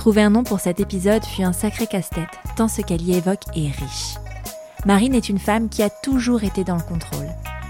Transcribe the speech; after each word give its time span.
Trouver 0.00 0.22
un 0.22 0.30
nom 0.30 0.44
pour 0.44 0.60
cet 0.60 0.80
épisode 0.80 1.22
fut 1.26 1.42
un 1.42 1.52
sacré 1.52 1.86
casse-tête, 1.86 2.30
tant 2.56 2.68
ce 2.68 2.80
qu'elle 2.80 3.02
y 3.02 3.12
évoque 3.12 3.44
est 3.54 3.68
riche. 3.68 4.14
Marine 4.86 5.14
est 5.14 5.28
une 5.28 5.38
femme 5.38 5.68
qui 5.68 5.82
a 5.82 5.90
toujours 5.90 6.42
été 6.42 6.64
dans 6.64 6.76
le 6.76 6.82
contrôle. 6.82 7.28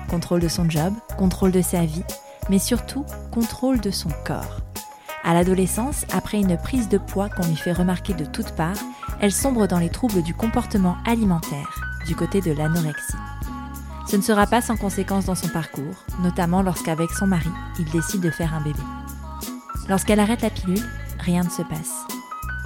Contrôle 0.09 0.39
de 0.39 0.47
son 0.47 0.71
job, 0.71 0.95
contrôle 1.19 1.51
de 1.51 1.61
sa 1.61 1.85
vie, 1.85 2.05
mais 2.49 2.61
surtout 2.61 3.05
contrôle 3.33 3.81
de 3.81 3.91
son 3.91 4.11
corps. 4.25 4.61
À 5.25 5.35
l'adolescence, 5.35 6.05
après 6.13 6.39
une 6.39 6.57
prise 6.57 6.89
de 6.89 6.99
poids 6.99 7.29
qu'on 7.29 7.49
lui 7.49 7.57
fait 7.57 7.73
remarquer 7.73 8.15
de 8.15 8.25
toutes 8.25 8.53
parts, 8.53 8.79
elle 9.21 9.33
sombre 9.33 9.67
dans 9.67 9.81
les 9.81 9.91
troubles 9.91 10.23
du 10.23 10.33
comportement 10.33 10.99
alimentaire, 11.05 11.81
du 12.07 12.15
côté 12.15 12.41
de 12.41 12.53
l'anorexie. 12.53 13.17
Ce 14.07 14.15
ne 14.15 14.23
sera 14.23 14.47
pas 14.47 14.63
sans 14.63 14.77
conséquence 14.77 15.25
dans 15.25 15.35
son 15.35 15.49
parcours, 15.49 16.05
notamment 16.23 16.63
lorsqu'avec 16.63 17.11
son 17.11 17.27
mari, 17.27 17.51
il 17.81 17.87
décide 17.87 18.21
de 18.21 18.31
faire 18.31 18.55
un 18.55 18.61
bébé. 18.61 18.79
Lorsqu'elle 19.89 20.21
arrête 20.21 20.43
la 20.43 20.51
pilule, 20.51 20.87
rien 21.19 21.43
ne 21.43 21.51
se 21.51 21.63
passe 21.63 22.07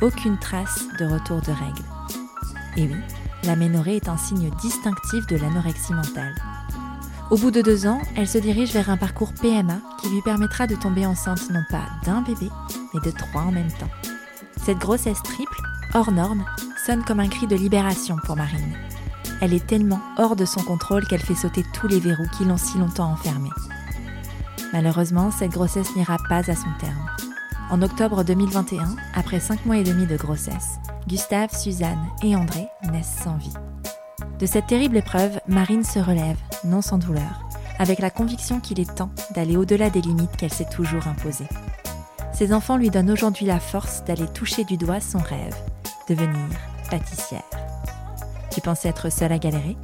aucune 0.03 0.39
trace 0.39 0.84
de 0.98 1.05
retour 1.05 1.41
de 1.41 1.53
règles. 1.53 1.83
Et 2.77 2.87
oui, 2.87 2.97
l'aménorrhée 3.45 3.97
est 3.97 4.09
un 4.09 4.17
signe 4.17 4.50
distinctif 4.61 5.27
de 5.27 5.37
l'anorexie 5.37 5.95
mentale. 5.95 6.34
Au 7.31 7.37
bout 7.37 7.50
de 7.50 7.62
deux 7.62 7.87
ans, 7.87 8.00
elle 8.17 8.28
se 8.28 8.39
dirige 8.39 8.72
vers 8.72 8.91
un 8.91 8.97
parcours 8.97 9.33
PMA 9.33 9.78
qui 10.00 10.09
lui 10.11 10.20
permettra 10.22 10.67
de 10.67 10.75
tomber 10.75 11.06
enceinte 11.06 11.50
non 11.50 11.62
pas 11.70 11.87
d'un 12.05 12.20
bébé, 12.20 12.50
mais 12.92 13.00
de 13.00 13.11
trois 13.11 13.42
en 13.42 13.53
même 13.53 13.72
temps. 13.72 13.91
Cette 14.65 14.78
grossesse 14.78 15.22
triple, 15.22 15.62
hors 15.95 16.12
norme, 16.12 16.45
sonne 16.84 17.05
comme 17.05 17.20
un 17.20 17.28
cri 17.28 17.47
de 17.47 17.56
libération 17.56 18.17
pour 18.25 18.37
Marine. 18.37 18.75
Elle 19.41 19.55
est 19.55 19.67
tellement 19.67 20.00
hors 20.19 20.37
de 20.37 20.45
son 20.45 20.62
contrôle 20.62 21.06
qu'elle 21.06 21.20
fait 21.20 21.34
sauter 21.34 21.65
tous 21.72 21.89
les 21.89 22.00
verrous 22.00 22.28
qui 22.37 22.45
l'ont 22.45 22.56
si 22.56 22.78
longtemps 22.78 23.11
enfermée. 23.11 23.50
Malheureusement, 24.72 25.31
cette 25.31 25.53
grossesse 25.53 25.95
n'ira 25.97 26.19
pas 26.28 26.50
à 26.50 26.55
son 26.55 26.72
terme. 26.78 27.23
En 27.70 27.81
octobre 27.81 28.25
2021, 28.25 28.97
après 29.15 29.41
cinq 29.41 29.65
mois 29.65 29.79
et 29.79 29.83
demi 29.83 30.07
de 30.07 30.17
grossesse, 30.17 30.79
Gustave, 31.09 31.57
Suzanne 31.57 32.06
et 32.23 32.37
André 32.37 32.69
naissent 32.93 33.19
sans 33.23 33.37
vie. 33.37 33.55
De 34.39 34.47
cette 34.47 34.67
terrible 34.67 34.98
épreuve, 34.98 35.41
Marine 35.48 35.83
se 35.83 35.98
relève, 35.98 36.37
non 36.65 36.83
sans 36.83 36.98
douleur, 36.98 37.48
avec 37.79 38.01
la 38.01 38.11
conviction 38.11 38.61
qu'il 38.61 38.81
est 38.81 38.95
temps 38.95 39.11
d'aller 39.34 39.56
au-delà 39.56 39.89
des 39.91 40.03
limites 40.03 40.37
qu'elle 40.37 40.53
s'est 40.53 40.69
toujours 40.69 41.09
imposées. 41.09 41.48
Ses 42.33 42.53
enfants 42.53 42.77
lui 42.77 42.91
donnent 42.91 43.11
aujourd'hui 43.11 43.47
la 43.47 43.61
force 43.61 44.05
d'aller 44.05 44.28
toucher 44.28 44.65
du 44.65 44.77
doigt 44.77 45.01
son 45.01 45.19
rêve, 45.19 45.56
devenir 46.09 46.49
pâtissière. 46.91 47.43
Tu 48.51 48.61
pensais 48.61 48.89
être 48.89 49.11
seule 49.11 49.33
à 49.33 49.39
galérer? 49.39 49.77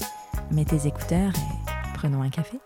Mets 0.51 0.65
tes 0.65 0.87
écouteurs 0.87 1.33
et 1.35 1.93
prenons 1.95 2.23
un 2.23 2.31
café. 2.31 2.61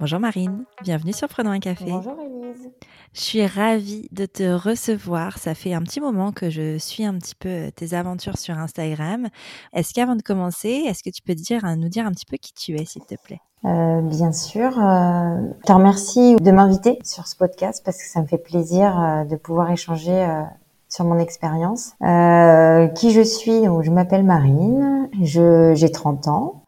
Bonjour 0.00 0.18
Marine, 0.18 0.64
bienvenue 0.82 1.12
sur 1.12 1.28
Prenons 1.28 1.52
un 1.52 1.60
café. 1.60 1.84
Bonjour 1.84 2.18
Elise. 2.20 2.70
Je 3.14 3.20
suis 3.20 3.46
ravie 3.46 4.08
de 4.10 4.24
te 4.24 4.54
recevoir. 4.54 5.36
Ça 5.36 5.54
fait 5.54 5.74
un 5.74 5.82
petit 5.82 6.00
moment 6.00 6.32
que 6.32 6.48
je 6.48 6.78
suis 6.78 7.04
un 7.04 7.14
petit 7.18 7.34
peu 7.34 7.70
tes 7.76 7.92
aventures 7.92 8.38
sur 8.38 8.56
Instagram. 8.56 9.28
Est-ce 9.74 9.92
qu'avant 9.92 10.16
de 10.16 10.22
commencer, 10.22 10.84
est-ce 10.86 11.02
que 11.02 11.10
tu 11.10 11.20
peux 11.20 11.34
dire, 11.34 11.60
nous 11.76 11.90
dire 11.90 12.06
un 12.06 12.12
petit 12.12 12.24
peu 12.24 12.38
qui 12.38 12.54
tu 12.54 12.74
es, 12.74 12.86
s'il 12.86 13.04
te 13.04 13.16
plaît? 13.22 13.40
Euh, 13.66 14.00
Bien 14.00 14.32
sûr. 14.32 14.78
Euh, 14.78 15.36
je 15.60 15.66
te 15.66 15.72
remercie 15.72 16.36
de 16.36 16.50
m'inviter 16.50 16.98
sur 17.04 17.26
ce 17.26 17.36
podcast 17.36 17.82
parce 17.84 17.98
que 17.98 18.08
ça 18.08 18.22
me 18.22 18.26
fait 18.26 18.38
plaisir 18.38 18.98
euh, 18.98 19.24
de 19.24 19.36
pouvoir 19.36 19.70
échanger 19.70 20.24
euh, 20.24 20.42
sur 20.88 21.04
mon 21.04 21.18
expérience. 21.18 21.92
Euh, 22.02 22.88
qui 22.88 23.10
je 23.10 23.20
suis? 23.20 23.64
Je 23.82 23.90
m'appelle 23.90 24.24
Marine. 24.24 25.10
J'ai 25.20 25.90
30 25.92 26.28
ans. 26.28 26.62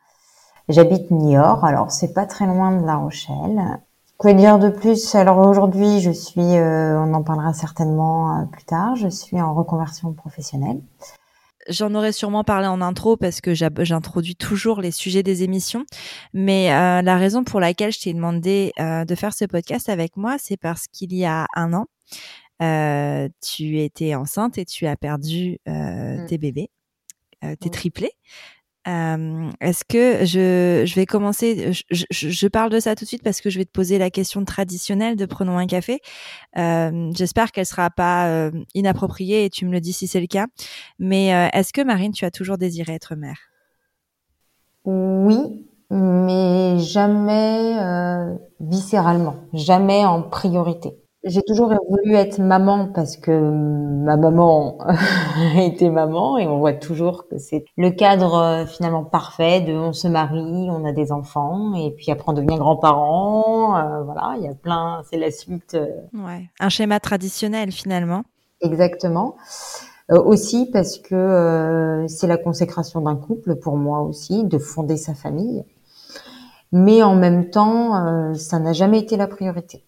J'habite 0.69 1.11
Niort, 1.11 1.65
alors 1.65 1.91
c'est 1.91 2.13
pas 2.13 2.27
très 2.27 2.47
loin 2.47 2.73
de 2.73 2.87
La 2.87 2.97
Rochelle. 2.97 3.81
Quoi 4.17 4.33
dire 4.33 4.59
de 4.59 4.69
plus? 4.69 5.15
Alors 5.17 5.39
aujourd'hui, 5.39 6.01
je 6.01 6.11
suis, 6.11 6.41
euh, 6.41 6.99
on 7.01 7.15
en 7.15 7.23
parlera 7.25 7.53
certainement 7.53 8.39
euh, 8.39 8.45
plus 8.45 8.65
tard, 8.65 8.95
je 8.95 9.09
suis 9.09 9.41
en 9.41 9.55
reconversion 9.55 10.13
professionnelle. 10.13 10.81
J'en 11.69 11.95
aurais 11.95 12.13
sûrement 12.13 12.45
parlé 12.45 12.67
en 12.67 12.81
intro 12.81 13.17
parce 13.17 13.41
que 13.41 13.55
j'introduis 13.55 14.37
toujours 14.37 14.83
les 14.83 14.91
sujets 14.91 15.23
des 15.23 15.43
émissions. 15.43 15.85
Mais 16.35 16.73
euh, 16.73 17.01
la 17.01 17.17
raison 17.17 17.43
pour 17.43 17.59
laquelle 17.59 17.91
je 17.91 18.01
t'ai 18.01 18.13
demandé 18.13 18.73
de 18.79 19.15
faire 19.15 19.33
ce 19.33 19.47
podcast 19.47 19.89
avec 19.89 20.19
moi, 20.19 20.37
c'est 20.39 20.59
parce 20.59 20.87
qu'il 20.89 21.15
y 21.15 21.25
a 21.25 21.47
un 21.57 21.73
an, 21.73 21.87
tu 23.41 23.81
étais 23.81 24.15
enceinte 24.15 24.59
et 24.59 24.67
tu 24.67 24.87
as 24.87 24.97
perdu 24.97 25.59
mmh. 25.67 26.27
tes 26.27 26.37
bébés, 26.37 26.71
tes 27.41 27.71
triplés. 27.71 28.13
Euh, 28.87 29.51
Est-ce 29.61 29.85
que 29.85 30.25
je, 30.25 30.85
je 30.87 30.95
vais 30.95 31.07
commencer 31.07 31.73
je, 31.73 31.83
je, 31.91 32.29
je, 32.29 32.49
parle 32.49 32.71
de 32.71 32.81
ça 32.81 32.95
tout 32.95 33.05
de 33.05 33.09
suite 33.09 33.23
parce 33.23 33.41
que 33.41 33.49
je 33.49 33.59
vais 33.59 33.65
te 33.65 33.71
poser 33.71 33.99
la 33.99 34.11
question 34.11 34.45
traditionnelle 34.45 35.17
de 35.17 35.27
prenons 35.27 35.57
un 35.59 35.67
café. 35.67 36.01
Euh, 36.59 37.11
J'espère 37.15 37.53
qu'elle 37.53 37.67
sera 37.67 37.91
pas 37.91 38.29
euh, 38.29 38.51
inappropriée 38.75 39.45
et 39.45 39.51
tu 39.51 39.67
me 39.67 39.73
le 39.73 39.81
dis 39.81 39.93
si 39.93 40.07
c'est 40.07 40.21
le 40.21 40.27
cas. 40.27 40.47
Mais 40.99 41.29
est-ce 41.53 41.73
que 41.73 41.83
Marine, 41.83 42.13
tu 42.13 42.25
as 42.25 42.31
toujours 42.31 42.59
désiré 42.59 42.93
être 42.93 43.15
mère? 43.15 43.39
Oui, 44.85 45.67
mais 45.91 46.79
jamais 46.79 47.77
viscéralement, 48.61 49.37
jamais 49.55 50.05
en 50.05 50.23
priorité. 50.23 51.04
J'ai 51.25 51.43
toujours 51.43 51.73
voulu 51.89 52.15
être 52.17 52.39
maman 52.39 52.89
parce 52.89 53.17
que 53.17 53.31
ma 53.31 54.19
maman 54.19 54.77
était 55.57 55.89
maman 55.89 56.37
et 56.37 56.47
on 56.47 56.59
voit 56.59 56.75
toujours 56.75 57.27
que 57.29 57.39
c'est 57.39 57.65
le 57.79 57.91
cadre 57.91 58.35
euh, 58.35 58.67
finalement 58.67 59.05
parfait 59.05 59.63
de 59.63 59.73
on 59.73 59.95
se 59.95 60.07
marie, 60.07 60.69
on 60.71 60.85
a 60.85 60.93
des 60.93 61.13
enfants 61.13 61.73
et 61.77 61.93
puis 61.93 62.11
après 62.11 62.25
on 62.27 62.35
devient 62.35 62.59
grand-parent. 62.59 63.75
Euh, 63.79 64.03
voilà, 64.03 64.35
il 64.37 64.45
y 64.45 64.49
a 64.49 64.55
plein, 64.55 65.03
c'est 65.09 65.17
la 65.17 65.31
suite. 65.31 65.73
Euh. 65.75 65.87
Ouais, 66.13 66.51
un 66.61 66.69
schéma 66.69 67.01
traditionnel 67.01 67.73
finalement. 67.73 68.25
Exactement. 68.61 69.37
aussi 70.11 70.69
parce 70.71 70.99
que 70.99 72.05
c'est 72.07 72.27
la 72.27 72.37
consécration 72.37 73.01
d'un 73.01 73.17
couple 73.17 73.57
pour 73.57 73.79
moi 73.79 74.03
aussi, 74.03 74.45
de 74.45 74.59
fonder 74.59 74.99
sa 74.99 75.15
famille. 75.15 75.65
Mais 76.71 77.03
en 77.03 77.15
même 77.15 77.51
temps, 77.51 78.35
ça 78.35 78.59
n'a 78.59 78.73
jamais 78.73 78.99
été 79.01 79.17
la 79.17 79.27
priorité. 79.27 79.85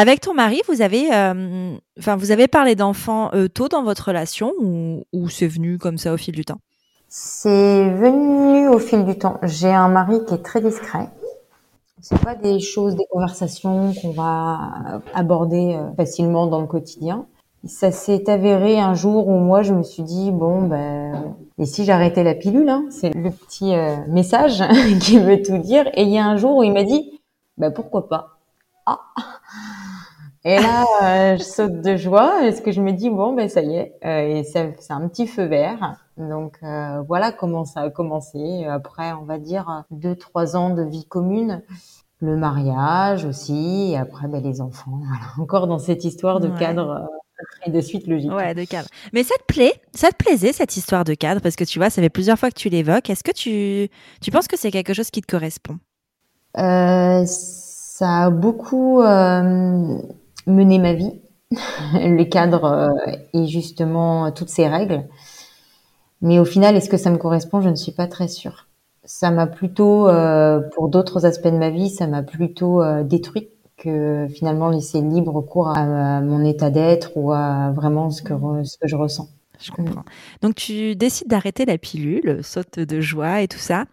Avec 0.00 0.20
ton 0.20 0.32
mari, 0.32 0.60
vous 0.68 0.80
avez, 0.80 1.12
euh, 1.12 1.76
vous 1.96 2.30
avez 2.30 2.46
parlé 2.46 2.76
d'enfants 2.76 3.30
euh, 3.34 3.48
tôt 3.48 3.66
dans 3.66 3.82
votre 3.82 4.06
relation 4.06 4.52
ou, 4.60 5.02
ou 5.12 5.28
c'est 5.28 5.48
venu 5.48 5.76
comme 5.76 5.98
ça 5.98 6.14
au 6.14 6.16
fil 6.16 6.36
du 6.36 6.44
temps? 6.44 6.60
C'est 7.08 7.90
venu 7.90 8.68
au 8.68 8.78
fil 8.78 9.04
du 9.04 9.18
temps. 9.18 9.40
J'ai 9.42 9.72
un 9.72 9.88
mari 9.88 10.24
qui 10.24 10.34
est 10.34 10.44
très 10.44 10.60
discret. 10.60 11.08
C'est 12.00 12.22
pas 12.22 12.36
des 12.36 12.60
choses, 12.60 12.94
des 12.94 13.06
conversations 13.10 13.92
qu'on 14.00 14.12
va 14.12 15.00
aborder 15.14 15.74
euh, 15.74 15.92
facilement 15.96 16.46
dans 16.46 16.60
le 16.60 16.68
quotidien. 16.68 17.26
Ça 17.64 17.90
s'est 17.90 18.30
avéré 18.30 18.78
un 18.78 18.94
jour 18.94 19.26
où 19.26 19.36
moi 19.40 19.62
je 19.62 19.74
me 19.74 19.82
suis 19.82 20.04
dit 20.04 20.30
bon 20.30 20.62
ben 20.62 21.34
et 21.58 21.66
si 21.66 21.84
j'arrêtais 21.84 22.22
la 22.22 22.36
pilule, 22.36 22.68
hein, 22.68 22.84
c'est 22.90 23.12
le 23.12 23.32
petit 23.32 23.74
message 24.06 24.62
qui 25.00 25.18
veut 25.18 25.42
tout 25.42 25.58
dire. 25.58 25.88
Et 25.94 26.04
il 26.04 26.10
y 26.10 26.18
a 26.18 26.24
un 26.24 26.36
jour 26.36 26.58
où 26.58 26.62
il 26.62 26.72
m'a 26.72 26.84
dit 26.84 27.20
ben 27.56 27.72
pourquoi 27.72 28.08
pas? 28.08 28.38
Ah 28.86 29.00
et 30.48 30.58
là, 30.58 30.86
euh, 31.02 31.36
je 31.36 31.42
saute 31.42 31.82
de 31.82 31.96
joie 31.98 32.38
parce 32.40 32.62
que 32.62 32.72
je 32.72 32.80
me 32.80 32.92
dis 32.92 33.10
bon 33.10 33.34
ben 33.34 33.50
ça 33.50 33.60
y 33.60 33.76
est, 33.76 33.92
euh, 34.02 34.38
et 34.38 34.44
c'est 34.44 34.74
un 34.88 35.06
petit 35.06 35.26
feu 35.26 35.44
vert. 35.44 35.96
Donc 36.16 36.56
euh, 36.62 37.02
voilà 37.06 37.32
comment 37.32 37.66
ça 37.66 37.82
a 37.82 37.90
commencé. 37.90 38.64
Après, 38.64 39.12
on 39.12 39.24
va 39.24 39.36
dire 39.38 39.84
deux 39.90 40.16
trois 40.16 40.56
ans 40.56 40.70
de 40.70 40.82
vie 40.82 41.04
commune, 41.04 41.62
le 42.20 42.34
mariage 42.34 43.26
aussi, 43.26 43.90
et 43.92 43.98
après 43.98 44.26
ben, 44.26 44.42
les 44.42 44.62
enfants. 44.62 44.92
Voilà, 45.06 45.26
encore 45.38 45.66
dans 45.66 45.78
cette 45.78 46.06
histoire 46.06 46.40
de 46.40 46.48
cadre 46.48 47.06
et 47.66 47.70
de 47.70 47.80
suite 47.82 48.06
logique. 48.06 48.32
Ouais, 48.32 48.54
de 48.54 48.64
cadre. 48.64 48.88
Mais 49.12 49.24
ça 49.24 49.34
te 49.36 49.52
plaît 49.52 49.74
Ça 49.94 50.08
te 50.08 50.16
plaisait 50.16 50.54
cette 50.54 50.78
histoire 50.78 51.04
de 51.04 51.12
cadre? 51.12 51.42
Parce 51.42 51.56
que 51.56 51.64
tu 51.64 51.78
vois, 51.78 51.90
ça 51.90 52.00
fait 52.00 52.08
plusieurs 52.08 52.38
fois 52.38 52.48
que 52.50 52.58
tu 52.58 52.70
l'évoques. 52.70 53.10
Est-ce 53.10 53.22
que 53.22 53.32
tu 53.32 53.90
tu 54.22 54.30
penses 54.30 54.48
que 54.48 54.56
c'est 54.56 54.70
quelque 54.70 54.94
chose 54.94 55.10
qui 55.10 55.20
te 55.20 55.30
correspond? 55.30 55.78
Ça 56.54 58.24
a 58.24 58.30
beaucoup 58.30 59.02
mener 60.48 60.78
ma 60.78 60.94
vie, 60.94 61.20
le 61.94 62.24
cadre 62.24 62.64
euh, 62.64 63.12
et 63.34 63.46
justement 63.46 64.30
toutes 64.32 64.48
ces 64.48 64.66
règles. 64.66 65.04
Mais 66.20 66.38
au 66.38 66.44
final, 66.44 66.76
est-ce 66.76 66.88
que 66.88 66.96
ça 66.96 67.10
me 67.10 67.18
correspond? 67.18 67.60
Je 67.60 67.68
ne 67.68 67.76
suis 67.76 67.92
pas 67.92 68.06
très 68.06 68.28
sûre. 68.28 68.66
Ça 69.04 69.30
m'a 69.30 69.46
plutôt, 69.46 70.08
euh, 70.08 70.60
pour 70.74 70.88
d'autres 70.88 71.24
aspects 71.24 71.48
de 71.48 71.56
ma 71.56 71.70
vie, 71.70 71.90
ça 71.90 72.06
m'a 72.06 72.22
plutôt 72.22 72.82
euh, 72.82 73.04
détruit 73.04 73.48
que 73.76 74.26
finalement 74.34 74.70
laisser 74.70 75.00
libre 75.00 75.40
cours 75.40 75.68
à 75.68 76.20
mon 76.20 76.44
état 76.44 76.68
d'être 76.68 77.12
ou 77.14 77.32
à 77.32 77.70
vraiment 77.70 78.10
ce 78.10 78.22
que, 78.22 78.34
ce 78.64 78.76
que 78.76 78.88
je 78.88 78.96
ressens. 78.96 79.28
Je 79.60 79.70
comprends. 79.70 80.04
Donc 80.42 80.56
tu 80.56 80.96
décides 80.96 81.28
d'arrêter 81.28 81.64
la 81.64 81.78
pilule, 81.78 82.40
saute 82.42 82.80
de 82.80 83.00
joie 83.00 83.42
et 83.42 83.48
tout 83.48 83.58
ça. 83.58 83.84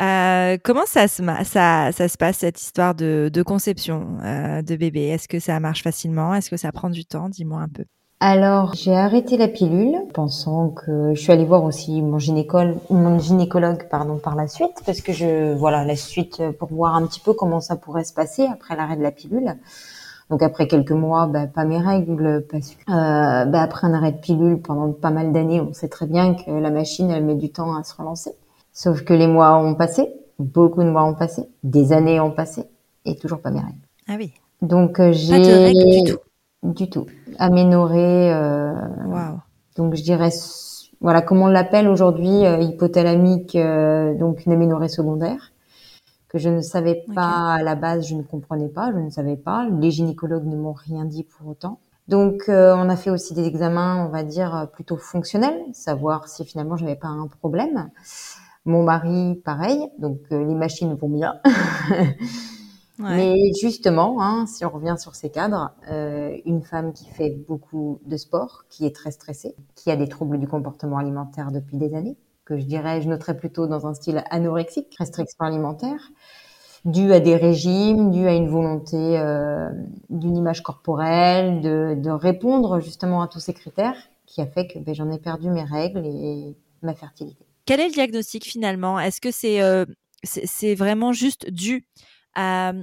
Euh, 0.00 0.58
comment 0.62 0.84
ça 0.86 1.08
se, 1.08 1.22
ça, 1.44 1.90
ça 1.92 2.08
se 2.08 2.16
passe 2.18 2.38
cette 2.38 2.60
histoire 2.60 2.94
de, 2.94 3.30
de 3.32 3.42
conception 3.42 4.18
euh, 4.22 4.62
de 4.62 4.76
bébé? 4.76 5.04
Est-ce 5.04 5.28
que 5.28 5.40
ça 5.40 5.58
marche 5.60 5.82
facilement? 5.82 6.34
Est-ce 6.34 6.50
que 6.50 6.56
ça 6.56 6.70
prend 6.72 6.90
du 6.90 7.04
temps? 7.04 7.28
Dis-moi 7.28 7.60
un 7.60 7.68
peu. 7.68 7.84
Alors, 8.20 8.72
j'ai 8.74 8.96
arrêté 8.96 9.36
la 9.36 9.46
pilule, 9.46 9.94
pensant 10.14 10.70
que 10.70 11.12
je 11.14 11.20
suis 11.20 11.32
allée 11.32 11.44
voir 11.44 11.64
aussi 11.64 12.00
mon 12.00 12.18
gynécologue, 12.18 12.78
mon 12.88 13.18
gynécologue, 13.18 13.88
pardon, 13.90 14.16
par 14.16 14.34
la 14.36 14.48
suite, 14.48 14.82
parce 14.86 15.02
que 15.02 15.12
je, 15.12 15.54
voilà, 15.54 15.84
la 15.84 15.96
suite 15.96 16.42
pour 16.58 16.72
voir 16.72 16.94
un 16.94 17.06
petit 17.06 17.20
peu 17.20 17.34
comment 17.34 17.60
ça 17.60 17.76
pourrait 17.76 18.04
se 18.04 18.14
passer 18.14 18.46
après 18.46 18.74
l'arrêt 18.74 18.96
de 18.96 19.02
la 19.02 19.12
pilule. 19.12 19.56
Donc 20.30 20.42
après 20.42 20.66
quelques 20.66 20.92
mois, 20.92 21.26
bah, 21.26 21.46
pas 21.46 21.64
mes 21.64 21.78
règles, 21.78 22.44
pas 22.50 22.56
euh, 22.56 23.44
bah, 23.44 23.60
après 23.60 23.86
un 23.86 23.94
arrêt 23.94 24.12
de 24.12 24.18
pilule 24.18 24.60
pendant 24.60 24.92
pas 24.92 25.10
mal 25.10 25.30
d'années, 25.32 25.60
on 25.60 25.72
sait 25.72 25.88
très 25.88 26.06
bien 26.06 26.34
que 26.34 26.50
la 26.50 26.70
machine, 26.70 27.10
elle 27.10 27.24
met 27.24 27.34
du 27.34 27.50
temps 27.50 27.76
à 27.76 27.84
se 27.84 27.94
relancer. 27.94 28.32
Sauf 28.76 29.04
que 29.04 29.14
les 29.14 29.26
mois 29.26 29.56
ont 29.56 29.74
passé, 29.74 30.12
beaucoup 30.38 30.82
de 30.82 30.90
mois 30.90 31.04
ont 31.04 31.14
passé, 31.14 31.48
des 31.62 31.94
années 31.94 32.20
ont 32.20 32.30
passé, 32.30 32.64
et 33.06 33.16
toujours 33.16 33.40
pas 33.40 33.50
mes 33.50 33.60
règles. 33.60 33.78
Ah 34.06 34.16
oui. 34.18 34.34
Donc 34.60 35.00
j'ai 35.12 35.32
pas 35.32 35.38
de 35.38 35.64
règles 35.64 35.90
du 35.90 36.12
tout. 36.12 36.18
Du 36.62 36.90
tout. 36.90 37.06
Aménorrhée. 37.38 38.30
Euh, 38.34 38.74
Donc 39.76 39.94
je 39.94 40.02
dirais, 40.02 40.28
voilà, 41.00 41.22
comme 41.22 41.40
on 41.40 41.46
l'appelle 41.46 41.88
aujourd'hui, 41.88 42.44
euh, 42.44 42.60
hypothalamique, 42.60 43.56
euh, 43.56 44.14
donc 44.14 44.44
une 44.44 44.52
aménorrhée 44.52 44.90
secondaire, 44.90 45.52
que 46.28 46.36
je 46.36 46.50
ne 46.50 46.60
savais 46.60 47.02
pas 47.14 47.54
à 47.54 47.62
la 47.62 47.76
base, 47.76 48.06
je 48.06 48.14
ne 48.14 48.22
comprenais 48.22 48.68
pas, 48.68 48.92
je 48.92 48.98
ne 48.98 49.08
savais 49.08 49.36
pas. 49.36 49.66
Les 49.80 49.90
gynécologues 49.90 50.44
ne 50.44 50.56
m'ont 50.56 50.74
rien 50.74 51.06
dit 51.06 51.24
pour 51.24 51.48
autant. 51.48 51.78
Donc 52.08 52.50
euh, 52.50 52.74
on 52.76 52.90
a 52.90 52.96
fait 52.96 53.08
aussi 53.08 53.32
des 53.32 53.46
examens, 53.46 54.04
on 54.04 54.10
va 54.10 54.22
dire, 54.22 54.68
plutôt 54.74 54.98
fonctionnels, 54.98 55.62
savoir 55.72 56.28
si 56.28 56.44
finalement 56.44 56.76
j'avais 56.76 56.94
pas 56.94 57.08
un 57.08 57.26
problème. 57.26 57.88
Mon 58.66 58.82
mari, 58.82 59.40
pareil, 59.44 59.88
donc 59.98 60.18
les 60.30 60.54
machines 60.54 60.92
vont 60.94 61.08
bien. 61.08 61.40
Mais 62.98 63.52
justement, 63.60 64.22
hein, 64.22 64.46
si 64.46 64.64
on 64.64 64.70
revient 64.70 64.96
sur 64.98 65.14
ces 65.14 65.30
cadres, 65.30 65.72
euh, 65.90 66.36
une 66.46 66.62
femme 66.62 66.92
qui 66.92 67.06
fait 67.06 67.30
beaucoup 67.46 68.00
de 68.06 68.16
sport, 68.16 68.64
qui 68.70 68.86
est 68.86 68.94
très 68.94 69.10
stressée, 69.10 69.54
qui 69.74 69.90
a 69.90 69.96
des 69.96 70.08
troubles 70.08 70.38
du 70.38 70.48
comportement 70.48 70.96
alimentaire 70.96 71.52
depuis 71.52 71.76
des 71.76 71.94
années, 71.94 72.16
que 72.44 72.58
je 72.58 72.64
dirais, 72.64 73.02
je 73.02 73.08
noterais 73.08 73.36
plutôt 73.36 73.66
dans 73.66 73.86
un 73.86 73.94
style 73.94 74.24
anorexique, 74.30 74.96
restriction 74.98 75.44
alimentaire, 75.44 76.10
dû 76.86 77.12
à 77.12 77.20
des 77.20 77.36
régimes, 77.36 78.10
dû 78.10 78.26
à 78.26 78.32
une 78.32 78.48
volonté 78.48 79.18
euh, 79.18 79.68
d'une 80.08 80.36
image 80.36 80.62
corporelle, 80.62 81.60
de, 81.60 81.96
de, 81.96 82.10
répondre 82.10 82.80
justement 82.80 83.22
à 83.22 83.28
tous 83.28 83.40
ces 83.40 83.54
critères, 83.54 83.96
qui 84.26 84.40
a 84.40 84.46
fait 84.46 84.66
que 84.66 84.78
ben, 84.78 84.94
j'en 84.94 85.10
ai 85.10 85.18
perdu 85.18 85.50
mes 85.50 85.64
règles 85.64 86.04
et 86.04 86.56
ma 86.82 86.94
fertilité. 86.94 87.45
Quel 87.66 87.80
est 87.80 87.88
le 87.88 87.92
diagnostic 87.92 88.44
finalement? 88.44 88.98
Est-ce 88.98 89.20
que 89.20 89.32
c'est 89.32 89.60
euh, 89.60 89.84
c'est 90.22 90.74
vraiment 90.76 91.12
juste 91.12 91.50
dû 91.50 91.86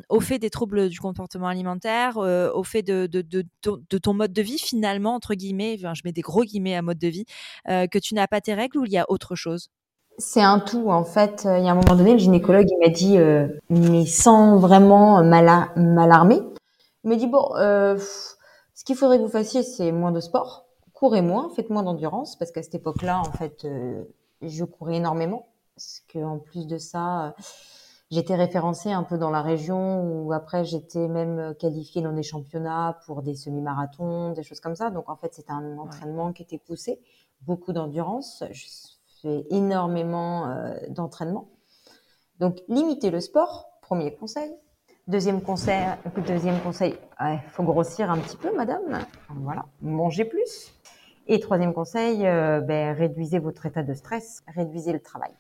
au 0.10 0.20
fait 0.20 0.40
des 0.40 0.50
troubles 0.50 0.90
du 0.90 1.00
comportement 1.00 1.48
alimentaire, 1.48 2.18
euh, 2.18 2.52
au 2.54 2.64
fait 2.64 2.82
de, 2.82 3.06
de, 3.06 3.98
ton 4.00 4.14
mode 4.16 4.34
de 4.34 4.42
vie 4.42 4.58
finalement, 4.58 5.14
entre 5.14 5.36
guillemets, 5.36 5.78
je 5.78 6.02
mets 6.04 6.12
des 6.12 6.22
gros 6.22 6.44
guillemets 6.44 6.76
à 6.76 6.82
mode 6.82 6.98
de 6.98 7.08
vie, 7.08 7.26
euh, 7.70 7.86
que 7.86 8.00
tu 8.00 8.16
n'as 8.16 8.26
pas 8.26 8.42
tes 8.42 8.56
règles 8.56 8.80
ou 8.80 8.86
il 8.86 8.92
y 8.92 8.98
a 8.98 9.06
autre 9.10 9.36
chose? 9.36 9.70
C'est 10.18 10.42
un 10.42 10.60
tout 10.60 10.90
en 10.90 11.04
fait. 11.04 11.44
Il 11.46 11.64
y 11.64 11.68
a 11.68 11.72
un 11.72 11.76
moment 11.76 11.96
donné, 11.96 12.14
le 12.14 12.18
gynécologue 12.18 12.68
il 12.68 12.80
m'a 12.80 12.92
dit, 12.92 13.18
mais 13.70 14.08
sans 14.08 14.58
vraiment 14.58 15.24
m'alarmer, 15.24 16.42
il 17.04 17.10
m'a 17.12 17.16
dit 17.16 17.28
bon, 17.28 17.48
ce 17.54 18.84
qu'il 18.86 18.96
faudrait 18.96 19.20
que 19.20 19.24
vous 19.24 19.30
fassiez, 19.30 19.62
c'est 19.62 19.92
moins 19.92 20.12
de 20.12 20.20
sport, 20.20 20.66
courez 20.94 21.22
moins, 21.22 21.52
faites 21.56 21.70
moins 21.70 21.84
d'endurance, 21.84 22.38
parce 22.38 22.52
qu'à 22.52 22.64
cette 22.64 22.76
époque-là, 22.76 23.20
en 23.20 23.32
fait, 23.34 23.68
je 24.48 24.64
courais 24.64 24.96
énormément, 24.96 25.48
parce 25.76 26.04
qu'en 26.12 26.40
plus 26.40 26.68
de 26.68 26.78
ça, 26.78 27.36
J'étais 28.14 28.36
référencée 28.36 28.92
un 28.92 29.02
peu 29.02 29.18
dans 29.18 29.32
la 29.32 29.42
région 29.42 30.04
où 30.04 30.34
après 30.34 30.66
j'étais 30.66 31.08
même 31.08 31.56
qualifiée 31.58 32.04
dans 32.04 32.12
des 32.12 32.22
championnats 32.22 33.00
pour 33.08 33.24
des 33.24 33.34
semi-marathons, 33.34 34.34
des 34.34 34.44
choses 34.44 34.60
comme 34.60 34.76
ça. 34.76 34.92
Donc 34.92 35.10
en 35.10 35.16
fait 35.16 35.34
c'était 35.34 35.52
un 35.52 35.80
entraînement 35.80 36.32
qui 36.32 36.44
était 36.44 36.60
poussé, 36.60 37.00
beaucoup 37.42 37.74
d'endurance. 37.74 38.44
Je 38.52 38.66
fais 39.24 39.48
énormément 39.50 40.48
euh, 40.48 40.76
d'entraînement. 40.90 41.50
Donc 42.38 42.62
limiter 42.68 43.10
le 43.10 43.20
sport, 43.20 43.80
premier 43.82 44.14
conseil. 44.14 44.54
Deuxième 45.08 45.42
conseil, 45.42 45.84
deuxième 46.28 46.62
conseil, 46.62 46.96
il 47.20 47.42
faut 47.50 47.64
grossir 47.64 48.12
un 48.12 48.20
petit 48.20 48.38
peu, 48.38 48.56
madame. 48.56 49.00
Voilà, 49.30 49.66
manger 49.82 50.26
plus. 50.26 50.72
Et 51.28 51.40
troisième 51.40 51.74
conseil, 51.74 52.26
euh, 52.26 52.60
ben, 52.62 52.94
réduisez 52.94 53.40
votre 53.40 53.66
état 53.66 53.84
de 53.84 53.94
stress, 53.94 54.44
réduisez 54.48 54.92
le 54.94 55.00
travail. 55.00 55.32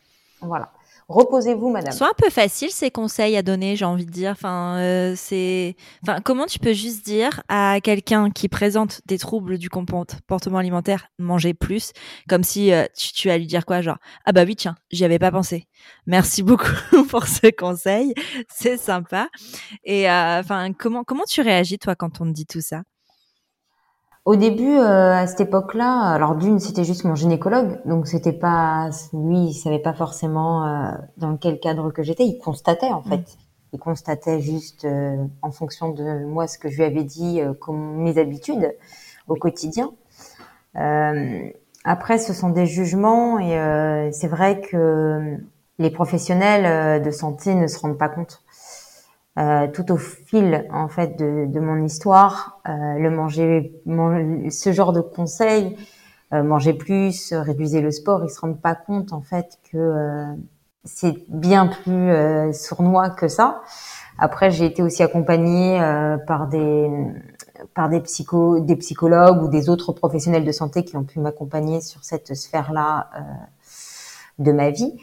Voilà. 0.41 0.71
Reposez-vous, 1.09 1.69
madame. 1.69 1.91
Soit 1.91 2.09
un 2.09 2.13
peu 2.18 2.30
facile 2.30 2.69
ces 2.69 2.89
conseils 2.89 3.35
à 3.35 3.41
donner, 3.41 3.75
j'ai 3.75 3.85
envie 3.85 4.06
de 4.06 4.12
dire. 4.12 4.31
Enfin, 4.31 4.77
euh, 4.77 5.13
c'est, 5.18 5.75
enfin, 6.01 6.21
comment 6.21 6.45
tu 6.45 6.59
peux 6.59 6.71
juste 6.74 7.06
dire 7.06 7.41
à 7.50 7.80
quelqu'un 7.81 8.30
qui 8.30 8.47
présente 8.47 9.01
des 9.06 9.18
troubles 9.18 9.57
du 9.57 9.69
comportement 9.69 10.59
alimentaire, 10.59 11.07
manger 11.19 11.53
plus, 11.53 11.91
comme 12.30 12.44
si 12.44 12.71
euh, 12.71 12.85
tu, 12.95 13.30
as 13.30 13.38
lui 13.38 13.47
dire 13.47 13.65
quoi, 13.65 13.81
genre, 13.81 13.97
ah 14.25 14.31
bah 14.31 14.44
oui, 14.45 14.56
tiens, 14.56 14.75
j'y 14.91 15.03
avais 15.03 15.19
pas 15.19 15.31
pensé. 15.31 15.68
Merci 16.07 16.41
beaucoup 16.41 16.71
pour 17.09 17.27
ce 17.27 17.51
conseil, 17.53 18.13
c'est 18.50 18.77
sympa. 18.77 19.27
Et 19.83 20.09
euh, 20.09 20.39
enfin, 20.39 20.71
comment 20.71 21.03
comment 21.03 21.25
tu 21.27 21.41
réagis 21.41 21.80
toi 21.80 21.95
quand 21.95 22.21
on 22.21 22.25
te 22.25 22.31
dit 22.31 22.45
tout 22.45 22.62
ça? 22.62 22.83
Au 24.25 24.38
début, 24.38 24.78
euh, 24.78 25.14
à 25.14 25.28
cette 25.28 25.42
époque-là, 25.42 26.00
alors 26.00 26.36
d'une, 26.36 26.60
c'était 26.60 26.86
juste 26.86 27.04
mon 27.04 27.14
gynécologue, 27.14 27.81
donc 27.86 28.08
c'était 28.08 28.31
pas, 28.31 28.90
lui, 29.12 29.48
il 29.48 29.54
savait 29.54 29.80
pas 29.80 29.94
forcément 29.94 30.66
euh, 30.66 30.92
dans 31.18 31.36
quel 31.36 31.60
cadre 31.60 31.92
que 31.92 32.04
j'étais. 32.04 32.24
Il 32.24 32.38
constatait 32.38 32.92
en 32.92 33.02
fait, 33.02 33.18
mm. 33.18 33.25
il 33.74 33.80
constatait 33.80 34.40
juste 34.40 34.86
euh, 34.86 35.18
en 35.42 35.52
fonction 35.52 35.90
de 35.90 36.25
moi 36.25 36.48
ce 36.48 36.58
que 36.58 36.70
je 36.70 36.78
lui 36.78 36.84
avais 36.86 37.04
dit, 37.04 37.42
comme 37.60 37.98
mes 37.98 38.18
habitudes 38.18 38.74
au 39.28 39.36
quotidien. 39.36 39.92
après, 41.84 42.18
ce 42.18 42.34
sont 42.34 42.50
des 42.50 42.66
jugements 42.66 43.40
et 43.40 44.12
c'est 44.14 44.28
vrai 44.28 44.62
que 44.62 45.38
les 45.80 45.90
professionnels 45.90 47.02
de 47.02 47.12
santé 47.12 47.56
ne 47.56 47.68
se 47.68 47.80
rendent 47.80 47.97
pas 47.97 48.09
compte 48.09 48.43
euh, 49.40 49.68
tout 49.68 49.92
au 49.92 49.97
fil 49.97 50.68
en 50.71 50.87
fait 50.87 51.18
de, 51.18 51.45
de 51.47 51.59
mon 51.59 51.83
histoire, 51.83 52.59
euh, 52.68 52.71
le 52.99 53.09
manger, 53.09 53.73
ce 54.49 54.71
genre 54.71 54.94
de 54.94 55.02
conseils, 55.02 55.75
euh, 56.33 56.42
manger 56.44 56.73
plus, 56.73 57.33
réduisez 57.33 57.81
le 57.81 57.92
sport, 57.92 58.23
ils 58.23 58.30
se 58.30 58.40
rendent 58.40 58.61
pas 58.61 58.75
compte 58.75 59.13
en 59.13 59.21
fait 59.21 59.59
que 59.71 59.78
euh, 59.78 60.33
c'est 60.83 61.16
bien 61.30 61.68
plus 61.68 62.11
euh, 62.11 62.52
sournois 62.54 63.09
que 63.09 63.28
ça. 63.28 63.61
Après, 64.19 64.52
j'ai 64.52 64.66
été 64.66 64.83
aussi 64.83 65.02
accompagnée 65.02 65.80
par 66.28 66.47
des 66.47 66.87
par 67.73 67.90
des 67.90 67.99
psycho, 67.99 68.59
des 68.59 68.75
psychologues 68.75 69.42
ou 69.42 69.47
des 69.47 69.69
autres 69.69 69.92
professionnels 69.92 70.45
de 70.45 70.52
santé 70.52 70.85
qui 70.85 70.95
ont 70.97 71.04
pu 71.04 71.19
m'accompagner 71.19 71.81
sur 71.81 72.04
cette 72.04 72.35
sphère-là 72.35 73.09
de 74.37 74.52
ma 74.52 74.69
vie. 74.69 74.94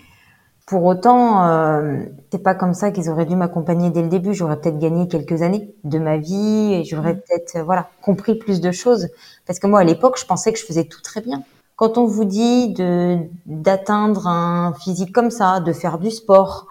Pour 0.71 0.85
autant, 0.85 1.49
euh, 1.49 2.05
c'est 2.31 2.45
pas 2.45 2.55
comme 2.55 2.75
ça 2.75 2.93
qu'ils 2.93 3.11
auraient 3.11 3.27
dû 3.27 3.35
m'accompagner 3.35 3.91
dès 3.91 4.03
le 4.03 4.09
début. 4.09 4.35
J'aurais 4.35 4.55
peut-être 4.55 4.79
gagné 4.79 5.09
quelques 5.09 5.43
années 5.43 5.75
de 5.83 5.99
ma 5.99 6.17
vie 6.17 6.75
et 6.75 6.85
j'aurais 6.85 7.15
mmh. 7.15 7.21
peut-être 7.23 7.57
euh, 7.57 7.65
voilà 7.65 7.89
compris 8.03 8.37
plus 8.37 8.61
de 8.61 8.71
choses. 8.71 9.09
Parce 9.49 9.59
que 9.59 9.67
moi, 9.67 9.81
à 9.81 9.85
l'époque, 9.85 10.17
je 10.17 10.25
pensais 10.25 10.53
que 10.53 10.61
je 10.61 10.65
faisais 10.65 10.85
tout 10.85 11.03
très 11.03 11.23
bien. 11.23 11.43
Quand 11.75 11.99
on 11.99 12.07
vous 12.07 12.25
dit 12.25 12.73
de 12.73 13.19
d'atteindre 13.47 14.29
un 14.29 14.73
physique 14.75 15.13
comme 15.13 15.33
ça, 15.33 15.59
de 15.59 15.73
faire 15.73 15.99
du 15.99 16.13
sport, 16.13 16.69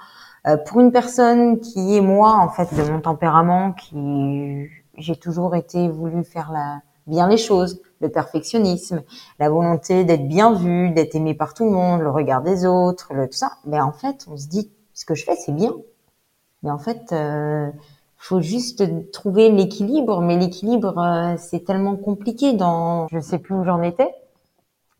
euh, 0.47 0.55
pour 0.55 0.79
une 0.79 0.93
personne 0.93 1.59
qui 1.59 1.97
est 1.97 2.01
moi 2.01 2.37
en 2.37 2.47
fait 2.47 2.73
de 2.73 2.89
mon 2.89 3.01
tempérament, 3.01 3.73
qui 3.73 4.69
j'ai 4.97 5.17
toujours 5.17 5.57
été 5.57 5.89
voulu 5.89 6.23
faire 6.23 6.51
la 6.53 6.79
bien 7.05 7.27
les 7.27 7.35
choses, 7.35 7.81
le 7.99 8.09
perfectionnisme, 8.09 9.03
la 9.39 9.49
volonté 9.49 10.03
d'être 10.03 10.27
bien 10.27 10.53
vu, 10.53 10.91
d'être 10.91 11.15
aimé 11.15 11.33
par 11.33 11.53
tout 11.53 11.65
le 11.65 11.71
monde, 11.71 12.01
le 12.01 12.09
regard 12.09 12.41
des 12.41 12.65
autres, 12.65 13.13
le 13.13 13.27
tout 13.27 13.37
ça. 13.37 13.53
Mais 13.65 13.79
en 13.79 13.91
fait, 13.91 14.25
on 14.29 14.37
se 14.37 14.47
dit, 14.47 14.71
ce 14.93 15.05
que 15.05 15.15
je 15.15 15.23
fais, 15.23 15.35
c'est 15.35 15.51
bien. 15.51 15.73
Mais 16.63 16.71
en 16.71 16.79
fait, 16.79 17.11
euh, 17.11 17.69
faut 18.17 18.41
juste 18.41 19.11
trouver 19.11 19.49
l'équilibre. 19.49 20.21
Mais 20.21 20.37
l'équilibre, 20.37 20.97
euh, 20.97 21.35
c'est 21.37 21.63
tellement 21.65 21.95
compliqué 21.95 22.53
dans, 22.53 23.07
je 23.09 23.19
sais 23.19 23.39
plus 23.39 23.55
où 23.55 23.63
j'en 23.63 23.81
étais. 23.81 24.13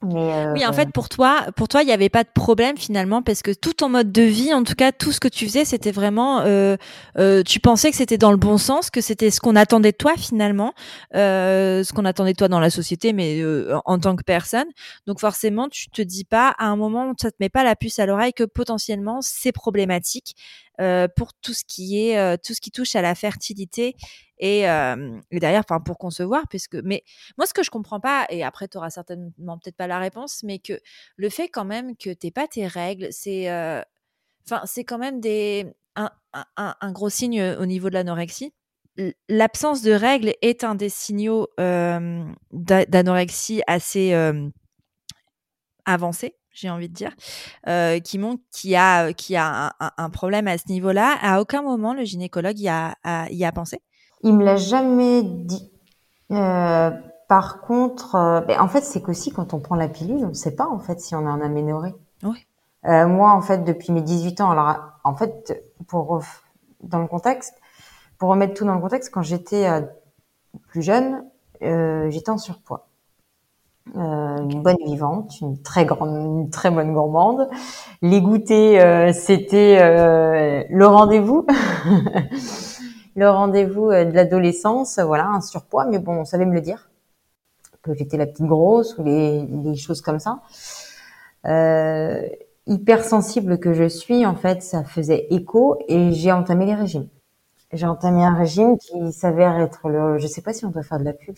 Euh, 0.06 0.54
oui, 0.54 0.66
en 0.66 0.72
fait, 0.72 0.92
pour 0.94 1.10
toi, 1.10 1.48
pour 1.58 1.68
toi, 1.68 1.84
il 1.84 1.86
n'y 1.86 1.92
avait 1.92 2.08
pas 2.08 2.24
de 2.24 2.30
problème 2.34 2.78
finalement 2.78 3.22
parce 3.22 3.42
que 3.42 3.52
tout 3.52 3.74
ton 3.74 3.90
mode 3.90 4.14
de 4.14 4.22
vie, 4.22 4.54
en 4.54 4.64
tout 4.64 4.76
cas, 4.76 4.94
tout 4.94 5.12
ce 5.12 5.20
que 5.20 5.28
tu 5.28 5.46
faisais, 5.46 5.66
c'était 5.66 5.92
vraiment, 5.92 6.40
euh, 6.42 6.78
euh, 7.18 7.44
tu 7.44 7.60
pensais 7.60 7.92
que 7.92 7.98
c'était 7.98 8.18
dans 8.18 8.32
le 8.32 8.38
bon 8.38 8.58
sens, 8.58 8.90
que 8.92 9.02
c'était 9.02 9.30
ce 9.30 9.42
qu'on 9.42 9.58
attendait 9.58 9.92
de 9.92 9.98
toi 9.98 10.14
finalement, 10.16 10.74
euh, 11.16 11.84
ce 11.84 11.92
qu'on 11.92 12.06
attendait 12.06 12.32
de 12.32 12.38
toi 12.38 12.48
dans 12.48 12.62
la 12.62 12.70
société, 12.70 13.12
mais 13.12 13.42
euh, 13.42 13.78
en 13.84 14.00
tant 14.00 14.16
que 14.16 14.24
personne. 14.24 14.68
Donc 15.06 15.20
forcément, 15.20 15.68
tu 15.68 15.90
te 15.90 16.02
dis 16.02 16.24
pas 16.24 16.56
à 16.58 16.68
un 16.68 16.78
moment, 16.78 17.12
ça 17.20 17.30
te 17.30 17.36
met 17.42 17.50
pas 17.50 17.66
la 17.66 17.76
puce 17.76 18.00
à 18.00 18.06
l'oreille 18.06 18.34
que 18.34 18.46
potentiellement 18.46 19.20
c'est 19.22 19.52
problématique 19.52 20.36
pour 21.16 21.34
tout 21.42 21.54
ce 21.54 21.64
qui 21.66 22.00
est 22.00 22.38
tout 22.44 22.54
ce 22.54 22.62
qui 22.62 22.72
touche 22.72 22.96
à 22.96 23.02
la 23.02 23.16
fertilité 23.16 23.96
et, 24.38 24.62
et 24.62 25.40
derrière, 25.40 25.60
enfin 25.60 25.82
pour 25.82 25.98
concevoir, 25.98 26.48
puisque 26.50 26.76
mais 26.76 27.04
moi 27.38 27.46
ce 27.46 27.54
que 27.54 27.64
je 27.64 27.70
comprends 27.70 28.00
pas 28.00 28.26
et 28.30 28.44
après 28.44 28.68
tu 28.68 28.78
auras 28.78 28.90
certainement 28.90 29.58
peut-être 29.58 29.76
pas 29.76 29.88
la 29.88 30.00
réponse, 30.00 30.42
mais 30.44 30.60
que 30.60 30.80
le 31.18 31.30
fait 31.30 31.50
quand 31.50 31.66
même 31.66 31.98
que 31.98 32.12
t'aies 32.12 32.32
pas 32.32 32.48
tes 32.48 32.68
règles, 32.68 33.08
c'est 33.12 33.50
enfin 34.46 34.62
c'est 34.66 34.84
quand 34.84 35.00
même 35.00 35.20
des 35.20 35.66
un, 35.96 36.12
un, 36.34 36.76
un, 36.80 36.92
gros 36.92 37.10
signe 37.10 37.42
au 37.60 37.66
niveau 37.66 37.90
de 37.90 37.96
l'anorexie. 37.96 38.54
L'absence 39.30 39.82
de 39.82 39.92
règles 39.92 40.34
est 40.42 40.64
un 40.64 40.76
des 40.76 40.90
signaux 40.90 41.48
euh, 41.60 42.24
d'anorexie 42.52 43.62
assez 43.68 44.14
euh, 44.14 44.50
avancé, 45.86 46.36
j'ai 46.60 46.70
envie 46.70 46.90
de 46.90 46.94
dire, 46.94 47.16
euh, 47.68 48.00
qui 48.00 48.18
montre 48.18 48.42
qu'il 48.52 48.72
y 48.72 48.76
a, 48.76 49.14
qui 49.14 49.36
a 49.36 49.74
un, 49.80 50.10
problème 50.10 50.48
à 50.48 50.58
ce 50.58 50.70
niveau-là. 50.70 51.16
À 51.22 51.42
aucun 51.42 51.62
moment, 51.62 51.94
le 51.94 52.04
gynécologue 52.04 52.60
y 52.60 52.70
a, 52.70 52.96
y 53.30 53.46
a 53.46 53.52
pensé. 53.52 53.82
Il 54.24 54.36
me 54.36 54.44
l'a 54.44 54.58
jamais 54.58 55.24
dit. 55.24 55.72
par 56.30 57.62
contre, 57.62 58.44
ben, 58.48 58.60
en 58.60 58.68
fait, 58.68 58.82
c'est 58.82 59.02
qu'aussi 59.02 59.32
quand 59.32 59.54
on 59.54 59.60
prend 59.60 59.76
la 59.76 59.88
pilule, 59.88 60.24
on 60.26 60.30
ne 60.30 60.34
sait 60.34 60.56
pas 60.56 60.68
en 60.68 60.80
fait 60.80 61.00
si 61.00 61.16
on 61.16 61.26
a 61.26 61.30
un 61.30 61.42
aménorrhée. 61.42 61.96
Oui. 62.24 62.46
moi, 62.84 63.32
en 63.32 63.42
fait, 63.42 63.64
depuis 63.64 63.94
mes 63.94 64.02
18 64.02 64.42
ans, 64.42 64.52
alors 64.52 64.78
en 65.04 65.16
fait, 65.16 65.64
pour 65.88 66.22
dans 66.82 67.00
le 67.00 67.08
contexte, 67.08 67.56
pour 68.18 68.30
remettre 68.30 68.54
tout 68.54 68.66
dans 68.66 68.76
le 68.76 68.82
contexte, 68.82 69.12
quand 69.14 69.22
j'étais 69.22 69.68
euh, 69.68 69.82
plus 70.68 70.82
jeune, 70.82 71.26
euh, 71.62 72.10
j'étais 72.10 72.30
en 72.30 72.38
surpoids. 72.38 72.89
Euh, 73.96 74.38
une 74.38 74.62
bonne 74.62 74.78
vivante, 74.86 75.42
une 75.42 75.62
très 75.62 75.86
grande, 75.86 76.44
une 76.44 76.50
très 76.50 76.70
bonne 76.70 76.94
gourmande. 76.94 77.50
Les 78.02 78.22
goûters, 78.22 79.14
c'était 79.14 79.78
le 80.70 80.86
rendez-vous, 80.86 81.46
le 83.16 83.30
rendez-vous 83.30 83.90
de 83.90 84.12
l'adolescence. 84.12 85.00
Voilà, 85.00 85.28
un 85.28 85.42
surpoids, 85.42 85.86
mais 85.86 86.00
bon, 86.00 86.22
on 86.22 86.26
savait 86.26 86.46
me 86.46 86.54
le 86.54 86.62
dire 86.62 86.90
que 87.82 87.94
j'étais 87.94 88.18
la 88.18 88.28
petite 88.28 88.46
grosse 88.46 88.98
ou 88.98 89.04
les, 89.04 89.46
les 89.46 89.76
choses 89.76 90.02
comme 90.02 90.20
ça. 90.20 90.42
hyper 92.68 93.04
sensible 93.04 93.60
que 93.60 93.74
je 93.74 93.88
suis, 93.88 94.26
en 94.26 94.36
fait, 94.36 94.62
ça 94.62 94.84
faisait 94.84 95.28
écho 95.32 95.78
et 95.88 96.12
j'ai 96.12 96.32
entamé 96.32 96.66
les 96.66 96.76
régimes. 96.76 97.08
J'ai 97.72 97.86
entamé 97.86 98.24
un 98.24 98.34
régime 98.34 98.80
qui 98.80 99.14
s'avère 99.14 99.60
être 99.60 99.90
le. 99.90 100.18
Je 100.18 100.26
sais 100.26 100.42
pas 100.42 100.54
si 100.54 100.66
on 100.66 100.70
doit 100.70 100.82
faire 100.82 100.98
de 100.98 101.04
la 101.04 101.14
pub 101.14 101.36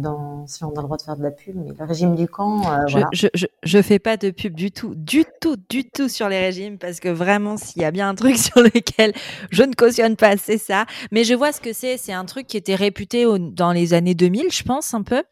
dans 0.00 0.46
si 0.46 0.64
on 0.64 0.68
a 0.68 0.76
le 0.76 0.82
droit 0.82 0.96
de 0.96 1.02
faire 1.02 1.18
de 1.18 1.22
la 1.22 1.30
pub, 1.30 1.54
mais 1.54 1.72
le 1.78 1.84
régime 1.84 2.14
du 2.14 2.26
camp. 2.28 2.60
Euh, 2.60 2.86
je, 2.86 2.92
voilà. 2.92 3.08
je, 3.12 3.26
je, 3.34 3.44
je, 3.62 3.82
fais 3.82 3.98
pas 3.98 4.16
de 4.16 4.30
pub 4.30 4.54
du 4.54 4.70
tout, 4.70 4.94
du 4.94 5.26
tout, 5.38 5.56
du 5.68 5.84
tout 5.84 6.08
sur 6.08 6.30
les 6.30 6.40
régimes 6.40 6.78
parce 6.78 6.98
que 6.98 7.10
vraiment 7.10 7.58
s'il 7.58 7.82
y 7.82 7.84
a 7.84 7.90
bien 7.90 8.08
un 8.08 8.14
truc 8.14 8.36
sur 8.38 8.62
lequel 8.62 9.12
je 9.50 9.64
ne 9.64 9.74
cautionne 9.74 10.16
pas, 10.16 10.38
c'est 10.38 10.56
ça. 10.56 10.86
Mais 11.12 11.24
je 11.24 11.34
vois 11.34 11.52
ce 11.52 11.60
que 11.60 11.74
c'est. 11.74 11.98
C'est 11.98 12.14
un 12.14 12.24
truc 12.24 12.46
qui 12.46 12.56
était 12.56 12.74
réputé 12.74 13.26
dans 13.38 13.72
les 13.72 13.92
années 13.92 14.14
2000, 14.14 14.50
je 14.50 14.62
pense 14.62 14.94
un 14.94 15.02
peu, 15.02 15.24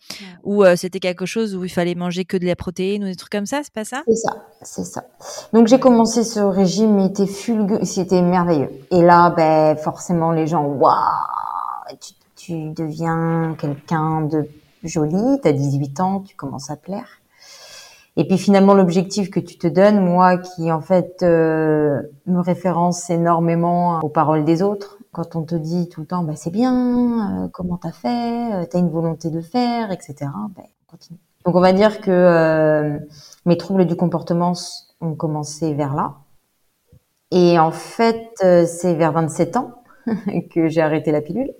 où 0.43 0.63
euh, 0.63 0.77
c'était 0.77 1.01
quelque 1.01 1.25
chose 1.25 1.57
où 1.57 1.65
il 1.65 1.71
fallait 1.71 1.95
manger 1.95 2.27
que 2.27 2.37
de 2.37 2.45
la 2.45 2.55
protéine 2.55 3.05
ou 3.05 3.07
des 3.07 3.17
trucs 3.17 3.33
comme 3.33 3.47
ça. 3.47 3.61
C'est 3.63 3.73
pas 3.73 3.85
ça? 3.85 4.03
C'est 4.07 4.17
ça, 4.17 4.33
c'est 4.61 4.85
ça. 4.85 5.05
Donc 5.55 5.69
j'ai 5.69 5.81
commencé 5.81 6.23
ce 6.23 6.41
régime, 6.41 6.99
il 6.99 7.07
était 7.07 7.27
fulgurant, 7.27 7.83
c'était 7.85 8.21
merveilleux. 8.21 8.69
Et 8.91 9.01
là, 9.01 9.31
ben 9.31 9.75
forcément 9.77 10.34
les 10.35 10.47
gens, 10.47 10.65
waouh, 10.65 10.95
tu, 12.01 12.13
tu, 12.37 12.71
deviens 12.71 13.57
quelqu'un 13.59 14.23
de 14.23 14.49
joli, 14.83 15.41
tu 15.41 15.49
as 15.49 15.53
18 15.53 16.01
ans, 16.01 16.21
tu 16.21 16.37
commences 16.37 16.71
à 16.71 16.77
plaire. 16.77 17.21
Et 18.17 18.27
puis 18.27 18.39
finalement, 18.39 18.75
l'objectif 18.75 19.29
que 19.31 19.41
tu 19.41 19.59
te 19.59 19.67
donnes, 19.67 20.05
moi 20.05 20.39
qui 20.39 20.71
en 20.71 20.81
fait 20.81 21.23
euh, 21.23 22.01
me 22.27 22.41
référence 22.41 23.11
énormément 23.11 23.99
aux 24.01 24.09
paroles 24.09 24.45
des 24.45 24.63
autres, 24.63 24.99
quand 25.11 25.35
on 25.35 25.43
te 25.43 25.55
dit 25.55 25.89
tout 25.89 26.03
le 26.03 26.07
temps, 26.07 26.23
bah, 26.23 26.35
c'est 26.37 26.51
bien, 26.51 27.45
euh, 27.45 27.49
comment 27.53 27.77
t'as 27.77 27.93
fait, 27.93 28.53
euh, 28.55 28.65
t'as 28.71 28.79
une 28.79 28.91
volonté 28.91 29.31
de 29.31 29.41
faire, 29.41 29.91
etc. 29.91 30.15
Ben, 30.55 30.65
continue. 30.87 31.19
Donc 31.45 31.57
on 31.57 31.61
va 31.61 31.73
dire 31.73 32.01
que 32.01 32.99
mes 33.45 33.59
troubles 33.59 33.85
du 33.85 33.97
comportement 33.97 34.55
ont 35.03 35.15
commencé 35.15 35.75
vers 35.75 35.95
là. 35.95 36.15
Et 37.31 37.59
en 37.59 37.71
fait, 37.71 38.31
c'est 38.39 38.95
vers 38.95 39.13
27 39.13 39.59
ans 39.59 39.83
que 40.51 40.69
j'ai 40.69 40.81
arrêté 40.81 41.13
la 41.13 41.21
pilule. 41.21 41.53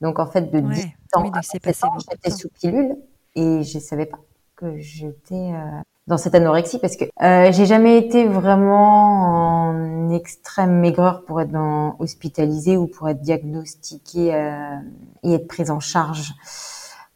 Donc 0.00 0.18
en 0.18 0.26
fait, 0.26 0.50
de 0.50 0.60
10 0.60 0.86
ans 1.14 1.30
à 1.32 1.42
7 1.42 1.84
ans, 1.84 1.96
j'étais 1.98 2.30
sous 2.30 2.48
pilule 2.48 2.96
et 3.34 3.62
je 3.62 3.78
savais 3.78 4.06
pas 4.06 4.18
que 4.56 4.78
j'étais 4.78 5.34
euh, 5.34 5.80
dans 6.06 6.16
cette 6.16 6.34
anorexie 6.34 6.78
parce 6.78 6.96
que 6.96 7.04
euh, 7.22 7.52
j'ai 7.52 7.66
jamais 7.66 7.98
été 7.98 8.26
vraiment 8.26 9.68
en 9.68 10.10
extrême 10.10 10.80
maigreur 10.80 11.24
pour 11.24 11.40
être 11.40 11.50
dans, 11.50 11.96
hospitalisée 11.98 12.76
ou 12.76 12.86
pour 12.86 13.08
être 13.08 13.20
diagnostiquée 13.20 14.34
euh, 14.34 14.76
et 15.22 15.34
être 15.34 15.48
prise 15.48 15.70
en 15.70 15.80
charge 15.80 16.32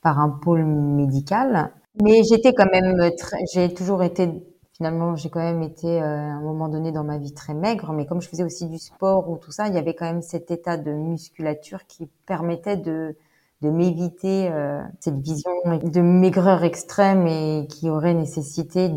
par 0.03 0.21
un 0.21 0.29
pôle 0.29 0.65
médical. 0.65 1.73
Mais 2.03 2.23
j'étais 2.25 2.55
quand 2.55 2.71
même, 2.71 3.11
j'ai 3.53 3.73
toujours 3.75 4.03
été 4.03 4.31
finalement, 4.81 5.15
j'ai 5.15 5.29
quand 5.29 5.41
même 5.41 5.63
été 5.63 6.01
euh, 6.01 6.07
à 6.07 6.37
un 6.37 6.41
moment 6.41 6.71
donné 6.71 6.91
dans 6.91 7.05
ma 7.05 7.19
vie 7.19 7.35
très 7.35 7.53
maigre, 7.53 7.93
mais 7.93 8.07
comme 8.07 8.23
je 8.23 8.29
faisais 8.31 8.45
aussi 8.45 8.67
du 8.67 8.79
sport 8.79 9.29
ou 9.29 9.37
tout 9.37 9.53
ça, 9.53 9.69
il 9.69 9.75
y 9.75 9.77
avait 9.77 9.93
quand 9.93 10.07
même 10.07 10.23
cet 10.23 10.51
état 10.51 10.79
de 10.79 10.91
musculature 10.91 11.87
qui 11.87 12.09
permettait 12.25 12.79
de, 12.79 13.15
m'éviter 13.61 14.49
euh, 14.51 14.81
cette 14.99 15.21
vision 15.21 15.51
de 15.67 16.01
maigreur 16.01 16.65
extrême 16.65 17.27
et 17.27 17.67
qui 17.69 17.91
aurait 17.91 18.15
nécessité 18.15 18.91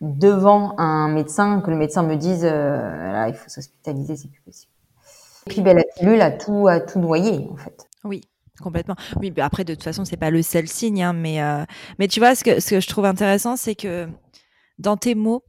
devant 0.00 0.78
un 0.78 1.08
médecin 1.08 1.60
que 1.62 1.70
le 1.72 1.78
médecin 1.78 2.04
me 2.04 2.14
dise 2.14 2.44
euh, 2.44 3.26
il 3.26 3.34
faut 3.34 3.48
s'hospitaliser, 3.48 4.14
c'est 4.14 4.30
plus 4.30 4.42
possible. 4.42 4.70
Et 5.48 5.50
puis 5.50 5.62
ben, 5.62 5.76
la 5.76 5.82
pilule 5.98 6.20
a 6.20 6.30
tout, 6.30 7.00
noyé 7.00 7.48
en 7.50 7.56
fait. 7.56 7.88
Oui. 8.04 8.20
Complètement. 8.62 8.94
Oui, 9.20 9.32
mais 9.36 9.42
après, 9.42 9.64
de 9.64 9.74
toute 9.74 9.82
façon, 9.82 10.04
c'est 10.04 10.16
pas 10.16 10.30
le 10.30 10.40
seul 10.40 10.68
signe, 10.68 11.02
hein, 11.02 11.12
mais, 11.12 12.06
tu 12.06 12.20
vois, 12.20 12.36
ce 12.36 12.44
que 12.44 12.80
je 12.80 12.88
trouve 12.88 13.04
intéressant, 13.04 13.56
c'est 13.56 13.74
que 13.74 14.08
dans 14.78 14.96
tes 14.96 15.14
mots, 15.14 15.44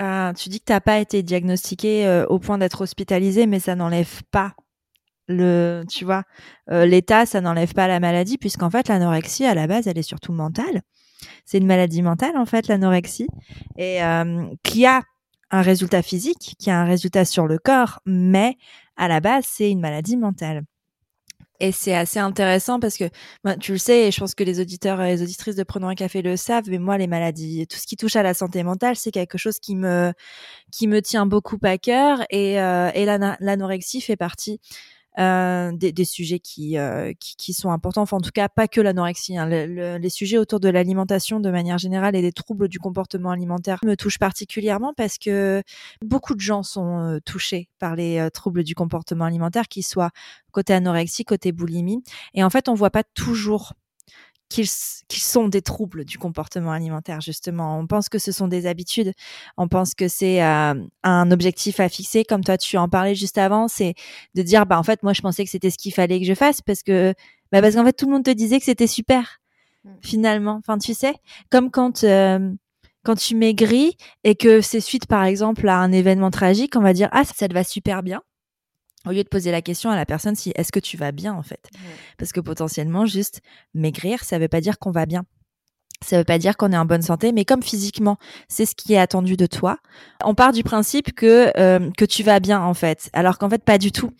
euh, 0.00 0.32
tu 0.32 0.48
dis 0.48 0.60
que 0.60 0.66
tu 0.66 0.72
n'as 0.72 0.80
pas 0.80 0.98
été 0.98 1.22
diagnostiqué 1.22 2.06
euh, 2.06 2.26
au 2.26 2.38
point 2.38 2.58
d'être 2.58 2.80
hospitalisé, 2.82 3.46
mais 3.46 3.58
ça 3.58 3.74
n'enlève 3.74 4.22
pas 4.30 4.54
le, 5.26 5.82
tu 5.88 6.06
euh, 6.70 6.86
l'état, 6.86 7.26
ça 7.26 7.40
n'enlève 7.40 7.74
pas 7.74 7.88
la 7.88 8.00
maladie, 8.00 8.38
puisqu'en 8.38 8.70
fait, 8.70 8.88
l'anorexie, 8.88 9.44
à 9.44 9.54
la 9.54 9.66
base, 9.66 9.86
elle 9.86 9.98
est 9.98 10.02
surtout 10.02 10.32
mentale. 10.32 10.82
C'est 11.44 11.58
une 11.58 11.66
maladie 11.66 12.02
mentale, 12.02 12.36
en 12.36 12.46
fait, 12.46 12.68
l'anorexie, 12.68 13.26
et 13.76 14.00
qui 14.62 14.86
a 14.86 15.02
un 15.50 15.62
résultat 15.62 16.02
physique, 16.02 16.54
qui 16.58 16.70
a 16.70 16.80
un 16.80 16.84
résultat 16.84 17.24
sur 17.24 17.46
le 17.46 17.58
corps, 17.58 18.00
mais 18.06 18.56
à 18.96 19.08
la 19.08 19.20
base, 19.20 19.44
c'est 19.46 19.70
une 19.70 19.80
maladie 19.80 20.16
mentale. 20.16 20.62
Et 21.60 21.72
c'est 21.72 21.94
assez 21.94 22.20
intéressant 22.20 22.78
parce 22.78 22.96
que 22.96 23.04
ben, 23.42 23.56
tu 23.56 23.72
le 23.72 23.78
sais, 23.78 24.06
et 24.06 24.10
je 24.12 24.20
pense 24.20 24.34
que 24.34 24.44
les 24.44 24.60
auditeurs 24.60 25.00
et 25.02 25.10
les 25.16 25.22
auditrices 25.22 25.56
de 25.56 25.64
Prenons 25.64 25.88
un 25.88 25.94
café 25.94 26.22
le 26.22 26.36
savent, 26.36 26.68
mais 26.70 26.78
moi, 26.78 26.98
les 26.98 27.08
maladies, 27.08 27.66
tout 27.66 27.78
ce 27.78 27.86
qui 27.86 27.96
touche 27.96 28.16
à 28.16 28.22
la 28.22 28.32
santé 28.32 28.62
mentale, 28.62 28.96
c'est 28.96 29.10
quelque 29.10 29.38
chose 29.38 29.58
qui 29.58 29.74
me, 29.74 30.12
qui 30.70 30.86
me 30.86 31.02
tient 31.02 31.26
beaucoup 31.26 31.58
à 31.62 31.78
cœur. 31.78 32.20
Et, 32.30 32.60
euh, 32.60 32.90
et 32.94 33.04
l'anorexie 33.04 34.00
fait 34.00 34.16
partie 34.16 34.60
euh, 35.18 35.72
des, 35.72 36.04
sujets 36.04 36.38
qui, 36.38 36.78
euh, 36.78 37.12
qui, 37.18 37.34
qui, 37.36 37.52
sont 37.52 37.70
importants, 37.70 38.02
enfin 38.02 38.18
en 38.18 38.20
tout 38.20 38.30
cas 38.32 38.48
pas 38.48 38.68
que 38.68 38.80
l'anorexie, 38.80 39.36
hein. 39.36 39.46
les 39.46 40.10
sujets 40.10 40.38
autour 40.38 40.60
de 40.60 40.68
l'alimentation 40.68 41.40
de 41.40 41.50
manière 41.50 41.78
générale 41.78 42.14
et 42.14 42.22
des 42.22 42.32
troubles 42.32 42.68
du 42.68 42.78
comportement 42.78 43.30
alimentaire 43.30 43.78
me 43.84 43.96
touchent 43.96 44.18
particulièrement 44.18 44.94
parce 44.96 45.18
que 45.18 45.62
beaucoup 46.02 46.34
de 46.34 46.40
gens 46.40 46.62
sont 46.62 46.98
euh, 47.00 47.18
touchés 47.24 47.68
par 47.78 47.96
les 47.96 48.18
euh, 48.18 48.30
troubles 48.30 48.62
du 48.62 48.74
comportement 48.74 49.24
alimentaire, 49.24 49.68
qu'ils 49.68 49.84
soient 49.84 50.10
côté 50.52 50.72
anorexie, 50.72 51.24
côté 51.24 51.52
boulimie, 51.52 52.02
et 52.34 52.44
en 52.44 52.50
fait 52.50 52.68
on 52.68 52.74
voit 52.74 52.90
pas 52.90 53.02
toujours 53.02 53.74
qu'ils 54.48 54.66
sont 54.66 55.48
des 55.48 55.62
troubles 55.62 56.04
du 56.04 56.18
comportement 56.18 56.72
alimentaire, 56.72 57.20
justement. 57.20 57.78
On 57.78 57.86
pense 57.86 58.08
que 58.08 58.18
ce 58.18 58.32
sont 58.32 58.48
des 58.48 58.66
habitudes. 58.66 59.12
On 59.56 59.68
pense 59.68 59.94
que 59.94 60.08
c'est 60.08 60.42
euh, 60.42 60.74
un 61.02 61.30
objectif 61.30 61.80
à 61.80 61.88
fixer, 61.88 62.24
comme 62.24 62.42
toi 62.42 62.56
tu 62.58 62.76
en 62.76 62.88
parlais 62.88 63.14
juste 63.14 63.38
avant, 63.38 63.68
c'est 63.68 63.94
de 64.34 64.42
dire, 64.42 64.66
bah 64.66 64.78
en 64.78 64.82
fait, 64.82 65.02
moi 65.02 65.12
je 65.12 65.20
pensais 65.20 65.44
que 65.44 65.50
c'était 65.50 65.70
ce 65.70 65.78
qu'il 65.78 65.92
fallait 65.92 66.20
que 66.20 66.26
je 66.26 66.34
fasse 66.34 66.62
parce 66.62 66.82
que, 66.82 67.14
bah 67.52 67.60
parce 67.60 67.74
qu'en 67.74 67.84
fait 67.84 67.92
tout 67.92 68.06
le 68.06 68.12
monde 68.12 68.24
te 68.24 68.30
disait 68.30 68.58
que 68.58 68.64
c'était 68.64 68.86
super, 68.86 69.40
mmh. 69.84 69.90
finalement. 70.02 70.56
Enfin, 70.58 70.78
tu 70.78 70.94
sais, 70.94 71.14
comme 71.50 71.70
quand 71.70 72.04
euh, 72.04 72.52
quand 73.04 73.16
tu 73.16 73.34
maigris 73.36 73.96
et 74.24 74.34
que 74.34 74.60
c'est 74.60 74.80
suite, 74.80 75.06
par 75.06 75.24
exemple, 75.24 75.68
à 75.68 75.78
un 75.78 75.92
événement 75.92 76.30
tragique, 76.30 76.76
on 76.76 76.82
va 76.82 76.92
dire, 76.92 77.08
ah 77.12 77.24
ça 77.24 77.48
te 77.48 77.54
va 77.54 77.64
super 77.64 78.02
bien 78.02 78.22
au 79.06 79.10
lieu 79.10 79.22
de 79.22 79.28
poser 79.28 79.50
la 79.50 79.62
question 79.62 79.90
à 79.90 79.96
la 79.96 80.06
personne 80.06 80.34
si 80.34 80.52
est-ce 80.54 80.72
que 80.72 80.80
tu 80.80 80.96
vas 80.96 81.12
bien 81.12 81.34
en 81.34 81.42
fait? 81.42 81.68
Parce 82.18 82.32
que 82.32 82.40
potentiellement, 82.40 83.06
juste 83.06 83.40
maigrir, 83.74 84.24
ça 84.24 84.38
veut 84.38 84.48
pas 84.48 84.60
dire 84.60 84.78
qu'on 84.78 84.90
va 84.90 85.06
bien. 85.06 85.24
Ça 86.04 86.16
veut 86.16 86.24
pas 86.24 86.38
dire 86.38 86.56
qu'on 86.56 86.70
est 86.70 86.78
en 86.78 86.84
bonne 86.84 87.02
santé, 87.02 87.32
mais 87.32 87.44
comme 87.44 87.62
physiquement, 87.62 88.18
c'est 88.46 88.66
ce 88.66 88.76
qui 88.76 88.94
est 88.94 88.98
attendu 88.98 89.36
de 89.36 89.46
toi. 89.46 89.78
On 90.24 90.32
part 90.32 90.52
du 90.52 90.62
principe 90.62 91.12
que 91.12 91.50
euh, 91.58 91.90
que 91.98 92.04
tu 92.04 92.22
vas 92.22 92.38
bien 92.38 92.60
en 92.60 92.72
fait, 92.72 93.10
alors 93.14 93.36
qu'en 93.36 93.50
fait 93.50 93.64
pas 93.64 93.78
du 93.78 93.90
tout, 93.90 94.12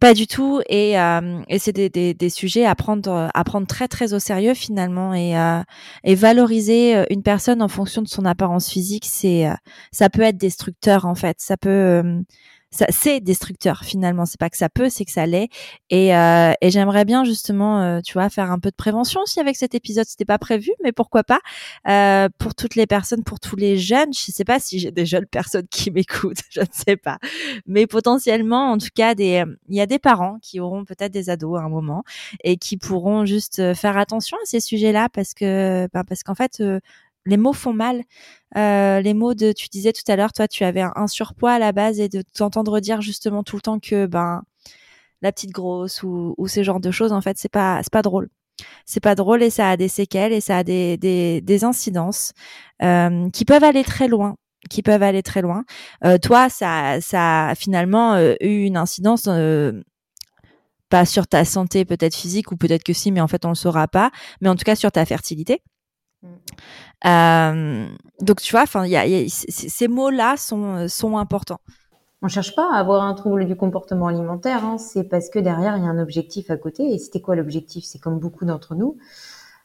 pas 0.00 0.12
du 0.12 0.26
tout. 0.26 0.60
Et, 0.68 0.98
euh, 0.98 1.40
et 1.46 1.60
c'est 1.60 1.72
des, 1.72 1.88
des, 1.88 2.14
des, 2.14 2.30
sujets 2.30 2.66
à 2.66 2.74
prendre 2.74 3.30
à 3.32 3.44
prendre 3.44 3.68
très 3.68 3.86
très 3.86 4.12
au 4.12 4.18
sérieux 4.18 4.54
finalement 4.54 5.14
et 5.14 5.38
euh, 5.38 5.62
et 6.02 6.16
valoriser 6.16 7.04
une 7.10 7.22
personne 7.22 7.62
en 7.62 7.68
fonction 7.68 8.02
de 8.02 8.08
son 8.08 8.24
apparence 8.24 8.68
physique, 8.68 9.06
c'est 9.06 9.48
ça 9.92 10.10
peut 10.10 10.22
être 10.22 10.36
destructeur 10.36 11.04
en 11.04 11.14
fait. 11.14 11.36
Ça 11.38 11.56
peut 11.56 12.02
ça 12.70 12.86
c'est 12.90 13.20
destructeur 13.20 13.82
finalement. 13.84 14.26
C'est 14.26 14.38
pas 14.38 14.50
que 14.50 14.56
ça 14.56 14.68
peut, 14.68 14.88
c'est 14.88 15.04
que 15.04 15.10
ça 15.10 15.26
l'est. 15.26 15.48
Et, 15.90 16.14
euh, 16.14 16.52
et 16.60 16.70
j'aimerais 16.70 17.04
bien 17.04 17.24
justement, 17.24 17.80
euh, 17.80 18.00
tu 18.00 18.12
vois, 18.12 18.30
faire 18.30 18.50
un 18.50 18.58
peu 18.58 18.70
de 18.70 18.76
prévention 18.76 19.20
aussi 19.22 19.40
avec 19.40 19.56
cet 19.56 19.74
épisode. 19.74 20.06
C'était 20.06 20.24
pas 20.24 20.38
prévu, 20.38 20.70
mais 20.82 20.92
pourquoi 20.92 21.24
pas 21.24 21.40
euh, 21.88 22.28
pour 22.38 22.54
toutes 22.54 22.76
les 22.76 22.86
personnes, 22.86 23.24
pour 23.24 23.40
tous 23.40 23.56
les 23.56 23.76
jeunes. 23.76 24.12
Je 24.12 24.30
sais 24.32 24.44
pas 24.44 24.60
si 24.60 24.78
j'ai 24.78 24.92
des 24.92 25.06
jeunes 25.06 25.26
personnes 25.26 25.66
qui 25.68 25.90
m'écoutent, 25.90 26.42
je 26.50 26.60
ne 26.60 26.66
sais 26.70 26.96
pas, 26.96 27.18
mais 27.66 27.86
potentiellement, 27.86 28.72
en 28.72 28.78
tout 28.78 28.88
cas, 28.94 29.14
des, 29.14 29.44
il 29.68 29.76
y 29.76 29.80
a 29.80 29.86
des 29.86 29.98
parents 29.98 30.38
qui 30.40 30.60
auront 30.60 30.84
peut-être 30.84 31.12
des 31.12 31.30
ados 31.30 31.58
à 31.58 31.64
un 31.64 31.68
moment 31.68 32.04
et 32.44 32.56
qui 32.56 32.76
pourront 32.76 33.24
juste 33.24 33.74
faire 33.74 33.96
attention 33.98 34.36
à 34.42 34.46
ces 34.46 34.60
sujets-là 34.60 35.08
parce 35.12 35.34
que, 35.34 35.88
ben, 35.92 36.04
parce 36.04 36.22
qu'en 36.22 36.34
fait 36.34 36.62
les 37.26 37.36
mots 37.36 37.52
font 37.52 37.72
mal. 37.72 38.02
Euh, 38.56 39.00
les 39.00 39.14
mots 39.14 39.34
de, 39.34 39.52
tu 39.52 39.68
disais 39.68 39.92
tout 39.92 40.02
à 40.08 40.16
l'heure, 40.16 40.32
toi, 40.32 40.48
tu 40.48 40.64
avais 40.64 40.82
un, 40.82 41.06
surpoids 41.06 41.52
à 41.52 41.58
la 41.58 41.72
base 41.72 42.00
et 42.00 42.08
de 42.08 42.22
t'entendre 42.22 42.80
dire 42.80 43.00
justement 43.00 43.42
tout 43.42 43.56
le 43.56 43.62
temps 43.62 43.78
que 43.78 44.06
ben 44.06 44.42
la 45.22 45.32
petite 45.32 45.52
grosse 45.52 46.02
ou, 46.02 46.34
ou 46.38 46.48
ce 46.48 46.62
genre 46.62 46.80
de 46.80 46.90
choses, 46.90 47.12
en 47.12 47.20
fait, 47.20 47.36
c'est 47.38 47.50
pas 47.50 47.80
c'est 47.82 47.92
pas 47.92 48.02
drôle. 48.02 48.28
C'est 48.86 49.00
pas 49.00 49.14
drôle 49.14 49.42
et 49.42 49.50
ça 49.50 49.70
a 49.70 49.76
des 49.76 49.88
séquelles 49.88 50.32
et 50.32 50.40
ça 50.40 50.58
a 50.58 50.64
des 50.64 50.96
des, 50.98 51.64
incidences 51.64 52.32
euh, 52.82 53.30
qui 53.30 53.44
peuvent 53.44 53.64
aller 53.64 53.84
très 53.84 54.08
loin 54.08 54.36
qui 54.68 54.82
peuvent 54.82 55.02
aller 55.02 55.22
très 55.22 55.40
loin. 55.42 55.64
Euh, 56.04 56.18
toi, 56.18 56.50
ça, 56.50 57.00
ça 57.00 57.48
a 57.48 57.54
finalement 57.54 58.18
eu 58.40 58.64
une 58.64 58.76
incidence, 58.76 59.26
pas 60.90 61.06
sur 61.06 61.26
ta 61.26 61.44
santé 61.46 61.86
peut-être 61.86 62.14
physique 62.14 62.52
ou 62.52 62.56
peut-être 62.56 62.82
que 62.84 62.92
si, 62.92 63.10
mais 63.12 63.22
en 63.22 63.28
fait 63.28 63.44
on 63.46 63.50
le 63.50 63.54
saura 63.54 63.88
pas, 63.88 64.10
mais 64.42 64.50
en 64.50 64.56
tout 64.56 64.64
cas 64.64 64.76
sur 64.76 64.92
ta 64.92 65.06
fertilité. 65.06 65.62
Euh, 67.06 67.86
donc 68.20 68.40
tu 68.40 68.52
vois, 68.52 68.62
enfin, 68.62 68.84
ces 69.28 69.88
mots-là 69.88 70.36
sont 70.36 70.88
sont 70.88 71.16
importants. 71.16 71.60
On 72.22 72.28
cherche 72.28 72.54
pas 72.54 72.70
à 72.70 72.78
avoir 72.78 73.02
un 73.02 73.14
trouble 73.14 73.46
du 73.46 73.56
comportement 73.56 74.08
alimentaire, 74.08 74.62
hein, 74.64 74.76
c'est 74.76 75.04
parce 75.04 75.30
que 75.30 75.38
derrière 75.38 75.78
il 75.78 75.84
y 75.84 75.86
a 75.86 75.90
un 75.90 75.98
objectif 75.98 76.50
à 76.50 76.58
côté. 76.58 76.92
Et 76.92 76.98
c'était 76.98 77.20
quoi 77.22 77.34
l'objectif? 77.34 77.84
C'est 77.84 77.98
comme 77.98 78.18
beaucoup 78.18 78.44
d'entre 78.44 78.74
nous, 78.74 78.98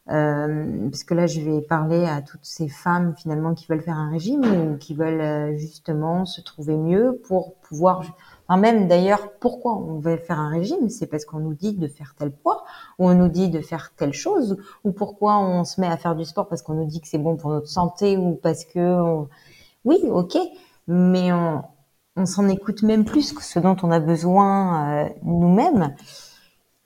euh, 0.09 0.89
parce 0.89 1.03
que 1.03 1.13
là 1.13 1.27
je 1.27 1.41
vais 1.41 1.61
parler 1.61 2.05
à 2.05 2.21
toutes 2.21 2.45
ces 2.45 2.69
femmes 2.69 3.13
finalement 3.17 3.53
qui 3.53 3.65
veulent 3.67 3.81
faire 3.81 3.97
un 3.97 4.09
régime 4.09 4.45
ou 4.45 4.77
qui 4.77 4.93
veulent 4.93 5.19
euh, 5.19 5.57
justement 5.57 6.25
se 6.25 6.39
trouver 6.39 6.77
mieux 6.77 7.19
pour 7.27 7.55
pouvoir 7.55 8.03
même 8.49 8.87
d'ailleurs, 8.87 9.31
pourquoi 9.39 9.75
on 9.75 9.99
veut 9.99 10.17
faire 10.17 10.39
un 10.39 10.49
régime? 10.49 10.89
C'est 10.89 11.07
parce 11.07 11.25
qu'on 11.25 11.39
nous 11.39 11.53
dit 11.53 11.73
de 11.73 11.87
faire 11.87 12.15
tel 12.17 12.31
poids, 12.31 12.63
ou 12.99 13.09
on 13.09 13.13
nous 13.15 13.29
dit 13.29 13.49
de 13.49 13.61
faire 13.61 13.93
telle 13.95 14.13
chose, 14.13 14.57
ou 14.83 14.91
pourquoi 14.91 15.39
on 15.39 15.63
se 15.63 15.81
met 15.81 15.87
à 15.87 15.97
faire 15.97 16.15
du 16.15 16.25
sport 16.25 16.47
parce 16.47 16.61
qu'on 16.61 16.75
nous 16.75 16.85
dit 16.85 17.01
que 17.01 17.07
c'est 17.07 17.17
bon 17.17 17.35
pour 17.35 17.49
notre 17.49 17.69
santé, 17.69 18.17
ou 18.17 18.35
parce 18.35 18.65
que... 18.65 19.25
Oui, 19.83 19.99
ok, 20.09 20.37
mais 20.87 21.31
on, 21.31 21.63
on 22.15 22.25
s'en 22.25 22.47
écoute 22.47 22.83
même 22.83 23.05
plus 23.05 23.33
que 23.33 23.43
ce 23.43 23.59
dont 23.59 23.75
on 23.83 23.91
a 23.91 23.99
besoin 23.99 25.05
euh, 25.05 25.09
nous-mêmes. 25.23 25.95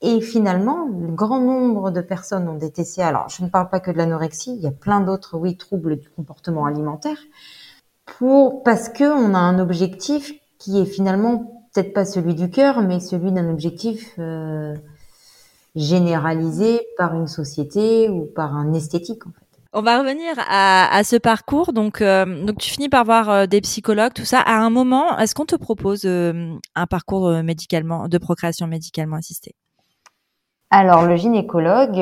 Et 0.02 0.20
finalement, 0.20 0.86
le 0.86 1.12
grand 1.12 1.40
nombre 1.40 1.90
de 1.90 2.00
personnes 2.00 2.48
ont 2.48 2.56
des 2.56 2.72
TCA. 2.72 3.08
Alors, 3.08 3.28
je 3.28 3.44
ne 3.44 3.48
parle 3.48 3.68
pas 3.68 3.80
que 3.80 3.90
de 3.90 3.98
l'anorexie, 3.98 4.54
il 4.54 4.62
y 4.62 4.66
a 4.66 4.72
plein 4.72 5.00
d'autres, 5.00 5.36
oui, 5.36 5.56
troubles 5.56 5.98
du 5.98 6.08
comportement 6.08 6.64
alimentaire. 6.64 7.18
Pour, 8.06 8.62
parce 8.62 8.88
que 8.88 9.04
on 9.04 9.34
a 9.34 9.38
un 9.38 9.58
objectif 9.58 10.32
qui 10.60 10.78
est 10.78 10.84
finalement 10.84 11.66
peut-être 11.72 11.92
pas 11.92 12.04
celui 12.04 12.34
du 12.36 12.50
cœur, 12.50 12.82
mais 12.82 13.00
celui 13.00 13.32
d'un 13.32 13.50
objectif 13.50 14.14
euh, 14.18 14.76
généralisé 15.74 16.80
par 16.96 17.14
une 17.14 17.26
société 17.26 18.08
ou 18.08 18.26
par 18.26 18.54
un 18.54 18.72
esthétique 18.72 19.26
en 19.26 19.30
fait. 19.30 19.46
On 19.72 19.82
va 19.82 20.00
revenir 20.00 20.34
à, 20.36 20.92
à 20.92 21.04
ce 21.04 21.14
parcours. 21.14 21.72
Donc, 21.72 22.02
euh, 22.02 22.44
donc 22.44 22.58
tu 22.58 22.70
finis 22.70 22.88
par 22.88 23.04
voir 23.04 23.30
euh, 23.30 23.46
des 23.46 23.60
psychologues, 23.60 24.12
tout 24.12 24.24
ça. 24.24 24.40
À 24.40 24.56
un 24.56 24.68
moment, 24.68 25.16
est-ce 25.18 25.34
qu'on 25.34 25.46
te 25.46 25.54
propose 25.54 26.04
un 26.04 26.86
parcours 26.88 27.30
médicalement 27.44 28.08
de 28.08 28.18
procréation 28.18 28.66
médicalement 28.66 29.16
assistée? 29.16 29.54
Alors, 30.70 31.06
le 31.06 31.14
gynécologue, 31.14 32.00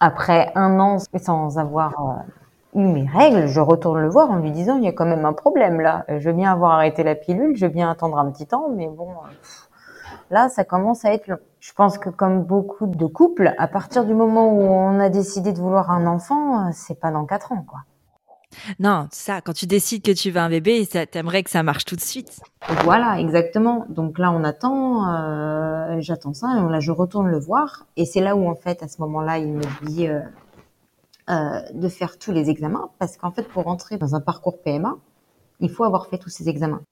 après 0.00 0.52
un 0.54 0.78
an 0.78 0.98
sans 1.20 1.58
avoir 1.58 1.92
mes 2.80 3.06
règles, 3.06 3.46
je 3.46 3.60
retourne 3.60 4.00
le 4.00 4.08
voir 4.08 4.30
en 4.30 4.36
lui 4.36 4.50
disant 4.50 4.76
il 4.76 4.84
y 4.84 4.88
a 4.88 4.92
quand 4.92 5.06
même 5.06 5.24
un 5.24 5.32
problème 5.32 5.80
là. 5.80 6.04
Je 6.08 6.28
veux 6.28 6.34
bien 6.34 6.52
avoir 6.52 6.72
arrêté 6.72 7.02
la 7.02 7.14
pilule, 7.14 7.56
je 7.56 7.66
veux 7.66 7.72
bien 7.72 7.90
attendre 7.90 8.18
un 8.18 8.30
petit 8.30 8.46
temps, 8.46 8.68
mais 8.74 8.88
bon, 8.88 9.08
là 10.30 10.48
ça 10.48 10.64
commence 10.64 11.04
à 11.04 11.12
être 11.12 11.28
long. 11.28 11.38
Je 11.60 11.72
pense 11.72 11.98
que 11.98 12.10
comme 12.10 12.42
beaucoup 12.42 12.86
de 12.86 13.06
couples, 13.06 13.54
à 13.58 13.68
partir 13.68 14.04
du 14.04 14.14
moment 14.14 14.52
où 14.52 14.60
on 14.62 15.00
a 15.00 15.08
décidé 15.08 15.52
de 15.52 15.58
vouloir 15.58 15.90
un 15.90 16.06
enfant, 16.06 16.70
c'est 16.72 16.98
pas 16.98 17.10
dans 17.10 17.24
quatre 17.24 17.52
ans 17.52 17.64
quoi. 17.66 17.80
Non, 18.78 19.08
ça, 19.10 19.40
quand 19.40 19.52
tu 19.52 19.66
décides 19.66 20.02
que 20.02 20.12
tu 20.12 20.30
veux 20.30 20.40
un 20.40 20.48
bébé, 20.48 20.86
t'aimerais 21.10 21.42
que 21.42 21.50
ça 21.50 21.62
marche 21.62 21.84
tout 21.84 21.96
de 21.96 22.00
suite. 22.00 22.40
Voilà, 22.84 23.18
exactement. 23.18 23.84
Donc 23.88 24.18
là, 24.18 24.30
on 24.30 24.44
attend, 24.44 25.08
euh, 25.08 25.96
j'attends 25.98 26.34
ça, 26.34 26.48
et 26.56 26.70
là, 26.70 26.80
je 26.80 26.92
retourne 26.92 27.28
le 27.28 27.38
voir, 27.38 27.86
et 27.96 28.04
c'est 28.04 28.20
là 28.20 28.36
où 28.36 28.48
en 28.48 28.54
fait, 28.54 28.82
à 28.82 28.88
ce 28.88 29.00
moment-là, 29.02 29.38
il 29.38 29.54
me 29.54 29.86
dit, 29.86 30.08
euh, 30.08 30.20
euh, 31.30 31.60
de 31.72 31.88
faire 31.88 32.18
tous 32.18 32.32
les 32.32 32.50
examens 32.50 32.90
parce 32.98 33.16
qu'en 33.16 33.30
fait, 33.30 33.44
pour 33.44 33.64
rentrer 33.64 33.96
dans 33.96 34.14
un 34.14 34.20
parcours 34.20 34.60
PMA, 34.60 34.96
il 35.60 35.70
faut 35.70 35.84
avoir 35.84 36.06
fait 36.08 36.18
tous 36.18 36.30
ces 36.30 36.48
examens. 36.48 36.82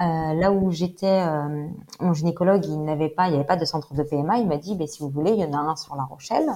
Euh, 0.00 0.04
là 0.34 0.52
où 0.52 0.70
j'étais, 0.70 1.22
euh, 1.26 1.66
mon 2.00 2.12
gynécologue, 2.12 2.64
il 2.66 2.84
n'avait 2.84 3.08
pas, 3.08 3.28
il 3.28 3.30
n'y 3.30 3.36
avait 3.36 3.46
pas 3.46 3.56
de 3.56 3.64
centre 3.64 3.94
de 3.94 4.02
PMA. 4.02 4.38
Il 4.38 4.46
m'a 4.46 4.58
dit, 4.58 4.74
ben, 4.74 4.86
si 4.86 5.02
vous 5.02 5.08
voulez, 5.08 5.32
il 5.32 5.38
y 5.38 5.44
en 5.44 5.54
a 5.54 5.58
un 5.58 5.76
sur 5.76 5.96
La 5.96 6.04
Rochelle. 6.04 6.50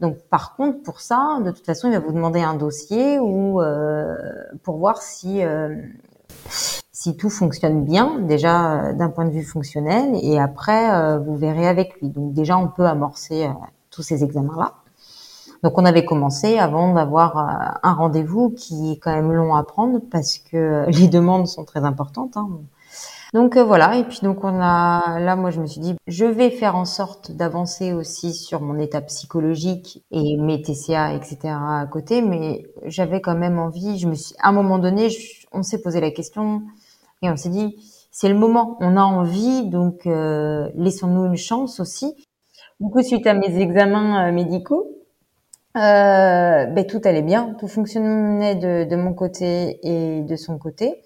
Donc, 0.00 0.18
par 0.30 0.56
contre, 0.56 0.82
pour 0.82 1.00
ça, 1.00 1.38
de 1.44 1.52
toute 1.52 1.64
façon, 1.64 1.88
il 1.88 1.94
va 1.94 2.00
vous 2.00 2.12
demander 2.12 2.40
un 2.40 2.54
dossier 2.54 3.20
ou 3.20 3.60
euh, 3.60 4.16
pour 4.64 4.78
voir 4.78 5.00
si 5.00 5.44
euh, 5.44 5.76
si 6.92 7.16
tout 7.16 7.30
fonctionne 7.30 7.84
bien, 7.84 8.18
déjà 8.20 8.92
d'un 8.94 9.10
point 9.10 9.26
de 9.26 9.30
vue 9.30 9.44
fonctionnel, 9.44 10.16
et 10.22 10.38
après, 10.40 11.18
vous 11.18 11.36
verrez 11.36 11.68
avec 11.68 12.00
lui. 12.00 12.08
Donc, 12.08 12.32
déjà, 12.32 12.56
on 12.56 12.68
peut 12.68 12.86
amorcer 12.86 13.48
tous 13.90 14.02
ces 14.02 14.24
examens-là. 14.24 14.74
Donc 15.64 15.78
on 15.78 15.86
avait 15.86 16.04
commencé 16.04 16.58
avant 16.58 16.92
d'avoir 16.92 17.38
euh, 17.38 17.78
un 17.82 17.94
rendez-vous 17.94 18.50
qui 18.50 18.92
est 18.92 18.98
quand 18.98 19.14
même 19.14 19.32
long 19.32 19.54
à 19.54 19.64
prendre 19.64 19.98
parce 20.10 20.36
que 20.36 20.84
les 20.90 21.08
demandes 21.08 21.48
sont 21.48 21.64
très 21.64 21.84
importantes. 21.84 22.36
Hein. 22.36 22.50
Donc 23.32 23.56
euh, 23.56 23.64
voilà, 23.64 23.96
et 23.96 24.04
puis 24.04 24.18
donc 24.22 24.44
on 24.44 24.60
a 24.60 25.18
là 25.20 25.36
moi 25.36 25.50
je 25.50 25.62
me 25.62 25.66
suis 25.66 25.80
dit 25.80 25.96
je 26.06 26.26
vais 26.26 26.50
faire 26.50 26.76
en 26.76 26.84
sorte 26.84 27.32
d'avancer 27.32 27.94
aussi 27.94 28.34
sur 28.34 28.60
mon 28.60 28.78
état 28.78 29.00
psychologique 29.00 30.04
et 30.10 30.36
mes 30.36 30.60
TCA 30.60 31.14
etc 31.14 31.38
à 31.44 31.86
côté, 31.90 32.20
mais 32.20 32.66
j'avais 32.84 33.22
quand 33.22 33.34
même 33.34 33.58
envie. 33.58 33.98
Je 33.98 34.06
me 34.06 34.14
suis 34.14 34.34
à 34.40 34.50
un 34.50 34.52
moment 34.52 34.78
donné 34.78 35.08
on 35.50 35.62
s'est 35.62 35.80
posé 35.80 36.02
la 36.02 36.10
question 36.10 36.62
et 37.22 37.30
on 37.30 37.36
s'est 37.36 37.48
dit 37.48 37.74
c'est 38.10 38.28
le 38.28 38.34
moment, 38.34 38.76
on 38.80 38.98
a 38.98 39.02
envie 39.02 39.66
donc 39.66 40.06
euh, 40.06 40.68
laissons-nous 40.74 41.24
une 41.24 41.38
chance 41.38 41.80
aussi. 41.80 42.14
Du 42.80 42.90
coup 42.90 43.02
suite 43.02 43.26
à 43.26 43.32
mes 43.32 43.58
examens 43.62 44.30
médicaux 44.30 44.93
euh, 45.76 46.66
ben, 46.66 46.86
tout 46.86 47.00
allait 47.04 47.22
bien, 47.22 47.54
tout 47.58 47.68
fonctionnait 47.68 48.54
de, 48.54 48.84
de, 48.84 48.96
mon 48.96 49.12
côté 49.12 49.80
et 49.82 50.22
de 50.22 50.36
son 50.36 50.58
côté, 50.58 51.02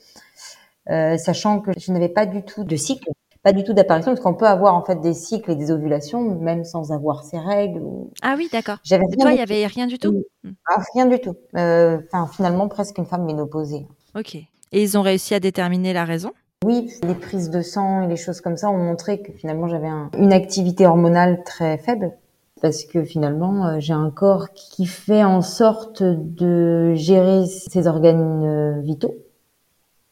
euh, 0.90 1.16
sachant 1.16 1.60
que 1.60 1.70
je 1.78 1.90
n'avais 1.92 2.08
pas 2.08 2.26
du 2.26 2.42
tout 2.42 2.64
de 2.64 2.76
cycle, 2.76 3.10
pas 3.42 3.52
du 3.52 3.64
tout 3.64 3.72
d'apparition, 3.72 4.12
parce 4.12 4.20
qu'on 4.20 4.34
peut 4.34 4.46
avoir 4.46 4.74
en 4.74 4.84
fait 4.84 5.00
des 5.00 5.14
cycles 5.14 5.52
et 5.52 5.56
des 5.56 5.70
ovulations 5.70 6.20
même 6.40 6.64
sans 6.64 6.92
avoir 6.92 7.24
ses 7.24 7.38
règles. 7.38 7.82
Ah 8.20 8.34
oui, 8.36 8.48
d'accord. 8.52 8.76
J'avais 8.84 9.06
toi, 9.18 9.32
il 9.32 9.38
y 9.38 9.42
avait 9.42 9.66
rien 9.66 9.86
du 9.86 9.98
tout? 9.98 10.22
Ah, 10.66 10.82
rien 10.94 11.06
du 11.06 11.18
tout. 11.18 11.36
Euh, 11.56 12.00
enfin, 12.12 12.30
finalement, 12.30 12.68
presque 12.68 12.98
une 12.98 13.06
femme 13.06 13.24
ménopausée. 13.24 13.86
Ok. 14.14 14.34
Et 14.34 14.82
ils 14.82 14.98
ont 14.98 15.02
réussi 15.02 15.34
à 15.34 15.40
déterminer 15.40 15.94
la 15.94 16.04
raison? 16.04 16.32
Oui, 16.64 16.90
les 17.02 17.14
prises 17.14 17.50
de 17.50 17.62
sang 17.62 18.02
et 18.02 18.08
les 18.08 18.16
choses 18.16 18.40
comme 18.40 18.56
ça 18.56 18.68
ont 18.68 18.76
montré 18.76 19.22
que 19.22 19.32
finalement 19.32 19.68
j'avais 19.68 19.88
une 20.18 20.32
activité 20.32 20.86
hormonale 20.86 21.42
très 21.44 21.78
faible 21.78 22.12
parce 22.60 22.84
que 22.84 23.04
finalement 23.04 23.66
euh, 23.66 23.76
j'ai 23.80 23.92
un 23.92 24.10
corps 24.10 24.50
qui 24.54 24.86
fait 24.86 25.24
en 25.24 25.42
sorte 25.42 26.02
de 26.02 26.94
gérer 26.94 27.46
ses 27.46 27.86
organes 27.86 28.44
euh, 28.44 28.80
vitaux 28.80 29.14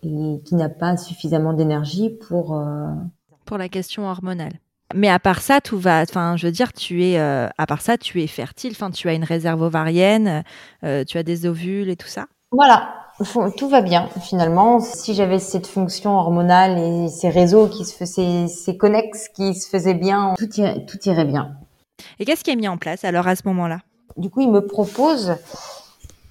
et 0.02 0.40
qui 0.44 0.54
n'a 0.54 0.68
pas 0.68 0.96
suffisamment 0.96 1.52
d'énergie 1.52 2.10
pour 2.10 2.58
euh, 2.58 2.88
pour 3.44 3.58
la 3.58 3.68
question 3.68 4.08
hormonale. 4.08 4.60
Mais 4.94 5.08
à 5.08 5.18
part 5.18 5.40
ça, 5.40 5.60
tout 5.60 5.78
va. 5.78 6.02
Enfin, 6.02 6.36
je 6.36 6.46
veux 6.46 6.52
dire, 6.52 6.72
tu 6.72 7.02
es 7.02 7.18
à 7.18 7.66
part 7.66 7.80
ça, 7.80 7.98
tu 7.98 8.22
es 8.22 8.28
fertile. 8.28 8.70
Enfin, 8.70 8.92
tu 8.92 9.08
as 9.08 9.14
une 9.14 9.24
réserve 9.24 9.62
ovarienne, 9.62 10.44
tu 10.80 11.18
as 11.18 11.22
des 11.24 11.44
ovules 11.44 11.88
et 11.88 11.96
tout 11.96 12.06
ça. 12.06 12.26
Voilà, 12.52 12.94
tout 13.56 13.68
va 13.68 13.80
bien 13.80 14.08
finalement. 14.22 14.78
Si 14.78 15.14
j'avais 15.14 15.40
cette 15.40 15.66
fonction 15.66 16.16
hormonale 16.16 16.78
et 16.78 17.08
ces 17.08 17.28
réseaux 17.28 17.66
qui 17.66 17.84
se 17.84 17.96
faisaient, 17.96 18.46
ces 18.46 18.76
connexes 18.76 19.28
qui 19.34 19.56
se 19.56 19.68
faisaient 19.68 19.94
bien, 19.94 20.34
tout 20.38 20.46
tout 20.46 21.08
irait 21.08 21.24
bien. 21.24 21.56
Et 22.18 22.24
qu'est-ce 22.24 22.44
qui 22.44 22.50
est 22.50 22.56
mis 22.56 22.68
en 22.68 22.78
place 22.78 23.04
alors 23.04 23.26
à 23.26 23.36
ce 23.36 23.42
moment-là? 23.46 23.80
Du 24.16 24.30
coup, 24.30 24.40
il 24.40 24.50
me 24.50 24.66
propose 24.66 25.36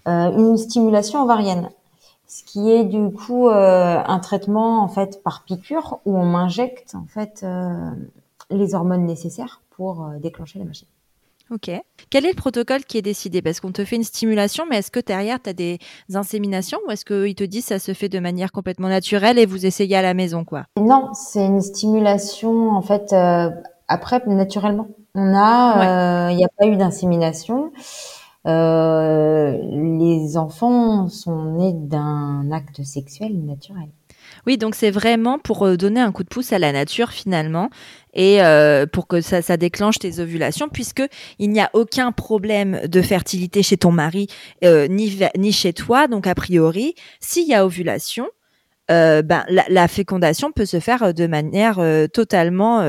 euh, 0.08 0.32
une 0.32 0.58
stimulation 0.58 1.24
ovarienne, 1.24 1.70
ce 2.28 2.44
qui 2.44 2.72
est 2.72 2.84
du 2.84 3.12
coup 3.12 3.48
euh, 3.48 3.98
un 4.06 4.20
traitement 4.20 4.84
en 4.84 4.88
fait 4.88 5.22
par 5.24 5.44
piqûre 5.44 6.00
où 6.06 6.18
on 6.18 6.26
m'injecte 6.26 6.96
en 6.96 7.06
fait 7.08 7.42
euh, 7.44 7.92
les 8.50 8.74
hormones 8.74 9.06
nécessaires 9.06 9.62
pour 9.72 10.08
déclencher 10.22 10.60
la 10.60 10.66
machine. 10.66 10.88
Ok. 11.52 11.70
Quel 12.10 12.26
est 12.26 12.30
le 12.30 12.36
protocole 12.36 12.86
qui 12.86 12.98
est 12.98 13.04
décidé? 13.04 13.44
Parce 13.44 13.60
qu'on 13.60 13.72
te 13.72 13.86
fait 13.86 13.98
une 13.98 14.04
stimulation, 14.04 14.66
mais 14.68 14.78
est-ce 14.78 14.90
que 14.90 15.00
derrière, 15.00 15.40
tu 15.40 15.50
as 15.52 15.54
des 15.54 15.78
inséminations 16.14 16.80
ou 16.88 16.92
est-ce 16.92 17.06
qu'ils 17.06 17.36
te 17.36 17.44
disent 17.44 17.66
ça 17.66 17.78
se 17.78 17.94
fait 17.94 18.10
de 18.10 18.18
manière 18.18 18.52
complètement 18.52 18.90
naturelle 18.90 19.38
et 19.38 19.46
vous 19.46 19.68
essayez 19.68 19.96
à 19.96 20.02
la 20.02 20.16
maison 20.16 20.44
quoi? 20.44 20.66
Non, 20.80 21.10
c'est 21.14 21.46
une 21.46 21.62
stimulation 21.62 22.72
en 22.72 22.82
fait 22.82 23.14
après 23.88 24.24
naturellement. 24.26 24.88
On 25.16 25.34
a, 25.34 26.30
il 26.32 26.38
n'y 26.38 26.46
a 26.46 26.50
pas 26.58 26.68
eu 26.68 26.76
d'insémination. 26.76 27.72
Euh, 28.46 29.58
les 29.72 30.38
enfants 30.38 31.10
sont 31.10 31.54
nés 31.54 31.74
d'un 31.74 32.52
acte 32.52 32.84
sexuel 32.84 33.44
naturel. 33.44 33.90
Oui, 34.46 34.58
donc 34.58 34.76
c'est 34.76 34.92
vraiment 34.92 35.40
pour 35.40 35.66
euh, 35.66 35.78
donner 35.78 36.00
un 36.00 36.12
coup 36.12 36.24
de 36.24 36.30
pouce 36.30 36.54
à 36.54 36.60
la 36.60 36.72
nature 36.72 37.12
finalement 37.12 37.70
et 38.14 38.44
euh, 38.44 38.86
pour 38.86 39.08
que 39.08 39.22
ça, 39.22 39.42
ça, 39.42 39.58
déclenche 39.58 39.98
tes 39.98 40.20
ovulations 40.20 40.70
puisque 40.70 41.04
il 41.40 41.50
n'y 41.50 41.60
a 41.60 41.70
aucun 41.74 42.12
problème 42.12 42.82
de 42.88 43.02
fertilité 43.02 43.64
chez 43.64 43.78
ton 43.78 43.92
mari 43.92 44.28
euh, 44.64 44.88
ni, 44.88 45.20
ni 45.38 45.52
chez 45.52 45.74
toi. 45.74 46.08
Donc 46.08 46.28
a 46.28 46.36
priori, 46.36 46.94
s'il 47.20 47.48
y 47.48 47.56
a 47.56 47.66
ovulation, 47.66 48.28
euh, 48.92 49.24
ben, 49.24 49.44
la, 49.50 49.64
la, 49.70 49.88
fécondation 49.88 50.52
peut 50.52 50.66
se 50.66 50.80
faire 50.80 51.14
de 51.14 51.26
manière 51.26 51.80
totalement 52.14 52.82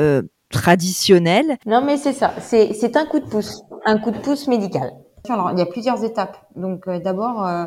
traditionnelle. 0.51 1.59
Non 1.67 1.85
mais 1.85 1.97
c'est 1.97 2.13
ça, 2.13 2.33
c'est 2.41 2.97
un 2.97 3.07
coup 3.07 3.21
de 3.21 3.27
pouce, 3.27 3.63
un 3.85 3.99
coup 3.99 4.11
de 4.11 4.19
pouce 4.19 4.49
médical. 4.49 4.93
Alors, 5.29 5.51
il 5.53 5.59
y 5.59 5.63
a 5.63 5.67
plusieurs 5.67 6.05
étapes. 6.05 6.37
Donc, 6.55 6.87
euh, 6.89 7.01
d'abord, 7.01 7.47
euh, 7.47 7.65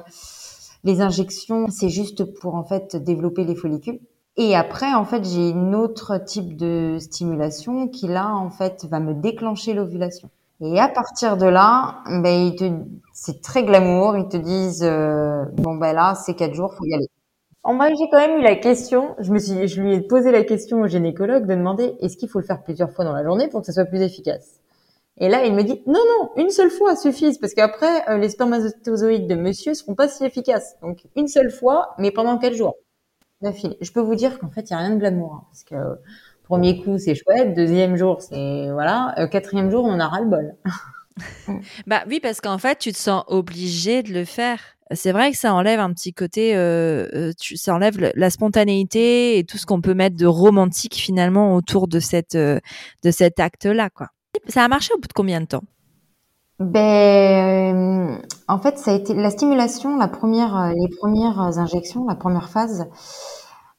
les 0.84 1.02
injections, 1.02 1.68
c'est 1.70 1.90
juste 1.90 2.24
pour 2.40 2.56
en 2.56 2.64
fait 2.64 2.96
développer 2.96 3.44
les 3.44 3.56
follicules. 3.56 4.00
Et 4.38 4.56
après, 4.56 4.94
en 4.94 5.04
fait, 5.04 5.26
j'ai 5.26 5.50
une 5.50 5.76
autre 5.76 6.18
type 6.24 6.56
de 6.56 6.98
stimulation 7.00 7.88
qui 7.90 8.08
là, 8.08 8.34
en 8.34 8.50
fait, 8.50 8.86
va 8.90 9.00
me 9.00 9.14
déclencher 9.14 9.74
l'ovulation. 9.74 10.30
Et 10.62 10.80
à 10.80 10.88
partir 10.88 11.38
de 11.38 11.46
là, 11.46 12.04
ben, 12.22 12.52
c'est 13.14 13.42
très 13.42 13.64
glamour. 13.64 14.18
Ils 14.18 14.28
te 14.28 14.38
disent, 14.38 14.84
euh, 14.84 15.46
bon 15.54 15.76
ben 15.76 15.94
là, 15.94 16.16
c'est 16.16 16.36
quatre 16.36 16.54
jours, 16.54 16.74
faut 16.76 16.86
y 16.86 16.94
aller. 16.94 17.10
En 17.64 17.76
vrai, 17.76 17.94
j'ai 17.96 18.10
quand 18.10 18.18
même 18.18 18.40
eu 18.40 18.44
la 18.44 18.56
question. 18.56 19.16
Je 19.20 19.32
me 19.32 19.40
suis, 19.40 19.68
je 19.68 19.82
lui 19.82 19.96
ai 19.96 20.02
posé 20.02 20.32
la 20.32 20.44
question 20.44 20.82
au 20.82 20.88
gynécologue 20.88 21.46
de 21.46 21.56
demander 21.56 21.96
est-ce 22.00 22.18
qu'il 22.18 22.30
faut 22.30 22.40
le 22.40 22.46
faire 22.46 22.64
plusieurs 22.64 22.92
fois 22.92 23.04
dans 23.06 23.14
la 23.14 23.24
journée 23.24 23.50
pour 23.50 23.62
que 23.62 23.66
ça 23.66 23.74
soit 23.74 23.86
plus 23.86 24.02
efficace? 24.02 24.60
Et 25.18 25.28
là, 25.28 25.44
il 25.46 25.54
me 25.54 25.64
dit 25.64 25.82
non, 25.86 26.00
non, 26.00 26.32
une 26.38 26.50
seule 26.50 26.70
fois 26.70 26.96
suffit, 26.96 27.38
parce 27.40 27.54
qu'après, 27.54 28.08
euh, 28.10 28.18
les 28.18 28.30
spermatozoïdes 28.30 29.28
de 29.28 29.36
monsieur 29.36 29.74
seront 29.74 29.96
pas 29.96 30.08
si 30.08 30.24
efficaces. 30.24 30.78
Donc 30.82 31.04
une 31.16 31.28
seule 31.28 31.52
fois, 31.52 31.94
mais 31.98 32.12
pendant 32.12 32.38
quatre 32.38 32.56
jours. 32.56 32.76
Je 33.42 33.92
peux 33.92 34.02
vous 34.02 34.16
dire 34.16 34.40
qu'en 34.40 34.50
fait, 34.50 34.70
il 34.70 34.72
y 34.72 34.74
a 34.74 34.78
rien 34.78 34.92
de 34.92 35.00
glamour, 35.00 35.34
hein, 35.34 35.44
parce 35.50 35.64
que 35.64 35.76
euh, 35.76 35.96
premier 36.44 36.82
coup, 36.82 36.98
c'est 36.98 37.16
chouette, 37.16 37.54
deuxième 37.54 37.96
jour, 37.98 38.22
c'est 38.22 38.70
voilà, 38.72 39.14
euh, 39.18 39.28
quatrième 39.28 39.70
jour, 39.70 39.84
on 39.86 40.00
a 40.00 40.08
ras 40.08 40.22
le 40.22 40.28
bol. 40.28 40.56
bah 41.88 42.04
oui, 42.08 42.20
parce 42.22 42.40
qu'en 42.42 42.58
fait, 42.58 42.78
tu 42.80 42.92
te 42.94 42.98
sens 42.98 43.24
obligé 43.28 44.04
de 44.04 44.14
le 44.14 44.26
faire. 44.26 44.60
C'est 44.92 45.12
vrai 45.12 45.32
que 45.32 45.38
ça 45.38 45.54
enlève 45.54 45.80
un 45.80 45.94
petit 45.94 46.14
côté, 46.14 46.56
euh, 46.56 47.32
tu, 47.40 47.58
ça 47.58 47.76
enlève 47.76 48.12
la 48.16 48.30
spontanéité 48.30 49.38
et 49.38 49.44
tout 49.44 49.58
ce 49.58 49.66
qu'on 49.66 49.82
peut 49.82 49.94
mettre 49.94 50.16
de 50.16 50.26
romantique 50.26 50.96
finalement 50.96 51.56
autour 51.56 51.88
de 51.88 52.00
cette 52.00 52.36
de 52.36 52.62
cet 53.12 53.40
acte-là. 53.40 53.90
Ça 54.48 54.64
a 54.64 54.68
marché 54.68 54.94
au 54.96 54.98
bout 54.98 55.08
de 55.08 55.14
combien 55.14 55.42
de 55.42 55.46
temps? 55.46 55.64
Ben, 56.60 58.18
euh, 58.18 58.18
en 58.50 58.60
fait, 58.60 58.78
ça 58.78 58.92
a 58.92 58.94
été 58.94 59.14
la 59.14 59.30
stimulation, 59.30 59.98
la 59.98 60.10
première, 60.10 60.58
euh, 60.58 60.74
les 60.74 60.94
premières 60.98 61.40
injections, 61.40 62.06
la 62.06 62.16
première 62.16 62.50
phase 62.50 62.86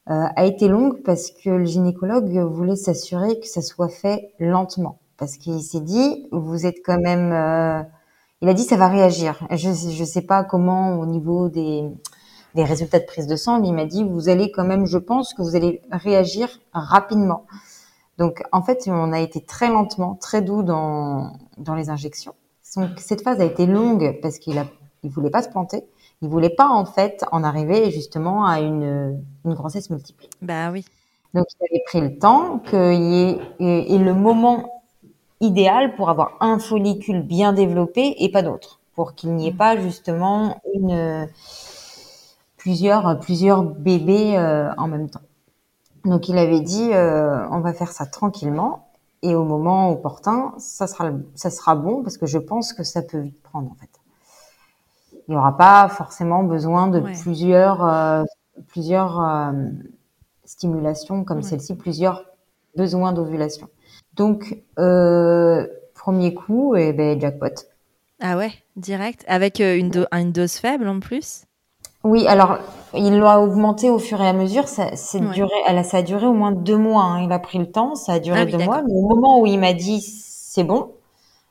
euh, 0.09 0.25
a 0.35 0.45
été 0.45 0.67
longue 0.67 1.03
parce 1.03 1.29
que 1.29 1.51
le 1.51 1.65
gynécologue 1.65 2.35
voulait 2.51 2.75
s'assurer 2.75 3.39
que 3.39 3.47
ça 3.47 3.61
soit 3.61 3.89
fait 3.89 4.33
lentement, 4.39 4.99
parce 5.17 5.37
qu'il 5.37 5.61
s'est 5.61 5.81
dit, 5.81 6.27
vous 6.31 6.65
êtes 6.65 6.81
quand 6.83 6.99
même, 6.99 7.31
euh, 7.31 7.83
il 8.41 8.49
a 8.49 8.53
dit 8.53 8.63
ça 8.63 8.77
va 8.77 8.87
réagir. 8.87 9.39
Je 9.51 9.71
je 9.71 10.03
sais 10.03 10.21
pas 10.21 10.43
comment 10.43 10.99
au 10.99 11.05
niveau 11.05 11.49
des 11.49 11.89
des 12.55 12.63
résultats 12.63 12.99
de 12.99 13.05
prise 13.05 13.27
de 13.27 13.35
sang, 13.35 13.61
mais 13.61 13.69
il 13.69 13.73
m'a 13.73 13.85
dit 13.85 14.03
vous 14.03 14.29
allez 14.29 14.51
quand 14.51 14.65
même, 14.65 14.85
je 14.85 14.97
pense 14.97 15.33
que 15.33 15.41
vous 15.41 15.55
allez 15.55 15.81
réagir 15.91 16.59
rapidement. 16.73 17.45
Donc, 18.17 18.43
en 18.51 18.61
fait, 18.61 18.83
on 18.87 19.13
a 19.13 19.19
été 19.19 19.41
très 19.41 19.69
lentement, 19.69 20.15
très 20.15 20.43
doux 20.43 20.61
dans, 20.61 21.31
dans 21.57 21.73
les 21.73 21.89
injections. 21.89 22.35
Donc, 22.75 22.91
cette 22.97 23.23
phase 23.23 23.39
a 23.39 23.45
été 23.45 23.65
longue 23.65 24.19
parce 24.21 24.37
qu'il 24.37 24.59
a, 24.59 24.67
il 25.03 25.09
voulait 25.09 25.31
pas 25.31 25.41
se 25.41 25.49
planter. 25.49 25.85
Il 26.21 26.29
voulait 26.29 26.51
pas, 26.51 26.67
en 26.67 26.85
fait, 26.85 27.25
en 27.31 27.43
arriver 27.43 27.89
justement 27.89 28.45
à 28.45 28.59
une, 28.59 29.23
une 29.43 29.53
grossesse 29.55 29.89
multiple. 29.89 30.27
Bah 30.41 30.69
oui. 30.71 30.85
Donc, 31.33 31.47
il 31.59 31.65
avait 31.65 31.83
pris 31.85 32.01
le 32.01 32.19
temps 32.19 32.59
qu'il 32.59 33.01
y 33.03 33.21
ait, 33.23 33.39
et, 33.59 33.97
le 33.97 34.13
moment 34.13 34.80
idéal 35.41 35.95
pour 35.95 36.09
avoir 36.09 36.37
un 36.39 36.59
follicule 36.59 37.21
bien 37.21 37.53
développé 37.53 38.15
et 38.19 38.31
pas 38.31 38.41
d'autre. 38.41 38.79
Pour 38.95 39.15
qu'il 39.15 39.35
n'y 39.35 39.47
ait 39.47 39.53
pas 39.53 39.77
justement 39.77 40.61
une, 40.73 41.27
plusieurs, 42.57 43.19
plusieurs 43.19 43.63
bébés 43.63 44.37
euh, 44.37 44.71
en 44.77 44.87
même 44.87 45.09
temps. 45.09 45.21
Donc 46.05 46.29
il 46.29 46.37
avait 46.37 46.61
dit, 46.61 46.91
euh, 46.93 47.47
on 47.49 47.59
va 47.59 47.73
faire 47.73 47.91
ça 47.91 48.05
tranquillement 48.05 48.87
et 49.23 49.35
au 49.35 49.43
moment 49.43 49.91
opportun, 49.91 50.53
ça 50.57 50.87
sera, 50.87 51.11
ça 51.35 51.49
sera 51.49 51.75
bon 51.75 52.01
parce 52.03 52.17
que 52.17 52.25
je 52.25 52.39
pense 52.39 52.73
que 52.73 52.83
ça 52.83 53.01
peut 53.01 53.19
vite 53.19 53.41
prendre 53.43 53.71
en 53.71 53.75
fait. 53.75 53.89
Il 55.27 55.31
n'y 55.31 55.37
aura 55.37 55.55
pas 55.55 55.87
forcément 55.89 56.43
besoin 56.43 56.87
de 56.87 56.99
plusieurs, 56.99 57.85
euh, 57.85 58.23
plusieurs 58.67 59.21
euh, 59.21 59.51
stimulations 60.43 61.23
comme 61.23 61.43
celle-ci, 61.43 61.75
plusieurs 61.75 62.25
besoins 62.75 63.13
d'ovulation. 63.13 63.67
Donc 64.15 64.55
premier 65.95 66.33
coup, 66.33 66.75
et 66.75 66.89
eh 66.89 66.93
ben 66.93 67.19
jackpot. 67.19 67.65
Ah 68.19 68.37
ouais, 68.37 68.51
direct, 68.75 69.23
avec 69.27 69.59
une, 69.59 70.05
une 70.11 70.31
dose 70.31 70.53
faible 70.53 70.87
en 70.87 70.99
plus? 70.99 71.45
Oui, 72.03 72.27
alors 72.27 72.57
il 72.93 73.19
l'a 73.19 73.39
augmenté 73.39 73.89
au 73.89 73.99
fur 73.99 74.21
et 74.21 74.27
à 74.27 74.33
mesure. 74.33 74.67
Ça, 74.67 74.89
duré, 75.33 75.51
elle, 75.67 75.83
ça 75.85 75.97
a 75.97 76.01
duré 76.01 76.25
au 76.25 76.33
moins 76.33 76.51
deux 76.51 76.77
mois. 76.77 77.03
Hein. 77.03 77.23
Il 77.23 77.31
a 77.31 77.39
pris 77.39 77.59
le 77.59 77.71
temps, 77.71 77.95
ça 77.95 78.13
a 78.13 78.19
duré 78.19 78.39
ah 78.41 78.45
deux 78.45 78.57
mois. 78.57 78.81
Mais 78.81 78.93
au 78.93 79.07
moment 79.07 79.39
où 79.39 79.45
il 79.45 79.59
m'a 79.59 79.73
dit 79.73 80.01
c'est 80.01 80.63
bon, 80.63 80.91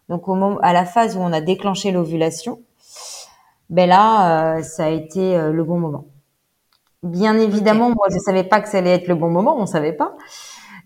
donc 0.08 0.28
au 0.28 0.34
moment, 0.34 0.58
à 0.62 0.72
la 0.72 0.84
phase 0.84 1.16
où 1.16 1.20
on 1.20 1.32
a 1.32 1.40
déclenché 1.40 1.92
l'ovulation, 1.92 2.60
ben 3.70 3.88
là, 3.88 4.56
euh, 4.56 4.62
ça 4.62 4.86
a 4.86 4.88
été 4.90 5.36
euh, 5.36 5.52
le 5.52 5.62
bon 5.62 5.78
moment. 5.78 6.06
Bien 7.02 7.38
évidemment, 7.38 7.88
moi, 7.88 8.06
je 8.10 8.18
savais 8.18 8.44
pas 8.44 8.60
que 8.60 8.68
ça 8.68 8.78
allait 8.78 8.94
être 8.94 9.08
le 9.08 9.14
bon 9.14 9.30
moment. 9.30 9.56
On 9.56 9.66
savait 9.66 9.92
pas. 9.92 10.16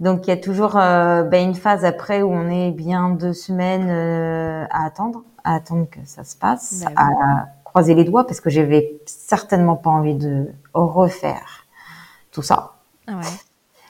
Donc 0.01 0.27
il 0.27 0.31
y 0.31 0.33
a 0.33 0.37
toujours 0.37 0.77
euh, 0.77 1.23
ben, 1.23 1.49
une 1.49 1.55
phase 1.55 1.85
après 1.85 2.23
où 2.23 2.33
on 2.33 2.49
est 2.49 2.71
bien 2.71 3.11
deux 3.11 3.33
semaines 3.33 3.91
à 4.71 4.85
attendre, 4.85 5.25
à 5.45 5.55
attendre 5.55 5.89
que 5.91 6.01
ça 6.05 6.25
se 6.25 6.37
passe, 6.37 6.85
ben 6.85 7.47
croiser 7.65 7.95
les 7.95 8.05
doigts 8.05 8.25
parce 8.25 8.41
que 8.41 8.51
j'avais 8.51 9.01
certainement 9.05 9.75
pas 9.75 9.91
envie 9.91 10.15
de 10.15 10.47
refaire 10.75 11.67
tout 12.31 12.43
ça. 12.43 12.75
Ah 13.09 13.17
ouais. 13.17 13.23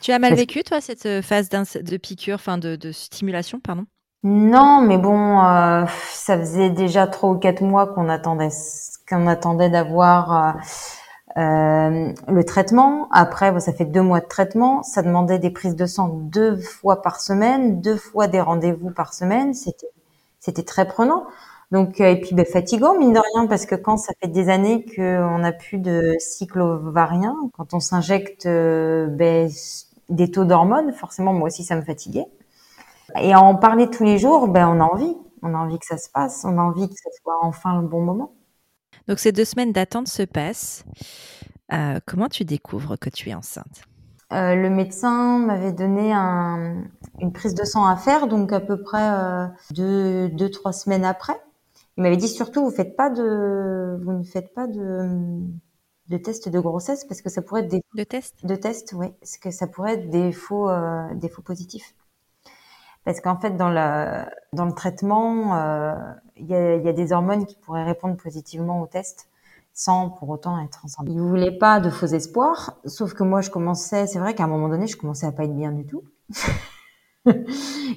Tu 0.00 0.12
as 0.12 0.18
mal 0.18 0.34
vécu, 0.34 0.62
toi, 0.62 0.80
cette 0.80 1.06
euh, 1.06 1.22
phase 1.22 1.48
de 1.48 1.96
piqûre, 1.96 2.34
enfin 2.34 2.58
de, 2.58 2.76
de, 2.76 2.92
stimulation, 2.92 3.58
pardon? 3.58 3.86
Non, 4.22 4.82
mais 4.82 4.98
bon, 4.98 5.42
euh, 5.42 5.84
ça 6.12 6.38
faisait 6.38 6.70
déjà 6.70 7.06
trois 7.06 7.30
ou 7.30 7.38
quatre 7.38 7.62
mois 7.62 7.86
qu'on 7.86 8.08
attendait, 8.08 8.50
qu'on 9.08 9.26
attendait 9.26 9.70
d'avoir 9.70 10.56
euh, 11.36 12.12
le 12.28 12.44
traitement. 12.44 13.08
Après, 13.10 13.58
ça 13.60 13.72
fait 13.72 13.84
deux 13.84 14.02
mois 14.02 14.20
de 14.20 14.26
traitement. 14.26 14.82
Ça 14.82 15.02
demandait 15.02 15.38
des 15.38 15.50
prises 15.50 15.76
de 15.76 15.86
sang 15.86 16.08
deux 16.08 16.56
fois 16.56 17.02
par 17.02 17.20
semaine, 17.20 17.80
deux 17.80 17.96
fois 17.96 18.28
des 18.28 18.40
rendez-vous 18.40 18.90
par 18.90 19.14
semaine. 19.14 19.54
C'était, 19.54 19.90
c'était 20.40 20.62
très 20.62 20.86
prenant. 20.86 21.24
Donc 21.72 22.00
euh, 22.00 22.10
et 22.10 22.20
puis 22.20 22.34
ben, 22.34 22.44
fatigant 22.46 22.96
mine 22.96 23.12
de 23.12 23.20
rien 23.34 23.46
parce 23.48 23.66
que 23.66 23.74
quand 23.74 23.96
ça 23.96 24.12
fait 24.20 24.28
des 24.28 24.48
années 24.48 24.84
qu'on 24.94 25.38
n'a 25.38 25.52
plus 25.52 25.78
de 25.78 26.14
cycle 26.18 26.60
ovarien, 26.60 27.36
quand 27.56 27.74
on 27.74 27.80
s'injecte 27.80 28.46
euh, 28.46 29.08
ben, 29.08 29.50
des 30.08 30.30
taux 30.30 30.44
d'hormones, 30.44 30.92
forcément 30.92 31.32
moi 31.32 31.48
aussi 31.48 31.64
ça 31.64 31.74
me 31.74 31.82
fatiguait. 31.82 32.26
Et 33.20 33.34
en 33.34 33.56
parler 33.56 33.90
tous 33.90 34.04
les 34.04 34.18
jours, 34.18 34.48
ben 34.48 34.68
on 34.68 34.80
a 34.80 34.84
envie, 34.84 35.16
on 35.42 35.54
a 35.54 35.58
envie 35.58 35.78
que 35.78 35.86
ça 35.86 35.98
se 35.98 36.08
passe, 36.10 36.44
on 36.44 36.58
a 36.58 36.62
envie 36.62 36.88
que 36.88 36.94
ce 36.94 37.10
soit 37.22 37.38
enfin 37.42 37.80
le 37.80 37.88
bon 37.88 38.02
moment. 38.02 38.32
Donc 39.08 39.18
ces 39.18 39.32
deux 39.32 39.44
semaines 39.44 39.72
d'attente 39.72 40.08
se 40.08 40.22
passent. 40.22 40.84
Euh, 41.72 41.98
comment 42.06 42.28
tu 42.28 42.44
découvres 42.44 42.98
que 42.98 43.10
tu 43.10 43.30
es 43.30 43.34
enceinte? 43.34 43.84
Euh, 44.32 44.54
le 44.54 44.70
médecin 44.70 45.38
m'avait 45.38 45.72
donné 45.72 46.12
un, 46.12 46.84
une 47.20 47.32
prise 47.32 47.54
de 47.54 47.64
sang 47.64 47.86
à 47.86 47.96
faire, 47.96 48.26
donc 48.26 48.52
à 48.52 48.60
peu 48.60 48.80
près 48.80 49.02
euh, 49.02 49.46
deux, 49.70 50.28
deux, 50.30 50.50
trois 50.50 50.72
semaines 50.72 51.04
après. 51.04 51.40
Il 51.96 52.02
m'avait 52.02 52.16
dit 52.16 52.28
surtout, 52.28 52.64
vous 52.64 52.74
faites 52.74 52.96
pas 52.96 53.10
de, 53.10 53.98
vous 54.02 54.12
ne 54.12 54.24
faites 54.24 54.52
pas 54.54 54.66
de, 54.66 55.40
de 56.08 56.16
tests 56.16 56.48
de 56.48 56.58
grossesse 56.58 57.04
parce 57.04 57.22
que 57.22 57.30
ça 57.30 57.42
pourrait 57.42 57.62
être 57.62 57.68
des 57.68 57.82
de 57.94 58.04
tests? 58.04 58.44
De 58.44 58.56
tests, 58.56 58.94
oui, 58.94 59.08
parce 59.20 59.36
que 59.36 59.50
ça 59.50 59.66
pourrait 59.66 59.94
être 59.94 60.10
des 60.10 60.32
faux, 60.32 60.68
euh, 60.68 61.14
des 61.14 61.28
faux 61.28 61.42
positifs. 61.42 61.94
Parce 63.04 63.20
qu'en 63.20 63.38
fait, 63.38 63.56
dans 63.56 63.70
le 63.70 64.24
dans 64.52 64.64
le 64.64 64.72
traitement, 64.72 65.56
euh, 65.56 65.94
il 66.36 66.46
y, 66.46 66.54
a, 66.54 66.76
y, 66.76 66.88
a, 66.88 66.92
des 66.92 67.12
hormones 67.12 67.46
qui 67.46 67.56
pourraient 67.56 67.84
répondre 67.84 68.16
positivement 68.16 68.80
au 68.80 68.86
test 68.86 69.28
sans 69.74 70.08
pour 70.08 70.30
autant 70.30 70.58
être 70.60 70.84
ensemble. 70.84 71.10
Il 71.10 71.20
voulait 71.20 71.58
pas 71.58 71.80
de 71.80 71.90
faux 71.90 72.06
espoirs, 72.06 72.78
sauf 72.86 73.12
que 73.12 73.24
moi, 73.24 73.40
je 73.40 73.50
commençais, 73.50 74.06
c'est 74.06 74.20
vrai 74.20 74.34
qu'à 74.34 74.44
un 74.44 74.48
moment 74.48 74.68
donné, 74.68 74.86
je 74.86 74.96
commençais 74.96 75.26
à 75.26 75.32
pas 75.32 75.44
être 75.44 75.54
bien 75.54 75.72
du 75.72 75.84
tout. 75.84 76.04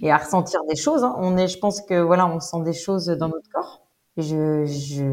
et 0.02 0.12
à 0.12 0.18
ressentir 0.18 0.62
des 0.68 0.76
choses. 0.76 1.04
Hein. 1.04 1.16
On 1.18 1.38
est, 1.38 1.48
je 1.48 1.60
pense 1.60 1.82
que 1.82 2.02
voilà, 2.02 2.28
on 2.28 2.40
sent 2.40 2.62
des 2.64 2.74
choses 2.74 3.06
dans 3.06 3.30
notre 3.30 3.50
corps. 3.54 3.82
Je, 4.18 4.66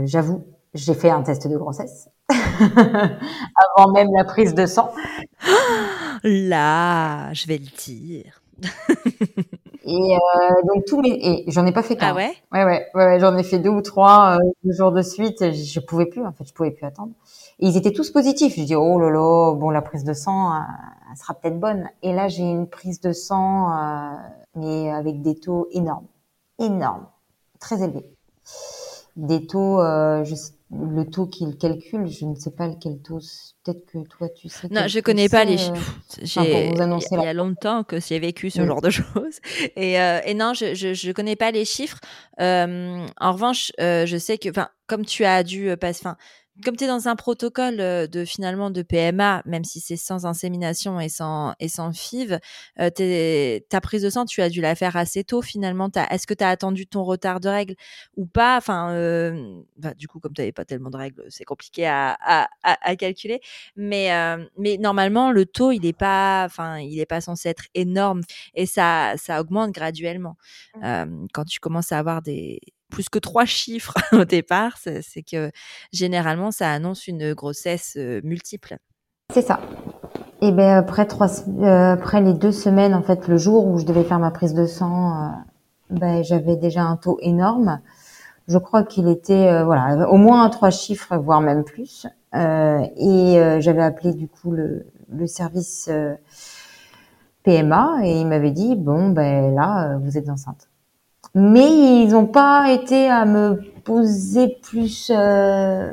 j'avoue, 0.06 0.44
j'ai 0.72 0.94
fait 0.94 1.10
un 1.10 1.22
test 1.22 1.46
de 1.46 1.56
grossesse 1.58 2.08
avant 2.30 3.92
même 3.92 4.08
la 4.16 4.24
prise 4.24 4.54
de 4.54 4.64
sang. 4.64 4.92
Là, 6.22 7.32
je 7.34 7.46
vais 7.46 7.58
le 7.58 7.66
dire. 7.76 8.40
et 9.86 10.16
euh, 10.16 10.62
donc 10.72 10.84
tous 10.86 11.00
mes, 11.00 11.10
et 11.10 11.44
j'en 11.48 11.66
ai 11.66 11.72
pas 11.72 11.82
fait 11.82 11.96
qu'un. 11.96 12.08
Ah 12.10 12.14
ouais? 12.14 12.32
Ouais, 12.52 12.64
ouais, 12.64 12.86
ouais, 12.94 13.20
j'en 13.20 13.36
ai 13.36 13.42
fait 13.42 13.58
deux 13.58 13.70
ou 13.70 13.82
trois 13.82 14.38
euh, 14.38 14.72
jours 14.72 14.92
de 14.92 15.02
suite. 15.02 15.52
Je, 15.52 15.80
pouvais 15.80 16.06
plus, 16.06 16.24
en 16.24 16.32
fait, 16.32 16.44
je 16.48 16.54
pouvais 16.54 16.70
plus 16.70 16.86
attendre. 16.86 17.12
Et 17.60 17.68
ils 17.68 17.76
étaient 17.76 17.92
tous 17.92 18.10
positifs. 18.10 18.54
Je 18.56 18.64
dis 18.64 18.74
oh 18.74 18.98
là, 18.98 19.54
bon 19.54 19.70
la 19.70 19.82
prise 19.82 20.04
de 20.04 20.12
sang, 20.12 20.54
euh, 20.54 20.58
elle 21.10 21.16
sera 21.16 21.34
peut-être 21.34 21.58
bonne. 21.60 21.88
Et 22.02 22.12
là 22.12 22.28
j'ai 22.28 22.42
une 22.42 22.66
prise 22.66 23.00
de 23.00 23.12
sang, 23.12 23.70
euh, 23.70 24.14
mais 24.56 24.90
avec 24.90 25.22
des 25.22 25.34
taux 25.34 25.68
énormes, 25.72 26.06
énormes, 26.58 27.06
très 27.60 27.82
élevés. 27.82 28.10
Des 29.16 29.46
taux, 29.46 29.80
euh, 29.80 30.24
je, 30.24 30.34
le 30.76 31.04
taux 31.04 31.26
qu'il 31.26 31.56
calcule, 31.56 32.06
je 32.06 32.24
ne 32.24 32.34
sais 32.34 32.50
pas 32.50 32.66
lequel 32.68 32.98
taux. 33.02 33.20
Peut-être 33.64 33.84
que 33.86 33.98
toi 34.08 34.28
tu 34.28 34.48
sais. 34.48 34.68
Non, 34.70 34.86
je 34.88 35.00
connais 35.00 35.28
pas 35.28 35.44
les 35.44 35.56
chiffres. 35.56 36.00
J'ai 36.22 36.68
il 36.70 36.76
y, 36.76 37.26
a 37.26 37.32
longtemps 37.32 37.84
que 37.84 38.00
j'ai 38.00 38.18
vécu 38.18 38.50
ce 38.50 38.64
genre 38.64 38.80
de 38.80 38.90
choses. 38.90 39.38
Et, 39.76 40.00
euh, 40.00 40.20
et 40.24 40.34
non, 40.34 40.52
je, 40.54 40.74
je 40.74 40.94
je 40.94 41.12
connais 41.12 41.36
pas 41.36 41.50
les 41.50 41.64
chiffres. 41.64 41.98
Euh, 42.40 43.06
en 43.20 43.32
revanche, 43.32 43.72
euh, 43.80 44.06
je 44.06 44.16
sais 44.16 44.38
que, 44.38 44.48
enfin, 44.48 44.68
comme 44.86 45.04
tu 45.04 45.24
as 45.24 45.42
dû 45.42 45.74
passer, 45.76 46.00
enfin 46.04 46.16
comme 46.62 46.76
tu 46.76 46.84
es 46.84 46.86
dans 46.86 47.08
un 47.08 47.16
protocole 47.16 47.76
de 47.76 48.24
finalement 48.24 48.70
de 48.70 48.82
PMA, 48.82 49.42
même 49.44 49.64
si 49.64 49.80
c'est 49.80 49.96
sans 49.96 50.24
insémination 50.24 51.00
et 51.00 51.08
sans 51.08 51.54
et 51.58 51.68
sans 51.68 51.92
FIV, 51.92 52.38
euh, 52.80 53.58
ta 53.68 53.80
prise 53.80 54.02
de 54.02 54.10
sang, 54.10 54.24
tu 54.24 54.40
as 54.40 54.48
dû 54.48 54.60
la 54.60 54.74
faire 54.74 54.96
assez 54.96 55.24
tôt 55.24 55.42
finalement. 55.42 55.90
Est-ce 56.10 56.26
que 56.26 56.34
tu 56.34 56.44
as 56.44 56.48
attendu 56.48 56.86
ton 56.86 57.02
retard 57.02 57.40
de 57.40 57.48
règles 57.48 57.74
ou 58.16 58.26
pas? 58.26 58.56
Enfin, 58.56 58.92
euh, 58.92 59.62
bah, 59.76 59.94
du 59.94 60.06
coup, 60.06 60.20
comme 60.20 60.32
tu 60.32 60.42
n'avais 60.42 60.52
pas 60.52 60.64
tellement 60.64 60.90
de 60.90 60.96
règles, 60.96 61.24
c'est 61.28 61.44
compliqué 61.44 61.86
à, 61.86 62.16
à, 62.20 62.48
à, 62.62 62.96
calculer. 62.96 63.40
Mais 63.76 64.10
mais 64.56 64.76
normalement, 64.78 65.32
le 65.32 65.46
taux, 65.46 65.72
il 65.72 65.84
est 65.86 65.96
pas, 65.96 66.44
enfin, 66.46 66.78
il 66.78 67.00
est 67.00 67.06
pas 67.06 67.20
censé 67.20 67.48
être 67.48 67.64
énorme 67.74 68.20
et 68.54 68.66
ça 68.66 69.14
ça 69.16 69.40
augmente 69.40 69.72
graduellement 69.72 70.36
mmh. 70.76 71.26
quand 71.32 71.44
tu 71.44 71.58
commences 71.60 71.92
à 71.92 71.98
avoir 71.98 72.22
des 72.22 72.60
plus 72.94 73.08
que 73.08 73.18
trois 73.18 73.44
chiffres 73.44 73.94
au 74.12 74.24
départ, 74.24 74.76
c'est 74.78 75.22
que 75.22 75.50
généralement, 75.92 76.52
ça 76.52 76.70
annonce 76.70 77.08
une 77.08 77.34
grossesse 77.34 77.94
euh, 77.96 78.20
multiple. 78.22 78.76
C'est 79.32 79.42
ça. 79.42 79.58
Et 80.40 80.52
après 80.62 81.04
trois, 81.06 81.28
euh, 81.28 81.92
après 81.92 82.20
les 82.20 82.34
deux 82.34 82.52
semaines, 82.52 82.94
en 82.94 83.02
fait, 83.02 83.26
le 83.26 83.36
jour 83.36 83.66
où 83.66 83.78
je 83.78 83.84
devais 83.84 84.04
faire 84.04 84.20
ma 84.20 84.30
prise 84.30 84.54
de 84.54 84.66
sang, 84.66 85.10
euh, 85.10 85.28
ben 85.90 86.22
j'avais 86.22 86.54
déjà 86.54 86.82
un 86.82 86.96
taux 86.96 87.18
énorme. 87.20 87.80
Je 88.46 88.58
crois 88.58 88.84
qu'il 88.84 89.08
était 89.08 89.64
voilà 89.64 90.08
au 90.10 90.16
moins 90.16 90.48
trois 90.50 90.70
chiffres, 90.70 91.16
voire 91.16 91.40
même 91.40 91.64
plus. 91.64 92.06
et 92.34 93.58
j'avais 93.60 93.82
appelé 93.82 94.12
du 94.12 94.28
coup 94.28 94.50
le, 94.50 94.86
le 95.08 95.26
service 95.26 95.88
PMA 97.42 98.00
et 98.04 98.20
il 98.20 98.26
m'avait 98.26 98.50
dit 98.50 98.76
bon 98.76 99.08
ben 99.10 99.54
là 99.54 99.96
vous 99.96 100.18
êtes 100.18 100.28
enceinte 100.28 100.68
mais 101.34 102.02
ils 102.02 102.10
n'ont 102.10 102.26
pas 102.26 102.70
été 102.70 103.10
à 103.10 103.24
me 103.24 103.60
poser 103.84 104.56
plus 104.62 105.10
euh, 105.14 105.92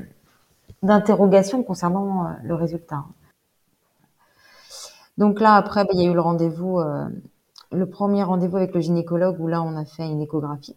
d'interrogations 0.84 1.64
concernant 1.64 2.26
euh, 2.26 2.30
le 2.44 2.56
résultat. 2.56 3.04
Donc 5.18 5.40
là, 5.40 5.56
après, 5.56 5.84
bah, 5.84 5.92
il 5.94 6.02
y 6.02 6.08
a 6.08 6.10
eu 6.10 6.14
le 6.14 6.22
rendez-vous, 6.22 6.80
euh, 6.80 7.06
le 7.72 7.90
premier 7.90 8.24
rendez-vous 8.24 8.58
avec 8.58 8.74
le 8.74 8.82
gynécologue 8.82 9.40
où 9.40 9.48
là, 9.48 9.62
on 9.62 9.76
a 9.76 9.86
fait 9.86 10.08
une 10.08 10.22
échographie. 10.22 10.76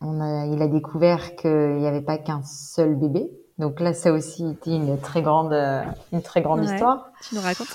On 0.00 0.20
a, 0.20 0.46
il 0.46 0.60
a 0.60 0.68
découvert 0.68 1.36
qu'il 1.36 1.76
n'y 1.76 1.86
avait 1.86 2.02
pas 2.02 2.18
qu'un 2.18 2.42
seul 2.42 2.94
bébé. 2.94 3.30
Donc 3.58 3.80
là, 3.80 3.94
ça 3.94 4.12
aussi 4.12 4.50
été 4.50 4.74
une 4.74 4.98
très 4.98 5.22
grande, 5.22 5.54
une 6.12 6.22
très 6.22 6.42
grande 6.42 6.64
histoire. 6.64 7.10
Tu 7.22 7.36
nous 7.36 7.40
racontes 7.40 7.68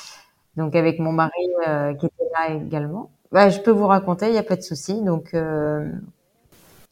Donc 0.57 0.75
avec 0.75 0.99
mon 0.99 1.13
mari 1.13 1.31
qui 1.97 2.05
était 2.05 2.29
là 2.33 2.53
également. 2.53 3.09
Bah, 3.31 3.49
je 3.49 3.59
peux 3.59 3.71
vous 3.71 3.85
raconter, 3.85 4.27
il 4.27 4.31
n'y 4.31 4.39
a 4.39 4.43
pas 4.43 4.55
de 4.55 4.61
souci. 4.61 5.01
Donc, 5.01 5.33
euh, 5.33 5.87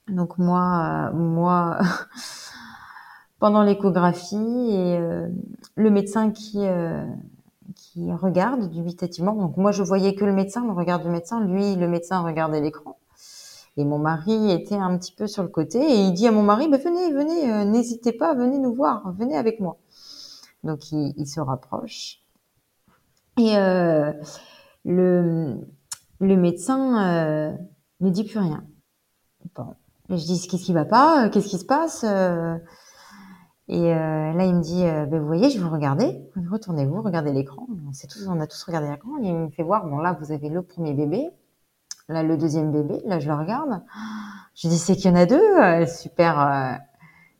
donc 0.08 0.38
moi, 0.38 1.10
moi, 1.14 1.80
pendant 3.40 3.64
l'échographie 3.64 4.38
euh, 4.38 5.28
le 5.76 5.90
médecin 5.90 6.32
qui 6.32 6.60
euh, 6.68 7.04
qui 7.76 8.12
regarde 8.14 8.70
dubitativement. 8.70 9.34
Donc 9.34 9.58
moi, 9.58 9.72
je 9.72 9.82
voyais 9.82 10.14
que 10.14 10.26
le 10.26 10.34
médecin, 10.34 10.66
le 10.66 10.74
regard 10.74 11.00
du 11.00 11.10
médecin. 11.10 11.42
Lui, 11.42 11.76
le 11.76 11.88
médecin 11.88 12.22
regardait 12.22 12.62
l'écran. 12.62 12.98
Et 13.76 13.84
mon 13.84 14.00
mari 14.00 14.52
était 14.52 14.76
un 14.76 14.98
petit 14.98 15.12
peu 15.14 15.28
sur 15.28 15.44
le 15.44 15.50
côté 15.50 15.80
et 15.80 16.02
il 16.02 16.14
dit 16.14 16.28
à 16.28 16.32
mon 16.32 16.42
mari, 16.42 16.68
bah, 16.68 16.78
venez, 16.78 17.12
venez, 17.12 17.66
n'hésitez 17.66 18.12
pas, 18.12 18.34
venez 18.34 18.58
nous 18.58 18.74
voir, 18.74 19.12
venez 19.14 19.38
avec 19.38 19.60
moi. 19.60 19.78
Donc 20.64 20.92
il, 20.92 21.14
il 21.18 21.28
se 21.28 21.40
rapproche 21.40 22.24
et 23.38 23.54
le 24.84 25.60
le 26.20 26.36
médecin 26.36 27.06
euh, 27.06 27.58
ne 28.00 28.10
dit 28.10 28.24
plus 28.24 28.40
rien. 28.40 28.64
Bon. 29.56 29.76
je 30.10 30.16
dis 30.16 30.48
qu'est-ce 30.48 30.64
qui 30.64 30.74
va 30.74 30.86
pas 30.86 31.26
euh, 31.26 31.30
Qu'est-ce 31.30 31.48
qui 31.48 31.58
se 31.58 31.66
passe 31.66 32.04
euh? 32.08 32.58
Et 33.70 33.90
là, 33.90 34.46
il 34.46 34.56
me 34.56 34.62
dit 34.62 34.84
ben, 34.84 35.20
vous 35.20 35.28
voyez, 35.28 35.50
je 35.50 35.58
vais 35.58 35.66
vous 35.66 35.74
regarder. 35.74 36.22
Retournez-vous, 36.50 37.02
regardez 37.02 37.34
l'écran. 37.34 37.68
On, 37.70 37.92
tous, 37.92 38.26
on 38.30 38.40
a 38.40 38.48
tous 38.48 38.64
regardé 38.64 38.90
l'écran. 38.90 39.18
Il 39.22 39.34
me 39.34 39.50
fait 39.50 39.64
voir 39.64 39.86
bon 39.86 39.98
là, 39.98 40.18
vous 40.22 40.32
avez 40.32 40.48
le 40.48 40.62
premier 40.62 40.94
bébé, 40.94 41.30
là 42.08 42.24
le 42.24 42.38
deuxième 42.38 42.72
bébé. 42.72 43.02
Là, 43.06 43.20
je 43.20 43.28
le 43.28 43.36
regarde. 43.36 43.82
Je 44.56 44.70
dis 44.70 44.78
c'est 44.78 44.96
qu'il 44.96 45.12
y 45.12 45.14
en 45.14 45.18
a 45.18 45.26
deux. 45.26 45.86
super 45.86 46.80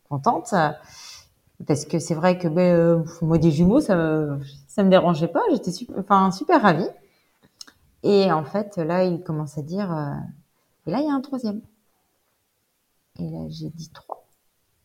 contente 0.10 0.54
parce 1.66 1.86
que 1.86 1.98
c'est 1.98 2.14
vrai 2.14 2.38
que 2.38 2.50
ben 2.50 3.06
moi 3.22 3.38
des 3.38 3.52
jumeaux, 3.52 3.80
ça 3.80 4.38
ça 4.68 4.84
me 4.84 4.90
dérangeait 4.90 5.30
pas. 5.30 5.40
J'étais 5.52 5.72
super, 5.72 5.96
enfin 5.98 6.30
super 6.32 6.62
ravie. 6.62 6.90
Et 8.04 8.32
en 8.32 8.44
fait, 8.44 8.78
là, 8.78 9.04
il 9.04 9.24
commence 9.24 9.58
à 9.58 9.62
dire, 9.62 9.92
euh, 9.92 10.14
et 10.86 10.92
là, 10.92 11.00
il 11.00 11.08
y 11.08 11.10
a 11.10 11.14
un 11.14 11.22
troisième. 11.22 11.62
Et 13.20 13.30
là, 13.30 13.46
j'ai 13.50 13.70
dit 13.70 13.90
trois, 13.92 14.28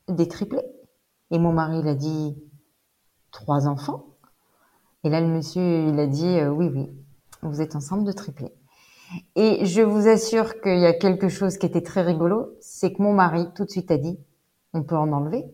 des 0.08 0.28
triplés. 0.28 0.64
Et 1.30 1.38
mon 1.38 1.52
mari, 1.52 1.80
il 1.80 1.88
a 1.88 1.94
dit 1.94 2.36
trois 3.30 3.66
enfants. 3.66 4.06
Et 5.04 5.10
là, 5.10 5.20
le 5.20 5.28
monsieur, 5.28 5.88
il 5.88 5.98
a 5.98 6.06
dit, 6.06 6.38
euh, 6.38 6.50
oui, 6.50 6.70
oui, 6.72 6.90
vous 7.42 7.60
êtes 7.60 7.76
ensemble 7.76 8.04
de 8.04 8.12
triplés. 8.12 8.54
Et 9.36 9.66
je 9.66 9.82
vous 9.82 10.08
assure 10.08 10.60
qu'il 10.60 10.78
y 10.78 10.86
a 10.86 10.94
quelque 10.94 11.28
chose 11.28 11.58
qui 11.58 11.66
était 11.66 11.82
très 11.82 12.02
rigolo, 12.02 12.56
c'est 12.60 12.92
que 12.92 13.02
mon 13.02 13.12
mari, 13.12 13.46
tout 13.54 13.64
de 13.64 13.70
suite, 13.70 13.90
a 13.90 13.98
dit, 13.98 14.18
on 14.72 14.82
peut 14.82 14.96
en 14.96 15.12
enlever. 15.12 15.44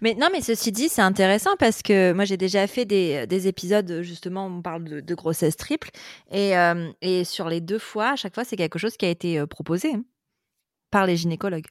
Mais 0.00 0.14
non, 0.14 0.28
mais 0.32 0.40
ceci 0.40 0.72
dit, 0.72 0.88
c'est 0.88 1.02
intéressant 1.02 1.56
parce 1.58 1.82
que 1.82 2.12
moi, 2.12 2.24
j'ai 2.24 2.36
déjà 2.36 2.66
fait 2.66 2.84
des, 2.84 3.26
des, 3.26 3.48
épisodes, 3.48 4.00
justement, 4.02 4.46
on 4.46 4.62
parle 4.62 4.84
de, 5.02 5.14
grossesse 5.14 5.56
triple. 5.56 5.90
Et, 6.30 6.56
euh, 6.56 6.90
et, 7.00 7.24
sur 7.24 7.48
les 7.48 7.60
deux 7.60 7.78
fois, 7.78 8.10
à 8.10 8.16
chaque 8.16 8.34
fois, 8.34 8.44
c'est 8.44 8.56
quelque 8.56 8.78
chose 8.78 8.96
qui 8.96 9.06
a 9.06 9.10
été 9.10 9.38
euh, 9.38 9.46
proposé 9.46 9.94
hein, 9.94 10.04
par 10.90 11.06
les 11.06 11.16
gynécologues. 11.16 11.68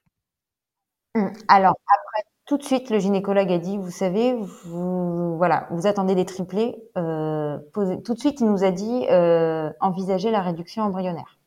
Mmh. 1.16 1.28
Alors, 1.48 1.76
après, 1.88 2.24
tout 2.46 2.58
de 2.58 2.64
suite, 2.64 2.90
le 2.90 3.00
gynécologue 3.00 3.52
a 3.52 3.58
dit, 3.58 3.78
vous 3.78 3.92
savez, 3.92 4.34
vous, 4.34 5.38
voilà, 5.38 5.68
vous 5.72 5.88
attendez 5.88 6.16
des 6.16 6.26
triplés. 6.26 6.76
Euh, 6.98 7.58
tout 7.74 8.14
de 8.14 8.20
suite, 8.20 8.42
il 8.42 8.48
nous 8.48 8.64
a 8.64 8.72
dit, 8.72 9.06
euh, 9.10 9.72
envisagez 9.80 10.32
la 10.32 10.42
réduction 10.42 10.84
embryonnaire. 10.84 11.40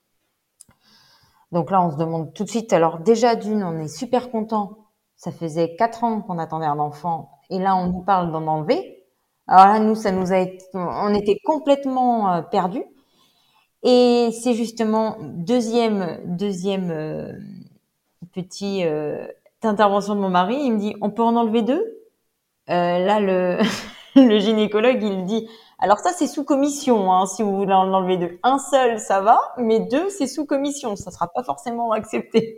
Donc 1.53 1.71
là, 1.71 1.83
on 1.83 1.91
se 1.91 1.97
demande 1.97 2.33
tout 2.35 2.45
de 2.45 2.49
suite, 2.49 2.73
alors 2.73 2.99
déjà 2.99 3.37
d'une, 3.37 3.63
on 3.63 3.79
est 3.79 3.89
super 3.89 4.31
content 4.31 4.84
ça 5.17 5.33
faisait 5.33 5.77
quatre 5.77 6.05
ans 6.05 6.21
qu'on 6.21 6.39
attendait 6.39 6.67
un 6.67 6.79
enfant 6.79 7.31
et 7.51 7.59
là 7.59 7.77
on 7.77 7.87
nous 7.87 8.03
parle 8.03 8.33
d'en 8.33 8.47
enlever. 8.47 9.03
Alors 9.47 9.67
là 9.67 9.79
nous 9.79 9.95
ça 9.95 10.11
nous 10.11 10.33
a 10.33 10.39
été, 10.39 10.65
on 10.75 11.15
était 11.15 11.39
complètement 11.45 12.33
euh, 12.33 12.43
perdus. 12.43 12.85
Et 13.83 14.31
c'est 14.33 14.55
justement 14.55 15.17
deuxième 15.21 16.21
deuxième 16.25 16.91
euh, 16.91 17.33
petit 18.33 18.85
euh, 18.85 19.27
intervention 19.63 20.15
de 20.15 20.21
mon 20.21 20.31
mari, 20.31 20.57
il 20.57 20.73
me 20.73 20.79
dit 20.79 20.95
on 21.01 21.11
peut 21.11 21.23
en 21.23 21.37
enlever 21.37 21.63
deux? 21.63 21.85
Euh, 22.71 22.99
là 22.99 23.21
le 23.21 23.59
le 24.17 24.39
gynécologue 24.39 25.03
il 25.03 25.25
dit 25.25 25.47
alors 25.79 25.99
ça 25.99 26.13
c'est 26.17 26.27
sous 26.27 26.45
commission 26.45 27.13
hein, 27.13 27.27
si 27.27 27.43
vous 27.43 27.55
voulez 27.55 27.75
en 27.75 27.93
enlever 27.93 28.17
deux. 28.17 28.39
Un 28.43 28.59
seul 28.59 28.99
ça 28.99 29.21
va, 29.21 29.39
mais 29.59 29.81
deux 29.81 30.09
c'est 30.09 30.27
sous 30.27 30.47
commission, 30.47 30.97
ça 30.97 31.11
sera 31.11 31.29
pas 31.29 31.43
forcément 31.43 31.93
accepté. 31.93 32.57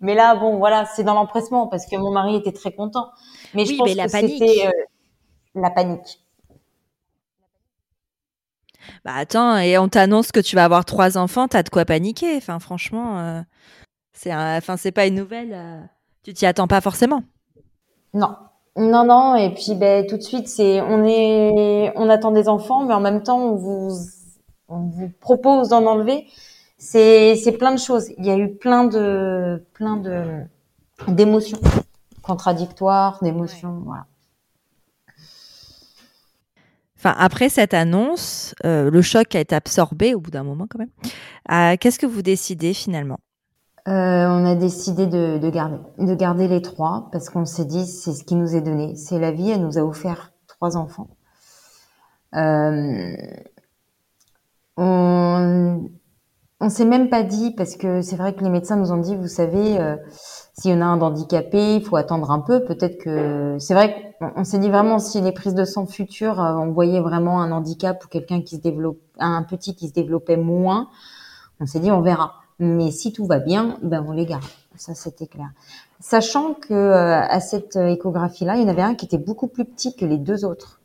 Mais 0.00 0.14
là, 0.14 0.34
bon, 0.34 0.58
voilà, 0.58 0.86
c'est 0.86 1.04
dans 1.04 1.14
l'empressement 1.14 1.66
parce 1.66 1.86
que 1.86 1.96
mon 1.96 2.10
mari 2.10 2.36
était 2.36 2.52
très 2.52 2.72
content. 2.72 3.10
Mais 3.54 3.64
je 3.66 3.76
pense 3.76 3.94
que 3.94 4.08
c'était 4.08 4.66
euh, 4.66 4.70
la 5.54 5.70
panique. 5.70 6.20
Bah 9.04 9.12
attends, 9.16 9.56
et 9.58 9.78
on 9.78 9.88
t'annonce 9.88 10.32
que 10.32 10.40
tu 10.40 10.56
vas 10.56 10.64
avoir 10.64 10.84
trois 10.84 11.16
enfants, 11.16 11.48
t'as 11.48 11.62
de 11.62 11.68
quoi 11.68 11.84
paniquer. 11.84 12.36
Enfin, 12.36 12.58
franchement, 12.58 13.18
euh, 13.18 13.40
c'est, 14.12 14.34
enfin, 14.34 14.76
c'est 14.76 14.92
pas 14.92 15.06
une 15.06 15.14
nouvelle. 15.14 15.52
Euh, 15.52 15.80
tu 16.22 16.32
t'y 16.34 16.46
attends 16.46 16.68
pas 16.68 16.80
forcément. 16.80 17.22
Non, 18.14 18.36
non, 18.76 19.04
non. 19.04 19.36
Et 19.36 19.54
puis, 19.54 19.74
ben, 19.74 20.06
tout 20.06 20.16
de 20.16 20.22
suite, 20.22 20.48
c'est, 20.48 20.80
on 20.80 21.04
est, 21.04 21.92
on 21.96 22.08
attend 22.08 22.30
des 22.30 22.48
enfants, 22.48 22.84
mais 22.84 22.94
en 22.94 23.00
même 23.00 23.22
temps, 23.22 23.38
on 23.38 23.56
vous, 23.56 23.96
on 24.68 24.80
vous 24.80 25.10
propose 25.20 25.68
d'en 25.68 25.84
enlever, 25.86 26.26
c'est 26.82 27.36
c'est 27.36 27.52
plein 27.52 27.72
de 27.72 27.78
choses. 27.78 28.10
Il 28.18 28.26
y 28.26 28.30
a 28.30 28.36
eu 28.36 28.56
plein 28.56 28.84
de 28.84 29.64
plein 29.72 29.96
de 29.96 30.42
d'émotions 31.06 31.60
contradictoires, 32.22 33.18
d'émotions, 33.22 33.82
voilà. 33.84 34.06
Enfin, 36.96 37.14
après 37.18 37.48
cette 37.48 37.74
annonce, 37.74 38.54
euh, 38.64 38.90
le 38.90 39.02
choc 39.02 39.34
a 39.34 39.40
été 39.40 39.54
absorbé 39.54 40.14
au 40.14 40.20
bout 40.20 40.30
d'un 40.32 40.42
moment 40.44 40.66
quand 40.68 40.78
même. 40.78 40.90
Euh, 41.50 41.76
Qu'est-ce 41.80 41.98
que 41.98 42.06
vous 42.06 42.22
décidez 42.22 42.74
finalement? 42.74 43.18
Euh, 43.88 44.26
On 44.26 44.44
a 44.44 44.54
décidé 44.54 45.06
de, 45.06 45.38
de, 45.38 45.50
garder, 45.50 45.78
de 45.98 46.14
garder 46.14 46.46
les 46.46 46.62
trois 46.62 47.08
parce 47.12 47.28
qu'on 47.28 47.44
s'est 47.44 47.64
dit 47.64 47.86
c'est 47.86 48.12
ce 48.12 48.22
qui 48.24 48.34
nous 48.36 48.54
est 48.56 48.60
donné, 48.60 48.94
c'est 48.96 49.18
la 49.20 49.30
vie. 49.30 49.50
Elle 49.50 49.62
nous 49.62 49.78
a 49.78 49.82
offert 49.82 50.32
trois 50.46 50.76
enfants. 50.76 51.10
On 54.76 55.90
on 56.62 56.68
s'est 56.68 56.84
même 56.84 57.08
pas 57.08 57.24
dit 57.24 57.50
parce 57.50 57.74
que 57.74 58.02
c'est 58.02 58.14
vrai 58.14 58.34
que 58.34 58.44
les 58.44 58.48
médecins 58.48 58.76
nous 58.76 58.92
ont 58.92 58.96
dit, 58.98 59.16
vous 59.16 59.26
savez, 59.26 59.80
euh, 59.80 59.96
s'il 60.54 60.70
y 60.70 60.80
a 60.80 60.86
un 60.86 61.00
handicapé, 61.00 61.74
il 61.74 61.84
faut 61.84 61.96
attendre 61.96 62.30
un 62.30 62.38
peu. 62.38 62.64
Peut-être 62.64 62.98
que 62.98 63.56
c'est 63.58 63.74
vrai 63.74 64.14
qu'on 64.20 64.44
s'est 64.44 64.60
dit 64.60 64.70
vraiment 64.70 65.00
si 65.00 65.20
les 65.20 65.32
prises 65.32 65.56
de 65.56 65.64
sang 65.64 65.86
futures, 65.86 66.40
euh, 66.40 66.54
on 66.54 66.70
voyait 66.70 67.00
vraiment 67.00 67.42
un 67.42 67.50
handicap 67.50 68.04
ou 68.04 68.08
quelqu'un 68.08 68.42
qui 68.42 68.56
se 68.56 68.60
développe, 68.60 69.00
un 69.18 69.42
petit 69.42 69.74
qui 69.74 69.88
se 69.88 69.92
développait 69.92 70.36
moins, 70.36 70.88
on 71.58 71.66
s'est 71.66 71.80
dit 71.80 71.90
on 71.90 72.00
verra. 72.00 72.34
Mais 72.60 72.92
si 72.92 73.12
tout 73.12 73.26
va 73.26 73.40
bien, 73.40 73.78
ben 73.82 74.04
on 74.06 74.12
les 74.12 74.24
garde. 74.24 74.44
Ça 74.76 74.94
c'était 74.94 75.26
clair. 75.26 75.50
Sachant 75.98 76.54
que 76.54 76.74
euh, 76.74 77.22
à 77.22 77.40
cette 77.40 77.74
échographie-là, 77.74 78.54
il 78.54 78.62
y 78.62 78.64
en 78.64 78.68
avait 78.68 78.82
un 78.82 78.94
qui 78.94 79.06
était 79.06 79.18
beaucoup 79.18 79.48
plus 79.48 79.64
petit 79.64 79.96
que 79.96 80.04
les 80.04 80.18
deux 80.18 80.44
autres. 80.44 80.81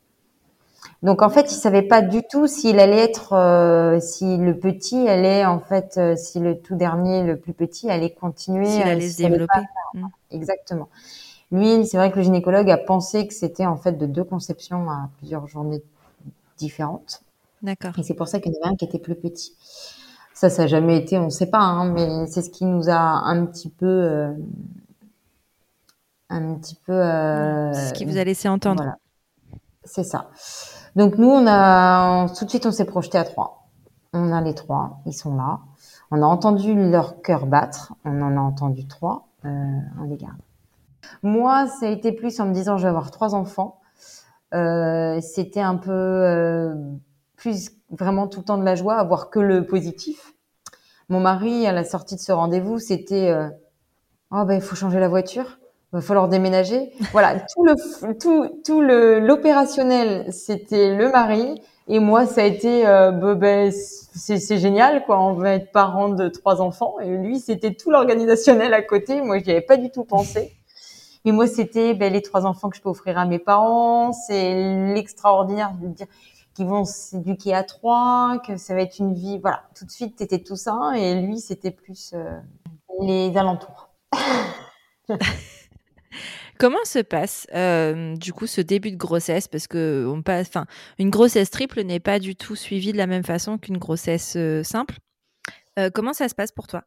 Donc 1.03 1.21
en 1.21 1.29
fait, 1.29 1.51
il 1.51 1.55
savait 1.55 1.83
pas 1.83 2.01
du 2.01 2.23
tout 2.23 2.47
s'il 2.47 2.79
allait 2.79 3.03
être, 3.03 3.33
euh, 3.33 3.99
si 3.99 4.37
le 4.37 4.57
petit 4.57 5.07
allait 5.07 5.45
en 5.45 5.59
fait, 5.59 5.95
euh, 5.97 6.15
si 6.15 6.39
le 6.39 6.59
tout 6.59 6.75
dernier, 6.75 7.23
le 7.23 7.37
plus 7.37 7.53
petit, 7.53 7.89
allait 7.89 8.09
continuer. 8.09 8.65
S'il 8.65 8.81
euh, 8.81 8.91
allait 8.91 9.09
se 9.09 9.17
développer. 9.17 9.59
Mmh. 9.93 10.07
Exactement. 10.31 10.89
Lui, 11.51 11.85
c'est 11.85 11.97
vrai 11.97 12.11
que 12.11 12.17
le 12.17 12.23
gynécologue 12.23 12.69
a 12.69 12.77
pensé 12.77 13.27
que 13.27 13.33
c'était 13.33 13.65
en 13.65 13.77
fait 13.77 13.93
de 13.93 14.05
deux 14.05 14.23
conceptions 14.23 14.89
à 14.89 15.09
plusieurs 15.17 15.47
journées 15.47 15.83
différentes. 16.57 17.21
D'accord. 17.61 17.91
Et 17.97 18.03
c'est 18.03 18.15
pour 18.15 18.27
ça 18.27 18.39
qu'il 18.39 18.51
y 18.51 18.55
en 18.57 18.61
avait 18.61 18.73
un 18.73 18.75
qui 18.75 18.85
était 18.85 18.99
plus 18.99 19.15
petit. 19.15 19.53
Ça, 20.33 20.49
ça 20.49 20.63
n'a 20.63 20.67
jamais 20.67 20.97
été, 20.97 21.17
on 21.17 21.25
ne 21.25 21.29
sait 21.29 21.49
pas, 21.49 21.59
hein, 21.59 21.91
mais 21.91 22.27
c'est 22.27 22.41
ce 22.41 22.49
qui 22.49 22.65
nous 22.65 22.89
a 22.89 22.99
un 22.99 23.45
petit 23.45 23.69
peu, 23.69 24.35
un 26.29 26.55
petit 26.55 26.75
peu. 26.85 26.93
Ce 26.93 27.93
qui 27.93 28.05
vous 28.05 28.17
a 28.17 28.23
laissé 28.23 28.47
entendre. 28.49 28.83
Voilà. 28.83 28.97
C'est 29.83 30.03
ça. 30.03 30.29
Donc 30.97 31.19
nous, 31.19 31.29
on 31.29 31.45
a 31.45 32.27
tout 32.29 32.45
de 32.45 32.49
suite, 32.49 32.65
on 32.65 32.71
s'est 32.71 32.83
projeté 32.83 33.19
à 33.19 33.23
trois. 33.23 33.67
On 34.13 34.33
a 34.33 34.41
les 34.41 34.55
trois, 34.55 34.99
ils 35.05 35.13
sont 35.13 35.35
là. 35.35 35.59
On 36.09 36.23
a 36.23 36.25
entendu 36.25 36.73
leur 36.73 37.21
cœur 37.21 37.45
battre. 37.45 37.93
On 38.03 38.19
en 38.23 38.35
a 38.35 38.39
entendu 38.39 38.87
trois. 38.87 39.27
Euh, 39.45 39.49
on 39.99 40.05
les 40.05 40.17
garde. 40.17 40.39
Moi, 41.21 41.67
ça 41.67 41.85
a 41.85 41.89
été 41.89 42.11
plus 42.11 42.39
en 42.39 42.47
me 42.47 42.53
disant, 42.53 42.77
je 42.77 42.83
vais 42.83 42.89
avoir 42.89 43.11
trois 43.11 43.35
enfants. 43.35 43.79
Euh, 44.55 45.21
C'était 45.21 45.61
un 45.61 45.75
peu 45.75 45.91
euh, 45.91 46.73
plus 47.35 47.73
vraiment 47.91 48.27
tout 48.27 48.39
le 48.39 48.45
temps 48.45 48.57
de 48.57 48.65
la 48.65 48.73
joie, 48.73 48.95
avoir 48.95 49.29
que 49.29 49.39
le 49.39 49.67
positif. 49.67 50.33
Mon 51.09 51.19
mari, 51.19 51.67
à 51.67 51.73
la 51.73 51.83
sortie 51.83 52.15
de 52.15 52.21
ce 52.21 52.31
rendez-vous, 52.31 52.79
c'était, 52.79 53.31
oh 54.31 54.45
ben 54.45 54.55
il 54.55 54.61
faut 54.61 54.75
changer 54.75 54.99
la 54.99 55.07
voiture 55.07 55.56
va 55.93 56.01
falloir 56.01 56.27
déménager. 56.27 56.91
Voilà, 57.11 57.39
tout 57.53 57.63
le 57.63 58.17
tout 58.17 58.61
tout 58.65 58.81
le 58.81 59.19
l'opérationnel, 59.19 60.31
c'était 60.31 60.95
le 60.95 61.09
mari. 61.09 61.61
Et 61.87 61.99
moi 61.99 62.25
ça 62.25 62.41
a 62.41 62.43
été 62.43 62.85
euh, 62.85 63.11
bah, 63.11 63.71
c'est 63.71 64.39
c'est 64.39 64.57
génial 64.57 65.05
quoi, 65.05 65.21
on 65.21 65.33
va 65.33 65.53
être 65.53 65.71
parents 65.71 66.09
de 66.09 66.27
trois 66.27 66.61
enfants. 66.61 66.99
Et 66.99 67.09
lui 67.09 67.39
c'était 67.39 67.73
tout 67.73 67.91
l'organisationnel 67.91 68.73
à 68.73 68.81
côté, 68.81 69.21
moi 69.21 69.39
j'y 69.39 69.51
avais 69.51 69.61
pas 69.61 69.77
du 69.77 69.89
tout 69.89 70.03
pensé. 70.03 70.53
Mais 71.25 71.31
moi 71.31 71.47
c'était 71.47 71.93
ben, 71.93 72.11
les 72.11 72.21
trois 72.21 72.45
enfants 72.45 72.69
que 72.69 72.77
je 72.77 72.81
peux 72.81 72.89
offrir 72.89 73.17
à 73.17 73.25
mes 73.25 73.39
parents, 73.39 74.11
c'est 74.11 74.93
l'extraordinaire 74.93 75.73
de 75.81 75.87
dire 75.87 76.07
qu'ils 76.55 76.67
vont 76.67 76.85
s'éduquer 76.85 77.53
à 77.53 77.63
trois, 77.63 78.39
que 78.45 78.57
ça 78.57 78.73
va 78.73 78.81
être 78.81 78.99
une 78.99 79.13
vie 79.13 79.37
voilà, 79.39 79.63
tout 79.77 79.85
de 79.85 79.91
suite 79.91 80.15
c'était 80.17 80.39
tout 80.39 80.57
ça. 80.57 80.91
Et 80.97 81.21
lui 81.21 81.39
c'était 81.39 81.71
plus 81.71 82.11
euh, 82.13 82.37
les 83.01 83.37
alentours. 83.37 83.89
Comment 86.59 86.83
se 86.85 86.99
passe 86.99 87.45
euh, 87.53 88.15
du 88.15 88.33
coup 88.33 88.47
ce 88.47 88.61
début 88.61 88.91
de 88.91 88.97
grossesse? 88.97 89.47
Parce 89.47 89.67
que 89.67 90.07
on 90.11 90.21
passe, 90.21 90.47
enfin, 90.47 90.65
une 90.97 91.09
grossesse 91.09 91.51
triple 91.51 91.81
n'est 91.83 91.99
pas 91.99 92.19
du 92.19 92.35
tout 92.35 92.55
suivie 92.55 92.91
de 92.91 92.97
la 92.97 93.05
même 93.05 93.23
façon 93.23 93.57
qu'une 93.57 93.77
grossesse 93.77 94.33
euh, 94.37 94.63
simple. 94.63 94.97
Euh, 95.77 95.89
comment 95.93 96.13
ça 96.13 96.27
se 96.27 96.35
passe 96.35 96.51
pour 96.51 96.67
toi? 96.67 96.83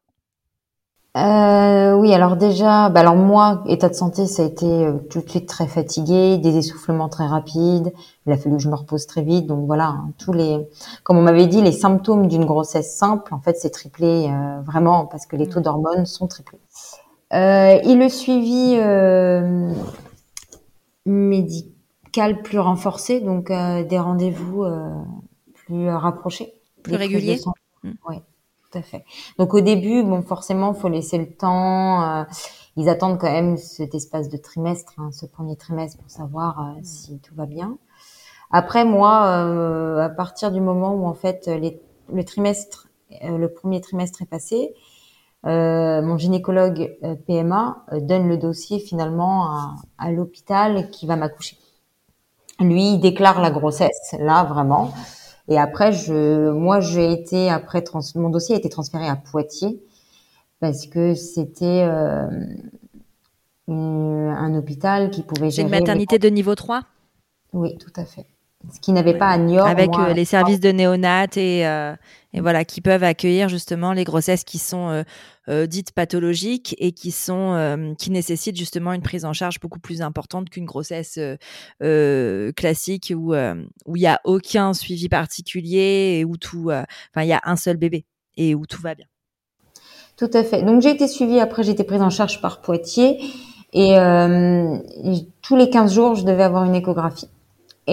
Oui, 1.17 2.15
alors 2.15 2.37
déjà, 2.37 2.89
bah 2.89 3.01
alors 3.01 3.17
moi, 3.17 3.65
état 3.67 3.89
de 3.89 3.95
santé, 3.95 4.27
ça 4.27 4.43
a 4.43 4.47
été 4.47 4.89
tout 5.11 5.21
de 5.21 5.29
suite 5.29 5.47
très 5.47 5.67
fatigué, 5.67 6.39
des 6.39 6.57
essoufflements 6.57 7.09
très 7.09 7.27
rapides. 7.27 7.93
Il 8.27 8.33
a 8.33 8.37
fallu 8.37 8.57
que 8.57 8.63
je 8.63 8.69
me 8.69 8.77
repose 8.77 9.07
très 9.07 9.23
vite. 9.23 9.47
Donc 9.47 9.67
voilà, 9.67 9.89
hein, 9.89 10.13
tous 10.19 10.33
les, 10.33 10.69
comme 11.03 11.19
on 11.19 11.23
m'avait 11.23 11.49
dit, 11.49 11.63
les 11.63 11.73
symptômes 11.73 12.29
d'une 12.29 12.45
grossesse 12.45 12.97
simple, 12.97 13.35
en 13.35 13.41
fait, 13.41 13.57
c'est 13.59 13.71
triplé 13.71 14.33
vraiment 14.65 15.07
parce 15.07 15.27
que 15.27 15.37
les 15.37 15.49
taux 15.49 15.61
d'hormones 15.61 16.07
sont 16.07 16.29
triplés. 16.29 16.61
Euh, 17.33 17.79
et 17.83 17.95
le 17.95 18.09
suivi 18.09 18.77
euh, 18.77 19.73
médical 21.07 22.43
plus 22.43 22.59
renforcé, 22.59 23.21
donc 23.21 23.51
euh, 23.51 23.85
des 23.85 23.99
rendez-vous 23.99 24.65
euh, 24.65 24.91
plus 25.55 25.89
rapprochés. 25.89 26.55
Plus 26.83 26.97
réguliers 26.97 27.39
mmh. 27.85 27.91
Oui, 28.09 28.17
tout 28.71 28.79
à 28.79 28.83
fait. 28.83 29.05
Donc 29.39 29.55
au 29.55 29.61
début, 29.61 30.03
bon, 30.03 30.23
forcément, 30.23 30.75
faut 30.75 30.89
laisser 30.89 31.19
le 31.19 31.31
temps. 31.31 32.03
Euh, 32.03 32.25
ils 32.77 32.89
attendent 32.89 33.19
quand 33.19 33.31
même 33.31 33.57
cet 33.57 33.95
espace 33.95 34.29
de 34.29 34.37
trimestre, 34.37 34.95
hein, 34.99 35.11
ce 35.13 35.27
premier 35.27 35.57
trimestre, 35.57 35.99
pour 35.99 36.11
savoir 36.11 36.61
mmh. 36.61 36.85
si 36.85 37.19
tout 37.21 37.35
va 37.35 37.47
bien. 37.47 37.79
Après, 38.51 38.85
moi, 38.85 39.27
à 40.03 40.09
partir 40.09 40.51
du 40.51 40.61
moment 40.61 40.93
où 40.95 41.07
en 41.07 41.15
fait 41.15 41.47
les, 41.47 41.81
le 42.13 42.25
trimestre, 42.25 42.89
le 43.23 43.47
premier 43.47 43.81
trimestre 43.81 44.23
est 44.23 44.27
passé, 44.27 44.75
euh, 45.47 46.03
mon 46.03 46.19
gynécologue 46.19 46.97
euh, 47.03 47.15
PMA 47.27 47.85
euh, 47.93 48.01
donne 48.01 48.29
le 48.29 48.37
dossier 48.37 48.79
finalement 48.79 49.47
à, 49.47 49.77
à 49.99 50.11
l'hôpital 50.11 50.91
qui 50.91 51.07
va 51.07 51.17
m'accoucher. 51.17 51.57
Lui, 52.61 52.95
il 52.95 53.01
déclare 53.01 53.41
la 53.41 53.51
grossesse, 53.51 54.15
là 54.19 54.45
vraiment. 54.45 54.93
Et 55.49 55.59
après, 55.59 55.93
je, 55.93 56.51
moi, 56.51 56.81
j'ai 56.81 57.11
été 57.11 57.51
après 57.51 57.83
trans, 57.83 58.01
mon 58.17 58.29
dossier 58.29 58.55
a 58.55 58.59
été 58.59 58.69
transféré 58.69 59.09
à 59.09 59.17
Poitiers 59.17 59.83
parce 60.61 60.87
que 60.87 61.15
c'était 61.15 61.85
euh, 61.89 62.29
un 63.67 64.55
hôpital 64.55 65.11
qui 65.11 65.23
pouvait 65.23 65.51
gérer. 65.51 65.69
C'est 65.69 65.75
une 65.75 65.81
maternité 65.81 66.19
de 66.19 66.29
niveau 66.29 66.55
3 66.55 66.83
Oui, 67.55 67.79
tout 67.79 67.93
à 67.97 68.05
fait 68.05 68.27
ce 68.69 68.81
qui 68.81 68.93
n'avait 68.93 69.17
pas 69.17 69.29
à 69.29 69.39
Niort. 69.39 69.67
Avec 69.67 69.89
moi, 69.89 70.11
euh, 70.11 70.13
les 70.13 70.27
services 70.27 70.61
de 70.61 70.71
néonat 70.71 71.29
et, 71.37 71.67
euh, 71.67 71.95
et, 72.35 72.41
voilà, 72.41 72.65
qui 72.65 72.81
peuvent 72.81 73.03
accueillir 73.03 73.49
justement 73.49 73.93
les 73.93 74.05
grossesses 74.05 74.45
qui 74.45 74.59
sont 74.59 75.03
euh, 75.49 75.67
dites 75.67 75.93
pathologiques 75.93 76.77
et 76.79 76.93
qui 76.93 77.11
sont 77.11 77.95
qui 77.99 78.11
nécessitent 78.11 78.57
justement 78.57 78.93
une 78.93 79.03
prise 79.03 79.25
en 79.25 79.33
charge 79.33 79.61
beaucoup 79.61 79.81
plus 79.81 80.03
importante 80.03 80.51
qu'une 80.51 80.67
grossesse 80.67 81.19
classique 82.57 83.13
où 83.17 83.35
où 83.35 83.97
il 83.97 84.03
y 84.03 84.07
a 84.07 84.21
aucun 84.25 84.75
suivi 84.75 85.09
particulier 85.09 86.19
et 86.19 86.25
où 86.25 86.37
tout, 86.37 86.71
enfin 86.71 87.23
il 87.23 87.29
y 87.29 87.33
a 87.33 87.41
un 87.45 87.57
seul 87.57 87.79
bébé 87.79 88.05
et 88.37 88.55
où 88.55 88.67
tout 88.67 88.83
va 88.83 88.95
bien. 88.95 89.07
Tout 90.17 90.31
à 90.35 90.45
fait. 90.45 90.63
Donc 90.63 90.83
j'ai 90.83 90.91
été 90.91 91.09
suivie 91.09 91.41
après 91.41 91.63
j'ai 91.63 91.73
été 91.73 91.85
prise 91.85 92.03
en 92.03 92.11
charge 92.11 92.43
par 92.43 92.61
Poitiers 92.61 93.19
et, 93.73 93.95
et 93.95 95.29
tous 95.43 95.57
les 95.57 95.71
15 95.71 95.95
jours 95.95 96.15
je 96.15 96.25
devais 96.25 96.43
avoir 96.43 96.65
une 96.65 96.75
échographie. 96.75 97.29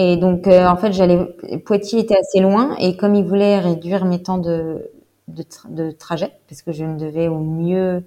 Et 0.00 0.16
donc, 0.16 0.46
euh, 0.46 0.64
en 0.68 0.76
fait, 0.76 0.92
j'allais. 0.92 1.18
Poitiers 1.66 1.98
était 1.98 2.16
assez 2.16 2.38
loin, 2.38 2.76
et 2.76 2.96
comme 2.96 3.16
ils 3.16 3.24
voulaient 3.24 3.58
réduire 3.58 4.04
mes 4.04 4.22
temps 4.22 4.38
de, 4.38 4.92
de, 5.26 5.90
trajet, 5.90 6.30
parce 6.48 6.62
que 6.62 6.70
je 6.70 6.84
ne 6.84 6.96
devais 6.96 7.26
au 7.26 7.40
mieux 7.40 8.04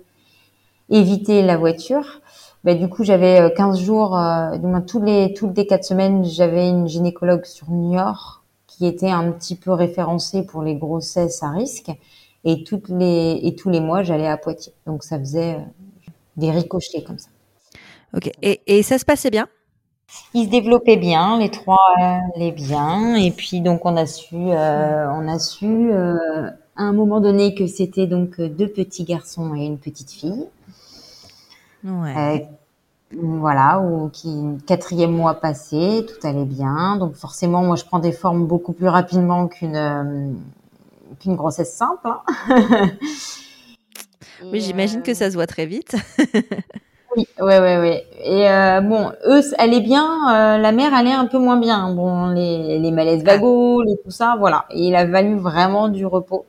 éviter 0.89 1.42
la 1.42 1.58
voiture, 1.58 2.22
bah, 2.64 2.76
du 2.76 2.88
coup, 2.88 3.04
j'avais 3.04 3.54
15 3.58 3.78
euh, 3.78 3.84
jours, 3.84 4.18
euh, 4.18 4.58
du 4.58 4.68
moins 4.68 4.80
tous 4.80 5.02
les 5.02 5.34
toutes 5.34 5.58
les 5.58 5.68
quatre 5.68 5.84
semaines, 5.84 6.24
j'avais 6.24 6.70
une 6.70 6.88
gynécologue 6.88 7.44
sur 7.44 7.70
New 7.70 7.94
York 7.94 8.42
qui 8.68 8.86
était 8.86 9.10
un 9.10 9.30
petit 9.34 9.58
peu 9.58 9.74
référencée 9.74 10.46
pour 10.46 10.64
les 10.64 10.76
grossesses 10.76 11.44
à 11.44 11.50
risque, 11.50 11.92
et 12.46 12.64
les 12.88 13.39
et 13.44 13.56
tous 13.56 13.70
les 13.70 13.82
mois, 13.82 14.02
j'allais 14.02 14.30
à 14.30 14.38
Poitiers. 14.38 14.74
Donc, 14.88 15.04
ça 15.04 15.20
faisait 15.20 15.58
des 16.38 16.52
ricochets 16.52 17.04
comme 17.04 17.20
ça. 17.20 17.28
Ok. 18.16 18.32
Et 18.42 18.82
ça 18.82 18.98
se 18.98 19.04
passait 19.04 19.30
bien? 19.30 19.50
Ils 20.34 20.45
se 20.45 20.49
développaient 20.49 20.97
bien, 20.97 21.39
les 21.39 21.49
trois 21.49 21.80
allaient 22.36 22.51
bien, 22.51 23.16
et 23.16 23.32
puis 23.32 23.62
donc 23.62 23.86
on 23.86 23.97
a 23.97 24.05
su, 24.05 24.36
euh, 24.36 25.09
on 25.12 25.28
a 25.28 25.39
su 25.39 25.66
euh, 25.91 26.49
à 26.76 26.84
un 26.84 26.93
moment 26.93 27.20
donné 27.20 27.53
que 27.53 27.68
c'était 27.68 28.07
donc 28.07 28.39
deux 28.39 28.68
petits 28.68 29.03
garçons 29.03 29.55
et 29.55 29.66
une 29.66 29.78
petite 29.78 30.12
fille. 30.12 30.47
Ouais. 31.84 32.47
Euh, 33.14 33.18
voilà, 33.18 33.82
ou 33.82 34.07
qui 34.09 34.32
quatrième 34.66 35.12
mois 35.12 35.34
passé, 35.34 36.05
tout 36.07 36.26
allait 36.26 36.45
bien. 36.45 36.95
Donc 36.95 37.16
forcément, 37.16 37.62
moi 37.64 37.76
je 37.76 37.84
prends 37.84 37.99
des 37.99 38.14
formes 38.14 38.45
beaucoup 38.45 38.72
plus 38.72 38.88
rapidement 38.88 39.47
qu'une 39.47 40.38
qu'une 41.20 41.36
grossesse 41.36 41.74
simple. 41.74 42.07
Hein. 42.07 42.22
oui, 44.45 44.62
j'imagine 44.62 45.01
que 45.01 45.14
ça 45.14 45.30
se 45.30 45.36
voit 45.36 45.47
très 45.47 45.66
vite. 45.66 45.95
oui, 47.16 47.28
ouais, 47.39 47.59
ouais, 47.59 47.78
ouais. 47.80 48.07
Et 48.24 48.82
bon, 48.88 49.12
eux, 49.26 49.41
elle 49.57 49.74
est 49.74 49.82
bien, 49.82 50.57
la 50.57 50.72
mère, 50.72 50.93
est 50.93 51.12
un 51.12 51.26
peu 51.26 51.38
moins 51.38 51.57
bien. 51.57 51.93
Bon, 51.93 52.30
les, 52.30 52.80
les 52.80 52.91
malaises 52.91 53.24
vagos, 53.24 53.82
les 53.84 53.97
tout 53.97 54.12
ça, 54.12 54.36
voilà. 54.39 54.66
Et 54.72 54.88
il 54.88 54.95
a 54.95 55.05
valu 55.05 55.36
vraiment 55.38 55.89
du 55.89 56.05
repos. 56.05 56.45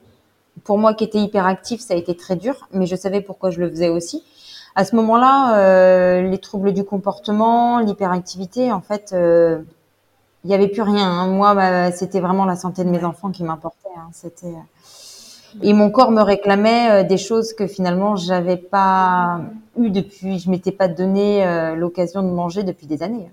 Pour 0.64 0.78
moi 0.78 0.94
qui 0.94 1.04
étais 1.04 1.18
hyperactif, 1.18 1.80
ça 1.80 1.94
a 1.94 1.96
été 1.96 2.16
très 2.16 2.36
dur, 2.36 2.68
mais 2.72 2.86
je 2.86 2.94
savais 2.94 3.20
pourquoi 3.20 3.50
je 3.50 3.60
le 3.60 3.68
faisais 3.68 3.88
aussi 3.88 4.22
à 4.74 4.84
ce 4.84 4.96
moment-là, 4.96 5.58
euh, 5.58 6.22
les 6.22 6.38
troubles 6.38 6.72
du 6.72 6.84
comportement, 6.84 7.78
l'hyperactivité, 7.80 8.72
en 8.72 8.80
fait, 8.80 9.12
euh, 9.12 9.60
il 10.44 10.48
n'y 10.48 10.54
avait 10.54 10.68
plus 10.68 10.82
rien. 10.82 11.06
Hein. 11.06 11.26
Moi, 11.28 11.54
bah, 11.54 11.92
c'était 11.92 12.20
vraiment 12.20 12.44
la 12.44 12.56
santé 12.56 12.84
de 12.84 12.88
mes 12.88 13.04
enfants 13.04 13.30
qui 13.30 13.44
m'importait. 13.44 13.88
Hein. 13.96 14.08
C'était 14.12 14.46
euh, 14.46 15.60
et 15.62 15.74
mon 15.74 15.90
corps 15.90 16.10
me 16.10 16.22
réclamait 16.22 17.04
des 17.04 17.18
choses 17.18 17.52
que 17.52 17.66
finalement 17.66 18.16
j'avais 18.16 18.56
pas 18.56 19.42
eu 19.76 19.90
depuis. 19.90 20.38
Je 20.38 20.50
m'étais 20.50 20.72
pas 20.72 20.88
donné 20.88 21.44
l'occasion 21.76 22.22
de 22.22 22.28
manger 22.28 22.62
depuis 22.62 22.86
des 22.86 23.02
années. 23.02 23.30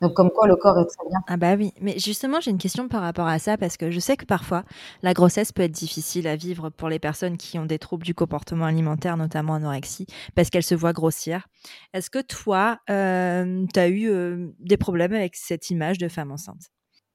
Donc 0.00 0.14
comme 0.14 0.30
quoi 0.30 0.46
le 0.46 0.56
corps 0.56 0.78
est 0.78 0.86
très 0.86 1.06
bien. 1.08 1.18
Ah 1.26 1.36
bah 1.36 1.54
oui, 1.56 1.72
mais 1.80 1.98
justement 1.98 2.40
j'ai 2.40 2.50
une 2.50 2.58
question 2.58 2.88
par 2.88 3.02
rapport 3.02 3.26
à 3.26 3.38
ça 3.38 3.58
parce 3.58 3.76
que 3.76 3.90
je 3.90 4.00
sais 4.00 4.16
que 4.16 4.24
parfois 4.24 4.64
la 5.02 5.12
grossesse 5.12 5.52
peut 5.52 5.62
être 5.62 5.72
difficile 5.72 6.26
à 6.26 6.36
vivre 6.36 6.70
pour 6.70 6.88
les 6.88 6.98
personnes 6.98 7.36
qui 7.36 7.58
ont 7.58 7.66
des 7.66 7.78
troubles 7.78 8.04
du 8.04 8.14
comportement 8.14 8.64
alimentaire, 8.64 9.16
notamment 9.16 9.54
anorexie, 9.54 10.06
parce 10.34 10.48
qu'elles 10.48 10.62
se 10.62 10.74
voient 10.74 10.94
grossir. 10.94 11.48
Est-ce 11.92 12.08
que 12.08 12.20
toi, 12.20 12.78
euh, 12.88 13.66
tu 13.72 13.80
as 13.80 13.88
eu 13.88 14.08
euh, 14.08 14.48
des 14.58 14.78
problèmes 14.78 15.12
avec 15.12 15.36
cette 15.36 15.68
image 15.70 15.98
de 15.98 16.08
femme 16.08 16.32
enceinte? 16.32 16.70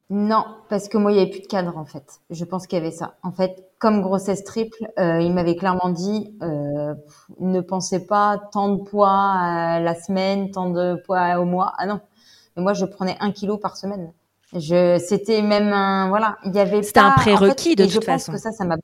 Non, 0.10 0.46
parce 0.70 0.88
que 0.88 0.98
moi, 0.98 1.12
il 1.12 1.16
n'y 1.16 1.22
avait 1.22 1.32
plus 1.32 1.42
de 1.42 1.48
cadre, 1.48 1.78
en 1.78 1.86
fait. 1.86 2.22
Je 2.30 2.46
pense 2.46 2.68
qu'il 2.68 2.78
y 2.78 2.82
avait 2.82 2.92
ça. 2.92 3.16
En 3.24 3.32
fait, 3.32 3.72
comme 3.80 4.02
grossesse 4.02 4.44
triple, 4.44 4.88
euh, 5.00 5.20
il 5.20 5.34
m'avait 5.34 5.56
clairement 5.56 5.90
dit, 5.90 6.36
euh, 6.44 6.94
ne 7.40 7.60
pensez 7.62 8.06
pas 8.06 8.40
tant 8.52 8.70
de 8.70 8.84
poids 8.84 9.10
à 9.12 9.80
la 9.80 9.96
semaine, 9.96 10.52
tant 10.52 10.70
de 10.70 10.96
poids 11.06 11.40
au 11.40 11.46
mois. 11.46 11.74
Ah 11.78 11.88
non, 11.88 12.02
mais 12.56 12.64
moi, 12.64 12.74
je 12.74 12.86
prenais 12.86 13.18
un 13.20 13.32
kilo 13.32 13.58
par 13.58 13.78
semaine. 13.78 14.14
Je, 14.54 15.00
c'était 15.00 15.42
même 15.42 15.74
un, 15.74 16.08
voilà, 16.10 16.38
il 16.46 16.54
y 16.54 16.60
avait 16.60 16.84
C'était 16.84 17.00
un 17.00 17.12
prérequis 17.12 17.76
de 17.76 17.84
toute 17.84 17.94
je 17.94 18.00
façon. 18.00 18.32
Pense 18.32 18.42
que 18.44 18.50
ça, 18.50 18.56
ça 18.56 18.64
m'a, 18.64 18.78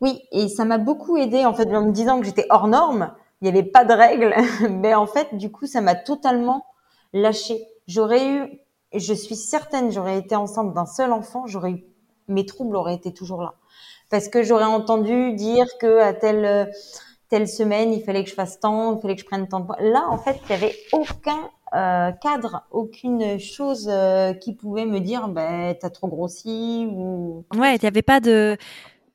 oui, 0.00 0.22
et 0.30 0.48
ça 0.48 0.64
m'a 0.64 0.78
beaucoup 0.78 1.16
aidé, 1.16 1.44
en 1.44 1.54
fait, 1.54 1.66
en 1.74 1.86
me 1.86 1.92
disant 1.92 2.20
que 2.20 2.26
j'étais 2.26 2.46
hors 2.50 2.68
norme. 2.68 3.10
Il 3.40 3.44
n'y 3.44 3.50
avait 3.50 3.68
pas 3.68 3.84
de 3.84 3.92
règles. 3.92 4.34
Mais 4.70 4.94
en 4.94 5.06
fait, 5.06 5.36
du 5.36 5.50
coup, 5.50 5.66
ça 5.66 5.80
m'a 5.80 5.94
totalement 5.94 6.64
lâché. 7.12 7.66
J'aurais 7.86 8.28
eu, 8.28 8.60
je 8.94 9.12
suis 9.12 9.36
certaine, 9.36 9.90
j'aurais 9.90 10.18
été 10.18 10.36
enceinte 10.36 10.74
d'un 10.74 10.86
seul 10.86 11.12
enfant, 11.12 11.46
j'aurais 11.46 11.72
eu, 11.72 11.84
mes 12.28 12.46
troubles 12.46 12.76
auraient 12.76 12.94
été 12.94 13.12
toujours 13.12 13.42
là. 13.42 13.54
Parce 14.10 14.28
que 14.28 14.42
j'aurais 14.42 14.64
entendu 14.64 15.34
dire 15.34 15.66
que 15.78 16.00
à 16.00 16.14
telle, 16.14 16.70
telle 17.28 17.46
semaine, 17.46 17.92
il 17.92 18.02
fallait 18.02 18.24
que 18.24 18.30
je 18.30 18.34
fasse 18.34 18.58
tant, 18.58 18.96
il 18.96 19.00
fallait 19.02 19.14
que 19.16 19.20
je 19.20 19.26
prenne 19.26 19.46
tant 19.48 19.60
de 19.60 19.66
poids. 19.66 19.76
Là, 19.80 20.06
en 20.08 20.16
fait, 20.16 20.40
il 20.44 20.48
n'y 20.48 20.54
avait 20.54 20.74
aucun 20.92 21.50
euh, 21.74 22.12
cadre, 22.12 22.62
aucune 22.70 23.38
chose 23.38 23.88
euh, 23.90 24.32
qui 24.32 24.54
pouvait 24.54 24.86
me 24.86 25.00
dire 25.00 25.28
ben 25.28 25.74
t'as 25.78 25.90
trop 25.90 26.08
grossi 26.08 26.88
ou 26.90 27.44
ouais 27.58 27.76
il 27.76 27.84
avait 27.84 28.00
pas 28.00 28.20
de 28.20 28.56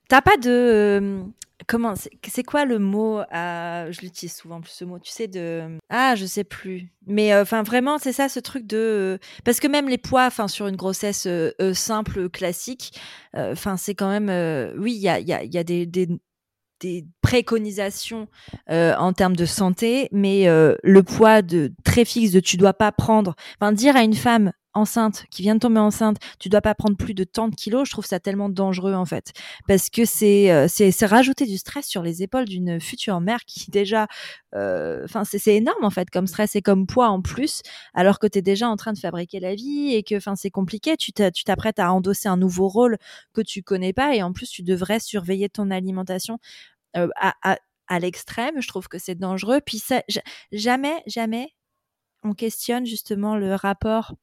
t'as 0.08 0.22
pas 0.22 0.38
de 0.38 0.52
euh, 0.52 1.24
comment 1.68 1.94
c'est 1.96 2.44
quoi 2.44 2.66
le 2.66 2.80
mot 2.80 3.22
je 3.32 4.02
l'utilise 4.02 4.36
souvent 4.36 4.62
plus 4.62 4.72
ce 4.72 4.86
mot 4.86 5.00
tu 5.00 5.12
sais 5.12 5.28
de 5.28 5.78
ah 5.90 6.16
je 6.16 6.26
sais 6.26 6.44
plus. 6.44 6.92
Mais 7.08 7.36
enfin 7.36 7.64
vraiment 7.64 7.98
c'est 7.98 8.14
ça 8.14 8.30
ce 8.30 8.40
truc 8.40 8.66
de 8.66 9.20
parce 9.44 9.60
que 9.60 9.68
même 9.68 9.90
les 9.90 9.98
poids 9.98 10.26
enfin 10.26 10.48
sur 10.48 10.68
une 10.68 10.76
grossesse 10.76 11.28
simple 11.74 12.30
classique 12.30 13.00
enfin 13.36 13.78
c'est 13.78 13.96
quand 13.96 14.10
même 14.10 14.30
oui 14.78 14.94
il 14.94 15.02
y 15.02 15.10
a 15.10 15.20
y 15.20 15.34
a, 15.34 15.44
y 15.44 15.58
a 15.58 15.64
des, 15.64 16.08
préconisations 17.22 18.28
euh, 18.70 18.94
en 18.96 19.14
termes 19.14 19.36
de 19.36 19.46
santé, 19.46 20.10
mais 20.12 20.48
euh, 20.48 20.76
le 20.84 21.04
poids 21.04 21.42
de 21.42 21.72
très 21.84 22.06
fixe 22.06 22.32
de 22.32 22.40
tu 22.40 22.58
dois 22.58 22.74
pas 22.74 22.92
prendre, 22.92 23.36
enfin 23.60 23.72
dire 23.72 23.96
à 23.96 24.04
une 24.04 24.14
femme 24.14 24.52
enceinte 24.74 25.26
qui 25.30 25.42
vient 25.42 25.56
de 25.56 25.60
tomber 25.60 25.80
enceinte, 25.80 26.18
tu 26.40 26.50
dois 26.50 26.62
pas 26.62 26.76
prendre 26.76 26.98
plus 26.98 27.14
de 27.14 27.24
tant 27.24 27.48
de 27.48 27.56
kilos, 27.56 27.88
je 27.88 27.92
trouve 27.92 28.06
ça 28.06 28.20
tellement 28.20 28.50
dangereux 28.50 28.94
en 28.94 29.06
fait, 29.06 29.32
parce 29.68 29.90
que 29.90 30.06
c'est 30.06 30.52
euh, 30.52 30.68
c'est 30.68 31.06
rajouter 31.06 31.46
du 31.46 31.58
stress 31.58 31.86
sur 31.86 32.02
les 32.02 32.24
épaules 32.24 32.46
d'une 32.46 32.80
future 32.80 33.22
mère 33.22 33.46
qui 33.46 33.70
déjà, 33.72 34.08
enfin 34.54 35.24
c'est 35.26 35.40
c'est 35.40 35.56
énorme 35.56 35.84
en 35.84 35.90
fait 35.90 36.10
comme 36.10 36.28
stress 36.28 36.56
et 36.56 36.62
comme 36.62 36.88
poids 36.88 37.10
en 37.10 37.22
plus, 37.22 37.62
alors 37.94 38.20
que 38.20 38.28
tu 38.28 38.40
es 38.40 38.42
déjà 38.42 38.68
en 38.70 38.76
train 38.76 38.94
de 38.94 39.00
fabriquer 39.00 39.40
la 39.40 39.56
vie 39.56 39.94
et 39.94 40.04
que 40.04 40.20
c'est 40.36 40.52
compliqué, 40.52 40.98
tu 40.98 41.12
t'apprêtes 41.12 41.80
à 41.80 41.92
endosser 41.92 42.30
un 42.30 42.38
nouveau 42.38 42.68
rôle 42.68 42.98
que 43.34 43.42
tu 43.42 43.64
connais 43.64 43.94
pas 43.94 44.16
et 44.16 44.24
en 44.24 44.34
plus 44.34 44.50
tu 44.50 44.64
devrais 44.64 45.00
surveiller 45.00 45.50
ton 45.50 45.72
alimentation 45.72 46.40
euh, 46.98 47.08
à, 47.16 47.58
à, 47.88 48.00
l'extrême. 48.00 48.62
Je 48.62 48.68
trouve 48.68 48.88
que 48.88 48.98
c'est 48.98 49.16
dangereux. 49.16 49.62
Puis 49.66 49.80
ça, 49.80 50.02
jamais, 50.52 51.04
jamais 51.08 51.54
on 52.24 52.34
questionne 52.34 52.86
justement 52.86 53.36
le 53.36 53.56
rapport 53.56 54.16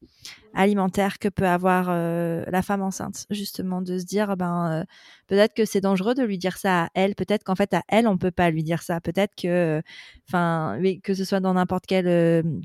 alimentaire 0.55 1.18
que 1.18 1.28
peut 1.28 1.46
avoir 1.46 1.88
euh, 1.90 2.44
la 2.48 2.62
femme 2.62 2.82
enceinte, 2.82 3.26
justement 3.30 3.82
de 3.82 3.98
se 3.98 4.05
dire 4.05 4.36
ben 4.36 4.70
euh, 4.72 4.84
peut-être 5.28 5.55
que 5.55 5.64
c'est 5.64 5.80
dangereux 5.80 6.14
de 6.14 6.22
lui 6.22 6.38
dire 6.38 6.57
ça 6.57 6.84
à 6.84 6.88
elle, 6.94 7.14
peut-être 7.14 7.44
qu'en 7.44 7.55
fait 7.55 7.72
à 7.74 7.82
elle 7.88 8.09
on 8.09 8.18
peut 8.18 8.30
pas 8.30 8.51
lui 8.51 8.64
dire 8.64 8.82
ça, 8.82 9.01
peut-être 9.01 9.34
que 9.36 9.80
enfin 10.28 10.78
que 11.05 11.14
ce 11.14 11.24
soit 11.24 11.40
dans 11.40 11.55
n'importe 11.55 11.84
quel 11.86 12.05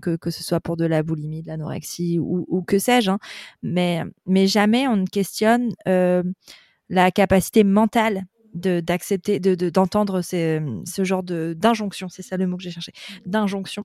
que, 0.02 0.16
que 0.16 0.32
ce 0.32 0.44
soit 0.44 0.60
pour 0.60 0.78
de 0.78 0.86
la 0.86 1.04
boulimie, 1.04 1.44
de 1.44 1.48
l'anorexie 1.48 2.18
ou, 2.20 2.64
que 2.68 2.80
sais-je, 2.80 3.12
hein. 3.12 3.20
mais 3.62 4.04
mais 4.26 4.48
jamais 4.48 4.88
on 4.88 4.96
ne 4.98 5.06
questionne 5.06 5.74
la 5.86 7.12
capacité 7.12 7.64
mentale 7.64 8.26
d'accepter, 8.56 9.40
de, 9.40 9.70
d'entendre 9.70 10.22
ce 10.22 11.04
genre 11.04 11.24
de 11.24 11.54
d'injonction, 11.58 12.10
c'est 12.10 12.22
ça 12.22 12.38
le 12.38 12.48
mot 12.48 12.58
que 12.58 12.64
j'ai 12.64 12.72
cherché, 12.72 12.94
d'injonction. 13.26 13.84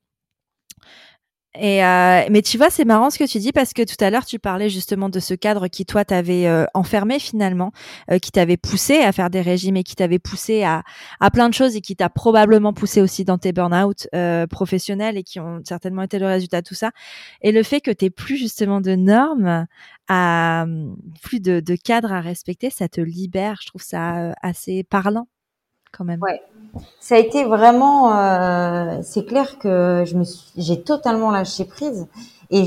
Et 1.59 1.85
euh, 1.85 2.23
mais 2.31 2.43
tu 2.43 2.57
vois, 2.59 2.71
c'est 2.71 2.85
marrant 2.85 3.11
ce 3.11 3.19
que 3.19 3.25
tu 3.25 3.39
dis 3.39 3.51
parce 3.51 3.73
que 3.73 3.83
tout 3.83 4.03
à 4.05 4.11
l'heure 4.11 4.25
tu 4.25 4.39
parlais 4.39 4.69
justement 4.69 5.09
de 5.09 5.19
ce 5.19 5.35
cadre 5.35 5.67
qui 5.67 5.85
toi 5.85 6.05
t'avait 6.05 6.47
euh, 6.47 6.65
enfermé 6.75 7.19
finalement, 7.19 7.73
euh, 8.09 8.19
qui 8.19 8.31
t'avait 8.31 8.57
poussé 8.57 8.99
à 8.99 9.11
faire 9.11 9.31
des 9.31 9.41
régimes 9.41 9.77
et 9.77 9.83
qui 9.83 9.97
t'avait 9.97 10.21
poussé 10.21 10.63
à, 10.63 10.85
à 11.19 11.31
plein 11.33 11.49
de 11.49 11.55
choses 11.55 11.75
et 11.75 11.81
qui 11.81 11.97
t'a 11.97 12.09
probablement 12.09 12.73
poussé 12.73 13.01
aussi 13.03 13.25
dans 13.25 13.37
tes 13.37 13.53
burn-out 13.53 14.07
professionnels 14.49 15.17
et 15.17 15.25
qui 15.25 15.41
ont 15.41 15.61
certainement 15.67 16.03
été 16.03 16.21
le 16.21 16.27
résultat 16.27 16.61
de 16.63 16.67
tout 16.69 16.75
ça. 16.77 16.93
Et 17.43 17.51
le 17.51 17.65
fait 17.65 17.81
que 17.81 17.91
t'aies 17.91 18.11
plus 18.11 18.37
justement 18.37 18.81
de 18.81 18.95
normes, 18.95 19.67
à 20.09 20.67
plus 21.23 21.41
de, 21.41 21.61
de 21.61 21.77
cadres 21.77 22.13
à 22.13 22.21
respecter, 22.21 22.71
ça 22.71 22.89
te 22.89 23.01
libère. 23.01 23.59
Je 23.61 23.67
trouve 23.67 23.83
ça 23.83 24.35
assez 24.43 24.85
parlant 24.85 25.27
quand 25.93 26.05
même. 26.05 26.21
Ouais, 26.23 26.43
ça 27.01 27.17
a 27.17 27.19
été 27.19 27.45
vraiment. 27.45 28.17
Euh, 28.17 29.01
c'est 29.03 29.25
clair 29.25 29.59
que 29.59 30.05
je 30.07 30.17
me 30.17 30.25
j'ai 30.57 30.83
totalement 30.83 31.31
lâché 31.31 31.65
prise. 31.65 32.07
Et 32.51 32.65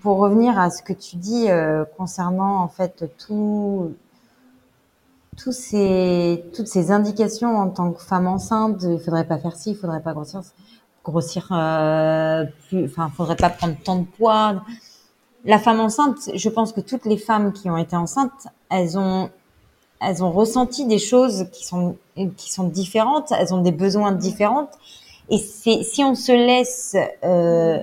pour 0.00 0.18
revenir 0.18 0.58
à 0.58 0.70
ce 0.70 0.82
que 0.82 0.92
tu 0.92 1.16
dis 1.16 1.50
euh, 1.50 1.84
concernant 1.96 2.62
en 2.62 2.68
fait 2.68 3.04
tout, 3.18 3.94
tous 5.36 5.52
ces, 5.52 6.44
toutes 6.54 6.66
ces 6.66 6.90
indications 6.90 7.56
en 7.56 7.68
tant 7.68 7.92
que 7.92 8.02
femme 8.02 8.26
enceinte, 8.26 8.82
il 8.82 8.98
faudrait 8.98 9.26
pas 9.26 9.38
faire 9.38 9.56
ci, 9.56 9.70
il 9.70 9.76
faudrait 9.76 10.02
pas 10.02 10.12
grossir, 10.12 10.40
grossir 11.04 11.48
euh, 11.52 12.44
plus, 12.68 12.84
enfin, 12.86 13.10
faudrait 13.14 13.36
pas 13.36 13.50
prendre 13.50 13.76
tant 13.84 13.96
de 13.96 14.06
poids. 14.06 14.62
La 15.44 15.58
femme 15.58 15.80
enceinte, 15.80 16.30
je 16.34 16.48
pense 16.48 16.72
que 16.72 16.80
toutes 16.80 17.04
les 17.04 17.18
femmes 17.18 17.52
qui 17.52 17.68
ont 17.68 17.76
été 17.76 17.96
enceintes, 17.96 18.46
elles 18.70 18.96
ont 18.96 19.30
elles 20.02 20.22
ont 20.24 20.30
ressenti 20.30 20.86
des 20.86 20.98
choses 20.98 21.46
qui 21.52 21.64
sont 21.64 21.96
qui 22.36 22.52
sont 22.52 22.64
différentes, 22.64 23.32
elles 23.32 23.54
ont 23.54 23.62
des 23.62 23.72
besoins 23.72 24.12
différents. 24.12 24.68
Et 25.30 25.38
c'est 25.38 25.82
si 25.82 26.04
on 26.04 26.14
se 26.14 26.32
laisse 26.32 26.96
euh, 27.24 27.82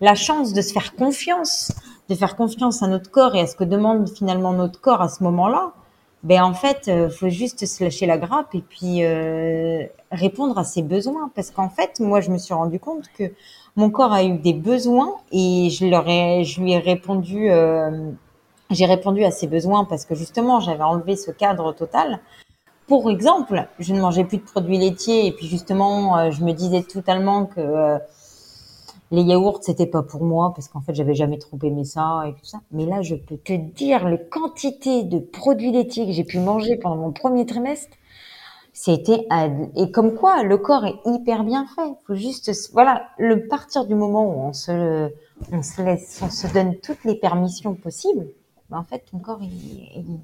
la 0.00 0.14
chance 0.14 0.52
de 0.52 0.62
se 0.62 0.72
faire 0.72 0.94
confiance, 0.94 1.72
de 2.08 2.14
faire 2.14 2.36
confiance 2.36 2.82
à 2.82 2.86
notre 2.86 3.10
corps 3.10 3.34
et 3.34 3.40
à 3.40 3.46
ce 3.46 3.56
que 3.56 3.64
demande 3.64 4.08
finalement 4.08 4.52
notre 4.52 4.80
corps 4.80 5.02
à 5.02 5.08
ce 5.08 5.22
moment-là, 5.24 5.72
ben 6.24 6.42
en 6.42 6.54
fait, 6.54 6.88
euh, 6.88 7.10
faut 7.10 7.28
juste 7.28 7.66
se 7.66 7.84
lâcher 7.84 8.06
la 8.06 8.16
grappe 8.16 8.54
et 8.54 8.62
puis 8.62 9.04
euh, 9.04 9.84
répondre 10.10 10.58
à 10.58 10.64
ses 10.64 10.82
besoins. 10.82 11.30
Parce 11.34 11.50
qu'en 11.50 11.68
fait, 11.68 12.00
moi, 12.00 12.22
je 12.22 12.30
me 12.30 12.38
suis 12.38 12.54
rendu 12.54 12.80
compte 12.80 13.04
que 13.16 13.24
mon 13.76 13.90
corps 13.90 14.12
a 14.12 14.24
eu 14.24 14.38
des 14.38 14.54
besoins 14.54 15.16
et 15.32 15.68
je 15.70 15.84
leur 15.86 16.08
ai, 16.08 16.44
je 16.44 16.62
lui 16.62 16.72
ai 16.72 16.78
répondu 16.78 17.50
euh, 17.50 18.10
j'ai 18.70 18.86
répondu 18.86 19.24
à 19.24 19.30
ses 19.30 19.46
besoins 19.46 19.84
parce 19.84 20.04
que 20.04 20.14
justement, 20.14 20.60
j'avais 20.60 20.82
enlevé 20.82 21.16
ce 21.16 21.30
cadre 21.30 21.72
total. 21.72 22.20
Pour 22.86 23.10
exemple, 23.10 23.66
je 23.78 23.94
ne 23.94 24.00
mangeais 24.00 24.24
plus 24.24 24.38
de 24.38 24.42
produits 24.42 24.78
laitiers 24.78 25.26
et 25.26 25.32
puis 25.32 25.46
justement, 25.46 26.18
euh, 26.18 26.30
je 26.30 26.44
me 26.44 26.52
disais 26.52 26.82
totalement 26.82 27.46
que 27.46 27.60
euh, 27.60 27.98
les 29.10 29.22
yaourts 29.22 29.60
c'était 29.62 29.86
pas 29.86 30.02
pour 30.02 30.24
moi 30.24 30.52
parce 30.54 30.68
qu'en 30.68 30.80
fait, 30.80 30.94
j'avais 30.94 31.14
jamais 31.14 31.38
trop 31.38 31.58
aimé 31.62 31.84
ça 31.84 32.24
et 32.26 32.32
tout 32.32 32.44
ça. 32.44 32.60
Mais 32.72 32.84
là, 32.84 33.00
je 33.00 33.14
peux 33.14 33.36
te 33.36 33.52
dire 33.52 34.08
les 34.08 34.20
quantités 34.28 35.02
de 35.04 35.18
produits 35.18 35.72
laitiers 35.72 36.06
que 36.06 36.12
j'ai 36.12 36.24
pu 36.24 36.38
manger 36.38 36.76
pendant 36.76 36.96
mon 36.96 37.12
premier 37.12 37.46
trimestre. 37.46 37.96
C'était 38.76 39.26
et 39.76 39.92
comme 39.92 40.14
quoi 40.14 40.42
le 40.42 40.58
corps 40.58 40.84
est 40.84 40.96
hyper 41.04 41.44
bien 41.44 41.64
fait. 41.76 41.94
Faut 42.06 42.16
juste 42.16 42.50
voilà 42.72 43.06
le 43.18 43.46
partir 43.46 43.86
du 43.86 43.94
moment 43.94 44.26
où 44.26 44.48
on 44.48 44.52
se 44.52 45.12
on 45.52 45.62
se 45.62 45.80
laisse 45.80 46.20
on 46.22 46.28
se 46.28 46.52
donne 46.52 46.74
toutes 46.80 47.04
les 47.04 47.14
permissions 47.14 47.74
possibles 47.74 48.26
bah, 48.74 48.80
en 48.80 48.84
fait, 48.84 49.04
ton 49.10 49.18
corps, 49.20 49.40
il, 49.40 50.20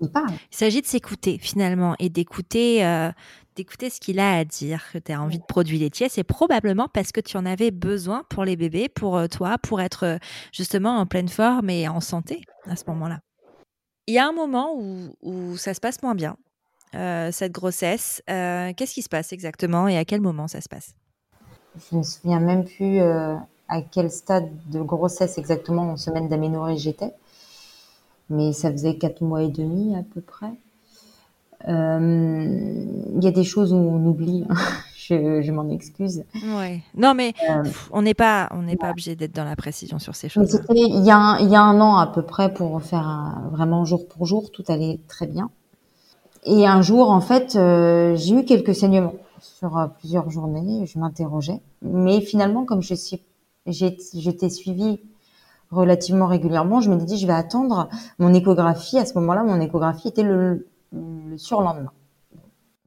il 0.00 0.08
parle. 0.10 0.30
Il 0.30 0.56
s'agit 0.56 0.80
de 0.80 0.86
s'écouter 0.86 1.38
finalement 1.38 1.96
et 1.98 2.08
d'écouter 2.08 2.84
euh, 2.84 3.10
d'écouter 3.56 3.90
ce 3.90 3.98
qu'il 3.98 4.20
a 4.20 4.36
à 4.36 4.44
dire, 4.44 4.84
que 4.92 4.98
tu 4.98 5.12
as 5.12 5.20
envie 5.20 5.38
de 5.38 5.44
produits 5.44 5.78
laitiers, 5.78 6.08
c'est 6.08 6.24
probablement 6.24 6.88
parce 6.92 7.10
que 7.10 7.20
tu 7.20 7.36
en 7.36 7.46
avais 7.46 7.70
besoin 7.70 8.22
pour 8.28 8.44
les 8.44 8.54
bébés, 8.54 8.88
pour 8.88 9.16
euh, 9.16 9.26
toi, 9.26 9.56
pour 9.58 9.80
être 9.80 10.04
euh, 10.04 10.18
justement 10.52 10.98
en 10.98 11.06
pleine 11.06 11.28
forme 11.28 11.70
et 11.70 11.88
en 11.88 12.00
santé 12.00 12.42
à 12.66 12.76
ce 12.76 12.84
moment-là. 12.88 13.20
Il 14.06 14.14
y 14.14 14.18
a 14.18 14.28
un 14.28 14.32
moment 14.32 14.76
où, 15.22 15.56
ça 15.56 15.74
se 15.74 15.80
passe 15.80 16.00
moins 16.02 16.14
bien, 16.14 16.36
euh, 16.94 17.32
cette 17.32 17.50
grossesse. 17.50 18.22
Qu'est-ce 18.26 18.94
qui 18.94 19.02
se 19.02 19.08
passe 19.08 19.32
exactement 19.32 19.88
et 19.88 19.96
à 19.96 20.04
quel 20.04 20.20
moment 20.20 20.46
ça 20.46 20.60
se 20.60 20.68
passe? 20.68 20.94
Je 21.90 21.96
ne 21.96 21.98
me 21.98 22.04
souviens 22.04 22.38
même 22.38 22.64
plus 22.64 23.00
à 23.68 23.82
quel 23.82 24.10
stade 24.10 24.48
de 24.70 24.80
grossesse 24.80 25.38
exactement 25.38 25.90
en 25.90 25.96
semaine 25.96 26.28
d'aménorrhée 26.28 26.76
j'étais, 26.76 27.12
mais 28.30 28.52
ça 28.52 28.70
faisait 28.70 28.96
quatre 28.96 29.22
mois 29.22 29.42
et 29.42 29.48
demi 29.48 29.96
à 29.96 30.02
peu 30.02 30.20
près. 30.20 30.52
Euh, 31.68 32.84
il 33.16 33.24
y 33.24 33.26
a 33.26 33.30
des 33.30 33.44
choses 33.44 33.72
où 33.72 33.76
on 33.76 34.04
oublie. 34.06 34.44
Hein. 34.48 34.54
je, 34.96 35.50
m'en 35.50 35.68
excuse. 35.68 36.24
Ouais. 36.56 36.82
Non, 36.96 37.14
mais 37.14 37.32
euh, 37.48 37.62
on 37.92 38.02
n'est 38.02 38.14
pas, 38.14 38.48
on 38.52 38.62
n'est 38.62 38.76
pas 38.76 38.90
obligé 38.90 39.16
d'être 39.16 39.34
dans 39.34 39.44
la 39.44 39.56
précision 39.56 39.98
sur 39.98 40.14
ces 40.14 40.28
choses. 40.28 40.60
Il 40.70 41.04
y, 41.04 41.10
a 41.10 41.16
un, 41.16 41.38
il 41.38 41.48
y 41.48 41.56
a 41.56 41.62
un 41.62 41.80
an 41.80 41.96
à 41.96 42.06
peu 42.06 42.22
près 42.22 42.52
pour 42.52 42.80
faire 42.82 43.40
vraiment 43.50 43.84
jour 43.84 44.06
pour 44.08 44.26
jour, 44.26 44.50
tout 44.50 44.64
allait 44.68 45.00
très 45.08 45.26
bien. 45.26 45.50
Et 46.44 46.66
un 46.66 46.82
jour, 46.82 47.10
en 47.10 47.20
fait, 47.20 47.56
euh, 47.56 48.14
j'ai 48.16 48.34
eu 48.34 48.44
quelques 48.44 48.74
saignements 48.74 49.16
sur 49.40 49.90
plusieurs 49.98 50.30
journées. 50.30 50.86
Je 50.86 50.98
m'interrogeais, 50.98 51.60
mais 51.82 52.20
finalement, 52.20 52.64
comme 52.64 52.82
je 52.82 52.94
suis, 52.94 53.22
j'étais 53.72 54.50
suivie 54.50 55.00
relativement 55.70 56.26
régulièrement, 56.26 56.80
je 56.80 56.90
me 56.90 56.96
dit 56.96 57.18
je 57.18 57.26
vais 57.26 57.32
attendre 57.32 57.88
mon 58.18 58.32
échographie. 58.32 58.98
À 58.98 59.06
ce 59.06 59.14
moment-là, 59.14 59.42
mon 59.42 59.60
échographie 59.60 60.08
était 60.08 60.22
le 60.22 60.66
le 60.92 61.38
surlendemain. 61.38 61.92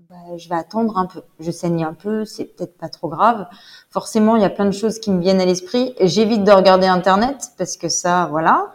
Bah, 0.09 0.15
je 0.37 0.49
vais 0.49 0.55
attendre 0.55 0.97
un 0.97 1.05
peu. 1.05 1.21
Je 1.39 1.51
saigne 1.51 1.83
un 1.83 1.93
peu, 1.93 2.25
c'est 2.25 2.45
peut-être 2.45 2.77
pas 2.77 2.89
trop 2.89 3.09
grave. 3.09 3.47
Forcément, 3.91 4.35
il 4.35 4.41
y 4.41 4.45
a 4.45 4.49
plein 4.49 4.65
de 4.65 4.71
choses 4.71 4.99
qui 4.99 5.11
me 5.11 5.19
viennent 5.19 5.41
à 5.41 5.45
l'esprit. 5.45 5.93
J'évite 6.01 6.43
de 6.43 6.51
regarder 6.51 6.87
Internet 6.87 7.51
parce 7.57 7.77
que 7.77 7.89
ça, 7.89 8.27
voilà. 8.31 8.73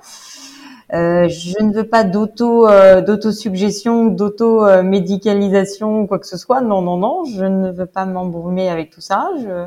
Euh, 0.92 1.28
je 1.28 1.60
ne 1.60 1.72
veux 1.74 1.88
pas 1.88 2.04
d'auto 2.04 2.68
euh, 2.68 3.00
d'auto-suggestion, 3.00 4.06
d'auto-médicalisation 4.06 6.02
ou 6.02 6.06
quoi 6.06 6.18
que 6.20 6.26
ce 6.26 6.36
soit. 6.36 6.60
Non, 6.60 6.82
non, 6.82 6.98
non, 6.98 7.24
je 7.24 7.44
ne 7.44 7.72
veux 7.72 7.86
pas 7.86 8.04
m'embrumer 8.04 8.68
avec 8.68 8.90
tout 8.90 9.00
ça. 9.00 9.30
Je, 9.40 9.66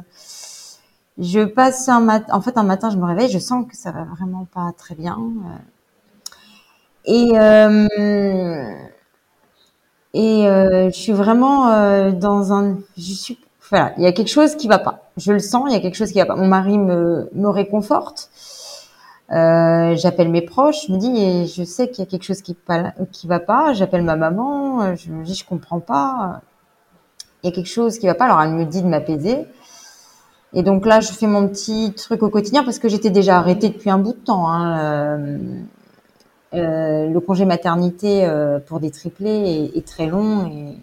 je 1.20 1.46
passe 1.46 1.90
un 1.90 2.02
matin. 2.02 2.34
En 2.34 2.42
fait, 2.42 2.58
un 2.58 2.64
matin, 2.64 2.90
je 2.90 2.98
me 2.98 3.06
réveille, 3.06 3.30
je 3.30 3.40
sens 3.40 3.66
que 3.68 3.76
ça 3.76 3.92
va 3.92 4.04
vraiment 4.04 4.46
pas 4.46 4.72
très 4.78 4.96
bien. 4.96 5.18
Et 7.06 7.32
euh, 7.38 7.88
et 10.14 10.48
euh, 10.48 10.90
je 10.90 10.98
suis 10.98 11.12
vraiment 11.12 11.70
euh, 11.70 12.12
dans 12.12 12.54
un, 12.54 12.80
je 12.98 13.14
suis, 13.14 13.38
voilà, 13.70 13.94
il 13.98 14.04
y 14.04 14.08
a 14.08 14.12
quelque 14.12 14.30
chose 14.30 14.56
qui 14.56 14.68
va 14.68 14.80
pas. 14.80 15.12
Je 15.18 15.32
le 15.32 15.40
sens, 15.40 15.66
il 15.68 15.74
y 15.74 15.76
a 15.76 15.80
quelque 15.80 15.96
chose 15.96 16.12
qui 16.12 16.18
va 16.18 16.26
pas. 16.26 16.36
Mon 16.36 16.48
mari 16.48 16.78
me, 16.78 17.30
me 17.34 17.50
réconforte. 17.50 18.30
Euh, 19.32 19.96
j'appelle 19.96 20.30
mes 20.30 20.42
proches, 20.42 20.88
je 20.88 20.94
me 20.94 20.98
dis, 20.98 21.48
je 21.48 21.64
sais 21.64 21.90
qu'il 21.90 22.00
y 22.00 22.08
a 22.08 22.10
quelque 22.10 22.24
chose 22.24 22.42
qui, 22.42 22.54
pas, 22.54 22.94
qui 23.12 23.28
va 23.28 23.40
pas. 23.40 23.74
J'appelle 23.74 24.04
ma 24.04 24.16
maman, 24.16 24.96
je 24.96 25.12
me 25.12 25.24
dis, 25.24 25.36
je 25.36 25.46
comprends 25.46 25.82
pas. 25.82 26.42
Il 27.44 27.50
y 27.50 27.54
a 27.54 27.56
quelque 27.56 27.70
chose 27.70 28.00
qui 28.00 28.08
va 28.08 28.16
pas. 28.16 28.26
Alors 28.26 28.42
elle 28.42 28.54
me 28.54 28.66
dit 28.66 28.82
de 28.82 28.88
m'apaiser. 28.88 29.46
Et 30.58 30.64
donc 30.64 30.88
là, 30.88 31.02
je 31.02 31.12
fais 31.12 31.28
mon 31.28 31.48
petit 31.48 31.94
truc 31.96 32.24
au 32.24 32.30
quotidien 32.30 32.64
parce 32.64 32.80
que 32.80 32.90
j'étais 32.90 33.12
déjà 33.12 33.38
arrêtée 33.38 33.70
depuis 33.70 33.92
un 33.92 34.00
bout 34.00 34.14
de 34.14 34.18
temps. 34.18 34.50
Hein. 34.50 34.80
Euh, 34.80 35.38
euh, 36.56 37.08
le 37.08 37.20
congé 37.20 37.46
maternité 37.46 38.26
euh, 38.26 38.58
pour 38.58 38.80
des 38.80 38.90
triplés 38.90 39.72
est, 39.76 39.86
très 39.86 40.08
long 40.08 40.48
et 40.48 40.76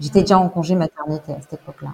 j'étais 0.00 0.22
déjà 0.22 0.40
en 0.40 0.48
congé 0.48 0.74
maternité 0.74 1.34
à 1.34 1.40
cette 1.40 1.52
époque-là. 1.52 1.92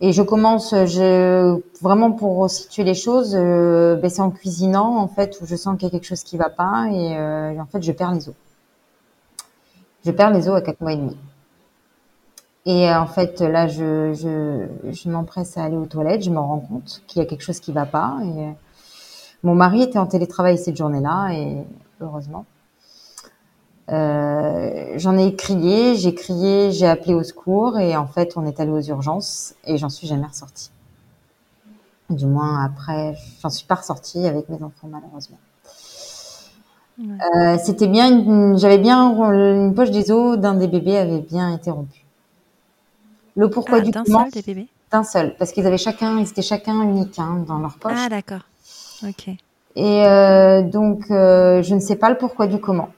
Et 0.00 0.10
je 0.10 0.22
commence, 0.22 0.70
je, 0.74 1.60
vraiment 1.80 2.10
pour 2.10 2.50
situer 2.50 2.82
les 2.82 2.94
choses, 2.94 3.36
ben 3.36 4.10
c'est 4.10 4.22
en 4.22 4.32
cuisinant 4.32 4.96
en 4.96 5.06
fait 5.06 5.38
où 5.40 5.46
je 5.46 5.54
sens 5.54 5.78
qu'il 5.78 5.86
y 5.86 5.88
a 5.88 5.92
quelque 5.92 6.08
chose 6.08 6.24
qui 6.24 6.36
va 6.36 6.50
pas 6.50 6.88
et, 6.90 7.16
en 7.60 7.66
fait 7.66 7.80
je 7.80 7.92
perds 7.92 8.12
les 8.12 8.28
os. 8.28 8.34
Je 10.04 10.10
perds 10.10 10.30
les 10.30 10.48
os 10.48 10.56
à 10.56 10.62
4 10.62 10.80
mois 10.80 10.94
et 10.94 10.96
demi. 10.96 11.16
Et 12.66 12.90
en 12.90 13.06
fait 13.06 13.40
là 13.40 13.66
je, 13.66 14.14
je, 14.14 14.92
je 14.92 15.10
m'empresse 15.10 15.56
à 15.58 15.64
aller 15.64 15.76
aux 15.76 15.86
toilettes, 15.86 16.24
je 16.24 16.30
me 16.30 16.38
rends 16.38 16.60
compte 16.60 17.02
qu'il 17.06 17.20
y 17.20 17.22
a 17.22 17.28
quelque 17.28 17.42
chose 17.42 17.60
qui 17.60 17.72
va 17.72 17.84
pas 17.84 18.18
et 18.22 18.54
mon 19.44 19.54
mari 19.54 19.82
était 19.82 19.98
en 19.98 20.06
télétravail 20.06 20.56
cette 20.56 20.76
journée-là 20.76 21.32
et 21.34 21.58
heureusement. 22.00 22.46
Euh, 23.90 24.94
j'en 24.96 25.18
ai 25.18 25.36
crié, 25.36 25.94
j'ai 25.96 26.14
crié, 26.14 26.72
j'ai 26.72 26.86
appelé 26.86 27.12
au 27.12 27.22
secours 27.22 27.78
et 27.78 27.94
en 27.94 28.06
fait 28.06 28.32
on 28.36 28.46
est 28.46 28.58
allé 28.58 28.70
aux 28.70 28.80
urgences 28.80 29.54
et 29.64 29.76
j'en 29.76 29.90
suis 29.90 30.06
jamais 30.06 30.26
ressortie. 30.26 30.70
Du 32.08 32.24
moins 32.24 32.64
après, 32.64 33.14
j'en 33.42 33.50
suis 33.50 33.66
pas 33.66 33.74
ressortie 33.74 34.26
avec 34.26 34.48
mes 34.48 34.62
enfants 34.62 34.88
malheureusement. 34.88 35.38
Euh, 37.00 37.58
c'était 37.62 37.88
bien, 37.88 38.56
j'avais 38.56 38.78
bien 38.78 39.10
une 39.10 39.74
poche 39.74 39.90
des 39.90 40.10
os 40.10 40.38
d'un 40.38 40.54
des 40.54 40.68
bébés 40.68 40.96
avait 40.96 41.20
bien 41.20 41.54
été 41.54 41.70
rompue. 41.70 42.03
Le 43.36 43.50
pourquoi 43.50 43.78
ah, 43.78 43.80
du 43.80 43.90
comment 43.90 44.24
D'un 44.24 44.30
seul 44.30 44.42
des 44.42 44.54
bébés 44.54 44.68
D'un 44.92 45.04
seul, 45.04 45.36
parce 45.36 45.52
qu'ils 45.52 45.66
avaient 45.66 45.78
chacun, 45.78 46.18
ils 46.18 46.28
étaient 46.28 46.42
chacun 46.42 46.82
uniques 46.82 47.18
hein, 47.18 47.44
dans 47.46 47.58
leur 47.58 47.74
poche. 47.74 47.92
Ah 47.96 48.08
d'accord. 48.08 48.42
Ok. 49.02 49.28
Et 49.76 50.06
euh, 50.06 50.62
donc, 50.62 51.10
euh, 51.10 51.62
je 51.62 51.74
ne 51.74 51.80
sais 51.80 51.96
pas 51.96 52.10
le 52.10 52.16
pourquoi 52.16 52.46
du 52.46 52.58
comment. 52.60 52.90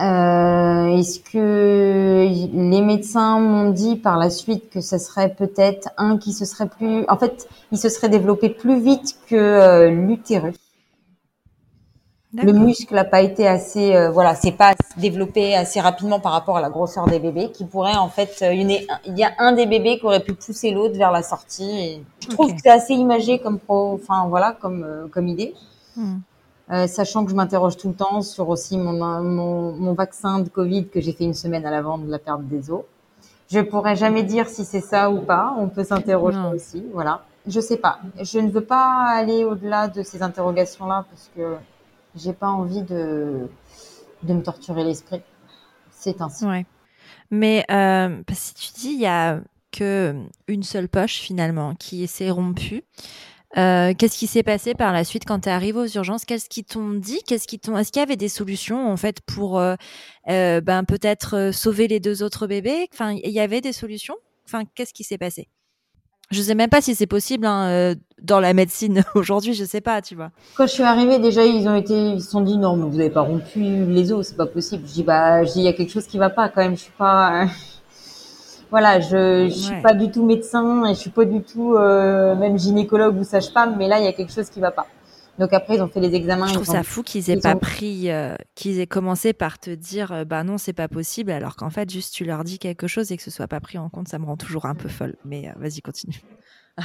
Euh, 0.00 0.96
Est-ce 0.98 1.20
que 1.20 2.26
les 2.52 2.82
médecins 2.82 3.38
m'ont 3.38 3.70
dit 3.70 3.96
par 3.96 4.18
la 4.18 4.30
suite 4.30 4.70
que 4.70 4.80
ce 4.80 4.98
serait 4.98 5.34
peut-être 5.34 5.88
un 5.96 6.18
qui 6.18 6.32
se 6.32 6.44
serait 6.44 6.68
plus, 6.68 7.04
en 7.08 7.16
fait, 7.16 7.48
il 7.72 7.78
se 7.78 7.88
serait 7.88 8.08
développé 8.08 8.50
plus 8.50 8.80
vite 8.80 9.16
que 9.28 9.36
euh, 9.36 9.90
l'utérus? 9.90 10.56
Le 12.42 12.52
muscle 12.52 12.94
n'a 12.94 13.04
pas 13.04 13.22
été 13.22 13.46
assez, 13.46 13.94
euh, 13.94 14.10
voilà, 14.10 14.34
c'est 14.34 14.52
pas 14.52 14.74
développé 14.96 15.54
assez 15.54 15.80
rapidement 15.80 16.20
par 16.20 16.32
rapport 16.32 16.56
à 16.56 16.60
la 16.60 16.68
grosseur 16.68 17.06
des 17.06 17.18
bébés, 17.18 17.50
qui 17.50 17.64
pourrait 17.64 17.96
en 17.96 18.08
fait, 18.08 18.38
euh, 18.42 18.52
il 18.52 19.18
y 19.18 19.24
a 19.24 19.32
un 19.38 19.52
des 19.52 19.66
bébés 19.66 19.98
qui 19.98 20.04
aurait 20.04 20.22
pu 20.22 20.34
pousser 20.34 20.70
l'autre 20.70 20.96
vers 20.96 21.12
la 21.12 21.22
sortie. 21.22 21.70
Et 21.70 22.02
je 22.20 22.28
trouve 22.28 22.52
que 22.52 22.60
c'est 22.62 22.70
assez 22.70 22.94
imagé 22.94 23.38
comme 23.38 23.58
pro, 23.58 23.94
enfin 23.94 24.26
voilà, 24.28 24.52
comme 24.52 24.84
euh, 24.84 25.06
comme 25.08 25.28
idée. 25.28 25.54
Hmm. 25.96 26.18
sachant 26.88 27.24
que 27.24 27.30
je 27.30 27.36
m'interroge 27.36 27.78
tout 27.78 27.88
le 27.88 27.94
temps 27.94 28.20
sur 28.20 28.50
aussi 28.50 28.76
mon, 28.76 28.92
mon, 29.22 29.72
mon 29.72 29.94
vaccin 29.94 30.40
de 30.40 30.50
Covid 30.50 30.88
que 30.88 31.00
j'ai 31.00 31.12
fait 31.12 31.24
une 31.24 31.32
semaine 31.32 31.64
à 31.64 31.70
l'avant 31.70 31.96
de 31.96 32.10
la 32.10 32.18
perte 32.18 32.42
des 32.42 32.70
os. 32.70 32.82
Je 33.48 33.60
pourrais 33.60 33.96
jamais 33.96 34.22
dire 34.24 34.46
si 34.46 34.66
c'est 34.66 34.82
ça 34.82 35.10
ou 35.10 35.20
pas. 35.20 35.54
On 35.58 35.68
peut 35.68 35.84
s'interroger 35.84 36.38
aussi, 36.54 36.84
voilà. 36.92 37.22
Je 37.46 37.60
sais 37.60 37.78
pas. 37.78 38.00
Je 38.20 38.40
ne 38.40 38.50
veux 38.50 38.64
pas 38.64 39.06
aller 39.08 39.44
au-delà 39.44 39.88
de 39.88 40.02
ces 40.02 40.22
interrogations-là 40.22 41.06
parce 41.08 41.30
que 41.34 41.56
j'ai 42.16 42.32
pas 42.32 42.48
envie 42.48 42.82
de, 42.82 43.48
de 44.22 44.32
me 44.32 44.42
torturer 44.42 44.84
l'esprit. 44.84 45.22
C'est 45.90 46.20
ainsi. 46.20 46.44
Ouais. 46.44 46.66
Mais 47.30 47.64
euh, 47.70 48.22
si 48.32 48.54
tu 48.54 48.72
dis 48.80 48.90
il 48.90 49.00
y 49.00 49.06
a 49.06 49.40
que 49.72 50.14
une 50.48 50.62
seule 50.62 50.88
poche 50.88 51.18
finalement 51.18 51.74
qui 51.74 52.06
s'est 52.06 52.30
rompue. 52.30 52.82
Euh, 53.56 53.94
qu'est-ce 53.94 54.18
qui 54.18 54.26
s'est 54.26 54.42
passé 54.42 54.74
par 54.74 54.92
la 54.92 55.04
suite 55.04 55.24
quand 55.24 55.40
tu 55.40 55.48
es 55.48 55.52
arrivé 55.52 55.78
aux 55.78 55.86
urgences? 55.86 56.24
Qu'est-ce 56.24 56.48
qu'ils 56.48 56.64
t'ont 56.64 56.92
dit? 56.92 57.20
Qu'est-ce 57.26 57.46
qu'ils 57.46 57.60
Est-ce 57.60 57.92
qu'il 57.92 58.00
y 58.00 58.02
avait 58.02 58.16
des 58.16 58.28
solutions 58.28 58.90
en 58.90 58.96
fait 58.96 59.20
pour 59.22 59.58
euh, 59.58 59.76
ben 60.26 60.84
peut-être 60.84 61.50
sauver 61.52 61.88
les 61.88 62.00
deux 62.00 62.22
autres 62.22 62.46
bébés? 62.46 62.88
Enfin, 62.92 63.12
il 63.12 63.30
y 63.30 63.40
avait 63.40 63.60
des 63.60 63.72
solutions? 63.72 64.16
Enfin, 64.46 64.64
qu'est-ce 64.74 64.92
qui 64.92 65.04
s'est 65.04 65.18
passé? 65.18 65.48
Je 66.30 66.42
sais 66.42 66.54
même 66.54 66.70
pas 66.70 66.80
si 66.80 66.94
c'est 66.94 67.06
possible 67.06 67.46
hein, 67.46 67.68
euh, 67.68 67.94
dans 68.22 68.40
la 68.40 68.52
médecine 68.52 69.04
aujourd'hui, 69.14 69.54
je 69.54 69.64
sais 69.64 69.80
pas, 69.80 70.02
tu 70.02 70.14
vois. 70.14 70.30
Quand 70.56 70.66
je 70.66 70.72
suis 70.72 70.82
arrivée, 70.82 71.18
déjà 71.18 71.44
ils 71.44 71.68
ont 71.68 71.74
été, 71.74 71.94
ils 71.94 72.22
se 72.22 72.30
sont 72.30 72.40
dit 72.40 72.58
non, 72.58 72.76
mais 72.76 72.88
vous 72.88 72.98
avez 72.98 73.10
pas 73.10 73.20
rompu 73.20 73.60
les 73.60 74.12
os, 74.12 74.26
c'est 74.26 74.36
pas 74.36 74.46
possible. 74.46 74.84
Je 74.86 74.92
dis 74.92 75.02
bah, 75.02 75.44
je 75.44 75.52
dis 75.52 75.60
il 75.60 75.64
y 75.64 75.68
a 75.68 75.72
quelque 75.72 75.92
chose 75.92 76.06
qui 76.06 76.18
va 76.18 76.30
pas 76.30 76.48
quand 76.48 76.62
même. 76.62 76.76
Je 76.76 76.82
suis 76.82 76.92
pas, 76.98 77.46
voilà, 78.70 79.00
je, 79.00 79.48
je 79.48 79.54
suis 79.54 79.80
pas 79.82 79.94
du 79.94 80.10
tout 80.10 80.24
médecin 80.24 80.84
et 80.86 80.94
je 80.94 81.00
suis 81.00 81.10
pas 81.10 81.24
du 81.24 81.42
tout 81.42 81.74
euh, 81.74 82.34
même 82.34 82.58
gynécologue 82.58 83.18
ou 83.18 83.24
sage-femme, 83.24 83.76
mais 83.78 83.88
là 83.88 83.98
il 83.98 84.04
y 84.04 84.08
a 84.08 84.12
quelque 84.12 84.32
chose 84.32 84.50
qui 84.50 84.60
va 84.60 84.72
pas. 84.72 84.86
Donc 85.38 85.52
après, 85.52 85.76
ils 85.76 85.82
ont 85.82 85.88
fait 85.88 86.00
les 86.00 86.14
examens. 86.14 86.46
Je 86.46 86.54
trouve 86.54 86.64
ça 86.64 86.82
fou 86.82 87.02
qu'ils 87.02 87.30
aient 87.30 87.40
pas 87.40 87.56
pris, 87.56 88.10
euh, 88.10 88.34
qu'ils 88.54 88.80
aient 88.80 88.86
commencé 88.86 89.32
par 89.32 89.58
te 89.58 89.70
dire, 89.70 90.12
euh, 90.12 90.24
bah 90.24 90.44
non, 90.44 90.56
c'est 90.58 90.72
pas 90.72 90.88
possible, 90.88 91.30
alors 91.30 91.56
qu'en 91.56 91.70
fait, 91.70 91.90
juste 91.90 92.14
tu 92.14 92.24
leur 92.24 92.44
dis 92.44 92.58
quelque 92.58 92.86
chose 92.86 93.12
et 93.12 93.16
que 93.16 93.22
ce 93.22 93.30
soit 93.30 93.48
pas 93.48 93.60
pris 93.60 93.78
en 93.78 93.88
compte, 93.88 94.08
ça 94.08 94.18
me 94.18 94.24
rend 94.24 94.36
toujours 94.36 94.66
un 94.66 94.74
peu 94.74 94.88
folle. 94.88 95.16
Mais 95.24 95.48
euh, 95.48 95.52
vas-y, 95.56 95.82
continue. 95.82 96.20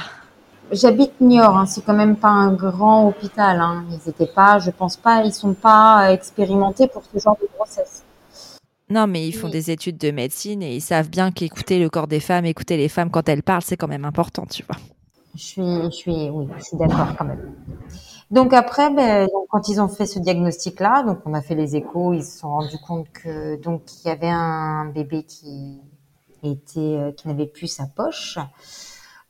J'habite 0.70 1.20
Niort, 1.20 1.56
hein, 1.56 1.66
c'est 1.66 1.84
quand 1.84 1.94
même 1.94 2.16
pas 2.16 2.28
un 2.28 2.52
grand 2.52 3.08
hôpital. 3.08 3.60
Hein. 3.60 3.84
Ils 3.90 4.08
étaient 4.08 4.32
pas, 4.32 4.58
je 4.58 4.70
pense 4.70 4.96
pas, 4.96 5.22
ils 5.24 5.32
sont 5.32 5.54
pas 5.54 6.12
expérimentés 6.12 6.88
pour 6.88 7.02
ce 7.04 7.18
genre 7.18 7.36
de 7.42 7.48
grossesse. 7.54 8.04
Non, 8.88 9.06
mais 9.06 9.26
ils 9.26 9.32
font 9.32 9.48
des 9.48 9.70
études 9.70 9.98
de 9.98 10.10
médecine 10.10 10.62
et 10.62 10.76
ils 10.76 10.80
savent 10.80 11.08
bien 11.08 11.30
qu'écouter 11.30 11.78
le 11.78 11.88
corps 11.88 12.06
des 12.06 12.20
femmes, 12.20 12.44
écouter 12.44 12.76
les 12.76 12.88
femmes 12.88 13.10
quand 13.10 13.28
elles 13.28 13.42
parlent, 13.42 13.62
c'est 13.62 13.76
quand 13.76 13.88
même 13.88 14.04
important, 14.04 14.44
tu 14.46 14.64
vois. 14.64 14.76
Je 15.34 15.42
suis, 15.42 15.62
je 15.84 15.90
suis, 15.90 16.30
oui, 16.30 16.46
je 16.58 16.62
suis 16.62 16.76
d'accord 16.76 17.08
quand 17.16 17.24
même. 17.24 17.54
Donc 18.32 18.54
après, 18.54 18.90
ben, 18.90 19.28
quand 19.50 19.68
ils 19.68 19.78
ont 19.78 19.88
fait 19.88 20.06
ce 20.06 20.18
diagnostic-là, 20.18 21.02
donc 21.02 21.18
on 21.26 21.34
a 21.34 21.42
fait 21.42 21.54
les 21.54 21.76
échos, 21.76 22.14
ils 22.14 22.24
se 22.24 22.38
sont 22.38 22.48
rendus 22.48 22.78
compte 22.78 23.06
que 23.12 23.56
donc 23.56 23.82
il 24.02 24.08
y 24.08 24.10
avait 24.10 24.30
un 24.30 24.86
bébé 24.86 25.24
qui 25.24 25.78
était 26.42 26.80
euh, 26.80 27.12
qui 27.12 27.28
n'avait 27.28 27.46
plus 27.46 27.66
sa 27.66 27.84
poche. 27.84 28.38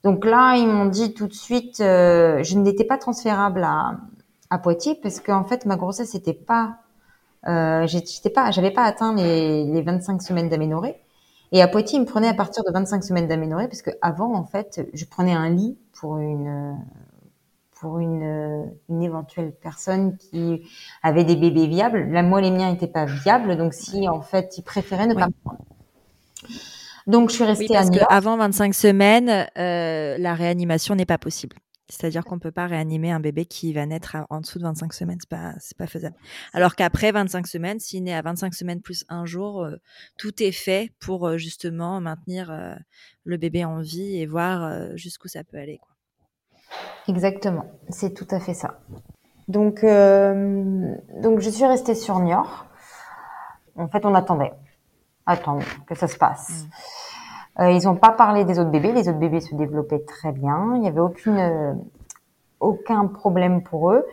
Donc 0.05 0.25
là, 0.25 0.57
ils 0.57 0.69
m'ont 0.69 0.87
dit 0.87 1.15
tout 1.15 1.27
de 1.27 1.35
suite, 1.35 1.81
euh, 1.81 2.45
je 2.45 2.57
n'étais 2.57 2.85
pas 2.85 2.97
transférable 2.97 3.65
à, 3.65 3.99
Poitiers 4.63 4.95
parce 5.03 5.19
qu'en 5.21 5.45
fait 5.45 5.65
ma 5.67 5.77
grossesse 5.77 6.15
n'était 6.15 6.35
pas, 6.35 6.77
euh, 7.49 7.87
j'étais 7.89 8.31
pas, 8.31 8.51
j'avais 8.53 8.71
pas 8.71 8.85
atteint 8.85 9.15
les, 9.15 9.65
les 9.65 9.83
25 9.83 10.23
semaines 10.23 10.49
d'aménorrhée. 10.49 10.97
Et 11.53 11.61
à 11.63 11.69
Poitiers, 11.69 11.99
ils 11.99 12.03
me 12.03 12.07
prenaient 12.07 12.29
à 12.29 12.35
partir 12.35 12.63
de 12.63 12.71
25 12.71 13.03
semaines 13.03 13.27
d'aménorrhée 13.29 13.67
parce 13.67 13.83
que 13.83 13.91
avant, 14.01 14.35
en 14.35 14.45
fait, 14.45 14.89
je 14.95 15.05
prenais 15.07 15.33
un 15.33 15.51
lit 15.51 15.77
pour 15.93 16.19
une 16.19 16.77
pour 17.83 17.99
une, 17.99 18.71
une 18.89 19.03
éventuelle 19.03 19.53
personne 19.61 20.17
qui 20.17 20.63
avait 21.03 21.25
des 21.25 21.35
bébés 21.35 21.67
viables. 21.67 22.09
Là, 22.13 22.23
moi, 22.23 22.41
les 22.41 22.53
miens 22.53 22.71
n'étaient 22.71 22.87
pas 22.87 23.07
viables, 23.07 23.57
donc 23.57 23.75
si 23.75 24.09
en 24.09 24.23
fait, 24.23 24.57
ils 24.57 24.63
préféraient 24.63 25.09
ne 25.09 25.15
pas 25.15 25.27
me 25.27 25.33
prendre. 25.45 25.65
Donc, 27.09 27.31
je 27.31 27.35
suis 27.35 27.45
restée 27.45 27.67
oui, 27.69 27.75
parce 27.75 27.91
à 27.91 28.15
Avant 28.15 28.37
25 28.37 28.73
semaines, 28.73 29.49
euh, 29.59 30.17
la 30.17 30.35
réanimation 30.35 30.95
n'est 30.95 31.05
pas 31.05 31.19
possible. 31.19 31.57
C'est-à-dire 31.89 32.25
qu'on 32.25 32.37
ne 32.37 32.41
peut 32.41 32.53
pas 32.53 32.69
réanimer 32.69 33.11
un 33.11 33.21
bébé 33.21 33.45
qui 33.45 33.73
va 33.73 33.85
naître 33.85 34.17
en 34.31 34.41
dessous 34.41 34.59
de 34.59 34.65
25 34.65 34.95
semaines. 34.95 35.19
C'est 35.21 35.29
pas, 35.29 35.55
c'est 35.59 35.77
pas 35.77 35.87
faisable. 35.87 36.17
Alors 36.53 36.75
qu'après 36.75 37.13
25 37.13 37.47
semaines, 37.47 37.81
s'il 37.81 38.05
naît 38.05 38.15
à 38.15 38.23
25 38.23 38.55
semaines 38.55 38.81
plus 38.81 39.05
un 39.09 39.27
jour, 39.27 39.63
euh, 39.63 39.77
tout 40.17 40.43
est 40.43 40.53
fait 40.53 40.93
pour 41.01 41.27
euh, 41.27 41.37
justement 41.37 42.01
maintenir 42.01 42.51
euh, 42.51 42.75
le 43.25 43.37
bébé 43.37 43.65
en 43.65 43.81
vie 43.81 44.19
et 44.19 44.27
voir 44.27 44.97
jusqu'où 44.97 45.29
ça 45.29 45.45
peut 45.45 45.59
aller. 45.59 45.79
Quoi. 45.79 45.92
Exactement, 47.09 47.65
c'est 47.89 48.15
tout 48.15 48.29
à 48.31 48.39
fait 48.39 48.55
ça. 48.55 48.75
Donc, 49.49 49.83
euh, 49.83 50.95
donc 51.21 51.41
je 51.41 51.51
suis 51.51 51.67
restée 51.67 51.95
sur 51.95 52.19
Niort. 52.21 52.67
En 53.77 53.89
fait, 53.89 54.07
on 54.07 54.15
attendait, 54.15 54.53
attendre 55.27 55.65
que 55.87 55.95
ça 55.95 56.07
se 56.07 56.17
passe. 56.17 56.67
Euh, 57.59 57.71
ils 57.71 57.85
n'ont 57.85 57.97
pas 57.97 58.13
parlé 58.13 58.45
des 58.45 58.59
autres 58.59 58.71
bébés. 58.71 58.93
Les 58.93 59.09
autres 59.09 59.19
bébés 59.19 59.41
se 59.41 59.55
développaient 59.55 60.05
très 60.05 60.33
bien. 60.33 60.73
Il 60.75 60.81
n'y 60.81 60.89
avait 60.89 61.01
aucune, 61.01 61.39
euh, 61.39 61.75
aucun 62.61 63.07
problème 63.07 63.63
pour 63.63 63.91
eux. 63.91 64.07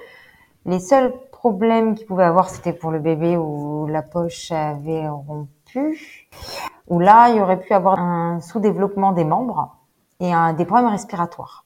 Les 0.65 0.79
seuls 0.79 1.13
problèmes 1.31 1.95
qu'ils 1.95 2.07
pouvaient 2.07 2.25
avoir, 2.25 2.49
c'était 2.49 2.73
pour 2.73 2.91
le 2.91 2.99
bébé 2.99 3.37
où 3.37 3.87
la 3.87 4.01
poche 4.01 4.51
avait 4.51 5.07
rompu. 5.07 6.27
Où 6.87 6.99
là, 6.99 7.29
il 7.29 7.37
y 7.37 7.41
aurait 7.41 7.59
pu 7.59 7.73
avoir 7.73 7.99
un 7.99 8.41
sous-développement 8.41 9.13
des 9.13 9.23
membres 9.23 9.77
et 10.19 10.33
un, 10.33 10.53
des 10.53 10.65
problèmes 10.65 10.89
respiratoires. 10.89 11.65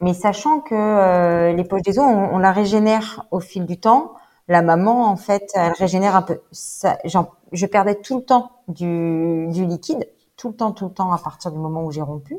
Mais 0.00 0.14
sachant 0.14 0.60
que 0.60 0.74
euh, 0.74 1.52
les 1.52 1.64
poches 1.64 1.82
des 1.82 1.98
os, 1.98 2.04
on, 2.06 2.34
on, 2.34 2.38
la 2.38 2.52
régénère 2.52 3.26
au 3.30 3.40
fil 3.40 3.66
du 3.66 3.78
temps. 3.78 4.12
La 4.48 4.62
maman, 4.62 5.06
en 5.06 5.16
fait, 5.16 5.50
elle 5.54 5.72
régénère 5.72 6.16
un 6.16 6.22
peu. 6.22 6.40
Ça, 6.50 6.98
je 7.52 7.66
perdais 7.66 7.94
tout 7.96 8.18
le 8.18 8.24
temps 8.24 8.50
du, 8.68 9.46
du, 9.50 9.64
liquide, 9.66 10.08
tout 10.36 10.48
le 10.48 10.54
temps, 10.54 10.72
tout 10.72 10.86
le 10.86 10.92
temps 10.92 11.12
à 11.12 11.18
partir 11.18 11.52
du 11.52 11.58
moment 11.58 11.84
où 11.84 11.92
j'ai 11.92 12.02
rompu. 12.02 12.38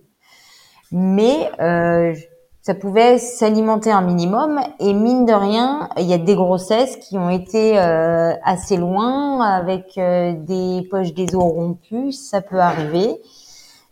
Mais 0.91 1.49
euh, 1.61 2.13
ça 2.61 2.75
pouvait 2.75 3.17
s'alimenter 3.17 3.91
un 3.91 4.01
minimum. 4.01 4.59
Et 4.79 4.93
mine 4.93 5.25
de 5.25 5.33
rien, 5.33 5.89
il 5.97 6.05
y 6.05 6.13
a 6.13 6.17
des 6.17 6.35
grossesses 6.35 6.97
qui 6.97 7.17
ont 7.17 7.29
été 7.29 7.79
euh, 7.79 8.33
assez 8.43 8.77
loin 8.77 9.41
avec 9.41 9.97
euh, 9.97 10.33
des 10.33 10.87
poches 10.89 11.13
des 11.13 11.35
os 11.35 11.43
rompues. 11.43 12.11
Ça 12.11 12.41
peut 12.41 12.59
arriver. 12.59 13.21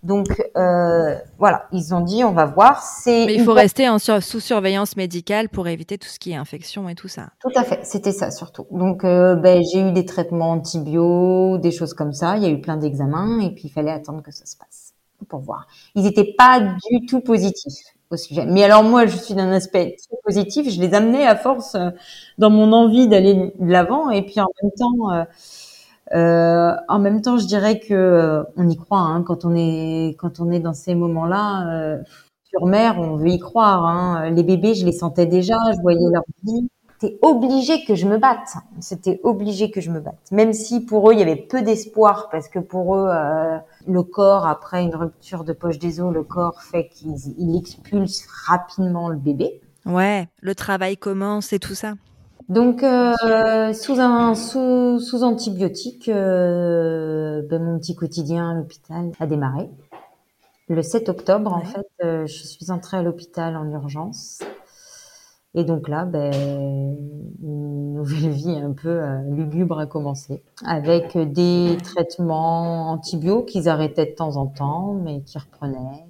Donc 0.02 0.28
euh, 0.56 1.16
voilà, 1.38 1.68
ils 1.74 1.94
ont 1.94 2.00
dit 2.00 2.24
on 2.24 2.32
va 2.32 2.46
voir. 2.46 2.82
C'est 2.82 3.26
mais 3.26 3.36
il 3.36 3.44
faut 3.44 3.54
rester 3.54 3.90
en 3.90 4.00
sur, 4.00 4.24
sous 4.24 4.40
surveillance 4.40 4.96
médicale 4.96 5.50
pour 5.50 5.68
éviter 5.68 5.98
tout 5.98 6.08
ce 6.08 6.20
qui 6.20 6.32
est 6.32 6.36
infection 6.36 6.88
et 6.88 6.96
tout 6.96 7.10
ça. 7.10 7.32
Tout 7.42 7.52
à 7.56 7.64
fait, 7.64 7.82
c'était 7.84 8.14
ça 8.14 8.32
surtout. 8.32 8.66
Donc 8.72 9.04
euh, 9.04 9.36
ben, 9.36 9.62
j'ai 9.62 9.82
eu 9.82 9.92
des 9.92 10.06
traitements 10.06 10.52
antibio, 10.52 11.58
des 11.58 11.72
choses 11.72 11.94
comme 11.94 12.14
ça. 12.14 12.38
Il 12.38 12.44
y 12.44 12.46
a 12.46 12.50
eu 12.50 12.62
plein 12.62 12.78
d'examens 12.78 13.42
et 13.42 13.54
puis 13.54 13.64
il 13.66 13.72
fallait 13.72 13.92
attendre 13.92 14.24
que 14.24 14.32
ça 14.32 14.46
se 14.46 14.56
passe 14.56 14.94
pour 15.28 15.42
voir. 15.42 15.68
Ils 15.96 16.04
n'étaient 16.04 16.34
pas 16.38 16.62
du 16.62 17.06
tout 17.06 17.20
positifs 17.20 17.84
au 18.10 18.16
sujet. 18.16 18.46
Mais 18.46 18.64
alors 18.64 18.84
moi, 18.84 19.06
je 19.06 19.18
suis 19.18 19.34
d'un 19.34 19.52
aspect 19.52 19.98
très 19.98 20.18
positif. 20.24 20.70
Je 20.70 20.80
les 20.80 20.94
amenais 20.94 21.28
à 21.28 21.36
force 21.36 21.76
euh, 21.76 21.90
dans 22.38 22.50
mon 22.50 22.72
envie 22.72 23.10
d'aller 23.10 23.34
de 23.60 23.70
l'avant 23.70 24.10
et 24.12 24.22
puis 24.22 24.40
en 24.40 24.48
même 24.64 24.72
temps. 24.78 25.26
Euh, 26.14 26.76
en 26.88 27.00
même 27.00 27.22
temps, 27.22 27.38
je 27.38 27.46
dirais 27.46 27.80
que 27.80 27.94
euh, 27.94 28.44
on 28.58 28.68
y 28.68 28.76
croit 28.78 29.00
hein, 29.00 29.24
quand 29.24 29.46
on 29.46 29.56
est 29.56 30.16
quand 30.18 30.40
on 30.40 30.52
est 30.52 30.60
dans 30.60 30.74
ces 30.74 30.96
moments-là. 30.96 31.70
Euh, 31.70 31.98
sur 32.44 32.66
mer, 32.66 32.96
on 32.98 33.16
veut 33.16 33.30
y 33.30 33.40
croire. 33.40 33.86
Hein. 33.86 34.30
Les 34.32 34.44
bébés, 34.44 34.74
je 34.74 34.86
les 34.86 34.92
sentais 34.92 35.28
déjà, 35.28 35.56
je 35.76 35.82
voyais 35.82 36.10
leur 36.12 36.24
vie. 36.44 36.68
C'était 37.00 37.18
obligé 37.22 37.86
que 37.86 37.96
je 37.96 38.08
me 38.08 38.18
batte. 38.18 38.58
C'était 38.82 39.22
obligé 39.24 39.72
que 39.72 39.80
je 39.80 39.90
me 39.90 40.02
batte. 40.02 40.32
Même 40.32 40.52
si 40.52 40.82
pour 40.82 41.10
eux, 41.10 41.14
il 41.14 41.20
y 41.20 41.22
avait 41.22 41.38
peu 41.38 41.62
d'espoir 41.62 42.28
parce 42.30 42.50
que 42.50 42.60
pour 42.60 42.98
eux, 42.98 43.08
euh, 43.10 43.58
le 43.88 44.04
corps, 44.04 44.46
après 44.46 44.84
une 44.84 44.96
rupture 44.96 45.46
de 45.46 45.54
poche 45.54 45.80
des 45.80 46.02
os, 46.02 46.14
le 46.14 46.24
corps 46.24 46.62
fait 46.62 46.90
qu'il 46.90 47.56
expulse 47.56 48.26
rapidement 48.48 49.08
le 49.08 49.16
bébé. 49.16 49.62
Ouais, 49.86 50.28
le 50.42 50.56
travail 50.56 50.98
commence 50.98 51.54
et 51.54 51.60
tout 51.60 51.76
ça. 51.76 51.94
Donc 52.50 52.82
euh, 52.82 53.74
sous 53.74 54.00
un 54.00 54.34
sous, 54.34 55.00
sous 55.00 55.24
antibiotiques, 55.24 56.10
euh, 56.10 57.44
ben, 57.48 57.64
mon 57.64 57.78
petit 57.78 57.96
quotidien 57.96 58.50
à 58.50 58.54
l'hôpital 58.56 59.12
a 59.20 59.28
démarré. 59.28 59.70
Le 60.68 60.82
7 60.82 61.10
octobre, 61.10 61.52
ouais. 61.52 61.58
en 61.58 61.66
fait, 61.66 61.88
euh, 62.04 62.26
je 62.26 62.44
suis 62.48 62.72
entrée 62.72 62.98
à 62.98 63.04
l'hôpital 63.04 63.56
en 63.56 63.70
urgence. 63.70 64.40
Et 65.54 65.64
donc 65.64 65.88
là, 65.88 66.06
ben, 66.06 66.32
une 67.44 67.94
nouvelle 67.94 68.32
vie 68.32 68.56
un 68.56 68.74
peu 68.74 68.90
euh, 68.90 69.22
lugubre 69.30 69.80
a 69.80 69.86
commencé, 69.86 70.44
avec 70.66 71.18
des 71.18 71.78
traitements 71.84 72.90
antibio 72.90 73.44
qu'ils 73.44 73.70
arrêtaient 73.70 74.08
de 74.08 74.16
temps 74.16 74.38
en 74.38 74.48
temps, 74.48 74.94
mais 74.94 75.22
qui 75.22 75.38
reprenaient. 75.38 76.06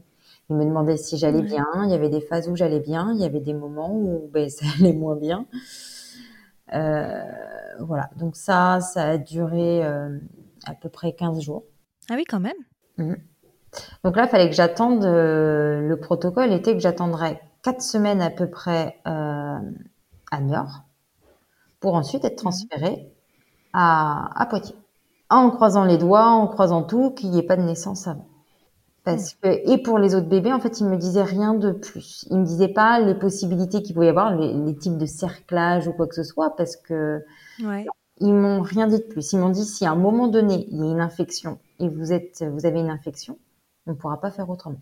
Ils 0.50 0.56
me 0.56 0.64
demandaient 0.64 0.98
si 0.98 1.18
j'allais 1.18 1.42
bien. 1.42 1.66
Il 1.84 1.90
y 1.90 1.94
avait 1.94 2.10
des 2.10 2.22
phases 2.22 2.48
où 2.48 2.56
j'allais 2.56 2.80
bien, 2.80 3.12
il 3.14 3.20
y 3.20 3.26
avait 3.26 3.42
des 3.42 3.54
moments 3.54 3.94
où 3.94 4.30
ben, 4.34 4.50
ça 4.50 4.66
allait 4.80 4.94
moins 4.94 5.18
bien. 5.18 5.46
Euh, 6.74 7.24
voilà, 7.80 8.10
donc 8.18 8.36
ça, 8.36 8.80
ça 8.82 9.04
a 9.04 9.18
duré 9.18 9.84
euh, 9.84 10.18
à 10.66 10.74
peu 10.74 10.90
près 10.90 11.14
15 11.14 11.42
jours. 11.42 11.64
Ah 12.10 12.16
oui, 12.16 12.24
quand 12.28 12.40
même. 12.40 12.58
Mmh. 12.98 13.16
Donc 14.04 14.16
là, 14.16 14.24
il 14.26 14.30
fallait 14.30 14.50
que 14.50 14.56
j'attende, 14.56 15.06
euh, 15.06 15.82
le 15.82 16.00
protocole 16.00 16.52
était 16.52 16.74
que 16.74 16.80
j'attendrais 16.80 17.42
4 17.64 17.82
semaines 17.82 18.22
à 18.22 18.30
peu 18.30 18.50
près 18.50 19.00
euh, 19.08 19.60
à 20.32 20.42
Niort 20.42 20.84
pour 21.80 21.96
ensuite 21.96 22.26
être 22.26 22.38
transférée 22.38 23.14
à, 23.74 24.42
à 24.42 24.46
Poitiers. 24.46 24.76
En 25.30 25.52
croisant 25.52 25.86
les 25.86 25.98
doigts, 25.98 26.28
en 26.28 26.48
croisant 26.48 26.84
tout, 26.84 27.12
qu'il 27.12 27.30
n'y 27.30 27.40
ait 27.40 27.44
pas 27.44 27.58
de 27.58 27.62
naissance 27.62 28.08
avant. 28.08 28.29
Parce 29.04 29.34
que, 29.36 29.48
et 29.48 29.82
pour 29.82 29.98
les 29.98 30.14
autres 30.14 30.28
bébés, 30.28 30.54
en 30.54 30.60
fait, 30.60 30.80
ils 30.80 30.86
me 30.86 30.98
disaient 30.98 31.24
rien 31.24 31.54
de 31.54 31.72
plus. 31.72 32.26
Ils 32.30 32.38
me 32.38 32.46
disaient 32.46 32.68
pas 32.68 33.00
les 33.00 33.16
possibilités 33.16 33.82
qu'il 33.82 33.96
pouvait 33.96 34.08
y 34.08 34.10
avoir, 34.10 34.36
les, 34.36 34.54
les, 34.54 34.76
types 34.76 34.98
de 34.98 35.06
cerclage 35.06 35.88
ou 35.88 35.94
quoi 35.94 36.08
que 36.08 36.16
ce 36.16 36.24
soit, 36.24 36.56
parce 36.56 36.76
que 36.76 37.24
ouais. 37.64 37.86
ils 38.18 38.34
m'ont 38.34 38.62
rien 38.62 38.88
dit 38.88 39.00
de 39.00 39.04
plus. 39.04 39.34
Ils 39.34 39.40
m'ont 39.40 39.50
dit 39.50 39.66
si 39.66 39.86
à 39.86 39.92
un 39.92 39.96
moment 39.96 40.28
donné 40.28 40.68
il 40.70 40.80
y 40.80 40.84
a 40.84 40.92
une 40.92 41.02
infection 41.02 41.60
et 41.80 41.88
vous 41.88 42.12
êtes, 42.12 42.44
vous 42.44 42.66
avez 42.66 42.80
une 42.80 42.90
infection, 42.90 43.38
on 43.88 43.92
ne 43.92 43.96
pourra 43.96 44.20
pas 44.20 44.32
faire 44.32 44.50
autrement 44.50 44.82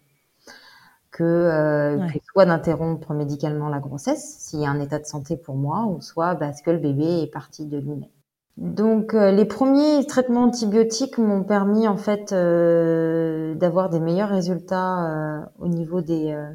que, 1.18 1.24
euh, 1.24 1.98
ouais. 1.98 2.14
que 2.14 2.20
soit 2.32 2.46
d'interrompre 2.46 3.14
médicalement 3.14 3.70
la 3.70 3.80
grossesse 3.80 4.38
s'il 4.40 4.60
y 4.60 4.66
a 4.66 4.70
un 4.70 4.80
état 4.80 5.00
de 5.00 5.06
santé 5.06 5.36
pour 5.36 5.56
moi, 5.56 5.86
ou 5.86 6.00
soit 6.02 6.36
parce 6.36 6.62
que 6.62 6.72
le 6.72 6.78
bébé 6.78 7.24
est 7.24 7.32
parti 7.32 7.66
de 7.66 7.78
lui-même. 7.78 8.10
Donc 8.58 9.14
euh, 9.14 9.32
les 9.32 9.46
premiers 9.46 10.06
traitements 10.08 10.46
antibiotiques 10.46 11.20
m'ont 11.20 11.44
permis 11.44 11.88
en 11.88 11.98
fait 11.98 12.32
euh, 12.34 13.54
d'avoir 13.54 13.90
des 13.90 14.00
meilleurs 14.00 14.30
résultats 14.30 15.42
euh, 15.42 15.46
au 15.60 15.68
niveau 15.68 16.02
des, 16.02 16.32
euh, 16.32 16.52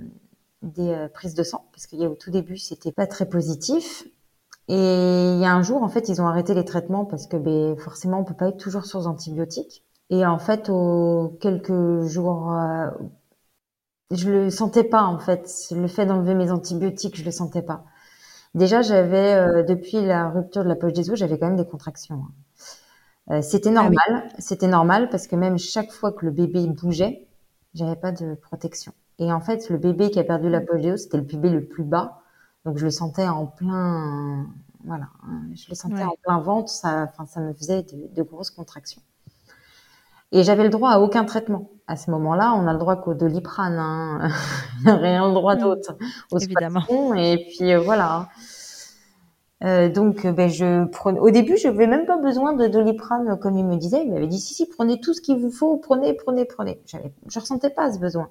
des 0.63 0.91
euh, 0.91 1.09
prises 1.09 1.35
de 1.35 1.45
sang 1.45 1.65
parce 1.73 1.87
qu'au 1.87 2.15
tout 2.17 2.31
début 2.33 2.59
c'était 2.59 2.91
pas 2.93 3.07
très 3.07 3.29
positif. 3.29 4.05
Et 4.69 4.75
il 4.75 5.39
y 5.41 5.45
a 5.45 5.55
un 5.55 5.63
jour 5.63 5.83
en 5.85 5.89
fait 5.89 6.09
ils 6.09 6.21
ont 6.21 6.27
arrêté 6.27 6.55
les 6.55 6.65
traitements 6.65 7.05
parce 7.05 7.27
que 7.29 7.37
ben, 7.37 7.77
forcément 7.79 8.21
on 8.21 8.25
peut 8.25 8.35
pas 8.35 8.49
être 8.49 8.59
toujours 8.59 8.85
sur 8.85 9.07
antibiotiques. 9.07 9.85
Et 10.11 10.27
en 10.27 10.39
fait 10.39 10.71
aux 10.71 11.39
quelques 11.41 12.03
jours 12.07 12.53
euh, 12.53 12.91
je 14.11 14.29
le 14.31 14.51
sentais 14.51 14.85
pas 14.85 15.05
en 15.05 15.19
fait. 15.19 15.49
Le 15.71 15.87
fait 15.87 16.07
d'enlever 16.07 16.35
mes 16.35 16.51
antibiotiques 16.51 17.17
je 17.17 17.25
le 17.25 17.31
sentais 17.31 17.63
pas 17.63 17.85
Déjà, 18.55 18.83
j'avais 18.83 19.35
euh, 19.35 19.63
depuis 19.63 20.05
la 20.05 20.29
rupture 20.29 20.63
de 20.63 20.69
la 20.69 20.77
poche 20.77 20.93
des 20.93 21.11
os, 21.11 21.19
j'avais 21.19 21.39
quand 21.39 21.47
même 21.47 21.57
des 21.57 21.67
contractions. 21.67 22.23
Euh, 23.31 23.41
c'était 23.41 23.71
normal, 23.71 23.99
ah 24.09 24.23
oui. 24.25 24.31
c'était 24.39 24.67
normal 24.67 25.09
parce 25.09 25.27
que 25.27 25.37
même 25.37 25.59
chaque 25.59 25.91
fois 25.91 26.13
que 26.13 26.27
le 26.27 26.33
bébé 26.33 26.67
bougeait, 26.67 27.27
j'avais 27.75 27.97
pas 27.97 28.13
de 28.13 28.35
protection. 28.35 28.93
Et 29.19 29.33
en 29.33 29.41
fait, 29.41 29.71
le 29.71 29.79
bébé 29.79 30.11
qui 30.11 30.19
a 30.19 30.25
perdu 30.25 30.51
la 30.51 30.61
poche 30.61 30.81
des 30.81 30.93
os, 30.93 31.03
c'était 31.03 31.17
le 31.17 31.23
bébé 31.23 31.49
le 31.49 31.65
plus 31.65 31.85
bas, 31.85 32.23
donc 32.65 32.77
je 32.79 32.85
le 32.85 32.91
sentais 32.91 33.27
en 33.27 33.47
plein, 33.47 34.47
voilà, 34.85 35.07
je 35.55 35.69
le 35.71 35.75
sentais 35.75 35.95
ouais. 35.95 36.05
en 36.05 36.17
plein 36.23 36.39
ventre, 36.39 36.69
ça, 36.69 37.05
enfin, 37.05 37.25
ça 37.27 37.41
me 37.41 37.55
faisait 37.55 37.83
de, 37.85 38.13
de 38.15 38.23
grosses 38.23 38.51
contractions. 38.51 39.03
Et 40.33 40.43
j'avais 40.43 40.65
le 40.65 40.71
droit 40.71 40.91
à 40.91 40.99
aucun 40.99 41.25
traitement. 41.25 41.71
À 41.93 41.97
ce 41.97 42.11
moment-là, 42.11 42.55
on 42.57 42.67
a 42.67 42.73
le 42.73 42.79
droit 42.79 42.97
qu'au 42.97 43.13
doliprane, 43.13 43.77
hein. 43.79 44.31
rien 44.87 45.29
le 45.29 45.35
droit 45.35 45.57
d'autre. 45.57 45.95
Évidemment. 46.41 46.87
Et 47.17 47.47
puis 47.51 47.71
euh, 47.71 47.81
voilà. 47.81 48.31
Euh, 49.63 49.91
donc, 49.91 50.27
ben, 50.27 50.49
je 50.49 50.87
prenais. 50.87 51.21
Au 51.21 51.29
début, 51.29 51.59
je 51.59 51.69
n'avais 51.69 51.87
même 51.87 52.07
pas 52.07 52.17
besoin 52.17 52.55
de 52.55 52.67
doliprane, 52.67 53.39
comme 53.39 53.59
il 53.59 53.67
me 53.67 53.77
disait. 53.77 54.05
Il 54.07 54.11
m'avait 54.11 54.27
dit 54.27 54.41
si, 54.41 54.55
si, 54.55 54.67
prenez 54.67 55.01
tout 55.01 55.13
ce 55.13 55.21
qu'il 55.21 55.37
vous 55.37 55.51
faut, 55.51 55.77
prenez, 55.77 56.15
prenez, 56.15 56.47
prenez. 56.47 56.81
Je 56.87 57.39
ressentais 57.39 57.69
pas 57.69 57.93
ce 57.93 57.99
besoin. 57.99 58.31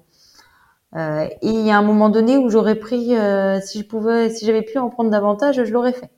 Euh, 0.96 1.28
et 1.40 1.48
il 1.48 1.64
y 1.64 1.70
a 1.70 1.78
un 1.78 1.82
moment 1.82 2.08
donné 2.08 2.38
où 2.38 2.50
j'aurais 2.50 2.74
pris, 2.74 3.16
euh, 3.16 3.60
si 3.60 3.78
je 3.78 3.86
pouvais, 3.86 4.28
si 4.28 4.44
j'avais 4.44 4.62
pu 4.62 4.76
en 4.78 4.90
prendre 4.90 5.10
davantage, 5.10 5.62
je 5.62 5.72
l'aurais 5.72 5.92
fait. 5.92 6.10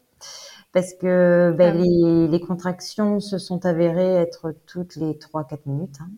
Parce 0.72 0.94
que 0.94 1.54
ben, 1.58 1.76
ah 1.76 1.78
les, 1.78 2.26
les, 2.26 2.40
contractions 2.40 3.20
se 3.20 3.36
sont 3.36 3.66
avérées 3.66 4.14
être 4.14 4.54
toutes 4.66 4.96
les 4.96 5.12
3-4 5.12 5.58
minutes 5.66 5.98
hein, 6.00 6.08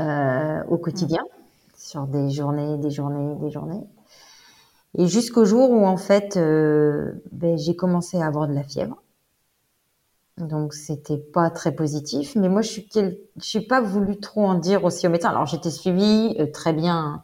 euh, 0.00 0.62
au 0.68 0.78
quotidien, 0.78 1.22
sur 1.76 2.06
des 2.06 2.30
journées, 2.30 2.78
des 2.78 2.90
journées, 2.90 3.36
des 3.36 3.50
journées. 3.50 3.86
Et 4.96 5.06
jusqu'au 5.06 5.44
jour 5.44 5.70
où 5.70 5.84
en 5.86 5.96
fait, 5.96 6.36
euh, 6.36 7.12
ben, 7.32 7.58
j'ai 7.58 7.74
commencé 7.76 8.18
à 8.20 8.26
avoir 8.26 8.48
de 8.48 8.54
la 8.54 8.62
fièvre. 8.62 9.02
Donc 10.38 10.74
c'était 10.74 11.16
pas 11.18 11.48
très 11.50 11.72
positif, 11.72 12.34
mais 12.34 12.48
moi 12.48 12.60
je 12.60 12.68
suis 12.68 12.88
je 12.92 13.44
suis 13.44 13.60
pas 13.60 13.80
voulu 13.80 14.18
trop 14.18 14.44
en 14.44 14.54
dire 14.54 14.84
aussi 14.84 15.06
au 15.06 15.10
médecin. 15.10 15.30
Alors 15.30 15.46
j'étais 15.46 15.70
suivie 15.70 16.34
euh, 16.40 16.46
très 16.50 16.72
bien, 16.72 17.22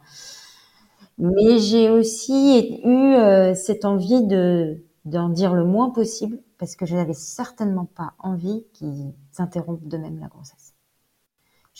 mais 1.17 1.59
j'ai 1.59 1.89
aussi 1.89 2.79
eu 2.85 3.13
euh, 3.15 3.53
cette 3.53 3.85
envie 3.85 4.25
de 4.25 4.83
d'en 5.05 5.29
dire 5.29 5.53
le 5.53 5.65
moins 5.65 5.89
possible 5.89 6.39
parce 6.57 6.75
que 6.75 6.85
je 6.85 6.95
n'avais 6.95 7.13
certainement 7.13 7.85
pas 7.85 8.13
envie 8.19 8.65
qu'ils 8.73 9.13
s'interrompent 9.31 9.87
de 9.87 9.97
même 9.97 10.19
la 10.19 10.27
grossesse. 10.27 10.70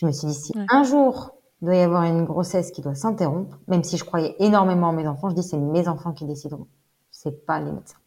Je 0.02 0.08
me 0.08 0.12
suis 0.12 0.28
dit 0.28 0.34
si 0.34 0.52
un 0.70 0.84
jour 0.84 1.36
doit 1.62 1.76
y 1.76 1.82
avoir 1.82 2.04
une 2.04 2.26
grossesse 2.26 2.72
qui 2.72 2.82
doit 2.82 2.96
s'interrompre, 2.96 3.60
même 3.68 3.84
si 3.84 3.98
je 3.98 4.04
croyais 4.04 4.36
énormément 4.40 4.88
en 4.88 4.94
mes 4.94 5.08
enfants, 5.08 5.30
je 5.30 5.36
dis 5.36 5.44
c'est 5.44 5.60
mes 5.60 5.88
enfants 5.88 6.12
qui 6.12 6.26
décideront, 6.26 6.66
c'est 7.12 7.46
pas 7.46 7.60
les 7.60 7.72
médecins. 7.72 7.98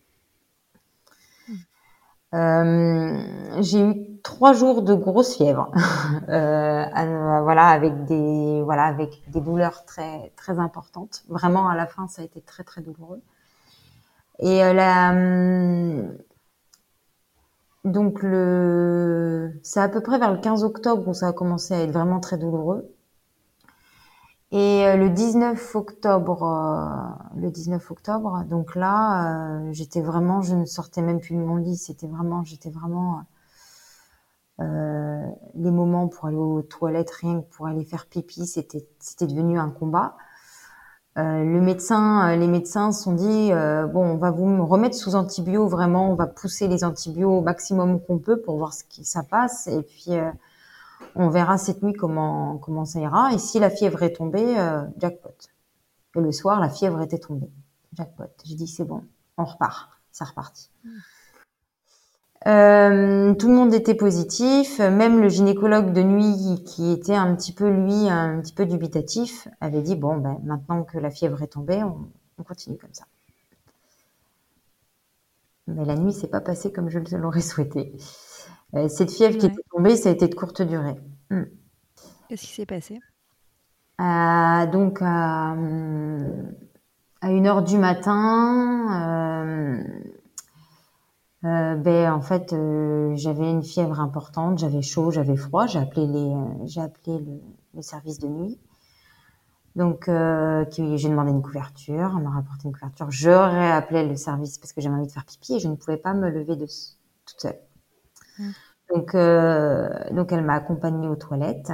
Euh, 2.34 3.16
j'ai 3.61 3.80
eu 3.80 4.20
trois 4.24 4.53
jours 4.55 4.82
de 4.82 4.92
grosse 4.92 5.36
fièvre, 5.36 5.70
euh, 6.28 7.40
voilà, 7.42 7.68
avec 7.68 8.07
des, 8.07 8.61
voilà, 8.64 8.86
avec 8.86 9.22
des 9.30 9.40
douleurs 9.40 9.84
très, 9.84 10.32
très 10.34 10.59
importantes. 10.59 11.22
Vraiment, 11.28 11.68
à 11.68 11.76
la 11.76 11.86
fin, 11.86 12.09
ça 12.09 12.22
a 12.22 12.24
été 12.24 12.40
très, 12.40 12.64
très 12.64 12.80
douloureux. 12.80 13.22
Et 14.40 14.64
euh, 14.64 14.72
la, 14.72 15.11
hum, 15.11 16.18
donc 17.85 18.22
le, 18.22 19.53
c'est 19.62 19.80
à 19.80 19.89
peu 19.89 20.01
près 20.01 20.18
vers 20.18 20.32
le 20.32 20.39
15 20.39 20.64
octobre 20.64 21.07
où 21.09 21.14
ça 21.14 21.28
a 21.28 21.32
commencé 21.32 21.74
à 21.74 21.80
être 21.82 21.93
vraiment 21.93 22.20
très 22.20 22.39
douloureux. 22.39 22.95
Et 24.53 24.87
euh, 24.87 24.97
le 24.97 25.11
19 25.11 25.74
octobre, 25.74 26.43
euh, 26.45 27.41
le 27.41 27.51
19 27.51 27.91
octobre, 27.91 28.45
donc 28.49 28.76
là, 28.76 29.59
euh, 29.66 29.72
j'étais 29.72 30.01
vraiment, 30.01 30.43
je 30.43 30.55
ne 30.55 30.64
sortais 30.64 31.03
même 31.03 31.20
plus 31.20 31.35
de 31.35 31.41
mon 31.41 31.57
lit. 31.57 31.76
C'était 31.76 32.07
vraiment, 32.07 32.45
j'étais 32.45 32.70
vraiment 32.70 33.24
les 34.61 35.70
moments 35.72 36.07
pour 36.07 36.26
aller 36.26 36.37
aux 36.37 36.62
toilettes, 36.62 37.11
rien 37.11 37.41
que 37.41 37.47
pour 37.57 37.66
aller 37.66 37.85
faire 37.85 38.07
pipi, 38.07 38.47
c'était, 38.47 38.87
c'était 39.01 39.26
devenu 39.26 39.59
un 39.59 39.70
combat. 39.70 40.16
Le 41.16 41.60
médecin, 41.60 42.36
les 42.36 42.48
médecins 42.48 42.92
sont 42.92 43.12
dit 43.12 43.50
bon, 43.92 44.04
on 44.04 44.16
va 44.16 44.30
vous 44.30 44.66
remettre 44.66 44.96
sous 44.96 45.14
antibio, 45.14 45.68
vraiment, 45.68 46.10
on 46.10 46.14
va 46.14 46.26
pousser 46.26 46.68
les 46.68 46.84
antibio 46.84 47.38
au 47.38 47.40
maximum 47.40 48.00
qu'on 48.00 48.18
peut 48.18 48.40
pour 48.40 48.58
voir 48.58 48.72
ce 48.74 48.84
qui 48.84 49.04
ça 49.04 49.22
passe. 49.22 49.68
Et 49.68 49.82
puis 49.82 50.18
on 51.14 51.28
verra 51.28 51.58
cette 51.58 51.82
nuit 51.82 51.92
comment, 51.92 52.58
comment 52.58 52.84
ça 52.84 53.00
ira. 53.00 53.32
Et 53.32 53.38
si 53.38 53.58
la 53.58 53.70
fièvre 53.70 54.02
est 54.02 54.14
tombée, 54.14 54.58
euh, 54.58 54.82
jackpot. 54.98 55.34
Et 56.16 56.20
le 56.20 56.32
soir, 56.32 56.60
la 56.60 56.68
fièvre 56.68 57.00
était 57.00 57.18
tombée. 57.18 57.50
Jackpot. 57.92 58.24
J'ai 58.44 58.54
dit, 58.54 58.66
c'est 58.66 58.84
bon, 58.84 59.04
on 59.36 59.44
repart. 59.44 59.90
Ça 60.10 60.24
reparti. 60.24 60.70
Euh, 62.47 63.35
tout 63.35 63.49
le 63.49 63.55
monde 63.55 63.72
était 63.72 63.95
positif, 63.95 64.78
même 64.78 65.20
le 65.20 65.28
gynécologue 65.30 65.93
de 65.95 66.03
nuit 66.03 66.62
qui 66.64 66.93
était 66.93 67.14
un 67.14 67.35
petit 67.35 67.53
peu 67.53 67.70
lui 67.70 68.09
un 68.11 68.41
petit 68.43 68.53
peu 68.53 68.66
dubitatif 68.66 69.49
avait 69.62 69.80
dit 69.80 69.97
bon 69.97 70.18
ben 70.18 70.39
maintenant 70.45 70.85
que 70.85 70.99
la 70.99 71.11
fièvre 71.11 71.43
est 71.43 71.49
tombée, 71.49 71.82
on, 71.82 72.11
on 72.39 72.43
continue 72.43 72.76
comme 72.76 72.93
ça. 72.93 73.05
Mais 75.66 75.85
la 75.85 75.95
nuit 75.97 76.12
s'est 76.12 76.28
pas 76.28 76.41
passée 76.41 76.72
comme 76.72 76.89
je 76.89 76.99
l'aurais 77.16 77.41
souhaité. 77.43 77.95
Euh, 78.74 78.89
cette 78.89 79.11
fièvre 79.11 79.39
qui 79.39 79.47
était 79.47 79.62
tombée, 79.70 79.97
ça 79.97 80.09
a 80.09 80.12
été 80.12 80.28
de 80.28 80.35
courte 80.35 80.62
durée. 80.62 80.97
Hmm. 81.30 81.45
Qu'est-ce 82.28 82.43
qui 82.43 82.53
s'est 82.53 82.66
passé? 82.66 83.01
Euh, 84.01 84.66
Donc, 84.66 84.99
à, 85.01 85.53
à 87.20 87.30
1h 87.30 87.62
du 87.62 87.78
matin, 87.78 88.87
euh, 91.45 91.76
ben, 91.76 92.12
en 92.12 92.20
fait, 92.20 92.51
j'avais 93.16 93.51
une 93.51 93.62
fièvre 93.62 94.01
importante, 94.01 94.59
j'avais 94.59 94.82
chaud, 94.82 95.11
j'avais 95.11 95.36
froid. 95.36 95.66
J'ai 95.66 95.78
appelé, 95.78 96.07
les, 96.07 96.34
j'ai 96.66 96.80
appelé 96.80 97.18
le, 97.74 97.82
service 97.82 98.18
de 98.18 98.28
nuit. 98.28 98.59
Donc, 99.76 100.05
j'ai 100.07 101.09
demandé 101.09 101.30
une 101.30 101.42
couverture, 101.42 102.12
on 102.16 102.20
m'a 102.20 102.30
rapporté 102.30 102.68
une 102.68 102.72
couverture. 102.72 103.11
J'aurais 103.11 103.72
appelé 103.72 104.09
le 104.09 104.16
service 104.16 104.59
parce 104.59 104.72
que 104.72 104.80
j'avais 104.80 104.95
envie 104.95 105.09
de 105.09 105.12
faire 105.12 105.24
pipi 105.24 105.55
et 105.55 105.59
je 105.59 105.68
ne 105.68 105.74
pouvais 105.74 105.97
pas 105.97 106.14
me 106.14 106.30
lever 106.30 106.57
de, 106.57 106.66
toute 107.24 107.40
seule. 107.40 107.59
Mmh. 108.38 108.51
Donc, 108.92 109.14
euh, 109.14 109.88
donc 110.12 110.32
elle 110.32 110.45
m'a 110.45 110.55
accompagnée 110.55 111.09
aux 111.09 111.16
toilettes. 111.16 111.72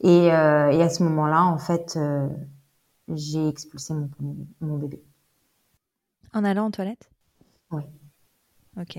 Et, 0.00 0.32
euh, 0.32 0.70
et 0.70 0.82
à 0.82 0.88
ce 0.88 1.02
moment-là, 1.04 1.44
en 1.44 1.58
fait, 1.58 1.96
euh, 1.96 2.28
j'ai 3.08 3.48
expulsé 3.48 3.94
mon, 3.94 4.10
mon, 4.60 4.76
bébé. 4.76 5.02
En 6.32 6.44
allant 6.44 6.66
aux 6.66 6.70
toilettes? 6.70 7.10
Oui. 7.70 7.82
Ok. 8.76 8.98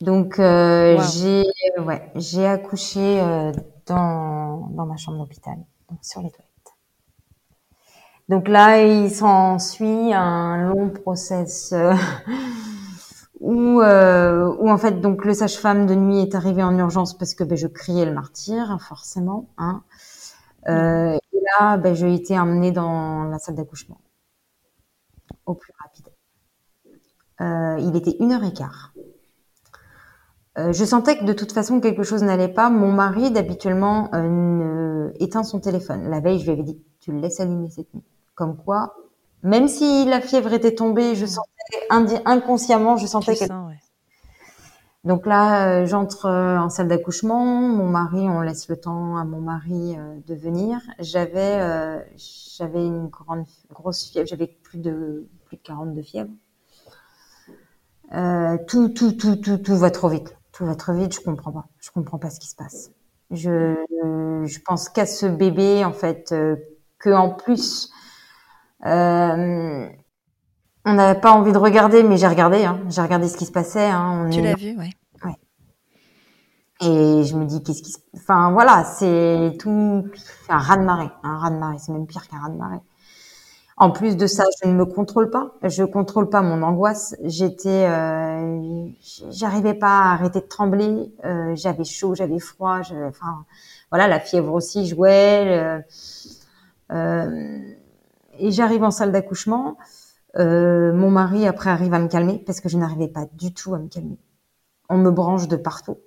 Donc, 0.00 0.38
euh, 0.38 1.00
j'ai 1.12 1.44
ouais, 1.80 2.12
j'ai 2.16 2.46
accouché 2.46 3.20
euh, 3.20 3.52
dans, 3.86 4.68
dans 4.70 4.86
ma 4.86 4.96
chambre 4.96 5.18
d'hôpital, 5.18 5.56
sur 6.02 6.20
les 6.20 6.30
toilettes. 6.30 6.50
Donc 8.28 8.48
là, 8.48 8.82
il 8.82 9.10
s'ensuit 9.10 10.12
un 10.12 10.68
long 10.68 10.90
process 10.90 11.74
où, 13.40 13.80
euh, 13.80 14.54
où 14.58 14.70
en 14.70 14.78
fait 14.78 15.00
donc 15.00 15.24
le 15.24 15.34
sage-femme 15.34 15.86
de 15.86 15.94
nuit 15.94 16.20
est 16.20 16.34
arrivé 16.34 16.62
en 16.62 16.76
urgence 16.78 17.16
parce 17.16 17.34
que 17.34 17.44
ben, 17.44 17.56
je 17.56 17.66
criais 17.66 18.06
le 18.06 18.12
martyr 18.12 18.78
forcément. 18.80 19.48
Hein. 19.58 19.82
Euh, 20.68 21.18
et 21.32 21.38
là, 21.60 21.76
ben, 21.76 21.94
j'ai 21.94 22.14
été 22.14 22.38
emmenée 22.38 22.72
dans 22.72 23.24
la 23.24 23.38
salle 23.38 23.54
d'accouchement 23.56 24.00
au 25.46 25.54
plus 25.54 25.72
rapide. 25.78 25.93
Euh, 27.40 27.76
il 27.80 27.96
était 27.96 28.16
une 28.20 28.32
heure 28.32 28.44
et 28.44 28.52
quart. 28.52 28.92
Euh, 30.56 30.72
je 30.72 30.84
sentais 30.84 31.18
que 31.18 31.24
de 31.24 31.32
toute 31.32 31.52
façon 31.52 31.80
quelque 31.80 32.04
chose 32.04 32.22
n'allait 32.22 32.48
pas. 32.48 32.70
Mon 32.70 32.92
mari 32.92 33.30
d'habituellement 33.30 34.08
euh, 34.14 35.10
éteint 35.18 35.42
son 35.42 35.58
téléphone. 35.58 36.08
La 36.08 36.20
veille, 36.20 36.38
je 36.38 36.44
lui 36.44 36.52
avais 36.52 36.62
dit 36.62 36.78
tu 37.00 37.12
le 37.12 37.18
laisses 37.18 37.40
allumer 37.40 37.70
cette 37.70 37.92
nuit. 37.92 38.04
Comme 38.34 38.56
quoi, 38.56 38.94
même 39.42 39.68
si 39.68 40.04
la 40.04 40.20
fièvre 40.20 40.52
était 40.52 40.74
tombée, 40.74 41.14
je 41.14 41.26
sentais 41.26 42.22
inconsciemment, 42.24 42.96
je 42.96 43.06
sentais 43.06 43.34
que. 43.36 43.44
Donc 45.02 45.26
là, 45.26 45.82
euh, 45.82 45.86
j'entre 45.86 46.30
en 46.30 46.70
salle 46.70 46.88
d'accouchement. 46.88 47.44
Mon 47.44 47.88
mari, 47.88 48.20
on 48.20 48.40
laisse 48.40 48.68
le 48.68 48.76
temps 48.76 49.16
à 49.16 49.24
mon 49.24 49.40
mari 49.40 49.96
de 50.26 50.34
venir. 50.34 50.80
J'avais, 50.98 52.04
j'avais 52.16 52.86
une 52.86 53.08
grande, 53.08 53.44
grosse 53.72 54.04
fièvre. 54.10 54.26
J'avais 54.26 54.46
plus 54.46 54.78
de 54.78 55.28
plus 55.46 55.56
de 55.56 55.62
40 55.62 55.94
de 55.94 56.02
tout, 58.10 58.88
tout, 58.90 59.12
tout, 59.12 59.36
tout, 59.36 59.58
tout 59.58 59.76
va 59.76 59.90
trop 59.90 60.08
vite. 60.08 60.36
Tout 60.52 60.66
va 60.66 60.74
trop 60.74 60.92
vite. 60.92 61.14
Je 61.14 61.20
comprends 61.20 61.52
pas. 61.52 61.66
Je 61.80 61.90
comprends 61.90 62.18
pas 62.18 62.30
ce 62.30 62.40
qui 62.40 62.48
se 62.48 62.56
passe. 62.56 62.90
Je, 63.30 63.74
je 64.44 64.58
pense 64.60 64.88
qu'à 64.88 65.06
ce 65.06 65.26
bébé, 65.26 65.84
en 65.84 65.92
fait, 65.92 66.34
que 66.98 67.10
en 67.10 67.30
plus, 67.30 67.90
euh, 68.86 69.88
on 70.84 70.92
n'avait 70.92 71.20
pas 71.20 71.32
envie 71.32 71.52
de 71.52 71.58
regarder, 71.58 72.02
mais 72.02 72.16
j'ai 72.16 72.28
regardé. 72.28 72.64
Hein. 72.64 72.80
J'ai 72.88 73.00
regardé 73.00 73.28
ce 73.28 73.36
qui 73.36 73.46
se 73.46 73.52
passait. 73.52 73.88
Hein. 73.88 74.26
On 74.26 74.30
tu 74.30 74.40
l'as 74.42 74.54
vu, 74.54 74.76
ouais. 74.78 74.90
ouais. 75.24 75.36
Et 76.80 77.24
je 77.24 77.36
me 77.36 77.46
dis, 77.46 77.62
qu'est-ce 77.62 77.82
qui 77.82 77.92
se... 77.92 77.98
Enfin, 78.16 78.52
voilà, 78.52 78.84
c'est 78.84 79.56
tout... 79.58 80.04
un 80.48 80.58
ras-de-marée. 80.58 81.10
Un 81.22 81.38
raz-de-marée, 81.38 81.78
c'est 81.78 81.92
même 81.92 82.06
pire 82.06 82.28
qu'un 82.28 82.38
raz-de-marée. 82.38 82.80
En 83.76 83.90
plus 83.90 84.16
de 84.16 84.26
ça, 84.26 84.44
je 84.62 84.68
ne 84.68 84.74
me 84.74 84.84
contrôle 84.84 85.30
pas. 85.30 85.52
Je 85.64 85.82
contrôle 85.82 86.28
pas 86.28 86.42
mon 86.42 86.62
angoisse. 86.62 87.16
J'étais, 87.24 87.86
euh, 87.88 88.86
j'arrivais 89.30 89.74
pas 89.74 89.98
à 89.98 90.12
arrêter 90.12 90.40
de 90.40 90.46
trembler. 90.46 91.12
Euh, 91.24 91.54
j'avais 91.56 91.84
chaud, 91.84 92.14
j'avais 92.14 92.38
froid. 92.38 92.80
Enfin, 93.08 93.44
voilà, 93.90 94.06
la 94.06 94.20
fièvre 94.20 94.52
aussi 94.52 94.86
jouait. 94.86 95.82
Euh, 96.92 97.58
et 98.38 98.50
j'arrive 98.50 98.84
en 98.84 98.90
salle 98.90 99.12
d'accouchement. 99.12 99.76
Euh, 100.38 100.92
mon 100.92 101.10
mari 101.10 101.46
après 101.46 101.70
arrive 101.70 101.94
à 101.94 101.98
me 101.98 102.08
calmer 102.08 102.42
parce 102.44 102.60
que 102.60 102.68
je 102.68 102.76
n'arrivais 102.76 103.08
pas 103.08 103.26
du 103.32 103.54
tout 103.54 103.74
à 103.74 103.78
me 103.78 103.88
calmer. 103.88 104.18
On 104.88 104.98
me 104.98 105.10
branche 105.10 105.48
de 105.48 105.56
partout. 105.56 105.98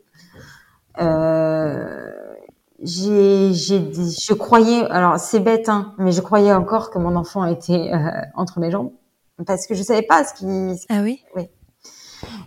Euh, 1.00 2.27
j'ai, 2.82 3.54
j'ai, 3.54 3.92
je 3.94 4.34
croyais, 4.34 4.86
alors 4.90 5.20
c'est 5.20 5.40
bête, 5.40 5.70
hein, 5.70 5.96
mais 5.98 6.12
je 6.12 6.22
croyais 6.22 6.54
encore 6.54 6.92
que 6.92 7.00
mon 7.00 7.16
enfant 7.16 7.46
était 7.46 7.92
euh, 7.94 8.10
entre 8.36 8.60
mes 8.60 8.70
jambes. 8.70 8.92
parce 9.46 9.66
que 9.66 9.74
je 9.74 9.82
savais 9.82 10.04
pas 10.04 10.24
ce 10.24 10.34
qui. 10.36 10.86
Ah 10.90 11.02
oui? 11.02 11.24
Oui. 11.36 11.48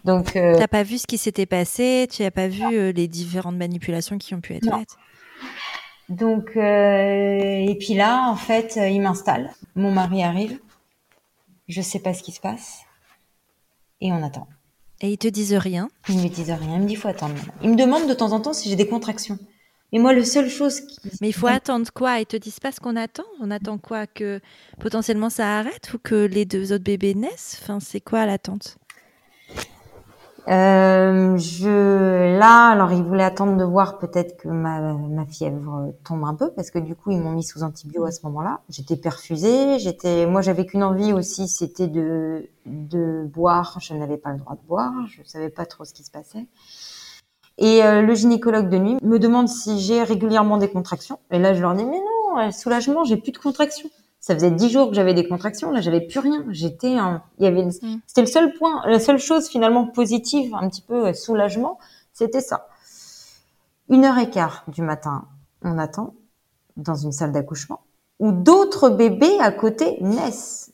Donc. 0.05 0.37
Euh... 0.37 0.57
T'as 0.57 0.69
pas 0.69 0.83
vu 0.83 0.99
ce 0.99 1.07
qui 1.07 1.19
s'était 1.19 1.47
passé? 1.47 2.07
Tu 2.11 2.23
n'as 2.23 2.31
pas 2.31 2.49
vu 2.49 2.63
euh, 2.63 2.93
les 2.93 3.09
différentes 3.09 3.57
manipulations 3.57 4.19
qui 4.19 4.35
ont 4.35 4.41
pu 4.41 4.55
être 4.55 4.65
faites? 4.65 4.97
Donc 6.09 6.57
euh, 6.57 6.61
et 6.61 7.77
puis 7.79 7.95
là, 7.95 8.29
en 8.31 8.37
fait, 8.37 8.77
il 8.77 9.01
m'installe. 9.01 9.51
Mon 9.75 9.93
mari 9.93 10.23
arrive. 10.23 10.61
Je 11.69 11.83
sais 11.83 12.01
pas 12.01 12.15
ce 12.15 12.23
qui 12.23 12.33
se 12.33 12.41
passe 12.41 12.81
et 14.01 14.13
on 14.13 14.23
attend. 14.23 14.49
Et 15.01 15.13
ils 15.13 15.19
te 15.19 15.29
disent 15.29 15.55
rien? 15.55 15.89
Ils 16.09 16.19
me 16.19 16.29
disent 16.29 16.51
rien. 16.51 16.77
Ils 16.77 16.83
me 16.83 16.87
disent 16.87 16.99
faut 16.99 17.09
attendre. 17.09 17.35
Ils 17.63 17.71
me 17.71 17.77
demandent 17.77 18.09
de 18.09 18.15
temps 18.15 18.33
en 18.33 18.41
temps 18.41 18.53
si 18.53 18.69
j'ai 18.69 18.77
des 18.77 18.89
contractions. 18.89 19.39
Mais 19.93 19.99
moi, 19.99 20.13
le 20.13 20.25
seule 20.25 20.49
chose 20.49 20.81
qui... 20.81 20.99
Mais 21.21 21.29
il 21.29 21.35
faut 21.35 21.47
attendre 21.47 21.87
quoi? 21.93 22.19
Ils 22.21 22.27
te 22.27 22.37
disent 22.37 22.61
pas 22.61 22.73
ce 22.73 22.81
qu'on 22.81 22.97
attend? 22.97 23.25
On 23.41 23.51
attend 23.51 23.79
quoi? 23.79 24.07
Que 24.07 24.41
potentiellement 24.79 25.31
ça 25.31 25.59
arrête 25.59 25.93
ou 25.95 25.99
que 25.99 26.27
les 26.27 26.45
deux 26.45 26.73
autres 26.73 26.85
bébés 26.85 27.15
naissent? 27.15 27.59
Enfin, 27.63 27.81
c'est 27.81 28.01
quoi 28.01 28.27
l'attente? 28.27 28.77
Euh, 30.49 31.37
je 31.37 32.39
là, 32.39 32.71
alors 32.71 32.93
ils 32.93 33.03
voulaient 33.03 33.25
attendre 33.25 33.59
de 33.59 33.63
voir 33.63 33.99
peut-être 33.99 34.39
que 34.39 34.49
ma, 34.49 34.95
ma 34.95 35.27
fièvre 35.27 35.93
tombe 36.03 36.25
un 36.25 36.35
peu 36.35 36.51
parce 36.53 36.71
que 36.71 36.79
du 36.79 36.97
coup 36.97 37.11
ils 37.11 37.21
m'ont 37.21 37.33
mis 37.33 37.45
sous 37.45 37.63
antibio 37.63 38.05
à 38.05 38.11
ce 38.11 38.25
moment-là. 38.25 38.61
J'étais 38.71 38.97
perfusée, 38.97 39.79
j'étais, 39.79 40.27
moi 40.27 40.41
j'avais 40.41 40.65
qu'une 40.65 40.83
envie 40.83 41.13
aussi, 41.13 41.47
c'était 41.47 41.89
de 41.89 42.49
de 42.65 43.25
boire. 43.27 43.79
Je 43.81 43.93
n'avais 43.93 44.17
pas 44.17 44.33
le 44.33 44.39
droit 44.39 44.57
de 44.57 44.67
boire, 44.67 44.93
je 45.09 45.23
savais 45.25 45.51
pas 45.51 45.67
trop 45.67 45.85
ce 45.85 45.93
qui 45.93 46.05
se 46.05 46.11
passait. 46.11 46.47
Et 47.61 47.85
euh, 47.85 48.01
le 48.01 48.15
gynécologue 48.15 48.71
de 48.71 48.79
nuit 48.79 48.97
me 49.03 49.19
demande 49.19 49.49
si 49.49 49.79
j'ai 49.79 50.03
régulièrement 50.03 50.57
des 50.57 50.71
contractions. 50.71 51.21
Et 51.31 51.39
là 51.39 51.55
je 51.55 51.61
leur 51.61 51.75
dis 51.75 51.85
mais 51.85 51.99
non, 51.99 52.51
soulagement, 52.51 53.05
j'ai 53.05 53.19
plus 53.19 53.33
de 53.33 53.39
contractions. 53.39 53.91
Ça 54.19 54.35
faisait 54.35 54.51
dix 54.51 54.71
jours 54.71 54.89
que 54.89 54.95
j'avais 54.95 55.15
des 55.15 55.29
contractions, 55.29 55.71
là 55.71 55.81
j'avais 55.81 56.01
plus 56.01 56.21
rien. 56.21 56.45
J'étais, 56.49 56.97
un... 56.97 57.23
il 57.39 57.45
y 57.45 57.47
avait, 57.47 57.65
mm. 57.65 58.01
c'était 58.07 58.23
le 58.23 58.27
seul 58.27 58.55
point, 58.55 58.83
la 58.87 58.99
seule 58.99 59.19
chose 59.19 59.49
finalement 59.49 59.87
positive, 59.87 60.55
un 60.55 60.69
petit 60.69 60.83
peu 60.83 61.09
euh, 61.09 61.13
soulagement, 61.13 61.79
c'était 62.13 62.41
ça. 62.41 62.69
Une 63.89 64.05
heure 64.05 64.19
et 64.19 64.31
quart 64.31 64.65
du 64.69 64.83
matin, 64.83 65.27
on 65.63 65.79
attend 65.79 66.15
dans 66.77 66.95
une 66.95 67.13
salle 67.13 67.33
d'accouchement 67.33 67.81
où 68.21 68.33
d'autres 68.33 68.91
bébés 68.91 69.39
à 69.41 69.53
côté 69.53 69.99
naissent. 70.01 70.73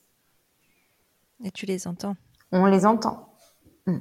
Et 1.44 1.50
tu 1.50 1.66
les 1.66 1.86
entends? 1.86 2.16
On 2.52 2.66
les 2.66 2.86
entend. 2.86 3.28
Mm. 3.86 3.98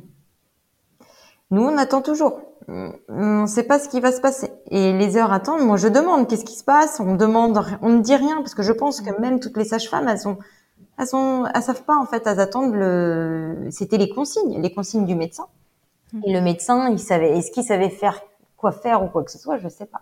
Nous, 1.51 1.61
on 1.61 1.77
attend 1.77 2.01
toujours 2.01 2.41
on 2.67 3.41
ne 3.41 3.47
sait 3.47 3.63
pas 3.63 3.79
ce 3.79 3.89
qui 3.89 3.99
va 3.99 4.11
se 4.11 4.21
passer. 4.21 4.51
Et 4.71 4.93
les 4.93 5.17
heures 5.17 5.31
attendent. 5.31 5.61
Moi, 5.61 5.77
je 5.77 5.87
demande 5.87 6.27
qu'est-ce 6.27 6.45
qui 6.45 6.55
se 6.55 6.63
passe. 6.63 6.99
On 6.99 7.15
demande, 7.15 7.63
on 7.81 7.89
ne 7.89 8.01
dit 8.01 8.15
rien 8.15 8.37
parce 8.37 8.55
que 8.55 8.63
je 8.63 8.71
pense 8.71 9.01
que 9.01 9.19
même 9.21 9.39
toutes 9.39 9.57
les 9.57 9.65
sages-femmes, 9.65 10.07
elles 10.07 10.19
sont, 10.19 10.37
elles 10.97 11.07
sont, 11.07 11.45
elles 11.53 11.61
savent 11.61 11.83
pas 11.83 11.95
en 11.95 12.05
fait. 12.05 12.25
Elles 12.25 12.39
attendent 12.39 12.73
le. 12.73 13.67
C'était 13.69 13.97
les 13.97 14.09
consignes, 14.09 14.61
les 14.61 14.73
consignes 14.73 15.05
du 15.05 15.15
médecin. 15.15 15.45
Et 16.25 16.31
le 16.31 16.41
médecin, 16.41 16.89
il 16.89 16.99
savait, 16.99 17.37
est-ce 17.37 17.51
qu'il 17.51 17.63
savait 17.63 17.89
faire 17.89 18.21
quoi 18.57 18.71
faire 18.71 19.03
ou 19.03 19.07
quoi 19.07 19.23
que 19.23 19.31
ce 19.31 19.37
soit, 19.37 19.57
je 19.57 19.67
sais 19.67 19.85
pas. 19.85 20.01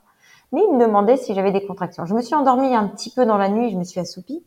Mais 0.51 0.61
il 0.69 0.75
me 0.75 0.85
demandait 0.85 1.17
si 1.17 1.33
j'avais 1.33 1.51
des 1.51 1.65
contractions. 1.65 2.05
Je 2.05 2.13
me 2.13 2.21
suis 2.21 2.35
endormie 2.35 2.75
un 2.75 2.87
petit 2.87 3.09
peu 3.09 3.25
dans 3.25 3.37
la 3.37 3.49
nuit, 3.49 3.71
je 3.71 3.77
me 3.77 3.83
suis 3.83 3.99
assoupie. 3.99 4.43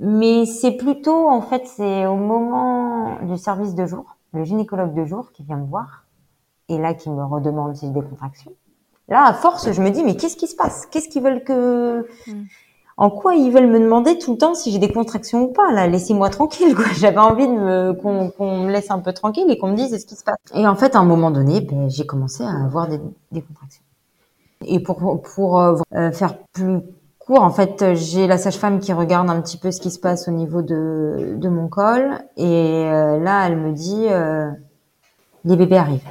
Mais 0.00 0.44
c'est 0.44 0.72
plutôt, 0.72 1.28
en 1.28 1.40
fait, 1.40 1.66
c'est 1.66 2.06
au 2.06 2.16
moment 2.16 3.20
du 3.22 3.38
service 3.38 3.76
de 3.76 3.86
jour, 3.86 4.16
le 4.32 4.42
gynécologue 4.42 4.92
de 4.92 5.04
jour 5.04 5.30
qui 5.32 5.44
vient 5.44 5.56
me 5.56 5.66
voir 5.66 6.03
et 6.68 6.78
là 6.78 6.94
qui 6.94 7.10
me 7.10 7.24
redemande 7.24 7.76
si 7.76 7.86
j'ai 7.86 7.92
des 7.92 8.02
contractions. 8.02 8.52
Là, 9.08 9.26
à 9.26 9.34
force, 9.34 9.70
je 9.70 9.82
me 9.82 9.90
dis 9.90 10.02
mais 10.02 10.16
qu'est-ce 10.16 10.36
qui 10.36 10.46
se 10.46 10.56
passe? 10.56 10.86
Qu'est-ce 10.90 11.08
qu'ils 11.08 11.22
veulent 11.22 11.44
que 11.44 12.06
hmm. 12.26 12.44
En 12.96 13.10
quoi 13.10 13.34
ils 13.34 13.50
veulent 13.50 13.66
me 13.66 13.80
demander 13.80 14.18
tout 14.18 14.32
le 14.32 14.38
temps 14.38 14.54
si 14.54 14.70
j'ai 14.70 14.78
des 14.78 14.92
contractions 14.92 15.42
ou 15.42 15.48
pas? 15.48 15.72
Là, 15.72 15.88
laissez-moi 15.88 16.30
tranquille. 16.30 16.76
Quoi. 16.76 16.84
J'avais 16.94 17.18
envie 17.18 17.48
de 17.48 17.52
me 17.52 17.92
qu'on, 17.92 18.60
me 18.60 18.70
laisse 18.70 18.90
un 18.90 19.00
peu 19.00 19.12
tranquille 19.12 19.50
et 19.50 19.58
qu'on 19.58 19.72
me 19.72 19.76
dise 19.76 19.98
ce 19.98 20.06
qui 20.06 20.14
se 20.14 20.22
passe. 20.22 20.36
Et 20.54 20.66
en 20.66 20.76
fait, 20.76 20.94
à 20.94 21.00
un 21.00 21.04
moment 21.04 21.32
donné, 21.32 21.60
ben, 21.60 21.90
j'ai 21.90 22.06
commencé 22.06 22.44
à 22.44 22.64
avoir 22.64 22.88
des, 22.88 23.00
des 23.32 23.42
contractions. 23.42 23.82
Et 24.66 24.80
pour 24.80 25.20
pour 25.22 25.60
euh, 25.60 25.76
faire 26.12 26.38
plus 26.52 26.80
court, 27.18 27.42
en 27.42 27.50
fait, 27.50 27.94
j'ai 27.94 28.26
la 28.26 28.38
sage-femme 28.38 28.78
qui 28.78 28.92
regarde 28.92 29.28
un 29.28 29.40
petit 29.40 29.58
peu 29.58 29.72
ce 29.72 29.80
qui 29.80 29.90
se 29.90 29.98
passe 29.98 30.28
au 30.28 30.30
niveau 30.30 30.62
de 30.62 31.34
de 31.36 31.48
mon 31.48 31.68
col 31.68 32.18
et 32.36 32.84
euh, 32.86 33.18
là, 33.18 33.46
elle 33.46 33.56
me 33.56 33.72
dit 33.72 34.06
euh, 34.08 34.50
les 35.44 35.56
bébés 35.56 35.76
arrivent. 35.76 36.08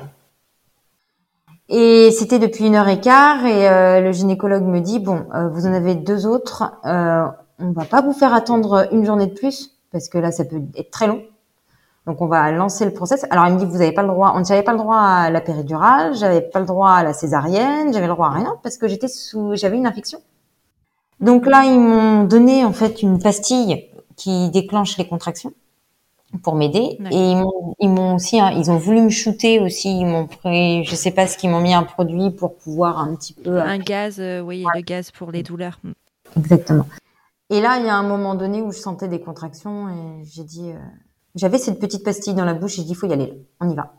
Et 1.70 2.12
c'était 2.12 2.40
depuis 2.40 2.66
une 2.66 2.76
heure 2.76 2.90
et 2.90 3.00
quart 3.00 3.46
et 3.46 3.70
euh, 3.70 4.02
le 4.02 4.12
gynécologue 4.12 4.64
me 4.64 4.82
dit 4.82 5.00
bon, 5.00 5.26
euh, 5.34 5.48
vous 5.48 5.66
en 5.66 5.74
avez 5.74 5.96
deux 5.96 6.28
autres, 6.28 6.74
euh, 6.86 7.26
on 7.60 7.72
va 7.72 7.86
pas 7.86 8.02
vous 8.02 8.12
faire 8.12 8.34
attendre 8.34 8.90
une 8.92 9.06
journée 9.06 9.28
de 9.28 9.34
plus 9.34 9.72
parce 9.92 10.10
que 10.10 10.18
là 10.18 10.32
ça 10.32 10.44
peut 10.44 10.62
être 10.76 10.92
très 10.92 11.08
long. 11.08 11.24
Donc 12.06 12.22
on 12.22 12.28
va 12.28 12.52
lancer 12.52 12.84
le 12.84 12.92
process. 12.92 13.26
Alors 13.30 13.48
il 13.48 13.54
me 13.54 13.60
dit 13.60 13.66
vous 13.66 13.78
n'avez 13.78 13.94
pas 13.94 14.02
le 14.02 14.10
droit, 14.10 14.34
on 14.36 14.44
j'avais 14.44 14.64
pas 14.64 14.74
le 14.74 14.78
droit 14.78 14.98
à 14.98 15.30
la 15.30 15.40
péridurale, 15.40 16.14
j'avais 16.16 16.42
pas 16.42 16.60
le 16.60 16.66
droit 16.66 16.92
à 16.92 17.04
la 17.04 17.14
césarienne, 17.14 17.94
j'avais 17.94 18.08
le 18.08 18.14
droit 18.14 18.28
à 18.28 18.32
rien 18.32 18.58
parce 18.62 18.78
que 18.78 18.90
j'étais 18.90 19.08
sous, 19.08 19.56
j'avais 19.56 19.78
une 19.78 19.88
infection. 19.88 20.20
Donc 21.22 21.46
là 21.46 21.64
ils 21.64 21.80
m'ont 21.80 22.26
donné 22.26 22.66
en 22.66 22.74
fait 22.74 23.02
une 23.02 23.20
pastille 23.20 23.90
qui 24.18 24.50
déclenche 24.52 24.98
les 24.98 25.08
contractions 25.08 25.54
pour 26.42 26.56
m'aider. 26.56 26.98
Et 27.12 27.34
ils 27.80 27.90
m'ont, 27.90 28.16
aussi, 28.16 28.40
hein, 28.40 28.52
ils 28.52 28.72
ont 28.72 28.78
voulu 28.78 29.02
me 29.02 29.10
shooter 29.10 29.60
aussi. 29.60 30.00
Ils 30.00 30.06
m'ont 30.06 30.28
pris, 30.28 30.84
je 30.86 30.96
sais 30.96 31.12
pas 31.12 31.28
ce 31.28 31.38
qu'ils 31.38 31.50
m'ont 31.50 31.62
mis 31.62 31.74
un 31.74 31.84
produit 31.84 32.32
pour 32.32 32.56
pouvoir 32.56 33.00
un 33.00 33.16
petit 33.16 33.34
peu. 33.34 33.60
Un 33.60 33.78
gaz, 33.78 34.20
euh, 34.20 34.42
oui, 34.42 34.66
le 34.74 34.82
gaz 34.82 35.12
pour 35.12 35.32
les 35.32 35.44
douleurs. 35.44 35.80
Mm. 35.84 35.92
Exactement. 36.38 36.86
Et 37.50 37.62
là, 37.62 37.78
il 37.80 37.86
y 37.86 37.90
a 37.90 37.96
un 37.96 38.04
moment 38.04 38.36
donné 38.36 38.62
où 38.62 38.72
je 38.72 38.80
sentais 38.80 39.08
des 39.08 39.20
contractions 39.20 39.90
et 39.90 40.24
j'ai 40.26 40.44
dit, 40.44 40.72
euh, 40.72 40.80
j'avais 41.36 41.58
cette 41.58 41.80
petite 41.80 42.04
pastille 42.04 42.34
dans 42.34 42.46
la 42.46 42.54
bouche 42.54 42.74
et 42.74 42.76
j'ai 42.78 42.84
dit, 42.84 42.92
il 42.92 42.96
faut 42.96 43.08
y 43.08 43.14
aller, 43.14 43.34
on 43.60 43.70
y 43.70 43.76
va. 43.76 43.94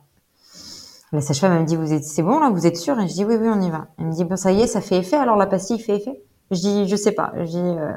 La 1.13 1.21
sage-femme 1.21 1.61
me 1.61 1.65
dit, 1.65 1.77
vous 1.77 1.93
êtes, 1.93 2.03
c'est 2.03 2.23
bon 2.23 2.41
là, 2.41 2.51
vous 2.51 2.67
êtes 2.67 2.77
sûr 2.77 2.99
Et 2.99 3.07
je 3.07 3.13
dis, 3.13 3.25
oui, 3.25 3.37
oui, 3.39 3.49
on 3.49 3.61
y 3.61 3.71
va. 3.71 3.87
Elle 3.99 4.07
me 4.07 4.13
dit, 4.13 4.25
bon, 4.25 4.37
ça 4.37 4.51
y 4.51 4.63
est, 4.63 4.67
ça 4.67 4.81
fait 4.81 4.97
effet. 4.97 5.17
Alors 5.17 5.37
la 5.37 5.47
pastille 5.47 5.79
fait 5.79 5.97
effet? 5.97 6.21
Je 6.51 6.59
dis, 6.59 6.89
je 6.89 6.97
sais 6.97 7.13
pas. 7.13 7.33
Je 7.37 7.45
dis, 7.45 7.59
euh, 7.59 7.93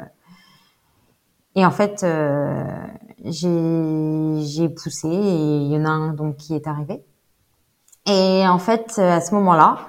et 1.55 1.65
en 1.65 1.71
fait, 1.71 2.03
euh, 2.03 2.63
j'ai 3.23 4.69
poussé 4.69 5.07
et 5.07 5.57
il 5.57 5.71
y 5.71 5.77
en 5.77 5.85
a 5.85 5.89
un 5.89 6.13
donc 6.13 6.37
qui 6.37 6.55
est 6.55 6.67
arrivé. 6.67 7.03
Et 8.05 8.47
en 8.47 8.59
fait, 8.59 8.99
à 8.99 9.21
ce 9.21 9.35
moment-là, 9.35 9.79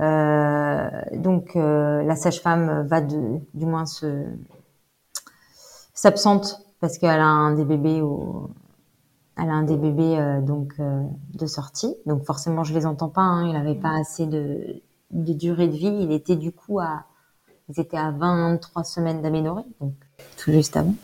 euh, 0.00 0.90
donc 1.16 1.56
euh, 1.56 2.02
la 2.02 2.16
sage-femme 2.16 2.86
va 2.86 3.00
de, 3.00 3.40
du 3.54 3.66
moins 3.66 3.86
se 3.86 4.24
s'absente 5.94 6.66
parce 6.80 6.98
qu'elle 6.98 7.20
a 7.20 7.26
un 7.26 7.54
des 7.54 7.64
bébés 7.64 8.02
au, 8.02 8.50
elle 9.36 9.48
a 9.48 9.54
un 9.54 9.62
des 9.62 9.76
bébés 9.76 10.18
euh, 10.18 10.40
donc 10.40 10.74
euh, 10.78 11.02
de 11.34 11.46
sortie. 11.46 11.94
Donc 12.06 12.24
forcément, 12.24 12.64
je 12.64 12.74
les 12.74 12.86
entends 12.86 13.08
pas. 13.08 13.22
Hein, 13.22 13.46
il 13.46 13.52
n'avait 13.54 13.74
pas 13.74 13.98
assez 13.98 14.26
de, 14.26 14.82
de 15.10 15.32
durée 15.32 15.68
de 15.68 15.76
vie. 15.76 15.96
Il 16.00 16.12
était 16.12 16.36
du 16.36 16.52
coup 16.52 16.80
à, 16.80 17.04
ils 17.68 17.80
étaient 17.80 17.96
à 17.96 18.10
23 18.10 18.84
semaines 18.84 19.22
d'aménorrhée, 19.22 19.64
donc 19.80 19.94
tout 20.36 20.52
juste 20.52 20.76
avant. 20.76 20.94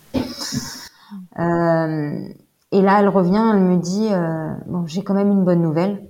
Euh, 1.39 2.29
et 2.73 2.83
là, 2.83 3.01
elle 3.01 3.09
revient, 3.09 3.51
elle 3.53 3.61
me 3.61 3.77
dit 3.77 4.09
euh, 4.11 4.53
bon, 4.67 4.87
j'ai 4.87 5.03
quand 5.03 5.15
même 5.15 5.31
une 5.31 5.45
bonne 5.45 5.63
nouvelle. 5.63 6.09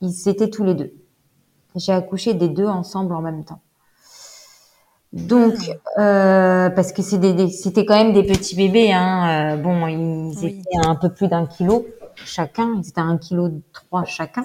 Ils 0.00 0.28
étaient 0.28 0.50
tous 0.50 0.64
les 0.64 0.74
deux. 0.74 0.92
J'ai 1.76 1.92
accouché 1.92 2.34
des 2.34 2.48
deux 2.48 2.66
ensemble 2.66 3.14
en 3.14 3.20
même 3.20 3.44
temps. 3.44 3.60
Donc, 5.12 5.54
euh, 5.98 6.70
parce 6.70 6.92
que 6.92 7.02
c'était 7.02 7.84
quand 7.84 7.96
même 7.96 8.12
des 8.12 8.22
petits 8.24 8.56
bébés. 8.56 8.92
Hein. 8.92 9.58
Bon, 9.58 9.86
ils 9.86 10.44
étaient 10.44 10.86
un 10.86 10.94
peu 10.94 11.10
plus 11.10 11.28
d'un 11.28 11.46
kilo 11.46 11.86
chacun. 12.16 12.74
Ils 12.82 12.88
étaient 12.88 13.00
à 13.00 13.04
un 13.04 13.18
kilo 13.18 13.50
trois 13.72 14.04
chacun. 14.04 14.44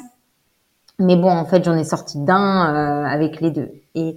Mais 1.00 1.16
bon, 1.16 1.30
en 1.30 1.46
fait, 1.46 1.64
j'en 1.64 1.76
ai 1.76 1.84
sorti 1.84 2.20
d'un 2.20 2.74
euh, 2.74 3.06
avec 3.06 3.42
les 3.42 3.52
deux. 3.52 3.72
Et. 3.96 4.16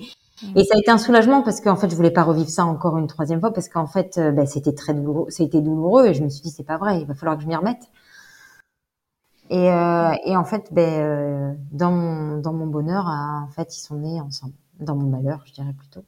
Et 0.57 0.65
ça 0.65 0.75
a 0.75 0.79
été 0.79 0.91
un 0.91 0.99
soulagement 0.99 1.43
parce 1.43 1.61
qu'en 1.61 1.77
fait, 1.77 1.91
je 1.91 1.97
voulais 1.97 2.11
pas 2.11 2.23
revivre 2.23 2.49
ça 2.49 2.65
encore 2.65 2.97
une 2.99 3.07
troisième 3.07 3.41
fois 3.41 3.53
parce 3.53 3.69
qu'en 3.69 3.87
fait, 3.87 4.19
euh, 4.19 4.33
ben, 4.33 4.47
c'était 4.47 4.75
très 4.75 4.95
douloureux, 4.95 5.31
c'était 5.31 5.61
douloureux 5.61 6.07
et 6.07 6.15
je 6.15 6.23
me 6.23 6.29
suis 6.29 6.43
dit 6.43 6.51
c'est 6.51 6.65
pas 6.65 6.79
vrai, 6.79 7.01
il 7.01 7.07
va 7.07 7.15
falloir 7.15 7.37
que 7.37 7.43
je 7.43 7.49
m'y 7.49 7.57
remette. 7.57 7.91
Et, 9.51 9.71
euh, 9.71 10.13
et 10.25 10.37
en 10.37 10.45
fait, 10.45 10.73
ben, 10.73 10.89
euh, 10.89 11.55
dans, 11.73 11.91
mon, 11.91 12.39
dans 12.39 12.53
mon 12.53 12.67
bonheur, 12.67 13.07
en 13.07 13.49
fait, 13.51 13.77
ils 13.77 13.81
sont 13.81 13.97
nés 13.97 14.21
ensemble. 14.21 14.55
Dans 14.79 14.97
mon 14.97 15.09
malheur, 15.09 15.43
je 15.47 15.53
dirais 15.53 15.73
plutôt. 15.73 16.05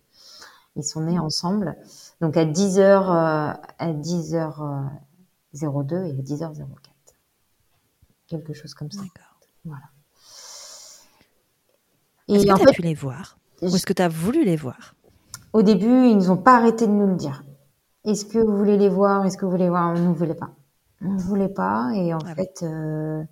Ils 0.77 0.85
sont 0.85 1.03
nés 1.03 1.19
ensemble. 1.19 1.77
Donc 2.21 2.37
à 2.37 2.47
10h, 2.47 3.57
à 3.79 3.93
10h02 3.93 6.07
et 6.07 6.11
à 6.11 6.23
10h04. 6.23 6.65
Quelque 8.29 8.55
chose 8.55 8.73
comme 8.73 8.91
ça. 8.91 9.03
D'accord. 9.03 9.41
Voilà. 9.65 9.85
Et 12.29 12.51
en 12.51 12.57
fait, 12.57 12.73
pu 12.73 12.83
les 12.83 12.95
voir? 12.95 13.37
Ou 13.63 13.75
est-ce 13.75 13.87
que 13.87 13.93
tu 13.93 14.03
as 14.03 14.09
voulu 14.09 14.45
les 14.45 14.57
voir? 14.57 14.95
Au 15.53 15.63
début, 15.63 16.07
ils 16.07 16.17
nous 16.17 16.31
ont 16.31 16.37
pas 16.37 16.57
arrêté 16.57 16.87
de 16.87 16.93
nous 16.93 17.07
le 17.07 17.17
dire. 17.17 17.45
Est-ce 18.05 18.25
que 18.25 18.39
vous 18.39 18.57
voulez 18.57 18.77
les 18.77 18.89
voir? 18.89 19.25
Est-ce 19.25 19.37
que 19.37 19.45
vous 19.45 19.51
voulez 19.51 19.69
voir? 19.69 19.95
On 19.95 19.99
ne 20.09 20.15
voulait 20.15 20.35
pas. 20.35 20.51
On 21.05 21.13
ne 21.13 21.21
voulait 21.21 21.49
pas. 21.49 21.91
Et 21.95 22.13
en 22.13 22.19
ah 22.27 22.35
fait, 22.35 22.63
euh... 22.63 23.23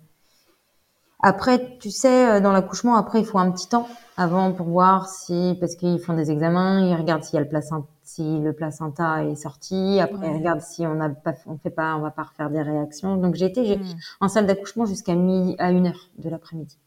Après, 1.23 1.77
tu 1.79 1.91
sais, 1.91 2.41
dans 2.41 2.51
l'accouchement, 2.51 2.95
après, 2.95 3.19
il 3.19 3.25
faut 3.25 3.37
un 3.37 3.51
petit 3.51 3.67
temps 3.67 3.87
avant 4.17 4.53
pour 4.53 4.67
voir 4.67 5.07
si, 5.07 5.55
parce 5.59 5.75
qu'ils 5.75 5.99
font 5.99 6.15
des 6.15 6.31
examens, 6.31 6.79
ils 6.79 6.95
regardent 6.95 7.23
s'il 7.23 7.35
y 7.35 7.37
a 7.37 7.41
le 7.41 7.49
placenta, 7.49 7.87
si 8.01 8.39
le 8.39 8.53
placenta 8.53 9.23
est 9.25 9.35
sorti. 9.35 9.99
Après, 9.99 10.31
ils 10.31 10.37
regardent 10.37 10.61
si 10.61 10.87
on 10.87 10.95
n'a 10.95 11.09
pas, 11.09 11.33
on 11.45 11.57
fait 11.57 11.69
pas, 11.69 11.95
on 11.95 12.01
va 12.01 12.11
pas 12.11 12.23
refaire 12.23 12.49
des 12.49 12.61
réactions. 12.61 13.17
Donc, 13.17 13.35
j'ai 13.35 13.45
été 13.45 13.77
hmm. 13.77 13.83
en 14.21 14.29
salle 14.29 14.47
d'accouchement 14.47 14.85
jusqu'à 14.85 15.15
mi, 15.15 15.55
à 15.59 15.71
une 15.71 15.87
heure 15.87 16.09
de 16.17 16.29
l'après-midi. 16.29 16.77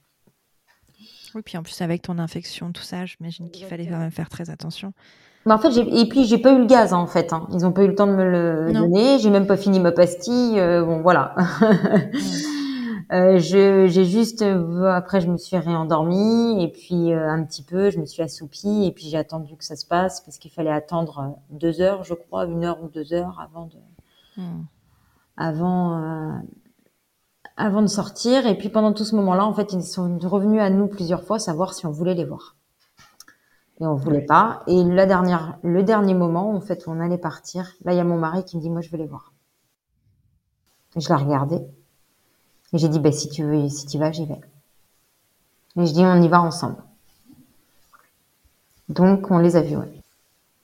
Oui, 1.35 1.43
puis 1.45 1.59
en 1.59 1.63
plus 1.63 1.81
avec 1.83 2.03
ton 2.03 2.19
infection, 2.19 2.73
tout 2.73 2.83
ça, 2.83 3.05
j'imagine 3.07 3.51
qu'il 3.51 3.67
fallait 3.67 3.87
quand 3.87 3.99
même 3.99 4.11
faire 4.11 4.29
très 4.29 4.51
attention. 4.51 4.93
Mais 5.47 5.53
en 5.53 5.59
fait, 5.59 5.77
et 5.77 6.09
puis 6.09 6.25
j'ai 6.25 6.39
pas 6.39 6.53
eu 6.53 6.59
le 6.59 6.67
gaz 6.67 6.93
hein, 6.93 6.99
en 6.99 7.07
fait. 7.07 7.33
Hein. 7.33 7.47
Ils 7.53 7.67
ont 7.67 7.73
pas 7.73 7.83
eu 7.83 7.89
le 7.89 7.95
temps 7.95 8.07
de 8.07 8.13
me 8.13 8.25
le 8.25 8.73
donner. 8.73 9.19
J'ai 9.19 9.31
même 9.31 9.47
pas 9.47 9.59
fini 9.59 9.79
ma 9.79 9.93
pastille. 9.93 10.59
Euh, 10.59 10.85
bon, 10.85 11.03
voilà. 11.03 11.35
Euh, 13.13 13.39
j'ai 13.39 14.05
juste 14.05 14.41
euh, 14.41 14.87
après 14.87 15.21
je 15.21 15.29
me 15.31 15.37
suis 15.37 15.59
réendormie 15.59 16.65
et 16.65 16.69
puis 16.69 17.13
euh, 17.13 17.29
un 17.29 17.45
petit 17.45 17.63
peu 17.63 17.91
je 17.91 17.99
me 17.99 18.07
suis 18.07 18.23
assoupie 18.23 18.87
et 18.87 18.93
puis 18.93 19.05
j'ai 19.05 19.19
attendu 19.19 19.57
que 19.57 19.65
ça 19.65 19.77
se 19.77 19.85
passe 19.85 20.23
parce 20.23 20.39
qu'il 20.39 20.51
fallait 20.51 20.73
attendre 20.73 21.37
deux 21.51 21.83
heures 21.83 22.03
je 22.03 22.15
crois 22.15 22.47
une 22.47 22.65
heure 22.65 22.83
ou 22.83 22.89
deux 22.89 23.13
heures 23.13 23.39
avant 23.41 23.67
de 23.67 24.43
hmm. 24.43 24.65
avant 25.37 26.41
avant 27.57 27.83
de 27.83 27.87
sortir 27.87 28.47
et 28.47 28.57
puis 28.59 28.69
pendant 28.69 28.93
tout 28.93 29.05
ce 29.05 29.15
moment-là 29.17 29.45
en 29.45 29.55
fait 29.55 29.73
ils 29.73 29.85
sont 29.85 30.19
revenus 30.19 30.61
à 30.61 30.71
nous 30.71 30.89
plusieurs 30.89 31.23
fois 31.25 31.39
savoir 31.39 31.75
si 31.75 31.87
on 31.87 31.91
voulait 31.91 32.15
les 32.15 32.25
voir 32.25 32.57
et 33.81 33.87
on 33.87 33.95
voulait 33.95 34.25
pas 34.25 34.63
et 34.67 34.83
la 34.83 35.07
dernière 35.07 35.59
le 35.63 35.83
dernier 35.83 36.15
moment 36.15 36.55
en 36.55 36.61
fait 36.61 36.87
où 36.87 36.91
on 36.91 37.01
allait 37.01 37.19
partir 37.19 37.73
là 37.85 37.93
il 37.93 37.97
y 37.97 38.01
a 38.01 38.05
mon 38.05 38.19
mari 38.19 38.45
qui 38.45 38.57
me 38.57 38.63
dit 38.63 38.71
moi 38.71 38.81
je 38.81 38.91
veux 38.91 38.99
les 38.99 39.07
voir 39.07 39.33
je 40.97 41.09
l'ai 41.09 41.15
regardé 41.15 41.61
et 42.75 42.79
j'ai 42.79 42.89
dit, 42.89 42.99
bah, 42.99 43.13
si 43.13 43.29
tu 43.29 43.45
veux, 43.45 43.69
si 43.69 43.87
tu 43.87 43.99
vas, 43.99 44.11
j'y 44.11 44.27
vais. 44.27 44.41
Et 45.77 45.87
je 45.87 45.93
dis, 45.93 46.01
on 46.01 46.21
y 46.21 46.29
va 46.29 46.43
ensemble. 46.43 46.77
Donc, 48.89 49.31
on 49.31 49.39
les 49.39 49.55
a 49.55 49.63
vus, 49.63 49.77
ouais. 49.77 50.01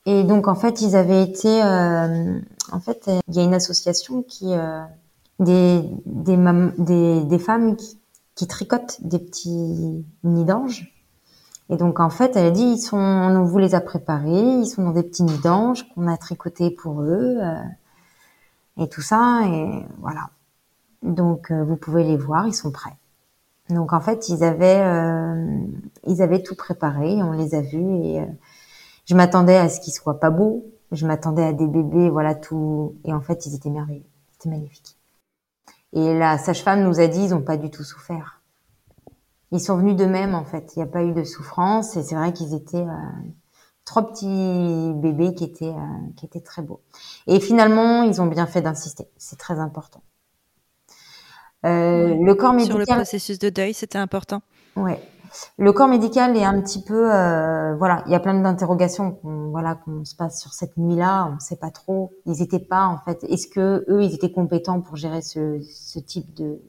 Et 0.06 0.24
donc, 0.24 0.48
en 0.48 0.56
fait, 0.56 0.80
ils 0.80 0.96
avaient 0.96 1.22
été, 1.22 1.62
euh, 1.62 2.40
en 2.72 2.80
fait, 2.80 3.08
il 3.28 3.34
y 3.34 3.38
a 3.38 3.44
une 3.44 3.54
association 3.54 4.22
qui, 4.24 4.52
euh, 4.52 4.82
des, 5.40 5.82
des, 6.06 6.36
des, 6.78 7.24
des, 7.24 7.38
femmes 7.38 7.74
qui, 7.74 8.00
qui, 8.36 8.46
tricotent 8.46 8.98
des 9.02 9.18
petits 9.18 10.04
nids 10.22 10.44
d'anges. 10.44 10.94
Et 11.68 11.76
donc, 11.76 11.98
en 11.98 12.10
fait, 12.10 12.36
elle 12.36 12.46
a 12.46 12.50
dit, 12.50 12.62
ils 12.62 12.80
sont, 12.80 12.96
on 12.96 13.44
vous 13.44 13.58
les 13.58 13.74
a 13.74 13.80
préparés, 13.80 14.60
ils 14.60 14.66
sont 14.66 14.84
dans 14.84 14.92
des 14.92 15.02
petits 15.02 15.24
nids 15.24 15.40
d'anges 15.42 15.88
qu'on 15.88 16.06
a 16.06 16.16
tricotés 16.16 16.70
pour 16.70 17.02
eux, 17.02 17.38
euh, 17.40 17.54
et 18.78 18.88
tout 18.88 19.02
ça, 19.02 19.42
et 19.46 19.86
voilà. 19.98 20.30
Donc 21.02 21.50
euh, 21.50 21.64
vous 21.64 21.76
pouvez 21.76 22.04
les 22.04 22.16
voir, 22.16 22.46
ils 22.46 22.54
sont 22.54 22.72
prêts. 22.72 22.96
Donc 23.68 23.92
en 23.92 24.00
fait, 24.00 24.28
ils 24.28 24.42
avaient 24.44 24.82
euh, 24.82 25.58
ils 26.06 26.22
avaient 26.22 26.42
tout 26.42 26.56
préparé, 26.56 27.22
on 27.22 27.32
les 27.32 27.54
a 27.54 27.60
vus 27.60 28.04
et 28.04 28.20
euh, 28.20 28.26
je 29.06 29.14
m'attendais 29.14 29.56
à 29.56 29.68
ce 29.68 29.80
qu'ils 29.80 29.92
soient 29.92 30.20
pas 30.20 30.30
beaux, 30.30 30.66
je 30.92 31.06
m'attendais 31.06 31.44
à 31.44 31.52
des 31.52 31.66
bébés, 31.66 32.10
voilà 32.10 32.34
tout 32.34 32.96
et 33.04 33.12
en 33.12 33.20
fait, 33.20 33.46
ils 33.46 33.54
étaient 33.54 33.70
merveilleux, 33.70 34.04
c'était 34.32 34.50
magnifique. 34.50 34.99
Et 35.92 36.14
la 36.14 36.38
sage-femme 36.38 36.82
nous 36.82 37.00
a 37.00 37.06
dit 37.06 37.24
ils 37.24 37.34
ont 37.34 37.42
pas 37.42 37.56
du 37.56 37.70
tout 37.70 37.84
souffert. 37.84 38.42
Ils 39.52 39.60
sont 39.60 39.76
venus 39.76 39.96
d'eux-mêmes 39.96 40.34
en 40.34 40.44
fait, 40.44 40.72
il 40.76 40.78
n'y 40.78 40.84
a 40.84 40.86
pas 40.86 41.02
eu 41.02 41.12
de 41.12 41.24
souffrance 41.24 41.96
et 41.96 42.02
c'est 42.02 42.14
vrai 42.14 42.32
qu'ils 42.32 42.54
étaient 42.54 42.86
trois 43.84 44.12
petits 44.12 44.92
bébés 44.94 45.34
qui 45.34 45.44
étaient 45.44 45.74
qui 46.16 46.26
étaient 46.26 46.40
très 46.40 46.62
beaux. 46.62 46.80
Et 47.26 47.40
finalement, 47.40 48.04
ils 48.04 48.22
ont 48.22 48.26
bien 48.26 48.46
fait 48.46 48.62
d'insister, 48.62 49.08
c'est 49.16 49.38
très 49.38 49.58
important. 49.58 50.02
Euh, 51.66 52.14
le 52.14 52.34
corps 52.34 52.52
médical. 52.52 52.84
Sur 52.84 52.94
le 52.94 52.96
processus 52.96 53.38
de 53.38 53.50
deuil, 53.50 53.74
c'était 53.74 53.98
important. 53.98 54.42
Ouais. 54.76 55.00
Le 55.58 55.72
corps 55.72 55.88
médical 55.88 56.36
est 56.36 56.44
un 56.44 56.60
petit 56.60 56.82
peu, 56.82 57.12
euh, 57.14 57.74
voilà, 57.76 58.02
il 58.06 58.12
y 58.12 58.14
a 58.14 58.20
plein 58.20 58.38
d'interrogations 58.38 59.12
qu'on, 59.12 59.50
voilà, 59.50 59.76
qu'on 59.76 60.04
se 60.04 60.14
passe 60.14 60.40
sur 60.40 60.52
cette 60.52 60.76
nuit-là. 60.76 61.26
On 61.30 61.34
ne 61.34 61.40
sait 61.40 61.56
pas 61.56 61.70
trop. 61.70 62.12
Ils 62.26 62.42
étaient 62.42 62.58
pas, 62.58 62.86
en 62.86 62.98
fait. 62.98 63.24
Est-ce 63.24 63.48
que 63.48 63.84
eux, 63.88 64.02
ils 64.02 64.14
étaient 64.14 64.32
compétents 64.32 64.80
pour 64.80 64.96
gérer 64.96 65.22
ce, 65.22 65.60
ce 65.60 65.98
type 65.98 66.34
de 66.34 66.60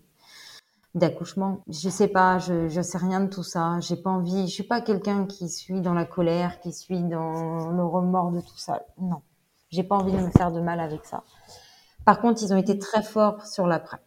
d'accouchement? 0.94 1.62
Je 1.68 1.90
sais 1.90 2.08
pas. 2.08 2.38
Je, 2.38 2.68
je 2.68 2.82
sais 2.82 2.98
rien 2.98 3.22
de 3.22 3.30
tout 3.30 3.44
ça. 3.44 3.80
J'ai 3.80 3.96
pas 3.96 4.10
envie. 4.10 4.48
Je 4.48 4.54
suis 4.54 4.64
pas 4.64 4.82
quelqu'un 4.82 5.26
qui 5.26 5.50
suit 5.50 5.82
dans 5.82 5.94
la 5.94 6.06
colère, 6.06 6.60
qui 6.60 6.74
suit 6.74 7.04
dans 7.04 7.70
le 7.72 7.84
remords 7.86 8.32
de 8.32 8.42
tout 8.42 8.58
ça. 8.58 8.82
Non, 9.00 9.22
j'ai 9.70 9.84
pas 9.84 9.96
envie 9.96 10.12
de 10.12 10.18
me 10.18 10.30
faire 10.32 10.52
de 10.52 10.60
mal 10.60 10.80
avec 10.80 11.06
ça. 11.06 11.24
Par 12.06 12.20
contre, 12.20 12.42
ils 12.44 12.54
ont 12.54 12.58
été 12.58 12.78
très 12.80 13.04
forts 13.04 13.46
sur 13.46 13.68
l'après 13.68 14.00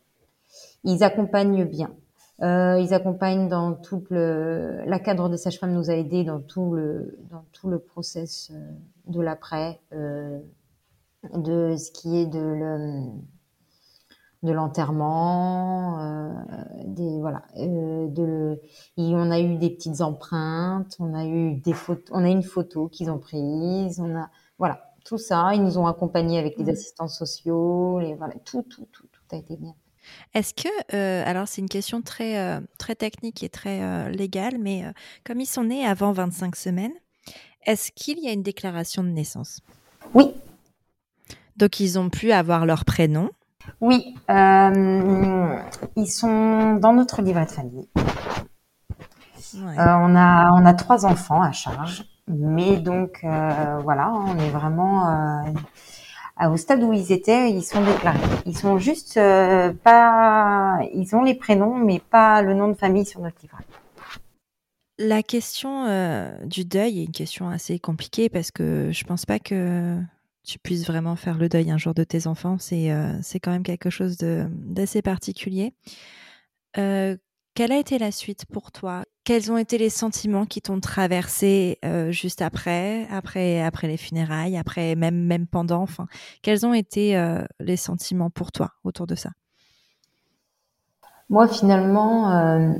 ils 0.84 1.02
accompagnent 1.02 1.64
bien. 1.64 1.90
Euh, 2.42 2.80
ils 2.80 2.92
accompagnent 2.92 3.48
dans 3.48 3.74
tout 3.74 4.04
le. 4.10 4.82
La 4.86 4.98
cadre 4.98 5.28
des 5.28 5.36
sages-femmes 5.36 5.72
nous 5.72 5.90
a 5.90 5.94
aidés 5.94 6.24
dans 6.24 6.40
tout 6.40 6.72
le 6.74 7.16
dans 7.30 7.44
tout 7.52 7.68
le 7.68 7.78
process 7.78 8.50
euh, 8.52 8.72
de 9.06 9.20
l'après, 9.20 9.80
euh, 9.92 10.40
de 11.32 11.76
ce 11.76 11.92
qui 11.92 12.16
est 12.18 12.26
de 12.26 12.40
le, 12.40 13.02
de 14.42 14.52
l'enterrement, 14.52 16.00
euh, 16.00 16.32
des 16.84 17.20
voilà, 17.20 17.42
euh, 17.58 18.08
de 18.08 18.60
on 18.98 19.30
a 19.30 19.40
eu 19.40 19.56
des 19.56 19.70
petites 19.70 20.00
empreintes, 20.00 20.96
on 21.00 21.14
a 21.14 21.24
eu 21.26 21.54
des 21.54 21.72
photos, 21.72 22.10
on 22.16 22.24
a 22.24 22.28
une 22.28 22.42
photo 22.42 22.88
qu'ils 22.88 23.10
ont 23.10 23.18
prise, 23.18 24.00
on 24.00 24.14
a 24.16 24.28
voilà 24.58 24.92
tout 25.04 25.18
ça, 25.18 25.54
ils 25.54 25.62
nous 25.62 25.78
ont 25.78 25.86
accompagnés 25.86 26.38
avec 26.38 26.58
les 26.58 26.64
mmh. 26.64 26.68
assistants 26.70 27.08
sociaux, 27.08 28.00
et 28.00 28.14
voilà 28.14 28.34
tout 28.44 28.62
tout 28.62 28.86
tout 28.92 29.06
tout 29.10 29.22
a 29.32 29.36
été 29.36 29.56
bien. 29.56 29.74
Est-ce 30.34 30.54
que, 30.54 30.68
euh, 30.94 31.22
alors 31.26 31.48
c'est 31.48 31.60
une 31.60 31.68
question 31.68 32.02
très, 32.02 32.38
euh, 32.38 32.60
très 32.78 32.94
technique 32.94 33.42
et 33.42 33.48
très 33.48 33.82
euh, 33.82 34.08
légale, 34.08 34.58
mais 34.58 34.84
comme 35.24 35.40
ils 35.40 35.46
sont 35.46 35.64
nés 35.64 35.86
avant 35.86 36.12
25 36.12 36.56
semaines, 36.56 36.92
est-ce 37.66 37.92
qu'il 37.92 38.18
y 38.18 38.28
a 38.28 38.32
une 38.32 38.42
déclaration 38.42 39.02
de 39.02 39.08
naissance? 39.08 39.60
Oui. 40.12 40.34
Donc 41.56 41.80
ils 41.80 41.98
ont 41.98 42.10
pu 42.10 42.32
avoir 42.32 42.66
leur 42.66 42.84
prénom? 42.84 43.30
Oui. 43.80 44.14
ils 44.28 46.10
sont 46.10 46.74
dans 46.74 46.92
notre 46.92 47.22
livret 47.22 47.46
de 47.46 47.50
famille. 47.50 47.88
on, 49.56 50.16
a, 50.16 50.50
on 50.52 50.66
a 50.66 50.74
trois 50.74 51.06
enfants 51.06 51.40
à 51.40 51.52
charge, 51.52 52.04
mais 52.28 52.76
donc 52.76 53.20
voilà, 53.22 54.12
on 54.12 54.36
est 54.38 54.50
vraiment 54.50 55.44
au 56.42 56.56
stade 56.56 56.82
où 56.82 56.92
ils 56.92 57.12
étaient, 57.12 57.50
ils 57.50 57.62
sont 57.62 57.84
déclarés. 57.84 58.18
Ils 58.46 58.56
sont 58.56 58.78
juste 58.78 59.16
euh, 59.16 59.72
pas, 59.72 60.80
ils 60.92 61.14
ont 61.14 61.22
les 61.22 61.34
prénoms, 61.34 61.76
mais 61.76 62.00
pas 62.00 62.42
le 62.42 62.54
nom 62.54 62.68
de 62.68 62.74
famille 62.74 63.06
sur 63.06 63.20
notre 63.20 63.36
livret. 63.42 63.64
La 64.98 65.22
question 65.22 65.86
euh, 65.86 66.30
du 66.44 66.64
deuil 66.64 67.00
est 67.00 67.04
une 67.04 67.12
question 67.12 67.48
assez 67.48 67.78
compliquée 67.78 68.28
parce 68.28 68.50
que 68.50 68.90
je 68.92 69.04
pense 69.04 69.26
pas 69.26 69.38
que 69.38 69.98
tu 70.44 70.58
puisses 70.58 70.86
vraiment 70.86 71.16
faire 71.16 71.38
le 71.38 71.48
deuil 71.48 71.70
un 71.70 71.78
jour 71.78 71.94
de 71.94 72.04
tes 72.04 72.26
enfants. 72.26 72.58
C'est 72.58 72.92
euh, 72.92 73.12
c'est 73.22 73.40
quand 73.40 73.50
même 73.50 73.64
quelque 73.64 73.90
chose 73.90 74.18
d'assez 74.18 75.02
particulier. 75.02 75.72
quelle 76.74 77.72
a 77.72 77.78
été 77.78 77.98
la 77.98 78.12
suite 78.12 78.46
pour 78.46 78.72
toi 78.72 79.04
quels 79.24 79.50
ont 79.50 79.56
été 79.56 79.78
les 79.78 79.90
sentiments 79.90 80.44
qui 80.44 80.60
t'ont 80.60 80.80
traversé 80.80 81.78
euh, 81.84 82.12
juste 82.12 82.42
après, 82.42 83.08
après, 83.10 83.62
après 83.62 83.88
les 83.88 83.96
funérailles, 83.96 84.56
après 84.56 84.94
même 84.94 85.24
même 85.24 85.46
pendant, 85.46 85.82
enfin, 85.82 86.06
quels 86.42 86.66
ont 86.66 86.74
été 86.74 87.16
euh, 87.16 87.42
les 87.58 87.76
sentiments 87.76 88.30
pour 88.30 88.52
toi 88.52 88.72
autour 88.84 89.06
de 89.06 89.14
ça? 89.14 89.30
Moi, 91.30 91.48
finalement, 91.48 92.30
euh, 92.32 92.72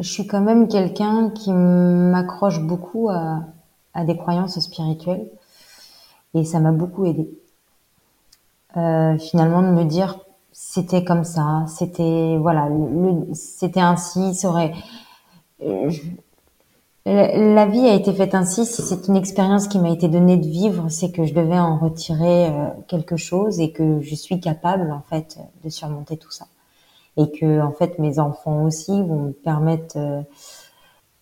je 0.00 0.08
suis 0.10 0.26
quand 0.26 0.40
même 0.40 0.66
quelqu'un 0.66 1.30
qui 1.30 1.52
m'accroche 1.52 2.60
beaucoup 2.60 3.08
à, 3.08 3.44
des 4.04 4.16
croyances 4.16 4.58
spirituelles, 4.58 5.30
et 6.34 6.44
ça 6.44 6.58
m'a 6.58 6.72
beaucoup 6.72 7.06
aidé. 7.06 7.30
finalement, 8.74 9.62
de 9.62 9.70
me 9.70 9.84
dire 9.84 10.18
c'était 10.58 11.04
comme 11.04 11.24
ça, 11.24 11.66
c'était 11.68 12.38
voilà, 12.38 12.70
c'était 13.34 13.80
ainsi, 13.80 14.34
ça 14.34 14.48
aurait. 14.48 14.72
Euh, 15.62 15.90
la 17.04 17.66
vie 17.66 17.86
a 17.86 17.92
été 17.92 18.10
faite 18.14 18.34
ainsi. 18.34 18.64
Si 18.64 18.80
c'est 18.80 19.06
une 19.06 19.16
expérience 19.16 19.68
qui 19.68 19.78
m'a 19.78 19.90
été 19.90 20.08
donnée 20.08 20.38
de 20.38 20.46
vivre, 20.46 20.88
c'est 20.88 21.12
que 21.12 21.26
je 21.26 21.34
devais 21.34 21.58
en 21.58 21.76
retirer 21.76 22.46
euh, 22.46 22.68
quelque 22.88 23.18
chose 23.18 23.60
et 23.60 23.70
que 23.70 24.00
je 24.00 24.14
suis 24.14 24.40
capable 24.40 24.90
en 24.92 25.02
fait 25.02 25.38
de 25.62 25.68
surmonter 25.68 26.16
tout 26.16 26.30
ça. 26.30 26.46
Et 27.18 27.30
que 27.30 27.60
en 27.60 27.72
fait 27.72 27.98
mes 27.98 28.18
enfants 28.18 28.64
aussi 28.64 29.02
vont 29.02 29.24
me 29.24 29.32
permettre 29.32 29.98
euh, 29.98 30.22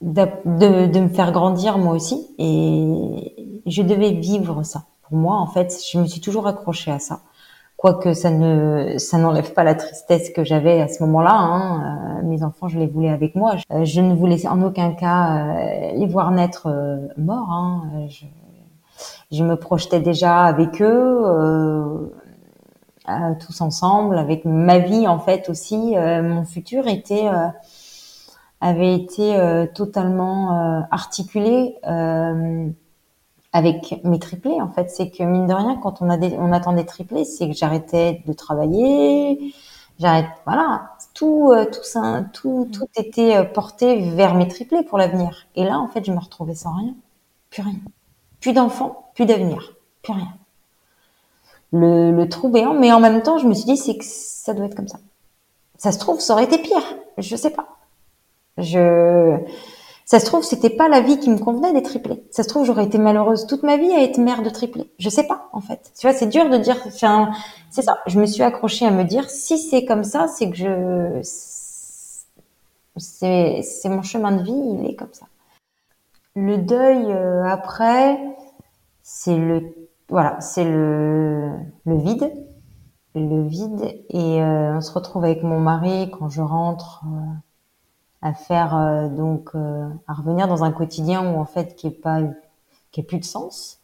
de, 0.00 0.26
de, 0.44 0.86
de 0.86 1.00
me 1.00 1.08
faire 1.08 1.32
grandir 1.32 1.76
moi 1.76 1.94
aussi. 1.94 2.24
Et 2.38 3.62
je 3.66 3.82
devais 3.82 4.12
vivre 4.12 4.62
ça. 4.62 4.84
Pour 5.02 5.18
moi, 5.18 5.38
en 5.38 5.48
fait, 5.48 5.76
je 5.92 5.98
me 5.98 6.06
suis 6.06 6.20
toujours 6.20 6.46
accrochée 6.46 6.92
à 6.92 7.00
ça 7.00 7.20
quoique 7.76 8.14
ça 8.14 8.30
ne 8.30 8.96
ça 8.98 9.18
n'enlève 9.18 9.52
pas 9.52 9.64
la 9.64 9.74
tristesse 9.74 10.30
que 10.30 10.44
j'avais 10.44 10.80
à 10.80 10.88
ce 10.88 11.02
moment-là. 11.02 11.34
Hein. 11.34 12.20
Euh, 12.20 12.22
mes 12.22 12.42
enfants, 12.42 12.68
je 12.68 12.78
les 12.78 12.86
voulais 12.86 13.10
avec 13.10 13.34
moi. 13.34 13.56
Je, 13.56 13.84
je 13.84 14.00
ne 14.00 14.14
voulais 14.14 14.46
en 14.46 14.62
aucun 14.62 14.92
cas 14.92 15.36
euh, 15.36 15.92
les 15.94 16.06
voir 16.06 16.30
naître 16.30 16.68
euh, 16.68 17.08
morts. 17.16 17.50
Hein. 17.50 17.82
Je, 18.08 18.24
je, 19.32 19.44
me 19.44 19.56
projetais 19.56 20.00
déjà 20.00 20.44
avec 20.44 20.80
eux. 20.80 22.10
tous 23.40 23.60
ensemble, 23.60 24.16
avec 24.16 24.44
ma 24.44 24.78
vie 24.78 25.06
en 25.06 25.18
fait 25.18 25.50
aussi. 25.50 25.94
mon 25.96 26.44
futur 26.44 26.86
était 26.86 27.28
avait 28.60 28.94
été 28.94 29.36
totalement 29.74 30.86
articulé 30.90 31.76
avec 33.54 34.00
mes 34.04 34.18
triplés 34.18 34.60
en 34.60 34.68
fait. 34.68 34.90
C'est 34.90 35.10
que 35.10 35.22
mine 35.22 35.46
de 35.46 35.54
rien, 35.54 35.76
quand 35.76 36.02
on 36.02 36.10
a 36.10 36.18
des, 36.18 36.36
on 36.38 36.52
attend 36.52 36.74
des 36.74 36.84
triplés, 36.84 37.24
c'est 37.24 37.48
que 37.48 37.54
j'arrêtais 37.54 38.22
de 38.26 38.32
travailler, 38.34 39.54
j'arrête, 39.98 40.26
voilà, 40.44 40.96
tout, 41.14 41.52
euh, 41.52 41.64
tout 41.64 41.84
ça, 41.84 42.24
tout, 42.34 42.68
tout 42.72 42.88
était 42.96 43.36
euh, 43.36 43.44
porté 43.44 44.10
vers 44.10 44.34
mes 44.34 44.48
triplés 44.48 44.82
pour 44.82 44.98
l'avenir. 44.98 45.46
Et 45.54 45.64
là, 45.64 45.78
en 45.78 45.88
fait, 45.88 46.04
je 46.04 46.12
me 46.12 46.18
retrouvais 46.18 46.56
sans 46.56 46.74
rien, 46.74 46.94
plus 47.50 47.62
rien, 47.62 47.78
plus 48.40 48.52
d'enfants, 48.52 49.10
plus 49.14 49.24
d'avenir, 49.24 49.72
plus 50.02 50.12
rien. 50.12 50.34
Le, 51.72 52.10
le 52.10 52.28
trou 52.28 52.48
béant, 52.48 52.74
mais 52.74 52.92
en 52.92 53.00
même 53.00 53.22
temps, 53.22 53.38
je 53.38 53.46
me 53.46 53.54
suis 53.54 53.66
dit, 53.66 53.76
c'est 53.76 53.96
que 53.96 54.04
ça 54.04 54.52
doit 54.52 54.66
être 54.66 54.74
comme 54.74 54.88
ça. 54.88 54.98
Ça 55.78 55.92
se 55.92 55.98
trouve, 56.00 56.18
ça 56.20 56.32
aurait 56.34 56.44
été 56.44 56.58
pire, 56.58 56.82
je 57.18 57.36
sais 57.36 57.50
pas. 57.50 57.68
Je, 58.58 59.38
ça 60.04 60.20
se 60.20 60.26
trouve, 60.26 60.42
c'était 60.44 60.70
pas 60.70 60.88
la 60.88 61.00
vie 61.00 61.18
qui 61.18 61.30
me 61.30 61.38
convenait 61.38 61.72
des 61.72 61.82
triplés. 61.82 62.22
Ça 62.30 62.42
se 62.42 62.48
trouve, 62.48 62.64
j'aurais 62.66 62.84
été 62.84 62.98
malheureuse 62.98 63.46
toute 63.46 63.62
ma 63.62 63.78
vie 63.78 63.90
à 63.92 64.02
être 64.02 64.18
mère 64.18 64.42
de 64.42 64.50
triplés. 64.50 64.90
Je 64.98 65.08
sais 65.08 65.26
pas, 65.26 65.48
en 65.52 65.60
fait. 65.60 65.92
Tu 65.98 66.06
vois, 66.06 66.14
c'est 66.14 66.26
dur 66.26 66.50
de 66.50 66.58
dire. 66.58 66.76
Enfin, 66.86 67.30
c'est 67.70 67.82
ça. 67.82 67.98
Je 68.06 68.20
me 68.20 68.26
suis 68.26 68.42
accrochée 68.42 68.86
à 68.86 68.90
me 68.90 69.04
dire, 69.04 69.30
si 69.30 69.58
c'est 69.58 69.86
comme 69.86 70.04
ça, 70.04 70.28
c'est 70.28 70.50
que 70.50 70.56
je, 70.56 71.20
c'est, 72.96 73.62
c'est 73.62 73.88
mon 73.88 74.02
chemin 74.02 74.32
de 74.32 74.42
vie, 74.42 74.52
il 74.52 74.86
est 74.90 74.94
comme 74.94 75.12
ça. 75.12 75.26
Le 76.36 76.58
deuil 76.58 77.12
euh, 77.12 77.44
après, 77.44 78.18
c'est 79.02 79.36
le, 79.36 79.74
voilà, 80.08 80.40
c'est 80.40 80.64
le, 80.64 81.50
le 81.86 81.96
vide, 81.96 82.30
le 83.14 83.46
vide, 83.46 83.84
et 84.10 84.42
euh, 84.42 84.76
on 84.76 84.80
se 84.80 84.92
retrouve 84.92 85.24
avec 85.24 85.42
mon 85.42 85.60
mari 85.60 86.10
quand 86.10 86.28
je 86.28 86.42
rentre. 86.42 87.04
Euh, 87.06 87.34
à 88.24 88.32
faire 88.32 88.74
euh, 88.74 89.08
donc 89.08 89.50
euh, 89.54 89.86
à 90.08 90.14
revenir 90.14 90.48
dans 90.48 90.64
un 90.64 90.72
quotidien 90.72 91.30
où 91.30 91.38
en 91.38 91.44
fait 91.44 91.76
qui 91.76 91.86
est 91.86 91.90
pas 91.90 92.20
qui 92.90 93.00
est 93.00 93.04
plus 93.04 93.18
de 93.18 93.24
sens 93.24 93.80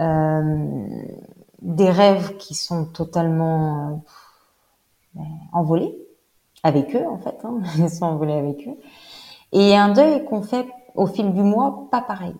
euh, 0.00 0.66
des 1.60 1.90
rêves 1.90 2.38
qui 2.38 2.54
sont 2.54 2.86
totalement 2.86 4.02
ben, 5.14 5.26
envolés 5.52 5.94
avec 6.62 6.96
eux 6.96 7.06
en 7.06 7.18
fait 7.18 7.36
hein, 7.44 7.60
ils 7.78 7.90
sont 7.90 8.06
envolés 8.06 8.38
avec 8.38 8.66
eux 8.66 8.78
et 9.52 9.76
un 9.76 9.90
deuil 9.90 10.24
qu'on 10.24 10.40
fait 10.40 10.66
au 10.94 11.06
fil 11.06 11.34
du 11.34 11.42
mois 11.42 11.88
pas 11.90 12.00
pareil 12.00 12.34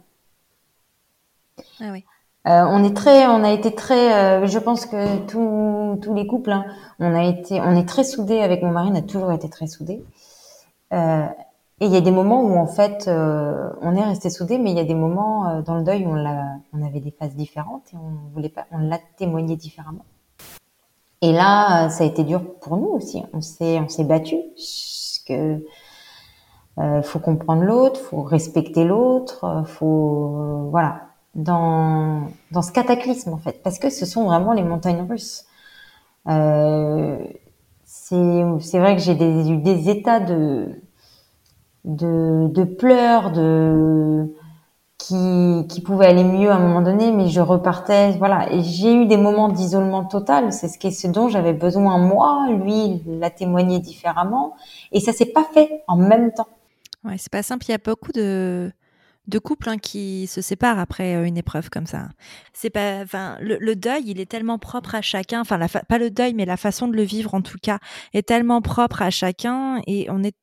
ah 1.81 1.91
oui. 1.93 2.05
On 2.47 2.83
est 2.85 2.97
très, 2.97 3.27
on 3.27 3.45
a 3.45 3.53
été 3.53 3.75
très, 3.75 4.49
je 4.49 4.59
pense 4.59 4.87
que 4.87 5.19
tous, 5.27 6.01
tous 6.01 6.15
les 6.15 6.27
couples, 6.27 6.51
hein, 6.51 6.65
on 6.99 7.15
a 7.15 7.25
été, 7.25 7.61
on 7.61 7.77
est 7.77 7.87
très 7.87 8.03
soudés 8.03 8.41
avec 8.41 8.63
mon 8.63 8.71
mari, 8.71 8.89
on 8.91 8.95
a 8.95 9.03
toujours 9.03 9.31
été 9.31 9.51
très 9.51 9.67
soudés. 9.67 10.03
Euh, 10.93 11.27
et 11.83 11.87
il 11.87 11.93
y 11.93 11.97
a 11.97 12.03
des 12.03 12.11
moments 12.11 12.43
où 12.43 12.59
en 12.59 12.67
fait 12.67 13.09
euh, 13.09 13.71
on 13.81 13.97
est 13.97 14.05
resté 14.05 14.29
soudés, 14.29 14.59
mais 14.59 14.71
il 14.71 14.77
y 14.77 14.81
a 14.81 14.85
des 14.85 14.95
moments 14.95 15.49
euh, 15.49 15.63
dans 15.63 15.77
le 15.77 15.83
deuil 15.83 16.05
où 16.05 16.11
on, 16.11 16.87
avait 16.87 17.01
des 17.01 17.11
phases 17.11 17.35
différentes 17.35 17.85
et 17.95 17.97
on 17.97 18.31
voulait 18.35 18.51
pas, 18.51 18.67
on 18.71 18.79
l'a 18.79 18.99
témoigné 19.17 19.57
différemment. 19.57 20.05
Et 21.23 21.33
là, 21.33 21.89
ça 21.89 22.05
a 22.05 22.07
été 22.07 22.23
dur 22.23 22.43
pour 22.61 22.77
nous 22.77 22.89
aussi. 22.89 23.23
On 23.33 23.41
s'est, 23.41 23.79
on 23.79 23.89
s'est 23.89 24.05
battu 24.05 24.37
que 25.27 25.65
euh, 26.79 27.03
faut 27.03 27.19
comprendre 27.19 27.63
l'autre, 27.63 27.99
faut 27.99 28.23
respecter 28.23 28.85
l'autre, 28.85 29.65
faut 29.67 30.69
voilà 30.71 31.03
dans 31.35 32.27
dans 32.51 32.63
ce 32.63 32.73
cataclysme 32.73 33.33
en 33.33 33.39
fait, 33.39 33.63
parce 33.63 33.79
que 33.79 33.89
ce 33.89 34.05
sont 34.05 34.25
vraiment 34.25 34.53
les 34.53 34.65
montagnes 34.65 35.07
russes. 35.09 35.47
C'est 38.11 38.79
vrai 38.79 38.97
que 38.97 39.03
j'ai 39.03 39.13
eu 39.13 39.59
des 39.59 39.89
états 39.89 40.21
de, 40.21 40.69
de, 41.85 42.49
de 42.49 42.65
pleurs, 42.65 43.33
de 43.33 44.35
qui, 44.99 45.67
qui 45.69 45.81
pouvaient 45.81 46.07
aller 46.07 46.25
mieux 46.25 46.51
à 46.51 46.57
un 46.57 46.61
moment 46.61 46.83
donné, 46.83 47.11
mais 47.13 47.29
je 47.29 47.41
repartais, 47.41 48.13
voilà. 48.19 48.49
J'ai 48.61 48.93
eu 48.95 49.07
des 49.07 49.17
moments 49.17 49.49
d'isolement 49.49 50.05
total. 50.05 50.53
C'est 50.53 50.69
ce, 50.69 50.79
qui 50.79 50.93
ce 50.93 51.07
dont 51.07 51.29
j'avais 51.29 51.55
besoin 51.55 51.99
moi. 51.99 52.49
Lui, 52.51 53.03
il 53.07 53.19
l'a 53.19 53.31
témoigné 53.31 53.79
différemment, 53.79 54.55
et 54.93 55.01
ça 55.01 55.13
s'est 55.13 55.33
pas 55.33 55.45
fait 55.55 55.83
en 55.87 55.97
même 55.97 56.33
temps. 56.33 56.49
Ouais, 57.05 57.17
c'est 57.17 57.33
pas 57.33 57.43
simple. 57.43 57.65
Il 57.69 57.71
y 57.71 57.75
a 57.75 57.79
beaucoup 57.79 58.13
de 58.13 58.71
de 59.31 59.39
couples 59.39 59.69
hein, 59.69 59.79
qui 59.79 60.27
se 60.27 60.43
séparent 60.43 60.79
après 60.79 61.17
euh, 61.17 61.25
une 61.25 61.39
épreuve 61.39 61.71
comme 61.71 61.87
ça. 61.87 62.09
C'est 62.53 62.71
pas, 62.71 63.01
enfin, 63.03 63.39
le, 63.41 63.75
deuil, 63.75 64.03
il 64.07 64.21
est 64.21 64.31
tellement 64.31 64.59
propre 64.59 64.95
à 64.95 65.03
chacun. 65.03 65.41
Enfin, 65.41 65.59
pas 65.89 65.99
le 65.99 66.11
deuil, 66.11 66.35
mais 66.35 66.45
la 66.45 66.57
façon 66.57 66.89
de 66.89 66.97
le 66.97 67.03
vivre 67.03 67.35
en 67.35 67.41
tout 67.41 67.59
cas 67.63 67.79
est 68.13 68.27
tellement 68.27 68.61
propre 68.61 69.03
à 69.03 69.11
chacun. 69.11 69.81
Et 69.87 70.09
on 70.11 70.23
est, 70.23 70.37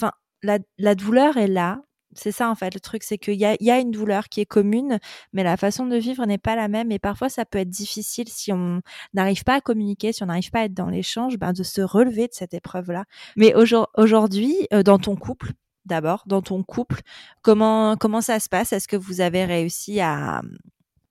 enfin, 0.00 0.12
la, 0.42 0.94
douleur 0.94 1.36
est 1.36 1.48
là. 1.48 1.80
C'est 2.16 2.30
ça 2.30 2.48
en 2.48 2.54
fait 2.54 2.72
le 2.72 2.78
truc, 2.78 3.02
c'est 3.02 3.18
qu'il 3.18 3.34
y 3.34 3.44
a, 3.44 3.56
y 3.58 3.72
a, 3.72 3.80
une 3.80 3.90
douleur 3.90 4.28
qui 4.28 4.40
est 4.40 4.46
commune, 4.46 5.00
mais 5.32 5.42
la 5.42 5.56
façon 5.56 5.84
de 5.84 5.96
vivre 5.96 6.24
n'est 6.26 6.38
pas 6.38 6.54
la 6.54 6.68
même. 6.68 6.92
Et 6.92 7.00
parfois, 7.00 7.28
ça 7.28 7.44
peut 7.44 7.58
être 7.58 7.70
difficile 7.70 8.28
si 8.28 8.52
on 8.52 8.82
n'arrive 9.14 9.42
pas 9.42 9.54
à 9.54 9.60
communiquer, 9.60 10.12
si 10.12 10.22
on 10.22 10.26
n'arrive 10.26 10.52
pas 10.52 10.60
à 10.60 10.64
être 10.66 10.74
dans 10.74 10.90
l'échange, 10.90 11.38
ben, 11.38 11.52
de 11.52 11.64
se 11.64 11.80
relever 11.80 12.28
de 12.28 12.32
cette 12.32 12.54
épreuve-là. 12.54 13.04
Mais 13.36 13.52
aujourd'hui, 13.56 14.54
euh, 14.72 14.84
dans 14.84 14.98
ton 14.98 15.16
couple, 15.16 15.54
d'abord 15.86 16.22
dans 16.26 16.42
ton 16.42 16.62
couple. 16.62 17.00
Comment, 17.42 17.96
comment 17.96 18.20
ça 18.20 18.40
se 18.40 18.48
passe? 18.48 18.72
Est-ce 18.72 18.88
que 18.88 18.96
vous 18.96 19.20
avez 19.20 19.44
réussi 19.44 20.00
à, 20.00 20.42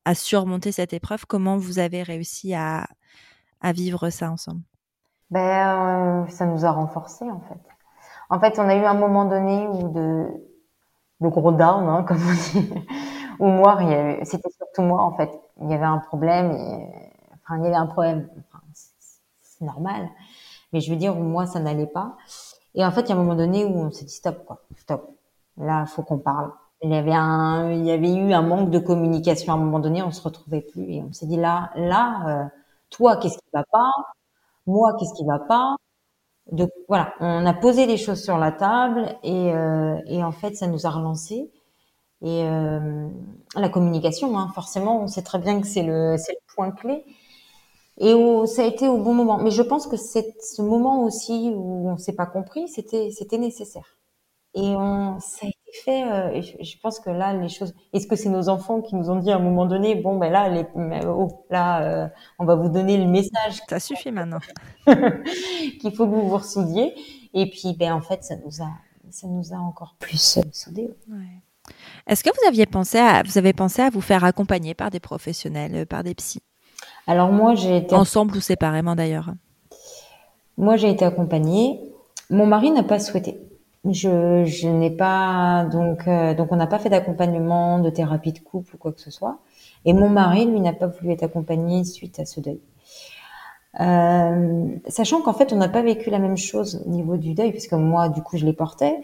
à 0.06 0.16
surmonter 0.16 0.72
cette 0.72 0.94
épreuve? 0.94 1.26
Comment 1.26 1.58
vous 1.58 1.80
avez 1.80 2.04
réussi 2.04 2.54
à, 2.54 2.88
à 3.62 3.72
vivre 3.74 4.10
ça 4.10 4.32
ensemble? 4.32 4.62
Ben, 5.32 6.24
euh, 6.26 6.28
Ça 6.28 6.46
nous 6.46 6.66
a 6.66 6.72
renforcés 6.72 7.30
en 7.30 7.42
fait. 7.42 7.60
En 8.30 8.40
fait, 8.40 8.60
on 8.60 8.68
a 8.70 8.76
eu 8.76 8.84
un 8.86 8.94
moment 8.94 9.26
donné 9.26 9.68
où 9.68 9.90
de, 9.90 10.28
de 11.22 11.28
gros 11.30 11.52
down, 11.52 11.88
hein, 11.88 12.04
comme 12.08 12.18
on 12.18 12.34
dit, 12.34 12.70
où 13.40 13.48
moi, 13.48 13.80
c'était 14.24 14.50
surtout 14.52 14.82
moi 14.84 15.04
en 15.04 15.16
fait. 15.16 15.32
Il 15.62 15.70
y 15.70 15.74
avait 15.74 15.86
un 15.86 16.00
problème, 16.00 16.52
enfin, 17.44 17.58
il 17.60 17.64
y 17.64 17.68
avait 17.68 17.76
un 17.76 17.88
problème, 17.88 18.30
c'est 19.42 19.66
normal, 19.66 20.10
mais 20.74 20.82
je 20.82 20.92
veux 20.92 20.98
dire, 20.98 21.18
où 21.18 21.24
moi, 21.24 21.46
ça 21.46 21.60
n'allait 21.60 21.88
pas. 21.88 22.18
Et 22.76 22.86
en 22.86 22.92
fait, 22.92 23.02
il 23.02 23.10
y 23.10 23.12
a 23.12 23.16
un 23.16 23.20
moment 23.20 23.36
donné 23.36 23.66
où 23.66 23.78
on 23.80 23.92
s'est 23.92 24.06
dit 24.06 24.14
stop, 24.14 24.46
quoi, 24.46 24.62
stop. 24.78 25.10
Là, 25.58 25.86
faut 25.86 26.04
qu'on 26.04 26.20
parle. 26.20 26.52
Il 26.82 26.92
y 26.92 26.96
avait 26.96 27.14
un, 27.14 27.72
il 27.72 27.86
y 27.86 27.92
avait 27.92 28.14
eu 28.14 28.34
un 28.34 28.42
manque 28.42 28.70
de 28.72 28.80
communication 28.80 29.54
à 29.54 29.56
un 29.56 29.60
moment 29.60 29.80
donné, 29.80 30.02
on 30.04 30.12
se 30.12 30.22
retrouvait 30.22 30.62
plus 30.62 30.84
et 30.92 31.02
on 31.04 31.14
s'est 31.14 31.28
dit 31.28 31.38
là, 31.38 31.72
là, 31.76 32.44
euh, 32.46 32.46
toi, 32.90 33.18
qu'est-ce 33.18 33.38
qui 33.38 33.46
va 33.54 33.64
pas? 33.72 33.92
Moi, 34.68 34.94
qu'est-ce 35.00 35.14
qui 35.16 35.26
va 35.26 35.40
pas? 35.40 35.76
Donc 36.52 36.70
voilà, 36.90 37.14
on 37.22 37.46
a 37.46 37.54
posé 37.54 37.86
les 37.86 37.98
choses 37.98 38.24
sur 38.24 38.38
la 38.38 38.52
table 38.52 39.16
et, 39.24 39.54
euh, 39.54 39.98
et 40.08 40.24
en 40.24 40.32
fait, 40.32 40.56
ça 40.56 40.68
nous 40.68 40.86
a 40.88 40.90
relancé. 40.90 41.52
Et 42.22 42.44
euh, 42.46 43.10
la 43.56 43.70
communication, 43.70 44.38
hein, 44.40 44.50
forcément, 44.56 45.02
on 45.04 45.08
sait 45.08 45.24
très 45.24 45.40
bien 45.40 45.62
que 45.62 45.68
c'est 45.68 45.84
le, 45.84 46.16
c'est 46.18 46.34
le 46.34 46.56
point 46.56 46.72
clé. 46.72 47.06
Et 48.00 48.14
ça 48.48 48.64
a 48.64 48.66
été 48.66 48.88
au 48.88 48.98
bon 48.98 49.14
moment. 49.14 49.38
Mais 49.38 49.52
je 49.52 49.62
pense 49.62 49.88
que 49.88 49.98
c'est 49.98 50.36
ce 50.42 50.62
moment 50.62 51.04
aussi 51.04 51.52
où 51.56 51.90
on 51.90 51.98
s'est 51.98 52.16
pas 52.16 52.26
compris, 52.26 52.68
c'était 52.68 53.12
c'était 53.12 53.38
nécessaire. 53.38 53.98
Et 54.56 54.76
on, 54.76 55.20
ça 55.20 55.48
a 55.48 55.50
été 55.50 55.80
fait. 55.84 56.04
Euh, 56.04 56.42
je, 56.42 56.78
pense 56.78 57.00
que 57.00 57.10
là, 57.10 57.34
les 57.34 57.50
choses. 57.50 57.74
Est-ce 57.92 58.06
que 58.06 58.16
c'est 58.16 58.30
nos 58.30 58.50
enfants 58.50 58.82
qui 58.82 58.96
nous 58.96 59.10
ont 59.10 59.16
dit 59.16 59.32
à 59.32 59.38
un 59.38 59.40
moment 59.40 59.66
donné, 59.66 59.96
bon 59.96 60.18
ben 60.18 60.32
là, 60.32 60.48
les, 60.48 60.66
oh, 61.08 61.46
là, 61.50 61.82
euh, 61.82 62.08
on 62.38 62.46
va 62.46 62.56
vous 62.56 62.70
donner 62.70 62.98
le 62.98 63.08
message. 63.08 63.62
Ça 63.68 63.80
suffit 63.80 64.12
maintenant. 64.12 64.40
qu'il 64.86 65.96
faut 65.96 66.06
que 66.06 66.12
vous 66.12 66.30
vous 66.30 66.38
ressoudiez. 66.38 66.94
Et 67.34 67.50
puis, 67.50 67.76
ben 67.78 67.94
en 67.94 68.02
fait, 68.02 68.24
ça 68.24 68.36
nous 68.36 68.62
a, 68.62 68.70
ça 69.10 69.28
nous 69.28 69.54
a 69.54 69.58
encore 69.58 69.96
plus 69.98 70.38
euh, 70.38 70.42
soudés. 70.52 70.92
Ouais. 71.10 71.42
Est-ce 72.06 72.24
que 72.24 72.30
vous 72.30 72.48
aviez 72.48 72.68
pensé 72.68 73.00
à, 73.00 73.24
vous 73.24 73.40
avez 73.40 73.54
pensé 73.54 73.82
à 73.82 73.90
vous 73.90 74.02
faire 74.02 74.24
accompagner 74.24 74.76
par 74.76 74.92
des 74.92 75.00
professionnels, 75.00 75.88
par 75.88 76.04
des 76.04 76.14
psys? 76.14 76.44
Alors 77.08 77.32
moi, 77.32 77.56
j'ai 77.56 77.78
été 77.78 77.96
ensemble 77.96 78.38
ou 78.38 78.42
séparément 78.42 78.96
d'ailleurs. 78.96 79.34
Moi, 80.58 80.78
j'ai 80.78 80.90
été 80.90 81.04
accompagnée. 81.06 81.80
Mon 82.30 82.46
mari 82.46 82.72
n'a 82.72 82.84
pas 82.84 83.00
souhaité. 83.00 83.40
Je, 83.90 84.46
je 84.46 84.70
n'ai 84.70 84.92
pas 84.92 85.66
donc 85.70 86.08
euh, 86.08 86.34
donc 86.34 86.54
on 86.54 86.56
n'a 86.56 86.68
pas 86.68 86.80
fait 86.80 86.90
d'accompagnement, 86.90 87.80
de 87.80 87.90
thérapie 87.90 88.32
de 88.32 88.40
couple 88.40 88.76
ou 88.76 88.78
quoi 88.78 88.94
que 88.94 89.02
ce 89.02 89.12
soit. 89.12 89.40
Et 89.84 89.92
mon 89.94 90.10
mari, 90.10 90.46
lui, 90.46 90.62
n'a 90.62 90.72
pas 90.72 90.88
voulu 90.88 91.12
être 91.12 91.24
accompagné 91.24 91.84
suite 91.84 92.20
à 92.20 92.26
ce 92.26 92.40
deuil. 92.40 92.62
Euh, 93.82 94.68
sachant 94.88 95.22
qu'en 95.22 95.34
fait, 95.34 95.52
on 95.52 95.58
n'a 95.58 95.68
pas 95.68 95.82
vécu 95.82 96.10
la 96.10 96.20
même 96.20 96.38
chose 96.38 96.82
au 96.86 96.90
niveau 96.90 97.18
du 97.18 97.34
deuil, 97.34 97.52
puisque 97.52 97.74
moi, 97.74 98.08
du 98.08 98.22
coup, 98.22 98.38
je 98.38 98.46
les 98.46 98.54
portais. 98.54 99.02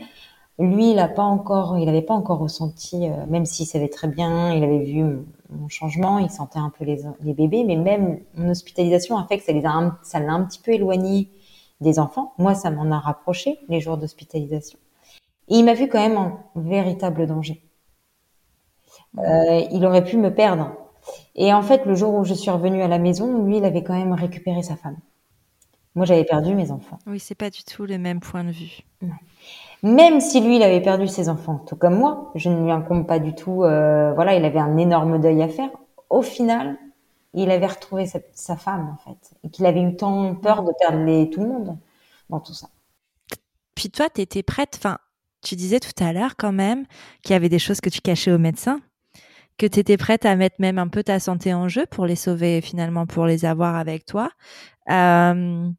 Lui, 0.59 0.91
il 0.91 0.99
a 0.99 1.07
pas 1.07 1.23
encore, 1.23 1.77
il 1.77 1.85
n'avait 1.85 2.01
pas 2.01 2.13
encore 2.13 2.39
ressenti, 2.39 3.07
euh, 3.07 3.25
même 3.27 3.45
s'il 3.45 3.65
savait 3.65 3.89
très 3.89 4.07
bien, 4.07 4.53
il 4.53 4.63
avait 4.63 4.83
vu 4.83 5.19
mon, 5.49 5.67
changement, 5.67 6.19
il 6.19 6.29
sentait 6.29 6.59
un 6.59 6.69
peu 6.69 6.85
les, 6.85 7.01
les, 7.21 7.33
bébés, 7.33 7.63
mais 7.63 7.75
même 7.75 8.19
mon 8.35 8.49
hospitalisation 8.49 9.17
a 9.17 9.25
fait 9.25 9.37
que 9.37 9.43
ça 9.43 9.51
les 9.51 9.65
a, 9.65 9.97
ça 10.03 10.19
l'a 10.19 10.33
un 10.33 10.43
petit 10.43 10.59
peu 10.59 10.71
éloigné 10.71 11.29
des 11.81 11.99
enfants. 11.99 12.33
Moi, 12.37 12.55
ça 12.55 12.71
m'en 12.71 12.91
a 12.91 12.99
rapproché 12.99 13.59
les 13.67 13.79
jours 13.79 13.97
d'hospitalisation. 13.97 14.79
Et 15.47 15.55
il 15.55 15.65
m'a 15.65 15.73
vu 15.73 15.87
quand 15.87 15.99
même 15.99 16.17
en 16.17 16.39
véritable 16.55 17.25
danger. 17.25 17.63
Euh, 19.17 19.61
il 19.71 19.85
aurait 19.85 20.03
pu 20.03 20.17
me 20.17 20.33
perdre. 20.33 20.71
Et 21.35 21.53
en 21.53 21.61
fait, 21.61 21.85
le 21.85 21.95
jour 21.95 22.13
où 22.13 22.23
je 22.23 22.33
suis 22.33 22.51
revenue 22.51 22.81
à 22.81 22.87
la 22.87 22.99
maison, 22.99 23.43
lui, 23.43 23.57
il 23.57 23.65
avait 23.65 23.83
quand 23.83 23.97
même 23.97 24.13
récupéré 24.13 24.61
sa 24.61 24.75
femme. 24.75 24.97
Moi, 25.95 26.05
j'avais 26.05 26.23
perdu 26.23 26.53
mes 26.53 26.71
enfants. 26.71 26.99
Oui, 27.07 27.19
c'est 27.19 27.35
pas 27.35 27.49
du 27.49 27.63
tout 27.63 27.85
le 27.85 27.97
même 27.97 28.19
point 28.19 28.43
de 28.43 28.51
vue. 28.51 28.83
Même 29.81 30.19
si 30.19 30.41
lui, 30.41 30.57
il 30.57 30.63
avait 30.63 30.81
perdu 30.81 31.07
ses 31.07 31.29
enfants, 31.29 31.63
tout 31.67 31.75
comme 31.75 31.95
moi, 31.95 32.31
je 32.35 32.49
ne 32.49 32.63
lui 32.63 32.71
incombe 32.71 33.07
pas 33.07 33.19
du 33.19 33.33
tout. 33.33 33.63
Euh, 33.63 34.13
voilà, 34.13 34.35
il 34.35 34.43
avait 34.43 34.59
un 34.59 34.77
énorme 34.77 35.19
deuil 35.19 35.41
à 35.41 35.47
faire. 35.47 35.69
Au 36.09 36.21
final, 36.21 36.77
il 37.33 37.49
avait 37.51 37.67
retrouvé 37.67 38.05
sa, 38.33 38.55
femme, 38.57 38.93
en 38.93 38.97
fait, 39.09 39.31
et 39.43 39.49
qu'il 39.49 39.65
avait 39.65 39.81
eu 39.81 39.95
tant 39.95 40.35
peur 40.35 40.63
de 40.63 40.71
perdre 40.79 41.31
tout 41.31 41.41
le 41.41 41.47
monde 41.47 41.77
dans 42.29 42.39
tout 42.39 42.53
ça. 42.53 42.67
Puis 43.75 43.89
toi, 43.89 44.09
tu 44.09 44.21
étais 44.21 44.43
prête. 44.43 44.75
Enfin, 44.77 44.97
tu 45.41 45.55
disais 45.55 45.79
tout 45.79 46.03
à 46.03 46.11
l'heure 46.11 46.35
quand 46.35 46.51
même 46.51 46.85
qu'il 47.23 47.33
y 47.33 47.35
avait 47.35 47.49
des 47.49 47.59
choses 47.59 47.79
que 47.79 47.89
tu 47.89 48.01
cachais 48.01 48.31
au 48.31 48.37
médecin 48.37 48.81
que 49.59 49.67
tu 49.67 49.79
étais 49.79 49.97
prête 49.97 50.25
à 50.25 50.35
mettre 50.35 50.55
même 50.59 50.79
un 50.79 50.87
peu 50.87 51.03
ta 51.03 51.19
santé 51.19 51.53
en 51.53 51.67
jeu 51.67 51.85
pour 51.85 52.05
les 52.05 52.15
sauver 52.15 52.61
finalement, 52.61 53.05
pour 53.05 53.25
les 53.25 53.45
avoir 53.45 53.75
avec 53.75 54.05
toi. 54.05 54.31
Euh, 54.89 55.69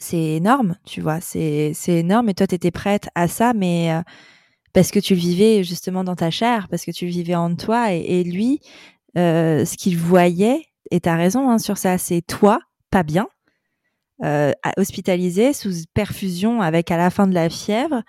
c'est 0.00 0.36
énorme, 0.36 0.76
tu 0.84 1.00
vois, 1.00 1.20
c'est 1.20 1.72
énorme. 1.86 2.28
Et 2.28 2.34
toi, 2.34 2.46
tu 2.46 2.54
étais 2.54 2.70
prête 2.70 3.08
à 3.14 3.28
ça, 3.28 3.52
mais 3.54 3.92
euh, 3.92 4.02
parce 4.72 4.90
que 4.90 4.98
tu 4.98 5.14
le 5.14 5.20
vivais 5.20 5.62
justement 5.62 6.02
dans 6.04 6.16
ta 6.16 6.30
chair, 6.30 6.66
parce 6.68 6.84
que 6.84 6.90
tu 6.90 7.04
le 7.04 7.10
vivais 7.12 7.34
en 7.34 7.54
toi. 7.54 7.92
Et, 7.92 8.24
lui, 8.24 8.60
euh, 9.16 9.64
ce 9.64 9.76
qu'il 9.76 9.96
voyait, 9.96 10.66
et 10.90 11.00
tu 11.00 11.08
as 11.08 11.16
raison 11.16 11.48
hein, 11.50 11.58
sur 11.58 11.78
ça, 11.78 11.98
c'est 11.98 12.22
toi, 12.22 12.60
pas 12.90 13.02
bien, 13.02 13.28
hospitalisé 14.76 15.54
sous 15.54 15.84
perfusion 15.94 16.60
avec 16.60 16.90
à 16.90 16.98
la 16.98 17.10
fin 17.10 17.26
de 17.26 17.34
la 17.34 17.48
fièvre, 17.48 18.02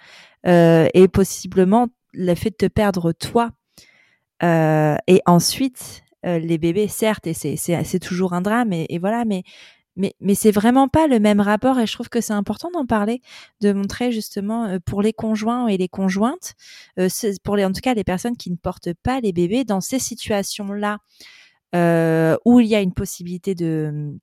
et 0.45 1.07
possiblement 1.07 1.87
le 2.13 2.35
fait 2.35 2.49
de 2.49 2.55
te 2.55 2.65
perdre 2.65 3.13
toi 3.13 3.51
euh, 4.43 4.95
et 5.07 5.21
ensuite, 5.25 6.03
euh, 6.25 6.39
les 6.39 6.57
bébés, 6.57 6.87
certes, 6.87 7.27
et 7.27 7.33
c'est 7.33 7.99
toujours 7.99 8.33
un 8.33 8.41
drame, 8.41 8.73
et, 8.73 8.97
voilà, 8.99 9.25
mais 9.25 9.43
mais, 9.95 10.13
mais 10.19 10.35
c'est 10.35 10.51
vraiment 10.51 10.87
pas 10.87 11.07
le 11.07 11.19
même 11.19 11.41
rapport 11.41 11.79
et 11.79 11.85
je 11.85 11.93
trouve 11.93 12.09
que 12.09 12.21
c'est 12.21 12.33
important 12.33 12.69
d'en 12.71 12.85
parler, 12.85 13.21
de 13.61 13.73
montrer 13.73 14.11
justement 14.11 14.79
pour 14.85 15.01
les 15.01 15.13
conjoints 15.13 15.67
et 15.67 15.77
les 15.77 15.89
conjointes, 15.89 16.53
pour 17.43 17.55
les 17.55 17.65
en 17.65 17.71
tout 17.71 17.81
cas 17.81 17.93
les 17.93 18.03
personnes 18.03 18.37
qui 18.37 18.51
ne 18.51 18.55
portent 18.55 18.93
pas 19.03 19.19
les 19.19 19.33
bébés 19.33 19.63
dans 19.65 19.81
ces 19.81 19.99
situations-là 19.99 20.99
où 22.45 22.59
il 22.59 22.67
y 22.67 22.75
a 22.75 22.81
une 22.81 22.93
possibilité 22.93 23.55
de 23.55 24.17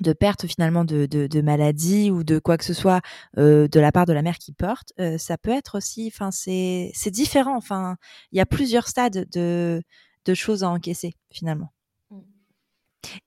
de 0.00 0.12
perte 0.12 0.46
finalement 0.46 0.84
de, 0.84 1.40
maladie 1.42 2.10
ou 2.10 2.24
de 2.24 2.38
quoi 2.38 2.56
que 2.56 2.64
ce 2.64 2.74
soit 2.74 3.00
de 3.36 3.80
la 3.80 3.92
part 3.92 4.06
de 4.06 4.12
la 4.12 4.22
mère 4.22 4.38
qui 4.38 4.52
porte, 4.52 4.92
ça 5.18 5.38
peut 5.38 5.50
être 5.50 5.76
aussi, 5.78 6.10
enfin 6.12 6.30
c'est 6.30 7.10
différent. 7.10 7.56
Enfin, 7.56 7.96
il 8.32 8.38
y 8.38 8.40
a 8.40 8.46
plusieurs 8.46 8.88
stades 8.88 9.28
de 9.32 9.82
de 10.26 10.34
choses 10.34 10.64
à 10.64 10.68
encaisser 10.70 11.14
finalement. 11.30 11.72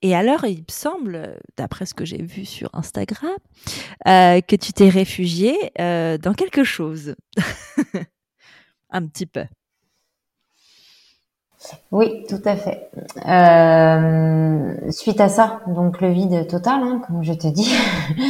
Et 0.02 0.16
alors, 0.16 0.46
il 0.46 0.60
me 0.60 0.72
semble, 0.72 1.40
d'après 1.58 1.86
ce 1.86 1.94
que 1.94 2.06
j'ai 2.06 2.22
vu 2.22 2.46
sur 2.46 2.70
Instagram, 2.74 3.36
euh, 4.08 4.42
que 4.42 4.56
tu 4.56 4.74
t'es 4.74 4.90
réfugiée 4.90 5.72
dans 5.78 6.34
quelque 6.36 6.64
chose. 6.64 7.16
Un 8.90 9.08
petit 9.08 9.26
peu. 9.26 9.46
Oui, 11.92 12.26
tout 12.28 12.42
à 12.46 12.56
fait. 12.56 12.90
Euh, 13.26 14.92
suite 14.92 15.22
à 15.22 15.30
ça, 15.30 15.62
donc 15.68 16.02
le 16.02 16.10
vide 16.10 16.48
total, 16.48 16.82
hein, 16.84 17.02
comme 17.06 17.24
je 17.24 17.34
te 17.34 17.48
dis. 17.48 17.72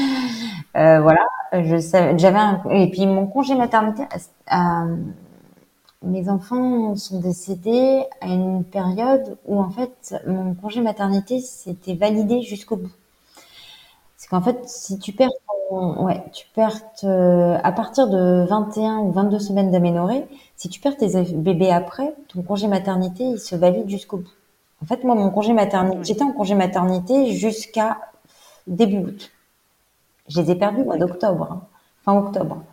euh, 0.77 1.01
voilà, 1.01 1.25
je 1.53 1.77
j'avais 2.17 2.39
et 2.71 2.89
puis 2.91 3.07
mon 3.07 3.27
congé 3.27 3.55
maternité. 3.55 4.03
Euh, 4.51 4.95
mes 6.03 6.30
enfants 6.30 6.95
sont 6.95 7.19
décédés 7.19 8.03
à 8.21 8.27
une 8.27 8.63
période 8.63 9.38
où 9.45 9.59
en 9.59 9.69
fait 9.69 10.15
mon 10.27 10.53
congé 10.53 10.81
maternité 10.81 11.39
s'était 11.39 11.95
validé 11.95 12.41
jusqu'au 12.41 12.75
bout. 12.75 12.91
C'est 14.17 14.30
qu'en 14.30 14.41
fait, 14.41 14.59
si 14.67 14.99
tu 14.99 15.13
perds, 15.13 15.31
ouais, 15.71 16.23
tu 16.31 16.47
perds 16.53 16.80
euh, 17.03 17.57
à 17.63 17.71
partir 17.71 18.07
de 18.07 18.45
21 18.47 18.99
ou 18.99 19.11
22 19.11 19.39
semaines 19.39 19.71
d'aménorrhée, 19.71 20.25
si 20.55 20.69
tu 20.69 20.80
perds 20.80 20.97
tes 20.97 21.23
bébés 21.34 21.71
après, 21.71 22.13
ton 22.30 22.41
congé 22.41 22.67
maternité, 22.67 23.23
il 23.23 23.39
se 23.39 23.55
valide 23.55 23.89
jusqu'au 23.89 24.17
bout. 24.17 24.31
En 24.81 24.85
fait, 24.85 25.03
moi, 25.03 25.15
mon 25.15 25.30
congé 25.30 25.53
maternité, 25.53 25.99
j'étais 26.03 26.23
en 26.23 26.31
congé 26.31 26.55
maternité 26.55 27.31
jusqu'à 27.31 27.97
début 28.67 28.99
août. 28.99 29.31
Je 30.30 30.41
les 30.41 30.51
ai 30.51 30.55
perdus 30.55 30.81
au 30.81 30.85
mois 30.85 30.97
d'octobre, 30.97 31.47
hein. 31.51 31.61
Fin 32.03 32.17
octobre. 32.17 32.63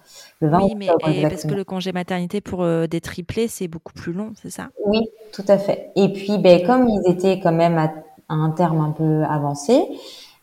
Le 0.40 0.48
20 0.48 0.58
oui, 0.58 0.88
octobre, 0.90 1.12
mais 1.14 1.22
parce 1.22 1.44
que 1.44 1.54
le 1.54 1.64
congé 1.64 1.92
maternité 1.92 2.40
pour 2.40 2.62
euh, 2.62 2.86
des 2.86 3.00
triplés, 3.00 3.48
c'est 3.48 3.68
beaucoup 3.68 3.92
plus 3.92 4.12
long, 4.12 4.32
c'est 4.40 4.50
ça? 4.50 4.68
Oui, 4.86 5.08
tout 5.32 5.44
à 5.48 5.58
fait. 5.58 5.90
Et 5.96 6.12
puis, 6.12 6.38
ben, 6.38 6.66
comme 6.66 6.88
ils 6.88 7.10
étaient 7.10 7.40
quand 7.40 7.52
même 7.52 7.78
à, 7.78 7.92
un 8.28 8.50
terme 8.50 8.80
un 8.80 8.92
peu 8.92 9.24
avancé, 9.24 9.82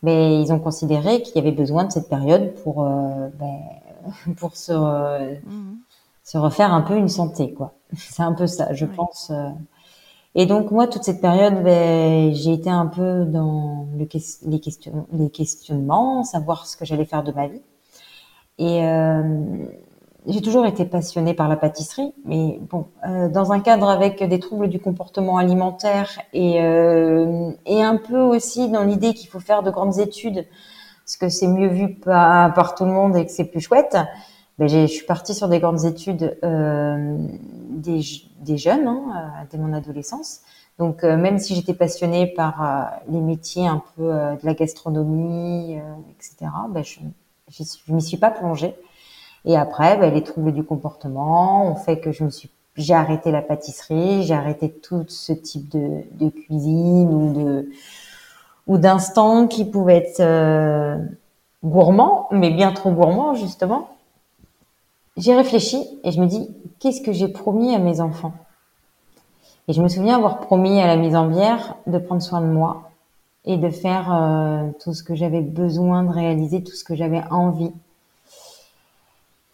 mais 0.02 0.40
ils 0.40 0.52
ont 0.52 0.60
considéré 0.60 1.22
qu'il 1.22 1.36
y 1.36 1.38
avait 1.38 1.52
besoin 1.52 1.84
de 1.84 1.92
cette 1.92 2.08
période 2.08 2.54
pour 2.62 2.84
euh, 2.84 3.28
ben, 3.38 4.34
pour 4.36 4.56
se 4.56 4.72
mmh 4.72 5.78
se 6.28 6.36
refaire 6.36 6.74
un 6.74 6.82
peu 6.82 6.94
une 6.94 7.08
santé, 7.08 7.54
quoi. 7.54 7.72
C'est 7.96 8.22
un 8.22 8.34
peu 8.34 8.46
ça, 8.46 8.74
je 8.74 8.84
pense. 8.84 9.30
Euh. 9.30 9.48
Et 10.34 10.44
donc 10.44 10.70
moi, 10.70 10.86
toute 10.86 11.02
cette 11.02 11.22
période, 11.22 11.64
ben, 11.64 12.34
j'ai 12.34 12.52
été 12.52 12.68
un 12.68 12.86
peu 12.86 13.24
dans 13.24 13.88
le, 13.96 14.06
les, 14.46 14.60
questions, 14.60 15.06
les 15.10 15.30
questionnements, 15.30 16.24
savoir 16.24 16.66
ce 16.66 16.76
que 16.76 16.84
j'allais 16.84 17.06
faire 17.06 17.24
de 17.24 17.32
ma 17.32 17.48
vie. 17.48 17.62
Et 18.58 18.84
euh, 18.84 19.22
j'ai 20.26 20.42
toujours 20.42 20.66
été 20.66 20.84
passionnée 20.84 21.34
par 21.34 21.48
la 21.48 21.56
pâtisserie, 21.56 22.12
mais 22.24 22.58
bon, 22.68 22.86
euh, 23.06 23.28
dans 23.28 23.52
un 23.52 23.60
cadre 23.60 23.88
avec 23.88 24.22
des 24.22 24.40
troubles 24.40 24.68
du 24.68 24.80
comportement 24.80 25.38
alimentaire 25.38 26.20
et, 26.32 26.60
euh, 26.62 27.50
et 27.66 27.82
un 27.82 27.96
peu 27.96 28.18
aussi 28.18 28.68
dans 28.68 28.82
l'idée 28.82 29.14
qu'il 29.14 29.28
faut 29.28 29.40
faire 29.40 29.62
de 29.62 29.70
grandes 29.70 29.98
études, 29.98 30.46
parce 31.04 31.16
que 31.16 31.28
c'est 31.28 31.46
mieux 31.46 31.68
vu 31.68 31.94
par, 31.94 32.52
par 32.54 32.74
tout 32.74 32.84
le 32.84 32.92
monde 32.92 33.16
et 33.16 33.24
que 33.24 33.32
c'est 33.32 33.44
plus 33.44 33.60
chouette 33.60 33.96
ben, 34.58 34.68
je 34.68 34.86
suis 34.86 35.06
partie 35.06 35.34
sur 35.34 35.48
des 35.48 35.60
grandes 35.60 35.84
études 35.84 36.36
euh, 36.42 37.16
des, 37.70 38.00
des, 38.40 38.58
jeunes, 38.58 38.88
hein, 38.88 39.02
euh, 39.14 39.44
dès 39.50 39.58
mon 39.58 39.72
adolescence. 39.72 40.40
Donc, 40.80 41.04
euh, 41.04 41.16
même 41.16 41.38
si 41.38 41.54
j'étais 41.54 41.74
passionnée 41.74 42.26
par 42.26 42.90
les 43.08 43.20
métiers 43.20 43.68
un 43.68 43.82
peu 43.96 44.02
de 44.02 44.44
la 44.44 44.54
gastronomie, 44.54 45.78
etc., 46.10 46.50
ben, 46.70 46.84
je 46.84 47.00
ne 47.88 47.94
m'y 47.94 48.02
suis 48.02 48.16
pas 48.16 48.30
plongée. 48.30 48.74
Et 49.44 49.56
après, 49.56 49.96
ben, 49.96 50.12
les 50.12 50.22
troubles 50.22 50.52
du 50.52 50.64
comportement 50.64 51.70
ont 51.70 51.76
fait 51.76 51.98
que 51.98 52.12
je 52.12 52.24
me 52.24 52.30
suis, 52.30 52.50
j'ai 52.76 52.94
arrêté 52.94 53.30
la 53.30 53.42
pâtisserie, 53.42 54.22
j'ai 54.22 54.34
arrêté 54.34 54.70
tout 54.70 55.04
ce 55.08 55.32
type 55.32 55.68
de, 55.70 56.28
cuisine 56.28 57.08
ou 57.08 57.32
de 57.32 57.70
ou 58.66 58.76
d'instants 58.76 59.46
qui 59.46 59.64
pouvaient 59.64 59.96
être 59.96 60.20
gourmands, 61.64 62.28
mais 62.30 62.50
bien 62.50 62.72
trop 62.72 62.90
gourmands 62.90 63.34
justement. 63.34 63.88
J'ai 65.16 65.34
réfléchi 65.34 65.84
et 66.04 66.12
je 66.12 66.20
me 66.20 66.26
dis, 66.26 66.48
qu'est-ce 66.78 67.00
que 67.00 67.12
j'ai 67.12 67.28
promis 67.28 67.74
à 67.74 67.78
mes 67.78 68.00
enfants? 68.00 68.34
Et 69.66 69.72
je 69.72 69.82
me 69.82 69.88
souviens 69.88 70.16
avoir 70.16 70.38
promis 70.38 70.80
à 70.80 70.86
la 70.86 70.96
mise 70.96 71.16
en 71.16 71.26
bière 71.26 71.76
de 71.86 71.98
prendre 71.98 72.22
soin 72.22 72.40
de 72.40 72.46
moi 72.46 72.87
et 73.48 73.56
de 73.56 73.70
faire 73.70 74.12
euh, 74.12 74.68
tout 74.84 74.92
ce 74.92 75.02
que 75.02 75.14
j'avais 75.14 75.40
besoin 75.40 76.04
de 76.04 76.10
réaliser, 76.10 76.62
tout 76.62 76.74
ce 76.74 76.84
que 76.84 76.94
j'avais 76.94 77.22
envie. 77.30 77.72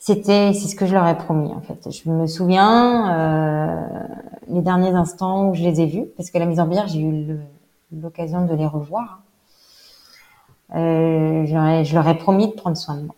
C'était, 0.00 0.52
c'est 0.52 0.66
ce 0.66 0.74
que 0.74 0.84
je 0.84 0.92
leur 0.92 1.06
ai 1.06 1.16
promis 1.16 1.52
en 1.52 1.60
fait. 1.60 1.90
Je 1.90 2.10
me 2.10 2.26
souviens 2.26 3.14
euh, 3.14 3.86
les 4.48 4.60
derniers 4.62 4.90
instants 4.90 5.48
où 5.48 5.54
je 5.54 5.62
les 5.62 5.80
ai 5.80 5.86
vus, 5.86 6.06
parce 6.16 6.30
que 6.30 6.38
la 6.38 6.44
mise 6.44 6.58
en 6.58 6.66
bière, 6.66 6.88
j'ai 6.88 7.00
eu 7.00 7.38
l'occasion 7.92 8.44
de 8.44 8.54
les 8.54 8.66
revoir. 8.66 9.20
Euh, 10.74 11.46
je 11.46 11.94
leur 11.94 12.08
ai 12.08 12.18
promis 12.18 12.48
de 12.48 12.52
prendre 12.52 12.76
soin 12.76 12.96
de 12.96 13.02
moi. 13.02 13.14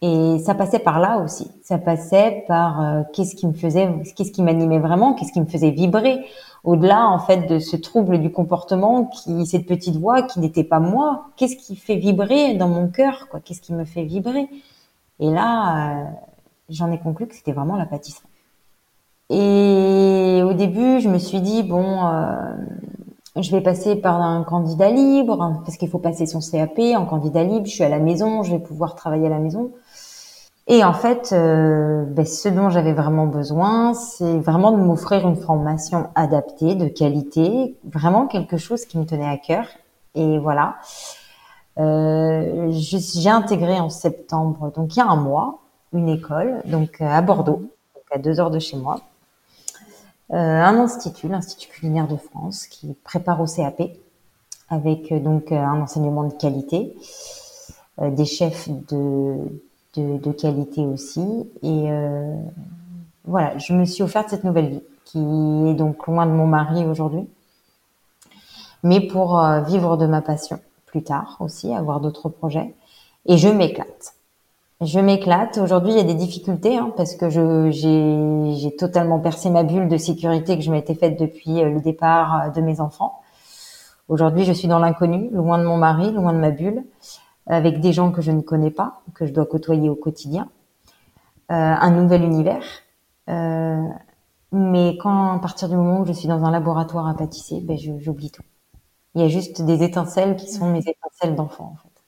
Et 0.00 0.38
ça 0.40 0.54
passait 0.54 0.78
par 0.78 1.00
là 1.00 1.18
aussi. 1.18 1.48
Ça 1.62 1.78
passait 1.78 2.44
par 2.48 3.04
qu'est-ce 3.12 3.36
qui 3.36 3.46
me 3.46 3.52
faisait, 3.52 3.88
qu'est-ce 4.16 4.32
qui 4.32 4.42
m'animait 4.42 4.80
vraiment, 4.80 5.12
qu'est-ce 5.12 5.32
qui 5.32 5.40
me 5.40 5.46
faisait 5.46 5.70
vibrer. 5.70 6.24
Au-delà, 6.64 7.08
en 7.08 7.18
fait, 7.18 7.48
de 7.48 7.58
ce 7.58 7.76
trouble 7.76 8.18
du 8.20 8.30
comportement, 8.30 9.06
qui, 9.06 9.46
cette 9.46 9.66
petite 9.66 9.96
voix 9.96 10.22
qui 10.22 10.38
n'était 10.38 10.64
pas 10.64 10.78
moi. 10.78 11.26
Qu'est-ce 11.36 11.56
qui 11.56 11.74
fait 11.74 11.96
vibrer 11.96 12.54
dans 12.54 12.68
mon 12.68 12.88
cœur, 12.88 13.28
quoi? 13.30 13.40
Qu'est-ce 13.40 13.60
qui 13.60 13.72
me 13.72 13.84
fait 13.84 14.04
vibrer? 14.04 14.48
Et 15.18 15.30
là, 15.30 16.02
euh, 16.02 16.04
j'en 16.68 16.90
ai 16.92 16.98
conclu 16.98 17.26
que 17.26 17.34
c'était 17.34 17.52
vraiment 17.52 17.76
la 17.76 17.86
pâtisserie. 17.86 18.26
Et 19.30 20.42
au 20.44 20.52
début, 20.52 21.00
je 21.00 21.08
me 21.08 21.18
suis 21.18 21.40
dit 21.40 21.62
bon, 21.62 22.06
euh, 22.06 22.54
je 23.36 23.50
vais 23.50 23.62
passer 23.62 23.96
par 23.96 24.20
un 24.20 24.44
candidat 24.44 24.90
libre 24.90 25.40
hein, 25.40 25.62
parce 25.64 25.78
qu'il 25.78 25.88
faut 25.88 25.98
passer 25.98 26.26
son 26.26 26.40
CAP 26.40 26.78
en 26.96 27.06
candidat 27.06 27.42
libre. 27.42 27.66
Je 27.66 27.72
suis 27.72 27.84
à 27.84 27.88
la 27.88 27.98
maison, 27.98 28.42
je 28.42 28.52
vais 28.52 28.58
pouvoir 28.58 28.94
travailler 28.94 29.26
à 29.26 29.30
la 29.30 29.38
maison. 29.38 29.70
Et 30.68 30.84
en 30.84 30.92
fait, 30.92 31.32
euh, 31.32 32.04
ben, 32.04 32.24
ce 32.24 32.48
dont 32.48 32.70
j'avais 32.70 32.92
vraiment 32.92 33.26
besoin, 33.26 33.94
c'est 33.94 34.38
vraiment 34.38 34.70
de 34.70 34.76
m'offrir 34.76 35.26
une 35.26 35.36
formation 35.36 36.08
adaptée, 36.14 36.76
de 36.76 36.86
qualité, 36.86 37.76
vraiment 37.84 38.26
quelque 38.26 38.56
chose 38.56 38.84
qui 38.84 38.98
me 38.98 39.04
tenait 39.04 39.28
à 39.28 39.38
cœur. 39.38 39.66
Et 40.14 40.38
voilà, 40.38 40.76
euh, 41.78 42.68
j'ai 42.70 43.30
intégré 43.30 43.80
en 43.80 43.88
septembre, 43.90 44.72
donc 44.76 44.94
il 44.94 44.98
y 45.00 45.02
a 45.02 45.06
un 45.06 45.16
mois, 45.16 45.58
une 45.92 46.08
école, 46.08 46.62
donc 46.66 47.00
à 47.00 47.20
Bordeaux, 47.22 47.62
donc 47.94 48.04
à 48.12 48.18
deux 48.18 48.38
heures 48.38 48.50
de 48.50 48.58
chez 48.58 48.76
moi. 48.76 49.00
un 50.30 50.78
institut, 50.78 51.28
l'Institut 51.28 51.70
culinaire 51.70 52.06
de 52.06 52.16
France, 52.16 52.66
qui 52.66 52.94
prépare 53.04 53.40
au 53.40 53.46
CAP 53.46 53.82
avec 54.70 55.12
donc 55.22 55.50
un 55.50 55.80
enseignement 55.82 56.24
de 56.24 56.34
qualité, 56.34 56.96
des 58.00 58.24
chefs 58.24 58.68
de, 58.68 59.36
de, 59.96 60.18
de, 60.18 60.32
qualité 60.32 60.84
aussi. 60.84 61.48
Et 61.62 61.88
voilà, 63.24 63.56
je 63.58 63.72
me 63.72 63.84
suis 63.84 64.02
offerte 64.02 64.30
cette 64.30 64.44
nouvelle 64.44 64.68
vie, 64.68 64.82
qui 65.04 65.18
est 65.18 65.74
donc 65.74 66.06
loin 66.06 66.26
de 66.26 66.32
mon 66.32 66.46
mari 66.46 66.86
aujourd'hui, 66.86 67.28
mais 68.82 69.00
pour 69.00 69.40
vivre 69.66 69.96
de 69.96 70.06
ma 70.06 70.22
passion 70.22 70.58
plus 70.86 71.02
tard 71.02 71.36
aussi, 71.40 71.72
avoir 71.74 72.00
d'autres 72.00 72.28
projets. 72.28 72.74
Et 73.26 73.38
je 73.38 73.48
m'éclate. 73.48 74.14
Je 74.82 74.98
m'éclate. 74.98 75.58
Aujourd'hui, 75.58 75.92
il 75.92 75.96
y 75.96 76.00
a 76.00 76.04
des 76.04 76.14
difficultés 76.14 76.76
hein, 76.76 76.92
parce 76.96 77.14
que 77.14 77.30
j'ai 77.30 78.76
totalement 78.76 79.20
percé 79.20 79.48
ma 79.48 79.62
bulle 79.62 79.88
de 79.88 79.96
sécurité 79.96 80.56
que 80.56 80.64
je 80.64 80.72
m'étais 80.72 80.96
faite 80.96 81.18
depuis 81.20 81.62
euh, 81.62 81.70
le 81.70 81.80
départ 81.80 82.42
euh, 82.42 82.50
de 82.50 82.60
mes 82.60 82.80
enfants. 82.80 83.20
Aujourd'hui, 84.08 84.44
je 84.44 84.52
suis 84.52 84.66
dans 84.66 84.80
l'inconnu, 84.80 85.30
loin 85.30 85.58
de 85.58 85.62
mon 85.62 85.76
mari, 85.76 86.10
loin 86.10 86.32
de 86.32 86.38
ma 86.38 86.50
bulle, 86.50 86.82
avec 87.46 87.80
des 87.80 87.92
gens 87.92 88.12
que 88.12 88.22
je 88.22 88.30
ne 88.30 88.40
connais 88.40 88.70
pas, 88.70 89.02
que 89.14 89.26
je 89.26 89.32
dois 89.32 89.46
côtoyer 89.46 89.88
au 89.88 89.96
quotidien. 89.96 90.48
Euh, 91.50 91.54
un 91.54 91.90
nouvel 91.90 92.22
univers. 92.22 92.64
Euh, 93.28 93.88
mais 94.52 94.96
quand, 95.00 95.32
à 95.32 95.38
partir 95.38 95.68
du 95.68 95.76
moment 95.76 96.00
où 96.00 96.06
je 96.06 96.12
suis 96.12 96.28
dans 96.28 96.44
un 96.44 96.50
laboratoire 96.50 97.06
à 97.06 97.14
pâtisser, 97.14 97.60
ben 97.60 97.76
j'oublie 97.76 98.30
tout. 98.30 98.42
Il 99.14 99.20
y 99.20 99.24
a 99.24 99.28
juste 99.28 99.62
des 99.62 99.82
étincelles 99.82 100.36
qui 100.36 100.50
sont 100.50 100.70
mes 100.70 100.80
étincelles 100.80 101.34
d'enfant, 101.34 101.74
en 101.74 101.76
fait. 101.76 102.02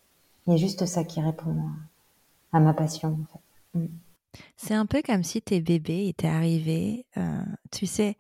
Il 0.47 0.53
y 0.53 0.55
a 0.55 0.57
juste 0.57 0.87
ça 0.87 1.05
qui 1.05 1.21
répond 1.21 1.55
à, 2.53 2.61
ma 2.61 2.73
passion, 2.73 3.19
en 3.23 3.33
fait. 3.33 3.79
Mm. 3.79 3.87
C'est 4.57 4.75
un 4.75 4.87
peu 4.87 5.03
comme 5.03 5.23
si 5.23 5.43
tes 5.43 5.61
bébés 5.61 6.09
étaient 6.09 6.29
arrivés, 6.29 7.07
euh, 7.17 7.43
tu 7.71 7.87
sais, 7.87 8.17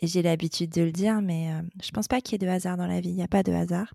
et 0.00 0.06
j'ai 0.06 0.22
l'habitude 0.22 0.70
de 0.70 0.82
le 0.82 0.92
dire, 0.92 1.20
mais 1.22 1.52
euh, 1.52 1.62
je 1.82 1.90
pense 1.90 2.08
pas 2.08 2.20
qu'il 2.20 2.32
y 2.32 2.34
ait 2.36 2.46
de 2.46 2.50
hasard 2.50 2.76
dans 2.76 2.86
la 2.86 3.00
vie. 3.00 3.10
Il 3.10 3.16
n'y 3.16 3.22
a 3.22 3.28
pas 3.28 3.42
de 3.42 3.52
hasard. 3.52 3.94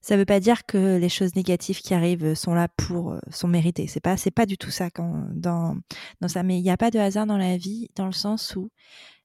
Ça 0.00 0.14
ne 0.14 0.20
veut 0.20 0.26
pas 0.26 0.40
dire 0.40 0.66
que 0.66 0.96
les 0.98 1.08
choses 1.08 1.34
négatives 1.34 1.80
qui 1.80 1.94
arrivent 1.94 2.34
sont 2.34 2.54
là 2.54 2.68
pour, 2.68 3.12
euh, 3.12 3.18
sont 3.30 3.48
méritées. 3.48 3.86
C'est 3.86 4.00
pas, 4.00 4.16
pas 4.34 4.46
du 4.46 4.58
tout 4.58 4.70
ça 4.70 4.88
dans, 4.96 5.76
dans 6.20 6.28
ça. 6.28 6.42
Mais 6.42 6.58
il 6.58 6.62
n'y 6.62 6.70
a 6.70 6.76
pas 6.76 6.90
de 6.90 6.98
hasard 6.98 7.26
dans 7.26 7.38
la 7.38 7.56
vie, 7.56 7.88
dans 7.96 8.06
le 8.06 8.12
sens 8.12 8.54
où 8.56 8.70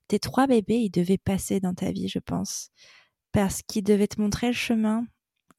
tes 0.08 0.20
trois 0.20 0.48
bébés, 0.48 0.80
ils 0.80 0.90
devaient 0.90 1.18
passer 1.18 1.60
dans 1.60 1.74
ta 1.74 1.92
vie, 1.92 2.08
je 2.08 2.20
pense 2.20 2.72
parce 3.34 3.62
qu'il 3.64 3.84
devait 3.84 4.08
te 4.08 4.22
montrer 4.22 4.48
le 4.48 4.54
chemin. 4.54 5.06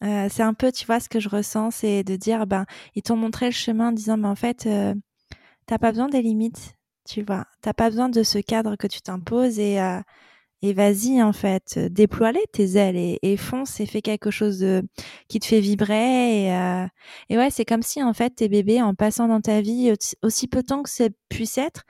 Euh, 0.03 0.29
c'est 0.31 0.43
un 0.43 0.55
peu, 0.55 0.73
tu 0.73 0.87
vois, 0.87 1.01
ce 1.01 1.11
que 1.11 1.21
je 1.21 1.29
ressens, 1.29 1.73
c'est 1.73 2.05
de 2.05 2.17
dire, 2.17 2.47
ben, 2.47 2.65
ils 2.95 3.03
t'ont 3.03 3.17
montré 3.17 3.47
le 3.47 3.53
chemin 3.53 3.89
en 3.89 3.93
disant, 3.93 4.17
ben, 4.17 4.31
en 4.31 4.35
fait, 4.35 4.67
euh, 4.67 4.95
t'as 5.67 5.79
pas 5.79 5.91
besoin 5.91 6.09
des 6.09 6.23
limites, 6.23 6.75
tu 7.07 7.23
vois. 7.23 7.47
T'as 7.61 7.75
pas 7.75 7.91
besoin 7.91 8.09
de 8.09 8.23
ce 8.23 8.39
cadre 8.39 8.77
que 8.77 8.87
tu 8.87 9.03
t'imposes 9.03 9.59
et, 9.59 9.81
euh, 9.81 10.01
et 10.67 10.73
vas-y, 10.73 11.23
en 11.23 11.35
fait, 11.35 11.79
déploie-les 11.79 12.47
tes 12.51 12.79
ailes 12.79 13.19
et, 13.21 13.37
fonce 13.37 13.81
et 13.81 13.87
fais 13.87 14.01
quelque 14.01 14.31
chose 14.31 14.61
de, 14.61 14.83
qui 15.29 15.39
te 15.39 15.45
fait 15.45 15.61
vibrer. 15.61 16.47
Et, 16.47 16.87
et 17.29 17.37
ouais, 17.37 17.51
c'est 17.51 17.67
comme 17.67 17.83
si, 17.83 18.03
en 18.03 18.15
fait, 18.15 18.31
tes 18.31 18.49
bébés, 18.49 18.81
en 18.81 18.95
passant 18.95 19.29
dans 19.29 19.43
ta 19.43 19.61
vie, 19.61 19.93
aussi 20.23 20.49
peu 20.49 20.63
de 20.63 20.67
temps 20.67 20.83
que 20.83 20.89
ça 20.89 21.05
puisse 21.29 21.59
être, 21.59 21.85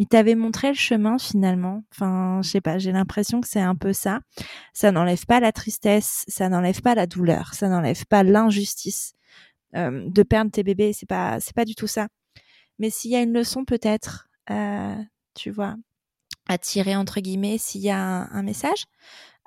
il 0.00 0.08
t'avait 0.08 0.34
montré 0.34 0.68
le 0.70 0.74
chemin 0.74 1.18
finalement. 1.18 1.84
Enfin, 1.92 2.40
je 2.42 2.48
sais 2.48 2.60
pas, 2.60 2.78
j'ai 2.78 2.90
l'impression 2.90 3.40
que 3.40 3.46
c'est 3.46 3.60
un 3.60 3.76
peu 3.76 3.92
ça. 3.92 4.18
Ça 4.72 4.90
n'enlève 4.90 5.24
pas 5.24 5.38
la 5.38 5.52
tristesse, 5.52 6.24
ça 6.26 6.48
n'enlève 6.48 6.80
pas 6.80 6.96
la 6.96 7.06
douleur, 7.06 7.54
ça 7.54 7.68
n'enlève 7.68 8.04
pas 8.06 8.24
l'injustice 8.24 9.12
euh, 9.76 10.08
de 10.08 10.22
perdre 10.24 10.50
tes 10.50 10.64
bébés. 10.64 10.92
C'est 10.92 11.08
pas, 11.08 11.38
c'est 11.38 11.54
pas 11.54 11.64
du 11.64 11.76
tout 11.76 11.86
ça. 11.86 12.08
Mais 12.80 12.90
s'il 12.90 13.12
y 13.12 13.16
a 13.16 13.22
une 13.22 13.34
leçon 13.34 13.64
peut-être, 13.64 14.26
euh, 14.50 14.96
tu 15.34 15.52
vois, 15.52 15.76
à 16.48 16.58
tirer 16.58 16.96
entre 16.96 17.20
guillemets, 17.20 17.58
s'il 17.58 17.82
y 17.82 17.90
a 17.90 17.98
un, 17.98 18.42
message 18.42 18.84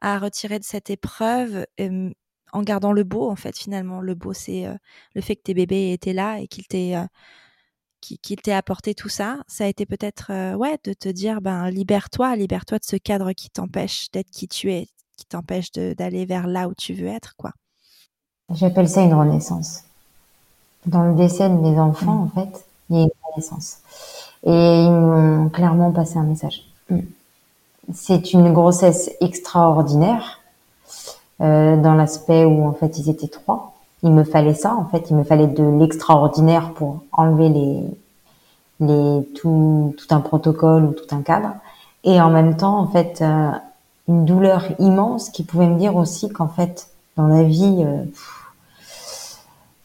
à 0.01 0.19
retirer 0.19 0.59
de 0.59 0.63
cette 0.63 0.89
épreuve. 0.89 1.65
Euh, 1.79 2.11
en 2.55 2.61
gardant 2.61 2.91
le 2.91 3.03
beau, 3.03 3.31
en 3.31 3.35
fait, 3.35 3.57
finalement. 3.57 3.99
Le 3.99 4.13
beau, 4.13 4.31
c'est 4.31 4.67
le 5.15 5.21
fait 5.21 5.35
que 5.35 5.41
tes 5.41 5.55
bébés 5.55 5.91
étaient 5.91 6.13
là 6.13 6.37
et 6.39 6.47
qu'ils 6.47 6.67
t'aient 6.67 6.95
t'ait 8.41 8.53
apporté 8.53 8.93
tout 8.93 9.09
ça, 9.09 9.37
ça 9.47 9.65
a 9.65 9.67
été 9.67 9.85
peut-être 9.85 10.31
euh, 10.31 10.55
ouais 10.55 10.77
de 10.83 10.93
te 10.93 11.09
dire 11.09 11.41
ben 11.41 11.69
libère-toi, 11.69 12.35
libère-toi 12.35 12.79
de 12.79 12.83
ce 12.83 12.95
cadre 12.95 13.31
qui 13.33 13.49
t'empêche 13.49 14.11
d'être 14.11 14.29
qui 14.29 14.47
tu 14.47 14.71
es, 14.71 14.87
qui 15.17 15.25
t'empêche 15.25 15.71
d'aller 15.71 16.25
vers 16.25 16.47
là 16.47 16.67
où 16.67 16.73
tu 16.75 16.93
veux 16.93 17.07
être 17.07 17.35
quoi. 17.37 17.51
J'appelle 18.49 18.89
ça 18.89 19.01
une 19.01 19.13
renaissance. 19.13 19.83
Dans 20.85 21.03
le 21.03 21.15
décès 21.15 21.49
de 21.49 21.55
mes 21.55 21.79
enfants, 21.79 22.13
mmh. 22.13 22.23
en 22.23 22.29
fait, 22.29 22.65
il 22.89 22.97
y 22.97 22.99
a 22.99 23.03
une 23.03 23.09
renaissance. 23.31 23.77
Et 24.43 24.51
ils 24.51 24.91
m'ont 24.91 25.49
clairement 25.49 25.91
passé 25.93 26.17
un 26.17 26.23
message. 26.23 26.65
C'est 27.93 28.33
une 28.33 28.53
grossesse 28.53 29.11
extraordinaire 29.19 30.39
euh, 31.41 31.75
dans 31.75 31.95
l'aspect 31.95 32.45
où 32.45 32.65
en 32.65 32.73
fait 32.73 32.97
ils 32.97 33.09
étaient 33.09 33.27
trois. 33.27 33.73
Il 34.03 34.11
me 34.11 34.23
fallait 34.23 34.53
ça 34.53 34.75
en 34.75 34.85
fait, 34.85 35.09
il 35.09 35.15
me 35.15 35.23
fallait 35.23 35.47
de 35.47 35.63
l'extraordinaire 35.63 36.73
pour 36.73 37.03
enlever 37.11 37.49
les, 37.49 37.83
les 38.79 39.23
tout, 39.35 39.95
tout 39.97 40.15
un 40.15 40.19
protocole 40.19 40.83
ou 40.85 40.91
tout 40.91 41.15
un 41.15 41.21
cadre, 41.21 41.53
et 42.03 42.19
en 42.21 42.29
même 42.29 42.57
temps 42.57 42.79
en 42.79 42.87
fait 42.87 43.21
euh, 43.21 43.51
une 44.07 44.25
douleur 44.25 44.65
immense 44.79 45.29
qui 45.29 45.43
pouvait 45.43 45.67
me 45.67 45.77
dire 45.77 45.95
aussi 45.95 46.29
qu'en 46.29 46.47
fait 46.47 46.89
dans 47.17 47.27
la 47.27 47.43
vie 47.43 47.83
euh, 47.85 48.03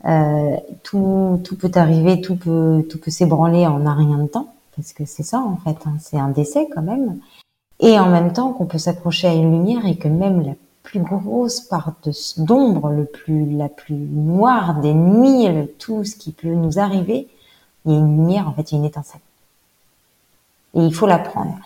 euh, 0.07 0.57
tout, 0.83 1.41
tout 1.45 1.57
peut 1.57 1.71
arriver, 1.75 2.21
tout 2.21 2.37
peut 2.37 2.87
tout 2.89 2.99
peut 2.99 3.11
s'ébranler 3.11 3.67
en 3.67 3.87
un 3.87 3.95
rien 3.95 4.19
de 4.19 4.27
temps 4.27 4.53
parce 4.79 4.93
que 4.93 5.05
c'est 5.05 5.25
ça 5.25 5.41
en 5.41 5.57
fait, 5.57 5.87
hein, 5.87 5.97
c'est 6.01 6.19
un 6.19 6.29
décès 6.29 6.69
quand 6.73 6.83
même, 6.83 7.19
et 7.81 7.99
en 7.99 8.09
même 8.09 8.33
temps 8.33 8.53
qu'on 8.53 8.67
peut 8.67 8.79
s'accrocher 8.79 9.27
à 9.27 9.35
une 9.35 9.51
lumière 9.51 9.85
et 9.87 9.97
que 9.97 10.09
même 10.09 10.41
la 10.47 10.55
plus 10.85 11.01
grosse 11.01 11.61
part 11.61 11.93
d'ombre, 12.39 12.89
le 12.89 13.05
plus, 13.05 13.45
la 13.57 13.69
plus 13.69 13.95
noire 13.95 14.81
des 14.81 14.95
nuits, 14.95 15.69
tout 15.79 16.05
ce 16.05 16.17
qui 16.17 16.33
peut 16.33 16.49
nous 16.49 16.79
arriver, 16.79 17.29
il 17.85 17.93
y 17.93 17.95
a 17.95 17.99
une 17.99 18.17
lumière, 18.17 18.49
en 18.49 18.53
fait, 18.53 18.71
il 18.71 18.77
y 18.77 18.79
a 18.79 18.81
une 18.81 18.87
étincelle. 18.87 19.21
Et 20.75 20.81
il 20.81 20.95
faut 20.95 21.07
la 21.07 21.19
prendre. 21.19 21.59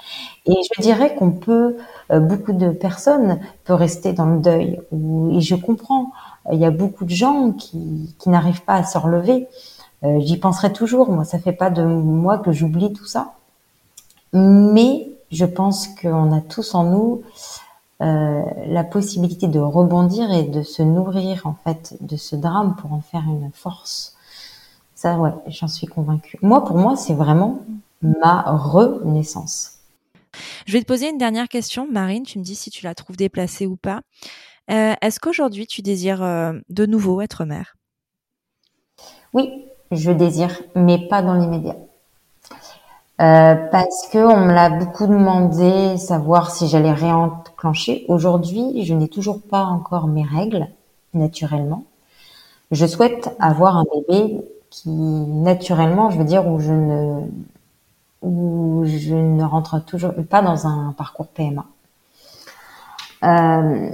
Et 0.47 0.55
je 0.55 0.83
dirais 0.83 1.15
qu'on 1.15 1.31
peut, 1.33 1.77
euh, 2.11 2.21
beaucoup 2.21 2.53
de 2.53 2.71
personnes 2.71 3.41
peuvent 3.65 3.79
rester 3.79 4.13
dans 4.13 4.27
le 4.27 4.41
deuil. 4.41 4.81
et 5.37 5.41
je 5.41 5.55
comprends, 5.55 6.13
il 6.53 6.59
y 6.59 6.65
a 6.65 6.71
beaucoup 6.71 7.05
de 7.05 7.11
gens 7.11 7.53
qui, 7.53 8.15
qui 8.19 8.29
n'arrivent 8.29 8.65
pas 8.65 8.75
à 8.75 8.85
se 8.85 8.99
relever. 8.99 9.47
Euh, 10.05 10.21
j'y 10.21 10.39
penserai 10.39 10.73
toujours. 10.73 11.11
Moi, 11.11 11.25
ça 11.25 11.39
fait 11.39 11.53
pas 11.53 11.71
de 11.71 11.85
moi 11.85 12.39
que 12.39 12.53
j'oublie 12.53 12.93
tout 12.93 13.07
ça. 13.07 13.35
Mais 14.33 15.11
je 15.31 15.45
pense 15.45 15.89
qu'on 15.89 16.33
a 16.33 16.41
tous 16.41 16.75
en 16.75 16.85
nous 16.85 17.23
euh, 18.01 18.43
la 18.67 18.85
possibilité 18.85 19.47
de 19.47 19.61
rebondir 19.61 20.31
et 20.33 20.45
de 20.45 20.63
se 20.63 20.83
nourrir 20.83 21.47
en 21.47 21.55
fait 21.55 21.97
de 22.01 22.17
ce 22.17 22.35
drame 22.35 22.75
pour 22.77 22.93
en 22.93 23.01
faire 23.01 23.23
une 23.27 23.51
force. 23.53 24.17
Ça, 24.95 25.19
ouais, 25.19 25.33
j'en 25.47 25.69
suis 25.69 25.87
convaincue. 25.87 26.39
Moi, 26.43 26.65
pour 26.65 26.77
moi, 26.77 26.97
c'est 26.97 27.15
vraiment 27.15 27.61
ma 28.03 28.43
renaissance. 28.43 29.79
Je 30.67 30.73
vais 30.73 30.81
te 30.81 30.87
poser 30.87 31.11
une 31.11 31.19
dernière 31.19 31.49
question, 31.49 31.87
Marine. 31.91 32.25
Tu 32.25 32.39
me 32.39 32.45
dis 32.45 32.55
si 32.55 32.71
tu 32.71 32.85
la 32.85 32.95
trouves 32.95 33.17
déplacée 33.17 33.67
ou 33.67 33.77
pas. 33.77 34.01
Euh, 34.71 34.95
est-ce 35.01 35.21
qu'aujourd'hui, 35.21 35.67
tu 35.67 35.83
désires 35.83 36.23
euh, 36.23 36.53
de 36.69 36.87
nouveau 36.87 37.21
être 37.21 37.45
mère? 37.45 37.77
Oui, 39.33 39.67
je 39.93 40.11
désire, 40.11 40.61
mais 40.75 41.07
pas 41.09 41.23
dans 41.23 41.35
l'immédiat. 41.35 41.77
Euh, 43.21 43.55
parce 43.71 44.09
que 44.09 44.19
on 44.19 44.47
me 44.47 44.53
l'a 44.53 44.71
beaucoup 44.71 45.07
demandé, 45.07 45.97
savoir 45.99 46.51
si 46.51 46.67
j'allais 46.67 46.93
réenclencher. 46.93 48.05
Aujourd'hui, 48.09 48.85
je 48.85 48.95
n'ai 48.95 49.09
toujours 49.09 49.41
pas 49.41 49.65
encore 49.65 50.09
mes 50.09 50.25
règles 50.25 50.67
naturellement. 51.15 51.85
Je 52.71 52.87
souhaite 52.87 53.31
avoir 53.39 53.77
un 53.77 53.85
bébé 53.95 54.41
qui 54.71 54.89
naturellement, 54.89 56.11
je 56.11 56.19
veux 56.19 56.25
dire, 56.25 56.47
où 56.49 56.59
je 56.59 56.73
ne 56.73 57.21
où 58.23 58.85
je 58.87 59.15
ne 59.15 59.45
rentre 59.45 59.85
toujours 59.85 60.13
pas 60.31 60.43
dans 60.43 60.67
un 60.67 60.95
parcours 60.97 61.27
PMA. 61.27 61.65
Euh, 63.25 63.91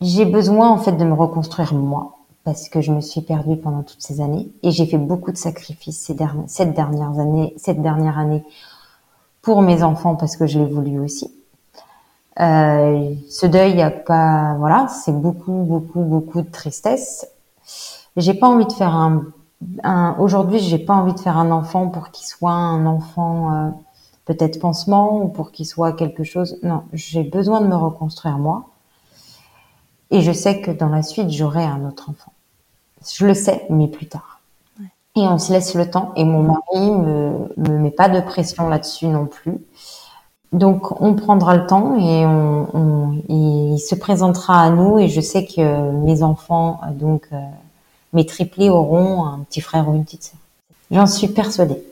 j'ai 0.00 0.24
besoin 0.24 0.68
en 0.68 0.78
fait 0.78 0.92
de 0.92 1.04
me 1.04 1.14
reconstruire 1.14 1.72
moi 1.74 2.15
parce 2.46 2.68
que 2.68 2.80
je 2.80 2.92
me 2.92 3.00
suis 3.00 3.22
perdue 3.22 3.56
pendant 3.56 3.82
toutes 3.82 4.00
ces 4.00 4.20
années 4.20 4.48
et 4.62 4.70
j'ai 4.70 4.86
fait 4.86 4.98
beaucoup 4.98 5.32
de 5.32 5.36
sacrifices 5.36 5.98
ces 5.98 6.14
dernières, 6.14 6.44
cette 6.46 6.74
dernières 6.74 7.18
années, 7.18 7.52
cette 7.56 7.82
dernière 7.82 8.20
année 8.20 8.44
pour 9.42 9.62
mes 9.62 9.82
enfants 9.82 10.14
parce 10.14 10.36
que 10.36 10.46
je 10.46 10.60
l'ai 10.60 10.64
voulu 10.64 11.00
aussi. 11.00 11.34
Euh, 12.38 13.12
ce 13.28 13.46
deuil, 13.46 13.82
a 13.82 13.90
pas, 13.90 14.54
voilà, 14.60 14.86
c'est 14.86 15.10
beaucoup, 15.10 15.64
beaucoup, 15.64 16.02
beaucoup 16.02 16.40
de 16.40 16.48
tristesse. 16.48 17.26
J'ai 18.16 18.34
pas 18.34 18.46
envie 18.46 18.66
de 18.66 18.72
faire 18.72 18.94
un, 18.94 19.24
un 19.82 20.14
aujourd'hui, 20.20 20.60
j'ai 20.60 20.78
pas 20.78 20.94
envie 20.94 21.14
de 21.14 21.18
faire 21.18 21.38
un 21.38 21.50
enfant 21.50 21.88
pour 21.88 22.12
qu'il 22.12 22.28
soit 22.28 22.52
un 22.52 22.86
enfant 22.86 23.54
euh, 23.54 23.70
peut-être 24.24 24.60
pansement 24.60 25.20
ou 25.20 25.26
pour 25.26 25.50
qu'il 25.50 25.66
soit 25.66 25.94
quelque 25.94 26.22
chose. 26.22 26.60
Non, 26.62 26.84
j'ai 26.92 27.24
besoin 27.24 27.60
de 27.60 27.66
me 27.66 27.76
reconstruire 27.76 28.38
moi. 28.38 28.68
Et 30.12 30.20
je 30.20 30.30
sais 30.30 30.60
que 30.60 30.70
dans 30.70 30.88
la 30.88 31.02
suite, 31.02 31.30
j'aurai 31.30 31.64
un 31.64 31.84
autre 31.84 32.08
enfant. 32.10 32.30
Je 33.04 33.26
le 33.26 33.34
sais, 33.34 33.66
mais 33.70 33.88
plus 33.88 34.06
tard. 34.06 34.40
Et 35.16 35.20
on 35.20 35.38
se 35.38 35.52
laisse 35.52 35.74
le 35.74 35.90
temps. 35.90 36.12
Et 36.16 36.24
mon 36.24 36.42
mari 36.42 36.90
me, 36.90 37.52
me 37.56 37.78
met 37.78 37.90
pas 37.90 38.08
de 38.08 38.20
pression 38.20 38.68
là-dessus 38.68 39.06
non 39.06 39.26
plus. 39.26 39.58
Donc 40.52 41.00
on 41.02 41.14
prendra 41.14 41.56
le 41.56 41.66
temps 41.66 41.96
et 41.98 42.24
on, 42.24 43.20
il 43.28 43.78
se 43.78 43.94
présentera 43.94 44.62
à 44.62 44.70
nous 44.70 44.98
et 44.98 45.08
je 45.08 45.20
sais 45.20 45.44
que 45.44 45.90
mes 45.90 46.22
enfants, 46.22 46.80
donc 46.92 47.28
mes 48.12 48.24
triplés, 48.24 48.70
auront 48.70 49.24
un 49.24 49.40
petit 49.40 49.60
frère 49.60 49.88
ou 49.88 49.94
une 49.94 50.04
petite 50.04 50.22
sœur. 50.22 50.38
J'en 50.90 51.06
suis 51.06 51.28
persuadée. 51.28 51.82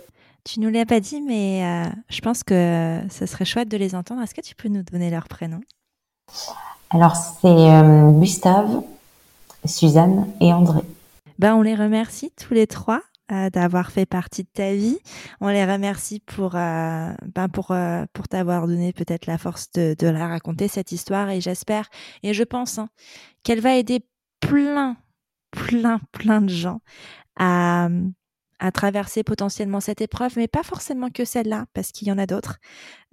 Tu 0.45 0.61
nous 0.61 0.69
l'as 0.69 0.87
pas 0.87 1.01
dit, 1.01 1.21
mais 1.21 1.65
euh, 1.65 1.91
je 2.09 2.21
pense 2.21 2.43
que 2.43 3.01
ce 3.11 3.27
serait 3.27 3.45
chouette 3.45 3.69
de 3.69 3.77
les 3.77 3.95
entendre. 3.95 4.23
Est-ce 4.23 4.35
que 4.35 4.41
tu 4.41 4.55
peux 4.55 4.69
nous 4.69 4.83
donner 4.83 5.11
leur 5.11 5.27
prénom? 5.27 5.61
Alors, 6.91 7.17
c'est 7.17 7.49
euh, 7.49 8.11
Gustave, 8.11 8.83
Suzanne 9.65 10.27
et 10.41 10.53
André. 10.53 10.83
Ben, 11.39 11.55
on 11.55 11.63
les 11.63 11.75
remercie 11.75 12.33
tous 12.33 12.55
les 12.55 12.67
trois 12.67 13.03
euh, 13.33 13.51
d'avoir 13.51 13.91
fait 13.91 14.07
partie 14.07 14.43
de 14.43 14.49
ta 14.53 14.73
vie. 14.75 14.99
On 15.41 15.49
les 15.49 15.65
remercie 15.65 16.21
pour, 16.21 16.51
ben, 16.53 17.49
pour, 17.53 17.75
pour 18.13 18.29
t'avoir 18.29 18.67
donné 18.67 18.93
peut-être 18.93 19.27
la 19.27 19.39
force 19.39 19.71
de, 19.73 19.95
de, 19.99 20.07
la 20.07 20.29
raconter, 20.29 20.69
cette 20.69 20.93
histoire. 20.93 21.31
Et 21.31 21.41
j'espère, 21.41 21.89
et 22.23 22.35
je 22.35 22.45
pense, 22.45 22.79
hein, 22.79 22.89
qu'elle 23.43 23.61
va 23.61 23.77
aider 23.77 24.07
plein, 24.41 24.97
plein, 25.51 26.01
plein 26.13 26.41
de 26.41 26.49
gens 26.49 26.81
à 27.37 27.89
à 28.65 28.73
traverser 28.73 29.23
potentiellement 29.23 29.81
cette 29.81 30.01
épreuve, 30.01 30.33
mais 30.37 30.49
pas 30.49 30.63
forcément 30.63 31.11
que 31.11 31.27
celle-là, 31.27 31.67
parce 31.75 31.93
qu'il 31.93 32.09
y 32.09 32.13
en 32.13 32.17
a 32.17 32.25
d'autres. 32.25 32.57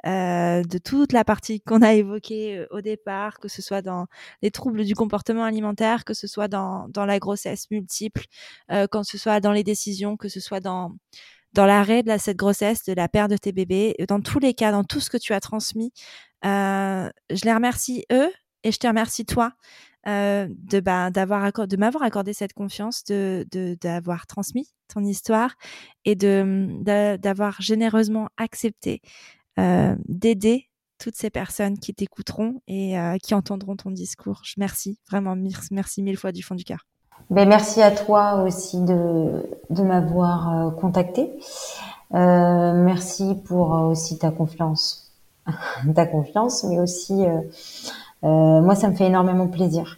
Euh, 0.05 0.63
de 0.63 0.77
toute 0.77 1.11
la 1.11 1.25
partie 1.25 1.59
qu'on 1.59 1.81
a 1.81 1.93
évoquée 1.93 2.59
euh, 2.59 2.67
au 2.71 2.79
départ, 2.79 3.37
que 3.37 3.49
ce 3.49 3.61
soit 3.61 3.81
dans 3.81 4.07
les 4.41 4.49
troubles 4.49 4.85
du 4.85 4.95
comportement 4.95 5.43
alimentaire, 5.43 6.05
que 6.05 6.13
ce 6.13 6.25
soit 6.25 6.47
dans, 6.47 6.87
dans 6.87 7.05
la 7.05 7.19
grossesse 7.19 7.69
multiple, 7.69 8.23
euh, 8.71 8.87
quand 8.89 9.03
ce 9.03 9.17
soit 9.17 9.41
dans 9.41 9.51
les 9.51 9.65
décisions, 9.65 10.15
que 10.15 10.29
ce 10.29 10.39
soit 10.39 10.61
dans, 10.61 10.93
dans 11.51 11.65
l'arrêt 11.65 12.01
de 12.01 12.17
cette 12.17 12.37
grossesse, 12.37 12.85
de 12.85 12.93
la 12.93 13.09
perte 13.09 13.31
de 13.31 13.37
tes 13.37 13.51
bébés, 13.51 13.95
dans 14.07 14.21
tous 14.21 14.39
les 14.39 14.53
cas, 14.53 14.71
dans 14.71 14.85
tout 14.85 15.01
ce 15.01 15.09
que 15.09 15.17
tu 15.17 15.33
as 15.33 15.41
transmis. 15.41 15.91
Euh, 16.45 17.09
je 17.29 17.43
les 17.43 17.53
remercie 17.53 18.05
eux 18.13 18.31
et 18.63 18.71
je 18.71 18.77
te 18.77 18.87
remercie 18.87 19.25
toi 19.25 19.51
euh, 20.07 20.47
de 20.49 20.79
bah, 20.79 21.11
d'avoir 21.11 21.51
de 21.67 21.77
m'avoir 21.77 22.03
accordé 22.03 22.33
cette 22.33 22.53
confiance, 22.53 23.03
de 23.03 23.45
d'avoir 23.79 24.25
transmis 24.25 24.73
ton 24.91 25.03
histoire 25.03 25.53
et 26.05 26.15
de 26.15 27.17
d'avoir 27.17 27.61
généreusement 27.61 28.27
accepté 28.35 29.01
euh, 29.59 29.95
d'aider 30.07 30.69
toutes 30.97 31.15
ces 31.15 31.29
personnes 31.29 31.77
qui 31.77 31.93
t'écouteront 31.93 32.61
et 32.67 32.97
euh, 32.97 33.17
qui 33.21 33.35
entendront 33.35 33.75
ton 33.75 33.91
discours. 33.91 34.41
Je 34.43 34.55
merci 34.57 34.97
vraiment 35.07 35.35
merci 35.69 36.01
mille 36.01 36.17
fois 36.17 36.31
du 36.31 36.41
fond 36.41 36.55
du 36.55 36.63
cœur. 36.63 36.87
Ben 37.29 37.47
merci 37.47 37.83
à 37.83 37.91
toi 37.91 38.41
aussi 38.41 38.81
de 38.81 39.47
de 39.69 39.83
m'avoir 39.83 40.75
contacté. 40.77 41.29
merci 42.09 43.35
pour 43.45 43.69
aussi 43.69 44.17
ta 44.17 44.31
confiance, 44.31 45.13
ta 45.95 46.07
confiance, 46.07 46.63
mais 46.63 46.79
aussi 46.79 47.23
moi, 48.23 48.75
ça 48.75 48.89
me 48.89 48.95
fait 48.95 49.07
énormément 49.07 49.47
plaisir. 49.47 49.97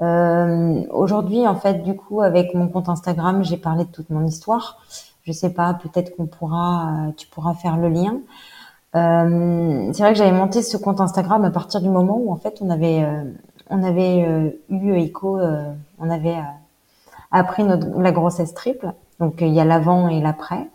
Euh, 0.00 0.84
Aujourd'hui, 0.90 1.46
en 1.46 1.56
fait, 1.56 1.82
du 1.82 1.94
coup, 1.96 2.20
avec 2.20 2.54
mon 2.54 2.68
compte 2.68 2.88
Instagram, 2.88 3.44
j'ai 3.44 3.56
parlé 3.56 3.84
de 3.84 3.90
toute 3.90 4.10
mon 4.10 4.24
histoire. 4.26 4.78
Je 5.24 5.32
sais 5.32 5.50
pas, 5.50 5.74
peut-être 5.74 6.16
qu'on 6.16 6.26
pourra, 6.26 7.08
tu 7.16 7.26
pourras 7.26 7.54
faire 7.54 7.76
le 7.76 7.88
lien. 7.88 8.18
Euh, 8.94 9.90
c'est 9.92 10.02
vrai 10.02 10.12
que 10.12 10.18
j'avais 10.18 10.32
monté 10.32 10.62
ce 10.62 10.76
compte 10.76 11.00
Instagram 11.00 11.44
à 11.44 11.50
partir 11.50 11.82
du 11.82 11.88
moment 11.88 12.16
où 12.16 12.32
en 12.32 12.36
fait 12.36 12.58
on 12.62 12.70
avait 12.70 13.02
euh, 13.02 13.24
on 13.68 13.82
avait 13.82 14.24
euh, 14.26 14.50
eu 14.70 14.94
écho, 14.94 15.38
euh, 15.38 15.70
on 15.98 16.08
avait 16.08 16.38
appris 17.30 17.64
la 17.64 18.12
grossesse 18.12 18.54
triple. 18.54 18.92
Donc 19.20 19.40
il 19.40 19.52
y 19.52 19.60
a 19.60 19.64
l'avant 19.64 20.08
et 20.08 20.20
l'après. 20.20 20.68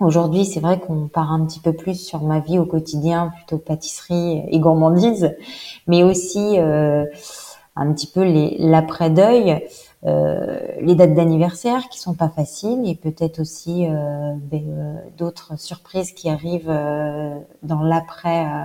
Aujourd'hui, 0.00 0.44
c'est 0.44 0.60
vrai 0.60 0.78
qu'on 0.78 1.08
part 1.08 1.32
un 1.32 1.44
petit 1.44 1.58
peu 1.58 1.72
plus 1.72 1.96
sur 1.96 2.22
ma 2.22 2.38
vie 2.38 2.56
au 2.60 2.64
quotidien, 2.64 3.32
plutôt 3.34 3.58
pâtisserie 3.58 4.44
et 4.46 4.60
gourmandise, 4.60 5.34
mais 5.88 6.04
aussi 6.04 6.60
euh, 6.60 7.04
un 7.74 7.92
petit 7.92 8.06
peu 8.06 8.22
l'après-deuil, 8.58 9.66
euh, 10.04 10.60
les 10.80 10.94
dates 10.94 11.14
d'anniversaire 11.14 11.88
qui 11.88 11.98
sont 11.98 12.14
pas 12.14 12.28
faciles 12.28 12.88
et 12.88 12.94
peut-être 12.94 13.40
aussi 13.40 13.86
euh, 13.88 14.34
ben, 14.40 14.62
euh 14.68 14.94
d'autres 15.16 15.58
surprises 15.58 16.12
qui 16.12 16.30
arrivent 16.30 16.70
euh, 16.70 17.36
dans 17.64 17.82
l'après, 17.82 18.46
euh, 18.46 18.64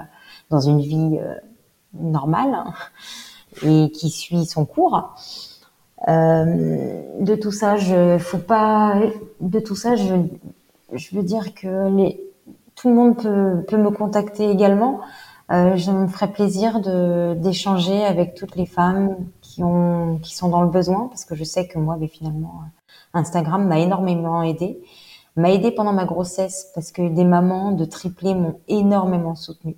dans 0.52 0.60
une 0.60 0.82
vie 0.82 1.20
normale 1.96 2.54
hein, 2.54 2.74
et 3.64 3.90
qui 3.90 4.12
suit 4.12 4.46
son 4.46 4.66
cours. 4.66 5.16
de 6.08 7.36
tout 7.36 7.52
ça, 7.52 7.78
je 7.78 8.20
faut 8.20 8.38
pas. 8.38 9.02
De 9.42 9.60
tout 9.60 9.76
ça, 9.76 9.96
je 9.96 10.14
je 10.96 11.16
veux 11.16 11.24
dire 11.24 11.54
que 11.54 11.90
les, 11.96 12.22
tout 12.76 12.90
le 12.90 12.96
monde 12.96 13.18
peut, 13.18 13.64
peut 13.68 13.78
me 13.78 13.92
contacter 13.92 14.50
également. 14.50 15.02
Euh, 15.52 15.76
je 15.76 15.92
me 15.92 16.08
ferai 16.08 16.32
plaisir 16.32 16.80
de 16.80 17.36
d'échanger 17.36 18.04
avec 18.06 18.34
toutes 18.34 18.56
les 18.56 18.66
femmes 18.66 19.18
qui 19.42 19.62
ont 19.62 20.20
qui 20.24 20.36
sont 20.36 20.50
dans 20.50 20.62
le 20.62 20.70
besoin 20.70 21.08
parce 21.10 21.26
que 21.26 21.36
je 21.36 21.44
sais 21.44 21.68
que 21.68 21.78
moi, 21.80 21.98
mais 22.00 22.08
finalement, 22.08 22.62
euh, 22.64 23.20
Instagram 23.20 23.68
m'a 23.68 23.80
énormément 23.80 24.42
aidé, 24.42 24.82
m'a 25.36 25.52
aidé 25.52 25.72
pendant 25.72 25.94
ma 25.94 26.06
grossesse 26.06 26.72
parce 26.74 26.92
que 26.92 27.08
des 27.10 27.26
mamans 27.26 27.72
de 27.74 27.86
triplés 27.86 28.36
m'ont 28.36 28.60
énormément 28.68 29.36
soutenue. 29.36 29.78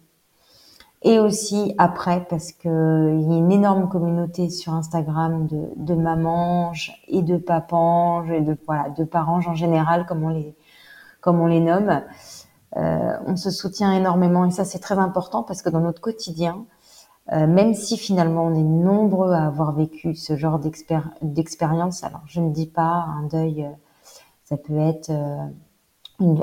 Et 1.01 1.19
aussi 1.19 1.75
après 1.77 2.25
parce 2.29 2.51
que 2.51 3.17
il 3.19 3.29
y 3.29 3.33
a 3.33 3.37
une 3.37 3.51
énorme 3.51 3.89
communauté 3.89 4.49
sur 4.49 4.73
Instagram 4.73 5.47
de, 5.47 5.69
de 5.75 5.93
mamanges 5.95 6.93
et 7.07 7.21
de 7.21 7.37
papanges 7.37 8.31
et 8.31 8.41
de 8.41 8.57
voilà 8.65 8.89
de 8.89 9.03
parents 9.03 9.41
en 9.47 9.55
général 9.55 10.05
comme 10.05 10.23
on 10.23 10.29
les 10.29 10.55
comme 11.25 11.41
on 11.41 11.47
les 11.47 11.59
nomme. 11.59 12.03
Euh, 12.77 13.17
on 13.25 13.35
se 13.35 13.49
soutient 13.49 13.91
énormément 13.93 14.45
et 14.45 14.51
ça 14.51 14.63
c'est 14.63 14.79
très 14.79 14.99
important 14.99 15.41
parce 15.41 15.63
que 15.63 15.69
dans 15.69 15.79
notre 15.79 15.99
quotidien, 15.99 16.65
euh, 17.33 17.47
même 17.47 17.73
si 17.73 17.97
finalement 17.97 18.45
on 18.45 18.53
est 18.53 18.63
nombreux 18.63 19.31
à 19.31 19.47
avoir 19.47 19.73
vécu 19.73 20.13
ce 20.13 20.37
genre 20.37 20.59
d'expérience, 20.59 22.03
alors 22.03 22.21
je 22.27 22.41
ne 22.41 22.51
dis 22.51 22.67
pas 22.67 23.07
un 23.17 23.23
deuil, 23.23 23.63
euh, 23.63 23.69
ça 24.43 24.57
peut 24.57 24.77
être, 24.77 25.11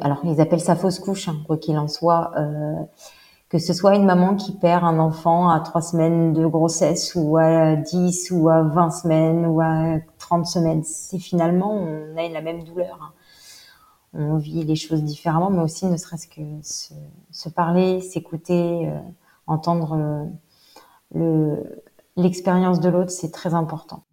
alors 0.00 0.18
ils 0.24 0.40
appellent 0.40 0.60
ça 0.60 0.74
fausse 0.74 0.98
couche, 0.98 1.28
hein, 1.28 1.36
quoi 1.46 1.56
qu'il 1.56 1.78
en 1.78 1.86
soit, 1.86 2.32
que 3.48 3.58
ce 3.58 3.72
soit 3.72 3.94
une 3.94 4.06
maman 4.06 4.34
qui 4.34 4.50
perd 4.50 4.82
un 4.82 4.98
enfant 4.98 5.50
à 5.50 5.60
trois 5.60 5.82
semaines 5.82 6.32
de 6.32 6.44
grossesse 6.44 7.14
ou 7.14 7.36
à 7.36 7.76
10 7.76 8.32
ou 8.32 8.48
à 8.48 8.62
20 8.62 8.90
semaines 8.90 9.46
ou 9.46 9.60
à 9.60 9.98
30 10.18 10.46
semaines, 10.46 10.82
c'est 10.82 11.20
finalement 11.20 11.72
on 11.72 12.16
a 12.16 12.28
la 12.28 12.40
même 12.40 12.64
douleur. 12.64 12.98
Hein 13.00 13.12
on 14.14 14.36
vit 14.36 14.64
les 14.64 14.76
choses 14.76 15.02
différemment, 15.02 15.50
mais 15.50 15.62
aussi 15.62 15.86
ne 15.86 15.96
serait-ce 15.96 16.28
que 16.28 16.42
se, 16.62 17.48
parler, 17.48 18.00
s'écouter, 18.00 18.88
euh, 18.88 18.98
entendre 19.46 20.28
l'expérience 22.16 22.80
de 22.80 22.88
l'autre, 22.88 23.10
c'est 23.10 23.30
très 23.30 23.54
important. 23.54 24.04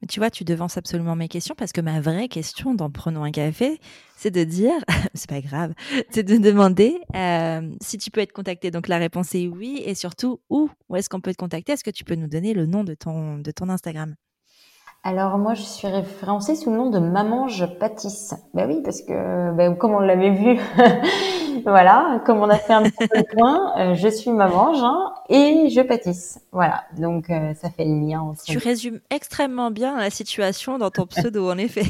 Mais 0.00 0.06
tu 0.08 0.20
vois, 0.20 0.30
tu 0.30 0.44
devances 0.44 0.76
absolument 0.76 1.16
mes 1.16 1.28
questions 1.28 1.54
parce 1.56 1.72
que 1.72 1.80
ma 1.80 2.00
vraie 2.00 2.28
question 2.28 2.74
dans 2.74 2.90
Prenons 2.90 3.24
un 3.24 3.30
café, 3.30 3.80
c'est 4.16 4.30
de 4.30 4.44
dire, 4.44 4.74
c'est 5.14 5.28
pas 5.28 5.40
grave, 5.40 5.72
c'est 6.10 6.22
de 6.22 6.36
demander 6.36 7.00
euh, 7.14 7.70
si 7.80 7.98
tu 7.98 8.10
peux 8.10 8.20
être 8.20 8.32
contacté. 8.32 8.70
Donc 8.70 8.88
la 8.88 8.98
réponse 8.98 9.34
est 9.34 9.46
oui, 9.46 9.82
et 9.84 9.94
surtout 9.94 10.40
où, 10.50 10.70
où 10.88 10.96
est-ce 10.96 11.08
qu'on 11.08 11.20
peut 11.20 11.32
te 11.32 11.38
contacter? 11.38 11.72
Est-ce 11.72 11.84
que 11.84 11.90
tu 11.90 12.04
peux 12.04 12.14
nous 12.14 12.28
donner 12.28 12.54
le 12.54 12.66
nom 12.66 12.84
de 12.84 12.94
ton, 12.94 13.38
de 13.38 13.50
ton 13.50 13.68
Instagram? 13.68 14.14
Alors 15.06 15.36
moi, 15.36 15.52
je 15.52 15.60
suis 15.60 15.86
référencée 15.86 16.56
sous 16.56 16.70
le 16.70 16.78
nom 16.78 16.88
de 16.88 16.98
Maman 16.98 17.46
je 17.46 17.66
pâtisse. 17.66 18.32
Ben 18.54 18.66
oui, 18.66 18.80
parce 18.82 19.02
que 19.02 19.52
ben, 19.52 19.76
comme 19.76 19.92
on 19.92 20.00
l'avait 20.00 20.30
vu, 20.30 20.58
voilà, 21.66 22.22
comme 22.24 22.38
on 22.38 22.48
a 22.48 22.56
fait 22.56 22.72
un 22.72 22.84
petit 22.84 23.06
peu 23.06 23.18
le 23.18 23.36
point, 23.36 23.78
euh, 23.78 23.94
je 23.94 24.08
suis 24.08 24.30
maman 24.30 24.72
hein, 24.74 25.12
et 25.28 25.68
je 25.68 25.82
pâtisse. 25.82 26.40
Voilà, 26.52 26.84
donc 26.98 27.28
euh, 27.28 27.52
ça 27.52 27.68
fait 27.68 27.84
le 27.84 28.00
lien. 28.00 28.22
Ensemble. 28.22 28.46
Tu 28.46 28.56
résumes 28.56 29.00
extrêmement 29.10 29.70
bien 29.70 29.98
la 29.98 30.08
situation 30.08 30.78
dans 30.78 30.90
ton 30.90 31.04
pseudo, 31.04 31.50
en 31.50 31.58
effet. 31.58 31.84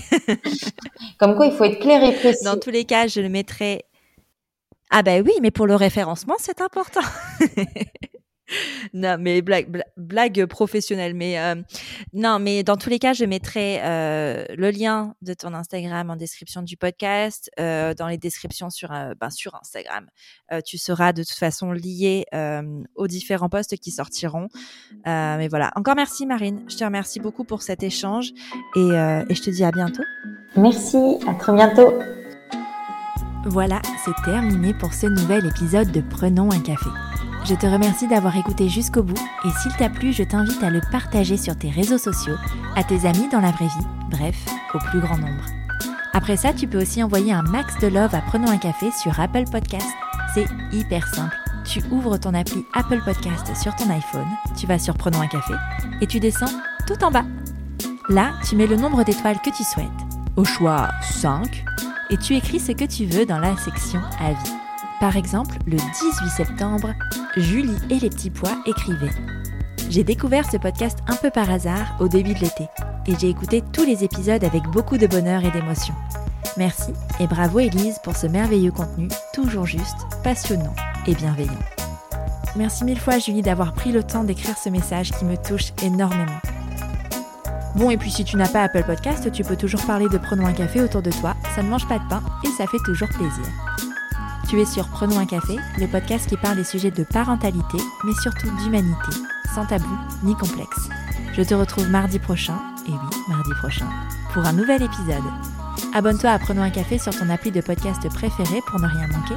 comme 1.20 1.36
quoi, 1.36 1.47
il 1.47 1.53
faut 1.53 1.65
être 1.65 1.78
clair 1.78 2.03
et 2.03 2.12
précis. 2.12 2.45
Dans 2.45 2.59
tous 2.59 2.70
les 2.70 2.85
cas, 2.85 3.07
je 3.07 3.20
le 3.20 3.28
mettrai. 3.28 3.85
Ah 4.91 5.03
ben 5.05 5.23
oui, 5.24 5.32
mais 5.41 5.53
pour 5.53 5.69
le 5.69 5.77
référencement, 5.77 6.35
c'est 6.39 6.61
important. 6.61 7.01
non, 8.93 9.16
mais 9.19 9.43
blague, 9.43 9.85
blague, 9.97 10.47
professionnelle. 10.47 11.15
Mais 11.15 11.39
euh, 11.39 11.55
non, 12.12 12.39
mais 12.39 12.62
dans 12.62 12.77
tous 12.77 12.91
les 12.91 12.99
cas, 12.99 13.12
je 13.12 13.25
mettrai 13.25 13.81
euh, 13.83 14.45
le 14.57 14.71
lien 14.71 15.15
de 15.23 15.35
ton 15.35 15.55
Instagram 15.55 16.11
en 16.11 16.16
description 16.16 16.62
du 16.62 16.77
podcast, 16.77 17.51
euh, 17.59 17.95
dans 17.95 18.09
les 18.09 18.19
descriptions 18.19 18.71
sur, 18.71 18.91
ben, 19.21 19.31
sur 19.31 19.55
Instagram. 19.55 20.07
tu 20.65 20.79
seras 20.79 21.12
de 21.12 21.23
toute 21.23 21.39
façon 21.39 21.73
lié 21.73 22.25
aux 22.95 23.07
différents 23.07 23.49
posts 23.49 23.77
qui 23.77 23.91
sortiront. 23.91 24.49
mais 25.05 25.49
voilà. 25.49 25.71
Encore 25.77 25.97
merci, 25.97 26.27
Marine. 26.27 26.65
Je 26.69 26.77
te 26.77 26.85
remercie 26.85 27.21
beaucoup 27.21 27.45
pour 27.45 27.62
cet 27.62 27.83
échange 27.83 28.33
et, 28.77 28.81
et 28.81 29.35
je 29.35 29.43
te 29.43 29.51
dis 29.51 29.65
à 29.65 29.71
bientôt. 29.71 30.03
Merci. 30.57 31.19
À 31.27 31.35
très 31.35 31.53
bientôt. 31.53 31.93
Voilà, 33.47 33.83
c'est 34.05 34.15
terminé 34.25 34.73
pour 34.73 34.95
ce 34.95 35.07
nouvel 35.07 35.47
épisode 35.47 35.93
de 35.93 36.01
Prenons 36.01 36.51
un 36.51 36.61
café. 36.61 36.89
Je 37.45 37.55
te 37.55 37.66
remercie 37.66 38.09
d'avoir 38.09 38.35
écouté 38.39 38.71
jusqu'au 38.71 39.03
bout 39.03 39.21
et 39.45 39.51
s'il 39.61 39.73
t'a 39.77 39.91
plu, 39.91 40.15
je 40.15 40.23
t'invite 40.23 40.62
à 40.62 40.71
le 40.71 40.81
partager 40.91 41.37
sur 41.37 41.55
tes 41.55 41.69
réseaux 41.69 41.99
sociaux, 41.99 42.37
à 42.75 42.83
tes 42.83 43.07
amis 43.07 43.29
dans 43.31 43.41
la 43.41 43.51
vraie 43.51 43.66
vie, 43.66 43.87
bref, 44.11 44.47
au 44.73 44.79
plus 44.79 44.99
grand 45.01 45.19
nombre. 45.19 45.45
Après 46.15 46.39
ça, 46.39 46.55
tu 46.55 46.66
peux 46.66 46.81
aussi 46.81 47.03
envoyer 47.03 47.35
un 47.35 47.43
max 47.43 47.79
de 47.81 47.89
love 47.89 48.15
à 48.15 48.23
Prenons 48.23 48.49
un 48.49 48.57
café 48.57 48.91
sur 48.93 49.21
Apple 49.21 49.45
Podcast. 49.53 49.87
C'est 50.33 50.47
hyper 50.73 51.07
simple. 51.09 51.37
Tu 51.66 51.83
ouvres 51.91 52.16
ton 52.16 52.33
appli 52.33 52.65
Apple 52.73 53.03
Podcast 53.05 53.55
sur 53.55 53.77
ton 53.77 53.91
iPhone, 53.91 54.29
tu 54.57 54.66
vas 54.66 54.79
sur 54.79 54.95
Prenons 54.95 55.21
un 55.21 55.29
café 55.29 55.55
et 56.01 56.07
tu 56.07 56.21
descends 56.21 56.53
tout 56.87 57.05
en 57.05 57.11
bas. 57.11 57.25
Là, 58.09 58.33
tu 58.49 58.57
mets 58.57 58.66
le 58.66 58.77
nombre 58.77 59.05
d'étoiles 59.05 59.41
que 59.45 59.51
tu 59.51 59.65
souhaites, 59.65 59.89
au 60.37 60.45
choix 60.45 60.89
5, 61.03 61.65
et 62.09 62.16
tu 62.16 62.37
écris 62.37 62.61
ce 62.61 62.73
que 62.73 62.85
tu 62.85 63.05
veux 63.05 63.27
dans 63.27 63.39
la 63.39 63.55
section 63.59 64.01
Avis. 64.19 64.64
Par 65.05 65.19
exemple, 65.19 65.59
le 65.67 65.77
18 65.77 66.31
septembre, 66.31 66.95
Julie 67.37 67.77
et 67.91 67.99
les 67.99 68.09
petits 68.09 68.31
pois 68.31 68.57
écrivaient 68.65 69.13
J'ai 69.91 70.03
découvert 70.03 70.51
ce 70.51 70.57
podcast 70.57 71.01
un 71.09 71.17
peu 71.17 71.29
par 71.29 71.51
hasard 71.51 71.95
au 72.01 72.09
début 72.09 72.33
de 72.33 72.39
l'été, 72.39 72.69
et 73.07 73.13
j'ai 73.21 73.29
écouté 73.29 73.63
tous 73.71 73.85
les 73.85 74.03
épisodes 74.03 74.43
avec 74.43 74.63
beaucoup 74.63 74.97
de 74.97 75.07
bonheur 75.07 75.45
et 75.45 75.51
d'émotion. 75.51 75.93
Merci 76.57 76.95
et 77.21 77.27
bravo 77.27 77.59
Élise 77.59 77.99
pour 78.03 78.17
ce 78.17 78.27
merveilleux 78.27 78.73
contenu, 78.73 79.09
toujours 79.35 79.67
juste, 79.67 80.07
passionnant 80.23 80.75
et 81.07 81.15
bienveillant. 81.15 81.53
Merci 82.57 82.85
mille 82.87 82.99
fois 82.99 83.19
Julie 83.19 83.43
d'avoir 83.43 83.75
pris 83.75 83.93
le 83.93 84.05
temps 84.05 84.25
d'écrire 84.25 84.57
ce 84.57 84.71
message 84.71 85.11
qui 85.13 85.27
me 85.27 85.37
touche 85.37 85.75
énormément. 85.83 86.41
Bon, 87.75 87.91
et 87.91 87.99
puis 87.99 88.11
si 88.11 88.25
tu 88.25 88.39
n'as 88.39 88.49
pas 88.49 88.63
Apple 88.63 88.85
Podcast, 88.85 89.31
tu 89.31 89.45
peux 89.45 89.57
toujours 89.57 89.85
parler 89.85 90.09
de 90.09 90.17
Prenons 90.17 90.47
un 90.47 90.55
café 90.55 90.81
autour 90.81 91.03
de 91.03 91.11
toi, 91.11 91.35
ça 91.55 91.63
ne 91.63 91.69
mange 91.69 91.87
pas 91.89 91.99
de 91.99 92.09
pain 92.09 92.23
et 92.43 92.49
ça 92.57 92.67
fait 92.67 92.83
toujours 92.87 93.11
plaisir. 93.11 93.45
Tu 94.55 94.61
es 94.61 94.67
sur 94.67 94.87
Prenons 94.87 95.19
un 95.19 95.27
café, 95.27 95.57
le 95.79 95.89
podcast 95.89 96.29
qui 96.29 96.37
parle 96.37 96.55
des 96.55 96.63
sujets 96.63 96.93
de 96.93 97.03
parentalité, 97.03 97.77
mais 98.05 98.13
surtout 98.23 98.49
d'humanité, 98.59 99.11
sans 99.53 99.67
tabou 99.67 99.99
ni 100.23 100.37
complexe. 100.37 100.89
Je 101.33 101.43
te 101.43 101.55
retrouve 101.55 101.91
mardi 101.91 102.21
prochain, 102.21 102.57
et 102.87 102.93
oui, 102.93 103.17
mardi 103.29 103.51
prochain, 103.59 103.89
pour 104.33 104.47
un 104.47 104.53
nouvel 104.53 104.81
épisode. 104.81 105.25
Abonne-toi 105.93 106.31
à 106.31 106.39
Prenons 106.39 106.63
un 106.63 106.71
café 106.71 107.01
sur 107.01 107.13
ton 107.19 107.31
appli 107.31 107.51
de 107.51 107.63
podcast 107.63 108.09
préféré 108.11 108.61
pour 108.69 108.79
ne 108.79 108.87
rien 108.87 109.09
manquer. 109.09 109.35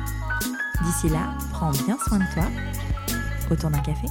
D'ici 0.83 1.09
là, 1.09 1.33
prends 1.51 1.71
bien 1.71 1.97
soin 2.07 2.19
de 2.19 2.33
toi 2.35 2.43
autour 3.49 3.71
d'un 3.71 3.79
café 3.79 4.05